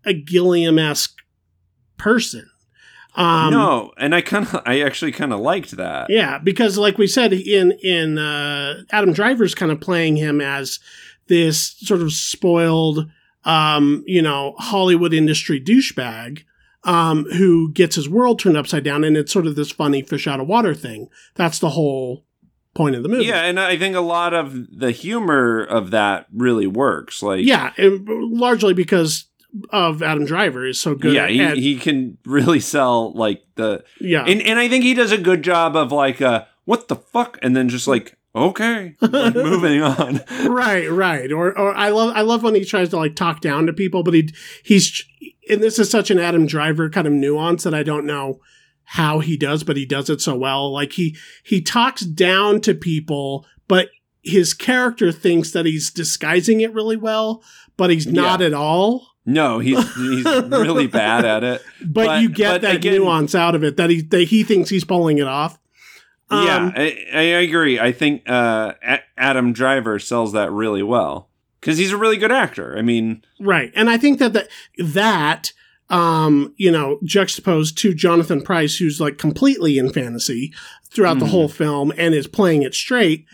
a 0.05 0.13
Gilliam 0.13 0.77
esque 0.77 1.15
person. 1.97 2.47
Um, 3.17 3.51
no, 3.51 3.93
and 3.97 4.13
I 4.13 4.21
kind 4.21 4.45
of, 4.45 4.61
I 4.65 4.81
actually 4.81 5.11
kind 5.11 5.33
of 5.33 5.39
liked 5.39 5.71
that. 5.71 6.09
Yeah, 6.09 6.37
because 6.37 6.77
like 6.77 6.97
we 6.99 7.07
said 7.07 7.33
in 7.33 7.71
in 7.83 8.19
uh, 8.19 8.83
Adam 8.91 9.11
Driver's 9.11 9.55
kind 9.55 9.71
of 9.71 9.81
playing 9.81 10.17
him 10.17 10.39
as 10.39 10.79
this 11.27 11.75
sort 11.79 12.01
of 12.01 12.13
spoiled, 12.13 13.09
um, 13.43 14.03
you 14.05 14.21
know, 14.21 14.53
Hollywood 14.57 15.13
industry 15.13 15.59
douchebag. 15.59 16.43
Um, 16.83 17.25
who 17.33 17.73
gets 17.73 17.95
his 17.97 18.07
world 18.07 18.39
turned 18.39 18.55
upside 18.55 18.85
down, 18.85 19.03
and 19.03 19.17
it's 19.17 19.33
sort 19.33 19.45
of 19.45 19.57
this 19.57 19.71
funny 19.71 20.01
fish 20.01 20.25
out 20.25 20.39
of 20.39 20.47
water 20.47 20.73
thing. 20.73 21.09
That's 21.35 21.59
the 21.59 21.71
whole 21.71 22.23
point 22.77 22.95
of 22.95 23.03
the 23.03 23.09
movie. 23.09 23.25
Yeah, 23.25 23.43
and 23.43 23.59
I 23.59 23.77
think 23.77 23.95
a 23.95 23.99
lot 23.99 24.33
of 24.33 24.55
the 24.71 24.91
humor 24.91 25.63
of 25.63 25.91
that 25.91 26.27
really 26.31 26.67
works. 26.67 27.21
Like, 27.21 27.43
yeah, 27.43 27.73
and 27.75 28.07
largely 28.07 28.73
because 28.73 29.25
of 29.69 30.03
Adam 30.03 30.25
Driver 30.25 30.65
is 30.65 30.79
so 30.79 30.95
good. 30.95 31.13
yeah, 31.13 31.27
he, 31.27 31.41
at- 31.41 31.57
he 31.57 31.77
can 31.77 32.17
really 32.25 32.59
sell 32.59 33.13
like 33.13 33.43
the 33.55 33.83
yeah, 33.99 34.23
and 34.25 34.41
and 34.41 34.59
I 34.59 34.67
think 34.69 34.83
he 34.83 34.93
does 34.93 35.11
a 35.11 35.17
good 35.17 35.43
job 35.43 35.75
of 35.75 35.91
like 35.91 36.21
uh 36.21 36.45
what 36.65 36.87
the 36.89 36.95
fuck, 36.95 37.37
and 37.41 37.55
then 37.55 37.69
just 37.69 37.87
like 37.87 38.17
okay, 38.35 38.95
like, 39.01 39.33
moving 39.35 39.81
on. 39.81 40.19
right, 40.47 40.91
right. 40.91 41.31
Or, 41.31 41.57
or 41.57 41.73
I 41.75 41.89
love, 41.89 42.13
I 42.15 42.21
love 42.21 42.43
when 42.43 42.53
he 42.53 42.63
tries 42.65 42.89
to 42.89 42.97
like 42.97 43.15
talk 43.15 43.41
down 43.41 43.65
to 43.65 43.73
people, 43.73 44.03
but 44.03 44.13
he, 44.13 44.29
he's, 44.63 45.03
and 45.49 45.59
this 45.63 45.79
is 45.79 45.89
such 45.89 46.11
an 46.11 46.19
Adam 46.19 46.45
Driver 46.45 46.87
kind 46.87 47.07
of 47.07 47.13
nuance 47.13 47.63
that 47.63 47.73
I 47.73 47.81
don't 47.81 48.05
know 48.05 48.39
how 48.83 49.21
he 49.21 49.37
does, 49.37 49.63
but 49.63 49.75
he 49.75 49.87
does 49.87 50.07
it 50.07 50.21
so 50.21 50.35
well. 50.37 50.71
Like 50.71 50.91
he, 50.93 51.17
he 51.43 51.61
talks 51.61 52.01
down 52.01 52.61
to 52.61 52.75
people, 52.75 53.43
but 53.67 53.89
his 54.21 54.53
character 54.53 55.11
thinks 55.11 55.49
that 55.53 55.65
he's 55.65 55.89
disguising 55.89 56.61
it 56.61 56.73
really 56.75 56.97
well, 56.97 57.43
but 57.75 57.89
he's 57.89 58.05
not 58.05 58.39
Yeah. 58.41 58.47
at 58.47 58.53
all. 58.53 59.06
No, 59.29 59.59
he's 59.59 59.77
he's 59.95 60.23
really 60.25 60.87
bad 60.87 61.25
at 61.25 61.43
it. 61.43 61.61
But, 61.85 62.05
But- 62.07 62.21
you 62.21 62.29
get 62.29 62.53
but 62.53 62.61
that 62.61 62.75
again- 62.77 62.95
nuance 63.01 63.35
out 63.35 63.53
of 63.55 63.63
it 63.63 63.77
that 63.77 63.89
he, 63.89 64.01
that 64.01 64.23
he 64.29 64.43
thinks 64.43 64.69
he's 64.69 64.85
pulling 64.85 65.17
it 65.19 65.27
off. 65.27 65.59
yeah, 66.31 66.55
Um, 66.55 66.73
I, 66.75 67.05
I 67.13 67.21
agree. 67.21 67.79
I 67.79 67.91
think 67.91 68.23
uh, 68.27 68.73
Adam 69.17 69.53
Driver 69.53 69.99
sells 69.99 70.33
that 70.33 70.51
really 70.51 70.81
well 70.83 71.29
because 71.59 71.77
he's 71.77 71.91
a 71.91 71.97
really 71.97 72.17
good 72.17 72.31
actor. 72.31 72.75
I 72.77 72.81
mean, 72.81 73.23
Right. 73.39 73.71
And 73.75 73.89
I 73.89 73.97
think 73.97 74.19
that 74.19 74.33
that, 74.33 74.47
that 74.77 75.51
um, 75.89 76.53
you 76.57 76.69
know, 76.71 76.99
juxtaposed 77.03 77.77
to 77.79 77.93
Jonathan 77.93 78.41
Pryce, 78.41 78.75
who's 78.77 78.99
like 78.99 79.17
completely 79.17 79.77
in 79.77 79.89
fantasy 79.91 80.53
throughout 80.89 81.19
the 81.19 81.25
Mhm. 81.25 81.29
whole 81.29 81.47
film 81.49 81.93
and 81.97 82.13
is 82.13 82.27
playing 82.27 82.63
it 82.63 82.73
straight. 82.75 83.25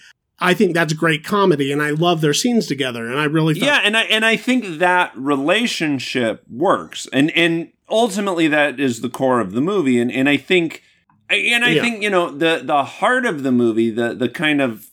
I 0.44 0.54
think 0.54 0.74
that's 0.74 0.94
great 0.94 1.24
comedy, 1.24 1.72
and 1.72 1.82
I 1.82 1.92
love 1.92 2.22
their 2.22 2.34
scenes 2.34 2.68
together. 2.68 3.08
And 3.08 3.20
I 3.20 3.24
really 3.26 3.54
thought, 3.54 3.66
yeah, 3.66 3.82
and 3.84 3.96
I 3.98 4.04
and 4.04 4.26
I 4.26 4.36
think 4.36 4.80
that 4.80 5.12
relationship 5.16 6.44
works, 6.50 7.08
and 7.14 7.32
and 7.32 7.72
ultimately 7.90 8.48
that 8.50 8.80
is 8.80 9.02
the 9.02 9.10
core 9.10 9.40
of 9.40 9.54
the 9.54 9.62
movie, 9.62 10.00
and 10.00 10.12
and 10.12 10.28
I 10.28 10.38
think, 10.38 10.84
and 11.30 11.64
I 11.64 11.70
Yeah. 11.72 11.82
think 11.82 12.04
you 12.04 12.10
know 12.10 12.30
the 12.30 12.62
the 12.64 12.84
heart 12.84 13.26
of 13.26 13.44
the 13.44 13.52
movie, 13.52 13.90
the 13.90 14.14
the 14.14 14.30
kind 14.30 14.62
of 14.62 14.88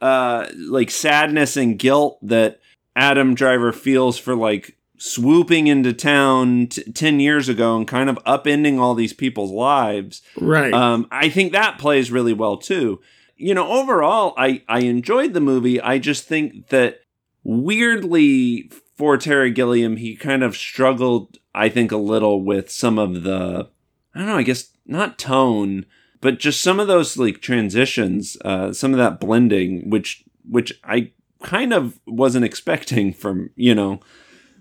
uh 0.00 0.48
like 0.56 0.90
sadness 0.90 1.56
and 1.56 1.78
guilt 1.78 2.18
that 2.22 2.60
Adam 2.96 3.34
Driver 3.34 3.72
feels 3.72 4.18
for 4.18 4.34
like 4.34 4.76
swooping 4.98 5.66
into 5.66 5.92
town 5.92 6.66
t- 6.68 6.82
10 6.92 7.18
years 7.20 7.48
ago 7.48 7.76
and 7.76 7.88
kind 7.88 8.08
of 8.10 8.16
upending 8.24 8.78
all 8.78 8.94
these 8.94 9.12
people's 9.12 9.50
lives 9.50 10.22
right, 10.40 10.72
um, 10.72 11.06
I 11.10 11.28
think 11.28 11.52
that 11.52 11.78
plays 11.78 12.10
really 12.12 12.32
well 12.32 12.56
too. 12.56 13.00
You 13.42 13.54
know, 13.54 13.68
overall, 13.68 14.34
I 14.36 14.62
I 14.68 14.80
enjoyed 14.80 15.32
the 15.34 15.40
movie. 15.40 15.80
I 15.80 15.98
just 15.98 16.24
think 16.24 16.68
that 16.68 17.00
weirdly 17.42 18.70
for 18.96 19.16
Terry 19.16 19.50
Gilliam, 19.50 19.96
he 19.96 20.14
kind 20.14 20.44
of 20.44 20.56
struggled. 20.56 21.38
I 21.54 21.68
think 21.68 21.90
a 21.90 21.96
little 21.96 22.42
with 22.42 22.70
some 22.70 22.98
of 22.98 23.24
the 23.24 23.68
I 24.14 24.18
don't 24.18 24.28
know. 24.28 24.36
I 24.36 24.42
guess 24.42 24.70
not 24.86 25.18
tone, 25.18 25.86
but 26.20 26.38
just 26.38 26.62
some 26.62 26.78
of 26.78 26.86
those 26.86 27.16
like 27.16 27.40
transitions, 27.40 28.36
uh, 28.44 28.72
some 28.72 28.92
of 28.92 28.98
that 28.98 29.18
blending, 29.18 29.90
which 29.90 30.24
which 30.48 30.72
I 30.84 31.10
kind 31.42 31.72
of 31.72 31.98
wasn't 32.06 32.44
expecting 32.44 33.12
from 33.12 33.50
you 33.56 33.74
know. 33.74 33.98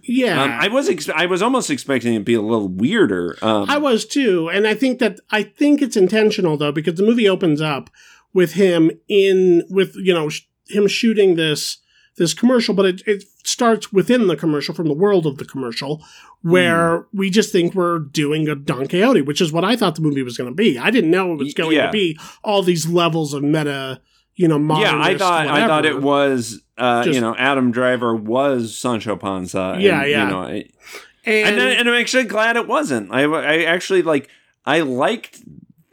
yeah. 0.02 0.42
Um, 0.42 0.52
I 0.52 0.70
was 0.70 0.90
ex- 0.90 1.08
I 1.10 1.28
was 1.28 1.44
almost 1.44 1.70
expecting 1.70 2.16
it 2.16 2.20
to 2.20 2.24
be 2.24 2.34
a 2.34 2.42
little 2.42 2.68
weirder. 2.68 3.38
Um, 3.44 3.70
I 3.70 3.78
was 3.78 4.06
too, 4.06 4.50
and 4.50 4.66
I 4.66 4.74
think 4.74 4.98
that 5.00 5.20
I 5.30 5.44
think 5.44 5.82
it's 5.84 5.96
intentional 5.96 6.58
though 6.58 6.72
because 6.72 6.96
the 6.96 7.06
movie 7.06 7.30
opens 7.30 7.62
up 7.62 7.92
with 8.34 8.54
him 8.54 8.92
in 9.08 9.64
with 9.70 9.96
you 9.96 10.14
know 10.14 10.30
sh- 10.30 10.42
him 10.68 10.88
shooting 10.88 11.36
this 11.36 11.78
this 12.18 12.34
commercial, 12.34 12.74
but 12.74 12.86
it, 12.86 13.02
it 13.08 13.24
starts 13.46 13.92
within 13.94 14.28
the 14.28 14.36
commercial 14.36 14.76
from 14.76 14.88
the 14.88 14.94
world 14.94 15.26
of 15.26 15.38
the 15.38 15.46
commercial 15.46 16.04
where 16.42 17.08
we 17.14 17.30
just 17.30 17.52
think 17.52 17.74
we're 17.74 18.00
doing 18.00 18.48
a 18.50 18.56
Don 18.56 18.88
Quixote, 18.88 19.22
which 19.22 19.40
is 19.42 19.52
what 19.52 19.64
I 19.64 19.76
thought 19.76 19.96
the 19.96 20.02
movie 20.02 20.24
was 20.24 20.38
going 20.38 20.50
to 20.50 20.56
be. 20.56 20.78
I 20.78 20.92
didn't 20.92 21.12
know 21.12 21.34
it 21.34 21.38
was 21.38 21.54
going 21.54 21.76
yeah. 21.78 21.86
to 21.86 21.92
be 21.92 22.20
all 22.44 22.64
these 22.64 22.88
levels 22.88 23.34
of 23.34 23.44
meta, 23.44 24.02
you 24.36 24.48
know, 24.48 24.58
yeah, 24.58 24.90
I 24.92 25.14
modernist, 25.14 25.20
thought 25.20 25.48
I 25.48 25.68
thought 25.68 25.86
it 25.86 26.02
was 26.02 26.62
uh, 26.78 27.04
Just- 27.04 27.16
you 27.16 27.22
know 27.22 27.36
Adam 27.38 27.72
Driver 27.72 28.16
was 28.16 28.78
Sancho 28.78 29.16
Panza. 29.16 29.74
and, 29.76 29.82
Yeah, 29.82 30.04
yeah. 30.06 30.24
You 30.26 30.30
know, 30.32 30.42
I, 30.42 30.70
and, 31.26 31.56
and 31.56 31.62
I- 31.62 31.72
and 31.74 31.90
I'm 31.90 31.96
actually 32.02 32.26
glad 32.26 32.58
it 32.58 32.68
wasn't. 32.68 33.12
I 33.14 33.24
I 33.24 33.64
actually 33.64 34.02
like 34.02 34.28
I 34.66 34.82
liked 34.82 35.42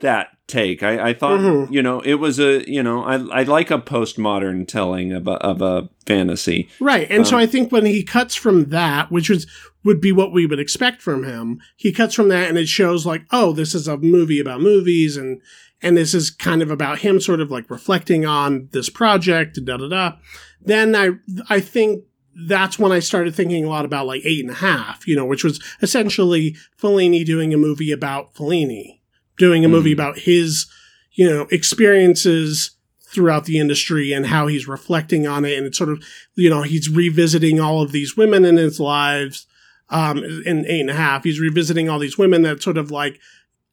that 0.01 0.37
take. 0.49 0.83
I, 0.83 1.11
I 1.11 1.13
thought 1.15 1.39
Mhm. 1.41 1.71
you 1.73 1.83
know 1.83 2.01
it 2.01 2.15
was 2.15 2.41
a 2.41 2.69
you 2.69 2.83
know 2.83 3.05
I 3.05 3.15
I 3.41 3.43
like 3.45 3.71
a 3.71 3.79
postmodern 3.79 4.67
telling 4.67 5.13
of 5.13 5.29
a 5.29 5.33
of 5.35 5.63
a 5.63 5.89
fantasy. 6.07 6.69
Right. 6.81 7.07
And 7.11 7.27
so 7.27 7.37
Um, 7.37 7.43
I 7.43 7.47
think 7.47 7.71
when 7.71 7.87
he 7.87 8.03
cuts 8.03 8.35
from 8.35 8.71
that, 8.71 9.13
which 9.13 9.29
was 9.31 9.47
would 9.85 10.01
be 10.01 10.11
what 10.11 10.33
we 10.33 10.45
would 10.47 10.59
expect 10.59 11.01
from 11.03 11.23
him, 11.25 11.61
he 11.77 11.93
cuts 11.93 12.15
from 12.15 12.29
that 12.29 12.49
and 12.49 12.59
it 12.59 12.69
shows 12.69 13.07
like, 13.07 13.23
oh, 13.31 13.53
this 13.53 13.75
is 13.75 13.87
a 13.87 13.97
movie 13.97 14.41
about 14.41 14.61
movies 14.61 15.17
and 15.17 15.41
and 15.81 15.97
this 15.97 16.13
is 16.15 16.31
kind 16.31 16.61
of 16.63 16.71
about 16.73 16.99
him 17.01 17.21
sort 17.21 17.41
of 17.41 17.51
like 17.53 17.71
reflecting 17.71 18.27
on 18.27 18.69
this 18.73 18.89
project 18.91 19.65
da 19.65 19.77
da 19.77 19.89
da. 19.89 20.13
Then 20.61 20.97
I 20.97 21.11
I 21.49 21.61
think 21.61 22.05
that's 22.49 22.79
when 22.79 22.93
I 22.93 23.01
started 23.01 23.35
thinking 23.35 23.65
a 23.65 23.69
lot 23.69 23.85
about 23.85 24.07
like 24.07 24.23
eight 24.25 24.45
and 24.45 24.51
a 24.51 24.59
half, 24.59 25.07
you 25.09 25.17
know, 25.17 25.25
which 25.27 25.43
was 25.45 25.61
essentially 25.83 26.57
Fellini 26.81 27.25
doing 27.25 27.53
a 27.53 27.57
movie 27.59 27.91
about 27.91 28.33
Fellini, 28.35 28.98
doing 29.39 29.65
a 29.65 29.69
movie 29.69 29.91
Mhm. 29.91 29.95
about 29.95 30.19
his, 30.21 30.67
you 31.13 31.29
know, 31.29 31.47
experiences 31.51 32.73
throughout 33.11 33.47
the 33.47 33.59
industry 33.59 34.13
and 34.13 34.27
how 34.27 34.47
he's 34.47 34.69
reflecting 34.69 35.27
on 35.27 35.45
it. 35.45 35.57
And 35.57 35.67
it's 35.67 35.79
sort 35.79 35.91
of, 35.91 36.03
you 36.35 36.51
know, 36.51 36.63
he's 36.63 36.89
revisiting 36.91 37.59
all 37.59 37.81
of 37.83 37.93
these 37.93 38.17
women 38.17 38.45
in 38.45 38.57
his 38.57 38.79
lives. 38.79 39.47
Um, 39.91 40.23
in 40.45 40.67
eight 40.67 40.83
and 40.83 40.91
a 40.91 40.95
half, 40.95 41.25
he's 41.25 41.41
revisiting 41.41 41.89
all 41.89 41.99
these 41.99 42.19
women 42.19 42.43
that 42.43 42.63
sort 42.63 42.77
of 42.77 42.91
like 42.91 43.19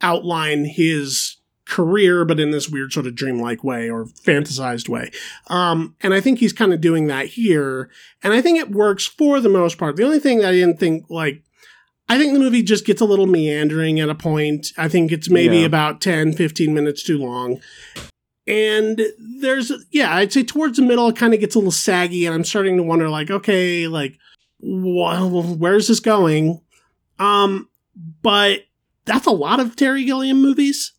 outline 0.02 0.64
his 0.64 1.36
career, 1.68 2.24
but 2.24 2.40
in 2.40 2.52
this 2.52 2.70
weird 2.70 2.94
sort 2.94 3.08
of 3.08 3.16
dreamlike 3.16 3.64
way 3.64 3.90
or 3.90 4.06
fantasized 4.06 4.88
way. 4.88 5.12
Um, 5.48 5.96
and 6.02 6.14
I 6.14 6.22
think 6.22 6.40
he's 6.40 6.54
kind 6.54 6.72
of 6.72 6.80
doing 6.80 7.08
that 7.08 7.26
here. 7.26 7.90
And 8.24 8.34
I 8.34 8.42
think 8.42 8.60
it 8.60 8.72
works 8.72 9.06
for 9.06 9.40
the 9.42 9.50
most 9.50 9.78
part. 9.78 9.96
The 9.96 10.04
only 10.06 10.20
thing 10.20 10.40
that 10.40 10.50
I 10.50 10.54
didn't 10.54 10.80
think 10.80 11.06
like, 11.10 11.42
I 12.07 12.18
think 12.19 12.34
the 12.34 12.40
movie 12.40 12.61
just 12.61 12.86
gets 12.86 13.02
a 13.02 13.06
little 13.06 13.26
meandering 13.27 13.99
at 13.99 14.10
a 14.10 14.15
point. 14.15 14.68
I 14.77 14.88
think 14.88 15.11
it's 15.11 15.30
maybe 15.30 15.60
Yeah. 15.60 15.65
about 15.65 16.02
10, 16.02 16.34
15 16.34 16.73
minutes 16.73 17.02
too 17.03 17.18
long. 17.18 17.60
And 18.48 19.02
there's, 19.40 19.72
yeah, 19.91 20.15
I'd 20.15 20.32
say 20.32 20.44
towards 20.44 20.77
the 20.77 20.84
middle, 20.84 21.07
it 21.07 21.15
kind 21.15 21.34
of 21.34 21.40
gets 21.40 21.56
a 21.56 21.57
little 21.57 21.72
saggy. 21.72 22.27
And 22.27 22.36
I'm 22.36 22.44
starting 22.44 22.77
to 22.77 22.84
wonder, 22.84 23.10
like, 23.10 23.32
okay, 23.32 23.88
like, 23.88 24.19
well, 24.60 25.41
where's 25.41 25.88
this 25.88 25.99
going? 25.99 26.61
Um, 27.18 27.69
but 28.22 28.65
that's 29.06 29.26
a 29.26 29.32
lot 29.32 29.60
of 29.60 29.76
Terry 29.76 30.03
Gilliam 30.06 30.41
movies. 30.41 30.91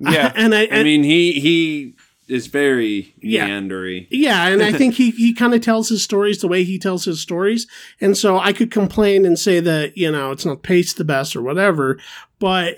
Yeah, 0.00 0.32
and 0.36 0.54
I, 0.54 0.68
I 0.70 0.84
mean 0.84 1.02
he 1.02 1.32
he 1.40 1.94
is 2.28 2.46
very 2.46 3.14
Yeah. 3.20 3.48
meandery. 3.48 4.06
Yeah, 4.10 4.48
and 4.48 4.62
I 4.62 4.72
think 4.72 4.94
he, 4.94 5.10
he 5.12 5.32
kind 5.34 5.54
of 5.54 5.60
tells 5.60 5.88
his 5.88 6.02
stories 6.02 6.40
the 6.40 6.48
way 6.48 6.64
he 6.64 6.78
tells 6.78 7.04
his 7.04 7.20
stories. 7.20 7.66
And 8.00 8.16
so 8.16 8.38
I 8.38 8.52
could 8.52 8.70
complain 8.70 9.24
and 9.24 9.38
say 9.38 9.60
that, 9.60 9.96
you 9.96 10.10
know, 10.10 10.30
it's 10.32 10.44
not 10.44 10.62
paced 10.62 10.98
the 10.98 11.04
best 11.04 11.34
or 11.34 11.42
whatever, 11.42 11.98
but 12.38 12.76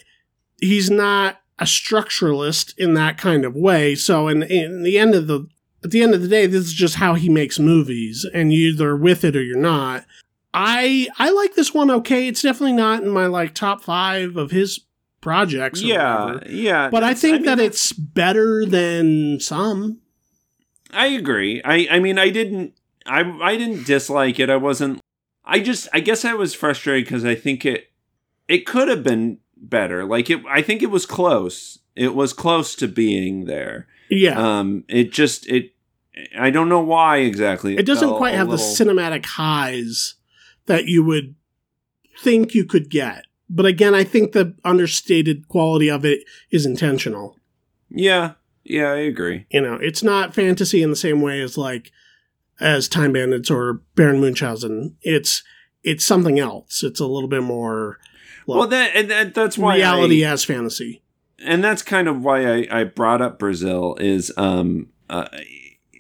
he's 0.61 0.91
not 0.91 1.41
a 1.59 1.65
structuralist 1.65 2.77
in 2.79 2.95
that 2.95 3.19
kind 3.19 3.45
of 3.45 3.55
way. 3.55 3.95
So 3.95 4.29
in, 4.29 4.43
in 4.45 4.83
the 4.83 4.99
end 4.99 5.15
of 5.15 5.27
the 5.27 5.47
at 5.83 5.91
the 5.93 6.03
end 6.03 6.13
of 6.15 6.21
the 6.21 6.29
day, 6.29 6.47
this 6.47 6.67
is 6.67 6.75
just 6.75 6.97
how 6.97 7.15
he 7.15 7.31
makes 7.31 7.59
movies, 7.59 8.27
and 8.35 8.53
you're 8.53 8.73
either 8.73 8.95
with 8.97 9.25
it 9.25 9.35
or 9.35 9.43
you're 9.43 9.57
not. 9.57 10.05
I 10.53 11.09
I 11.19 11.31
like 11.31 11.55
this 11.55 11.73
one 11.73 11.91
okay. 11.91 12.29
It's 12.29 12.43
definitely 12.43 12.75
not 12.75 13.03
in 13.03 13.09
my 13.09 13.27
like 13.27 13.55
top 13.55 13.83
five 13.83 14.37
of 14.37 14.51
his 14.51 14.81
projects. 15.21 15.83
or 15.83 15.87
Yeah, 15.87 16.25
whatever. 16.25 16.51
yeah. 16.53 16.91
But 16.91 17.05
I 17.05 17.15
think 17.15 17.37
mean, 17.43 17.45
that 17.47 17.59
it's 17.59 17.93
better 17.93 18.65
than 18.67 19.41
some. 19.41 19.99
I 20.93 21.07
agree. 21.09 21.61
I 21.65 21.87
I 21.91 21.99
mean 22.01 22.19
I 22.19 22.31
didn't 22.31 22.75
I 23.07 23.21
I 23.43 23.57
didn't 23.57 23.87
dislike 23.87 24.39
it. 24.41 24.51
I 24.51 24.57
wasn't 24.57 25.01
I 25.45 25.61
just 25.61 25.89
I 25.93 26.01
guess 26.01 26.25
I 26.25 26.35
was 26.35 26.55
frustrated 26.55 27.09
cuz 27.09 27.25
I 27.25 27.35
think 27.35 27.65
it 27.65 27.91
it 28.49 28.67
could 28.67 28.89
have 28.89 29.03
been 29.05 29.39
better. 29.57 30.05
Like 30.05 30.31
it 30.31 30.41
I 30.49 30.63
think 30.63 30.83
it 30.83 30.91
was 30.91 31.07
close. 31.07 31.79
It 31.95 32.15
was 32.15 32.33
close 32.33 32.75
to 32.77 32.89
being 32.89 33.45
there. 33.45 33.87
Yeah. 34.11 34.39
Um 34.59 34.85
it 34.89 35.13
just 35.13 35.47
it 35.49 35.75
I 36.37 36.51
don't 36.51 36.69
know 36.69 36.81
why 36.83 37.19
exactly. 37.19 37.77
it 37.77 37.87
doesn't 37.87 38.17
quite 38.17 38.35
have 38.35 38.51
the 38.51 38.57
cinematic 38.57 39.25
highs 39.25 40.15
that 40.67 40.87
you 40.87 41.05
would 41.05 41.35
think 42.21 42.55
you 42.55 42.65
could 42.65 42.91
get. 42.91 43.25
But 43.53 43.67
again, 43.67 43.95
I 43.95 44.05
think 44.05 44.31
the 44.33 44.55
understated 44.65 45.49
quality 45.49 45.91
of 45.91 46.05
it 46.05 46.21
is 46.53 46.65
intentional. 46.65 47.37
Yeah. 47.91 48.35
Yeah, 48.63 48.93
I 48.93 48.99
agree. 48.99 49.47
You 49.51 49.61
know, 49.63 49.75
it's 49.75 50.03
not 50.03 50.35
fantasy 50.35 50.83
in 50.83 50.91
the 50.91 50.97
same 50.97 51.21
way 51.21 51.41
as 51.41 51.59
like 51.59 51.91
as 52.61 52.89
Time 52.89 53.13
Bandits 53.15 53.51
or 53.51 53.81
Baron 53.97 54.21
Munchausen. 54.21 54.97
It's 55.03 55.43
it's 55.83 56.05
something 56.05 56.39
else. 56.39 56.85
It's 56.85 57.01
a 57.01 57.07
little 57.07 57.29
bit 57.29 57.43
more 57.43 57.99
Well, 58.47 58.67
that 58.69 58.95
and 58.95 59.11
that, 59.11 59.35
that's 59.35 59.59
why 59.59 59.77
reality 59.77 60.25
I, 60.25 60.31
as 60.33 60.45
fantasy. 60.45 61.03
and 61.45 61.65
that's 61.65 61.83
kind 61.83 62.07
of 62.07 62.23
why 62.23 62.47
I, 62.47 62.69
I 62.71 62.85
brought 62.85 63.23
up 63.23 63.39
Brazil 63.39 63.97
is 63.99 64.31
um 64.37 64.91
uh, 65.09 65.27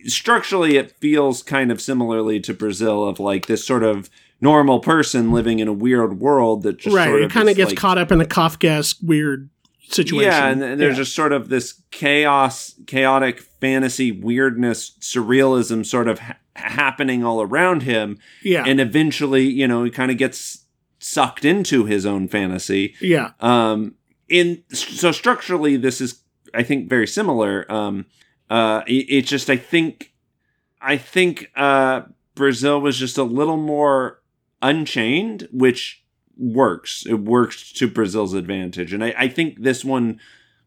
structurally 0.05 0.77
it 0.77 0.93
feels 1.01 1.43
kind 1.43 1.72
of 1.72 1.81
similarly 1.81 2.39
to 2.40 2.55
Brazil 2.55 3.06
of 3.09 3.18
like 3.18 3.47
this 3.47 3.64
sort 3.66 3.82
of 3.82 4.09
normal 4.40 4.80
person 4.80 5.32
living 5.32 5.58
in 5.58 5.68
a 5.68 5.72
weird 5.72 6.18
world 6.20 6.62
that 6.62 6.78
just 6.78 6.94
right. 6.96 7.08
sort 7.08 7.22
It 7.22 7.30
kind 7.30 7.48
of 7.48 7.56
gets 7.56 7.70
like- 7.72 7.78
caught 7.78 7.98
up 7.98 8.10
in 8.12 8.20
a 8.20 8.24
Kafkaesque 8.24 9.02
weird 9.02 9.50
situation. 9.88 10.30
Yeah, 10.30 10.48
and, 10.48 10.62
and 10.62 10.80
there's 10.80 10.94
Yeah. 10.96 11.02
just 11.02 11.14
sort 11.14 11.32
of 11.32 11.48
this 11.48 11.82
chaos, 11.90 12.74
chaotic 12.86 13.40
fantasy 13.60 14.12
weirdness, 14.12 14.92
surrealism 15.00 15.84
sort 15.84 16.08
of 16.08 16.20
ha- 16.20 16.36
happening 16.56 17.24
all 17.24 17.42
around 17.42 17.82
him. 17.82 18.18
yeah, 18.42 18.64
And 18.66 18.80
eventually, 18.80 19.46
you 19.48 19.66
know, 19.68 19.84
he 19.84 19.90
kind 19.90 20.10
of 20.10 20.16
gets 20.16 20.64
sucked 20.98 21.44
into 21.44 21.84
his 21.86 22.06
own 22.06 22.28
fantasy. 22.28 22.94
yeah, 23.00 23.30
Um, 23.40 23.94
in 24.28 24.62
so 24.72 25.10
structurally, 25.12 25.76
this 25.76 26.00
is, 26.00 26.20
I 26.54 26.62
think, 26.62 26.88
very 26.88 27.06
similar. 27.06 27.70
Um, 27.70 28.06
uh, 28.48 28.82
it, 28.86 29.06
it's 29.08 29.28
just, 29.28 29.50
I 29.50 29.56
think, 29.56 30.12
I 30.80 30.96
think, 30.96 31.50
uh, 31.56 32.02
Brazil 32.36 32.80
was 32.80 32.96
just 32.96 33.18
a 33.18 33.24
little 33.24 33.56
more 33.56 34.19
unchained, 34.62 35.48
which 35.52 36.04
works. 36.36 37.04
It 37.06 37.20
works 37.20 37.72
to 37.72 37.88
Brazil's 37.88 38.34
advantage. 38.34 38.92
And 38.92 39.04
I, 39.04 39.14
I 39.16 39.28
think 39.28 39.62
this 39.62 39.84
one 39.84 40.20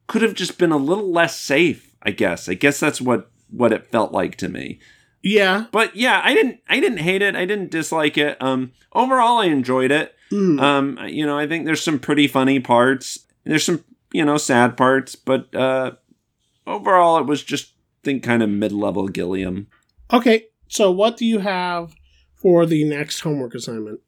could 0.07 0.21
have 0.21 0.33
just 0.33 0.57
been 0.57 0.71
a 0.71 0.77
little 0.77 1.11
less 1.11 1.39
safe, 1.39 1.95
I 2.03 2.11
guess. 2.11 2.47
I 2.47 2.53
guess 2.53 2.79
that's 2.79 3.01
what, 3.01 3.31
what 3.49 3.71
it 3.71 3.87
felt 3.87 4.11
like 4.11 4.35
to 4.37 4.49
me. 4.49 4.79
yeah. 5.23 5.65
But 5.71 5.95
yeah, 5.95 6.21
I 6.23 6.33
didn't, 6.33 6.59
I 6.69 6.79
didn't 6.79 6.99
hate 6.99 7.21
it. 7.21 7.35
I 7.35 7.45
didn't 7.45 7.71
dislike 7.71 8.17
it. 8.17 8.37
Um, 8.41 8.71
overall, 8.93 9.39
I 9.39 9.45
enjoyed 9.45 9.91
it. 9.91 10.15
Mm. 10.31 10.61
Um, 10.61 10.99
you 11.07 11.25
know, 11.25 11.37
I 11.37 11.47
think 11.47 11.65
there's 11.65 11.81
some 11.81 11.99
pretty 11.99 12.27
funny 12.27 12.59
parts. 12.59 13.19
There's 13.43 13.63
some, 13.63 13.83
you 14.11 14.25
know, 14.25 14.37
sad 14.37 14.77
parts, 14.77 15.15
but 15.15 15.53
uh 15.55 15.91
overall 16.65 17.17
it 17.17 17.25
was 17.25 17.43
just 17.43 17.67
I 17.67 18.05
think 18.05 18.23
kind 18.23 18.43
of 18.43 18.49
mid-level 18.49 19.07
Gilliam. 19.07 19.67
okay, 20.11 20.45
so 20.67 20.91
what 20.91 21.17
do 21.17 21.25
you 21.25 21.39
have 21.39 21.95
for 22.43 22.67
the 22.67 22.83
next 22.83 23.21
homework 23.21 23.55
assignment? 23.55 24.01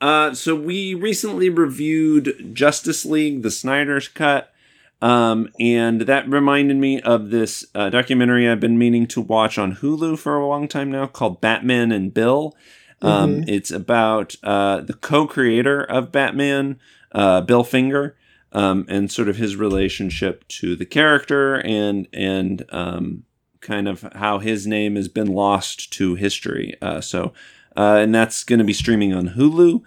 Uh 0.00 0.34
so 0.34 0.54
we 0.54 0.92
recently 0.92 1.48
reviewed 1.48 2.50
Justice 2.52 3.06
League, 3.06 3.42
the 3.42 3.50
Snyder's 3.50 4.08
cut. 4.08 4.52
Um, 5.00 5.48
and 5.60 6.00
that 6.02 6.28
reminded 6.28 6.76
me 6.76 7.00
of 7.02 7.30
this 7.30 7.64
uh, 7.72 7.88
documentary 7.88 8.48
I've 8.48 8.58
been 8.58 8.78
meaning 8.78 9.06
to 9.08 9.20
watch 9.20 9.56
on 9.56 9.76
Hulu 9.76 10.18
for 10.18 10.36
a 10.36 10.46
long 10.46 10.66
time 10.66 10.90
now 10.90 11.06
called 11.06 11.40
Batman 11.40 11.92
and 11.92 12.12
Bill. 12.12 12.56
Um, 13.00 13.44
It's 13.46 13.70
about 13.70 14.34
uh, 14.42 14.80
the 14.80 14.94
co-creator 14.94 15.84
of 15.84 16.10
Batman, 16.10 16.80
uh, 17.12 17.42
Bill 17.42 17.62
Finger, 17.62 18.16
um, 18.52 18.86
and 18.88 19.08
sort 19.08 19.28
of 19.28 19.36
his 19.36 19.54
relationship 19.54 20.46
to 20.48 20.74
the 20.74 20.86
character 20.86 21.54
and 21.64 22.08
and 22.12 22.64
um, 22.70 23.22
kind 23.60 23.86
of 23.86 24.02
how 24.14 24.40
his 24.40 24.66
name 24.66 24.96
has 24.96 25.06
been 25.08 25.28
lost 25.28 25.92
to 25.92 26.16
history. 26.16 26.74
Uh, 26.82 27.00
so, 27.00 27.32
uh, 27.78 27.98
and 28.02 28.12
that's 28.12 28.42
going 28.42 28.58
to 28.58 28.64
be 28.64 28.72
streaming 28.72 29.14
on 29.14 29.30
Hulu, 29.30 29.82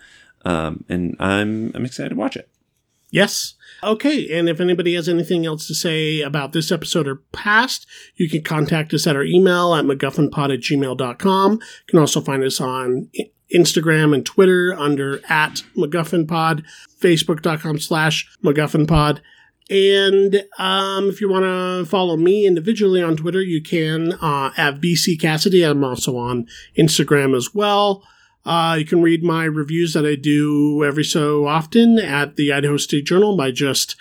um, 0.46 0.86
and 0.88 1.16
I'm 1.20 1.72
I'm 1.76 1.86
excited 1.86 2.10
to 2.10 2.16
watch 2.16 2.38
it. 2.38 2.50
Yes. 3.12 3.56
Okay, 3.84 4.38
and 4.38 4.48
if 4.48 4.62
anybody 4.62 4.94
has 4.96 5.10
anything 5.10 5.46
else 5.46 5.68
to 5.68 5.76
say 5.76 6.22
about 6.22 6.54
this 6.54 6.72
episode 6.72 7.08
or 7.08 7.18
past, 7.34 7.86
you 8.16 8.30
can 8.30 8.42
contact 8.42 8.94
us 8.94 9.06
at 9.06 9.18
our 9.18 9.24
email 9.24 9.76
at 9.76 9.84
MacGuffinPod 9.86 10.54
at 10.54 10.62
gmail.com. 10.62 11.54
You 11.54 11.60
can 11.90 12.00
also 12.00 12.22
find 12.22 12.44
us 12.44 12.62
on 12.62 13.10
Instagram 13.54 14.14
and 14.14 14.26
Twitter 14.26 14.74
under 14.78 15.20
at 15.30 15.64
MacGuffinPod, 15.76 16.64
Facebook.com 17.02 17.80
slash 17.80 18.30
MacGuffinPod. 18.44 19.20
And 19.72 20.44
um, 20.60 21.08
if 21.08 21.22
you 21.22 21.30
want 21.30 21.46
to 21.46 21.90
follow 21.90 22.18
me 22.18 22.46
individually 22.46 23.02
on 23.02 23.16
Twitter, 23.16 23.42
you 23.42 23.62
can 23.62 24.12
uh, 24.22 24.52
at 24.58 24.82
BC 24.82 25.18
Cassidy. 25.20 25.64
I'm 25.64 25.82
also 25.82 26.18
on 26.18 26.46
Instagram 26.78 27.34
as 27.36 27.56
well. 27.56 28.04
Uh, 28.44 28.76
you 28.78 28.86
can 28.86 29.02
read 29.02 29.24
my 29.24 29.46
reviews 29.46 29.94
that 29.94 30.06
I 30.06 30.16
do 30.16 30.84
every 30.84 31.06
so 31.06 31.48
often 31.48 32.00
at 32.00 32.36
the 32.36 32.52
Idaho 32.52 32.76
State 32.76 33.06
Journal 33.06 33.38
by 33.38 33.52
just 33.52 33.96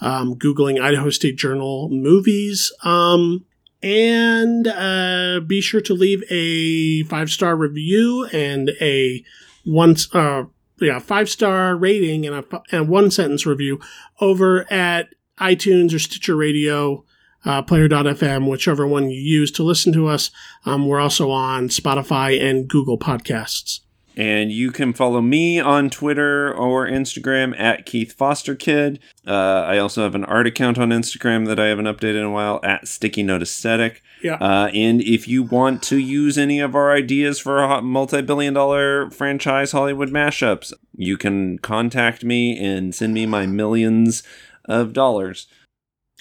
um, 0.00 0.34
Googling 0.34 0.82
Idaho 0.82 1.10
State 1.10 1.36
Journal 1.36 1.88
movies. 1.90 2.72
Um, 2.82 3.44
and 3.84 4.66
uh, 4.66 5.40
be 5.46 5.60
sure 5.60 5.82
to 5.82 5.94
leave 5.94 6.24
a 6.28 7.04
five 7.04 7.30
star 7.30 7.54
review 7.54 8.26
and 8.32 8.70
a 8.80 9.22
once 9.64 10.12
uh, 10.12 10.44
yeah 10.80 10.98
five 10.98 11.28
star 11.28 11.76
rating 11.76 12.26
and 12.26 12.36
a, 12.36 12.62
and 12.72 12.88
one 12.88 13.10
sentence 13.10 13.46
review 13.46 13.80
over 14.20 14.70
at 14.72 15.08
iTunes 15.38 15.94
or 15.94 15.98
Stitcher 15.98 16.36
Radio. 16.36 17.04
Uh, 17.46 17.60
player.fm, 17.60 18.48
whichever 18.48 18.86
one 18.86 19.10
you 19.10 19.20
use 19.20 19.50
to 19.50 19.62
listen 19.62 19.92
to 19.92 20.06
us. 20.06 20.30
Um, 20.64 20.88
we're 20.88 20.98
also 20.98 21.30
on 21.30 21.68
Spotify 21.68 22.42
and 22.42 22.66
Google 22.66 22.98
Podcasts. 22.98 23.80
And 24.16 24.52
you 24.52 24.70
can 24.70 24.92
follow 24.92 25.20
me 25.20 25.58
on 25.58 25.90
Twitter 25.90 26.54
or 26.54 26.86
Instagram 26.86 27.58
at 27.58 27.84
Keith 27.84 28.12
Foster 28.12 28.54
Kid. 28.54 29.00
Uh, 29.26 29.64
I 29.66 29.78
also 29.78 30.02
have 30.02 30.14
an 30.14 30.24
art 30.24 30.46
account 30.46 30.78
on 30.78 30.90
Instagram 30.90 31.46
that 31.48 31.58
I 31.58 31.66
haven't 31.66 31.86
updated 31.86 32.18
in 32.20 32.24
a 32.24 32.30
while 32.30 32.60
at 32.62 32.86
Sticky 32.86 33.24
Note 33.24 33.42
Aesthetic. 33.42 34.02
Yeah. 34.24 34.34
Uh, 34.40 34.70
and 34.72 35.02
if 35.02 35.28
you 35.28 35.42
want 35.42 35.82
to 35.84 35.98
use 35.98 36.38
any 36.38 36.58
of 36.58 36.74
our 36.74 36.90
ideas 36.92 37.38
for 37.38 37.62
a 37.62 37.82
multi 37.82 38.22
billion 38.22 38.54
dollar 38.54 39.10
franchise 39.10 39.72
Hollywood 39.72 40.08
mashups, 40.08 40.72
you 40.96 41.18
can 41.18 41.58
contact 41.58 42.24
me 42.24 42.58
and 42.58 42.94
send 42.94 43.12
me 43.12 43.26
my 43.26 43.44
millions 43.46 44.22
of 44.64 44.94
dollars. 44.94 45.46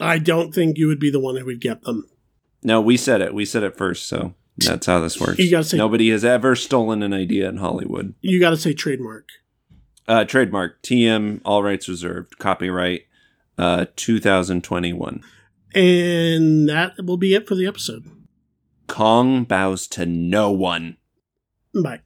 I 0.01 0.19
don't 0.19 0.53
think 0.53 0.77
you 0.77 0.87
would 0.87 0.99
be 0.99 1.09
the 1.09 1.19
one 1.21 1.37
who 1.37 1.45
would 1.45 1.61
get 1.61 1.83
them. 1.83 2.05
No, 2.61 2.81
we 2.81 2.97
said 2.97 3.21
it. 3.21 3.33
We 3.33 3.45
said 3.45 3.63
it 3.63 3.77
first, 3.77 4.05
so 4.05 4.33
that's 4.57 4.85
how 4.85 4.99
this 4.99 5.19
works. 5.19 5.39
You 5.39 5.49
gotta 5.49 5.63
say- 5.63 5.77
Nobody 5.77 6.09
has 6.09 6.25
ever 6.25 6.55
stolen 6.57 7.03
an 7.03 7.13
idea 7.13 7.47
in 7.47 7.57
Hollywood. 7.57 8.15
You 8.19 8.39
got 8.39 8.49
to 8.49 8.57
say 8.57 8.73
trademark. 8.73 9.29
Uh, 10.07 10.25
trademark 10.25 10.81
TM, 10.83 11.39
all 11.45 11.63
rights 11.63 11.87
reserved, 11.87 12.37
copyright 12.37 13.03
uh, 13.57 13.85
2021. 13.95 15.23
And 15.73 16.69
that 16.69 16.93
will 17.03 17.17
be 17.17 17.33
it 17.33 17.47
for 17.47 17.55
the 17.55 17.65
episode. 17.65 18.05
Kong 18.87 19.43
bows 19.43 19.87
to 19.87 20.05
no 20.05 20.51
one. 20.51 20.97
Bye. 21.73 22.01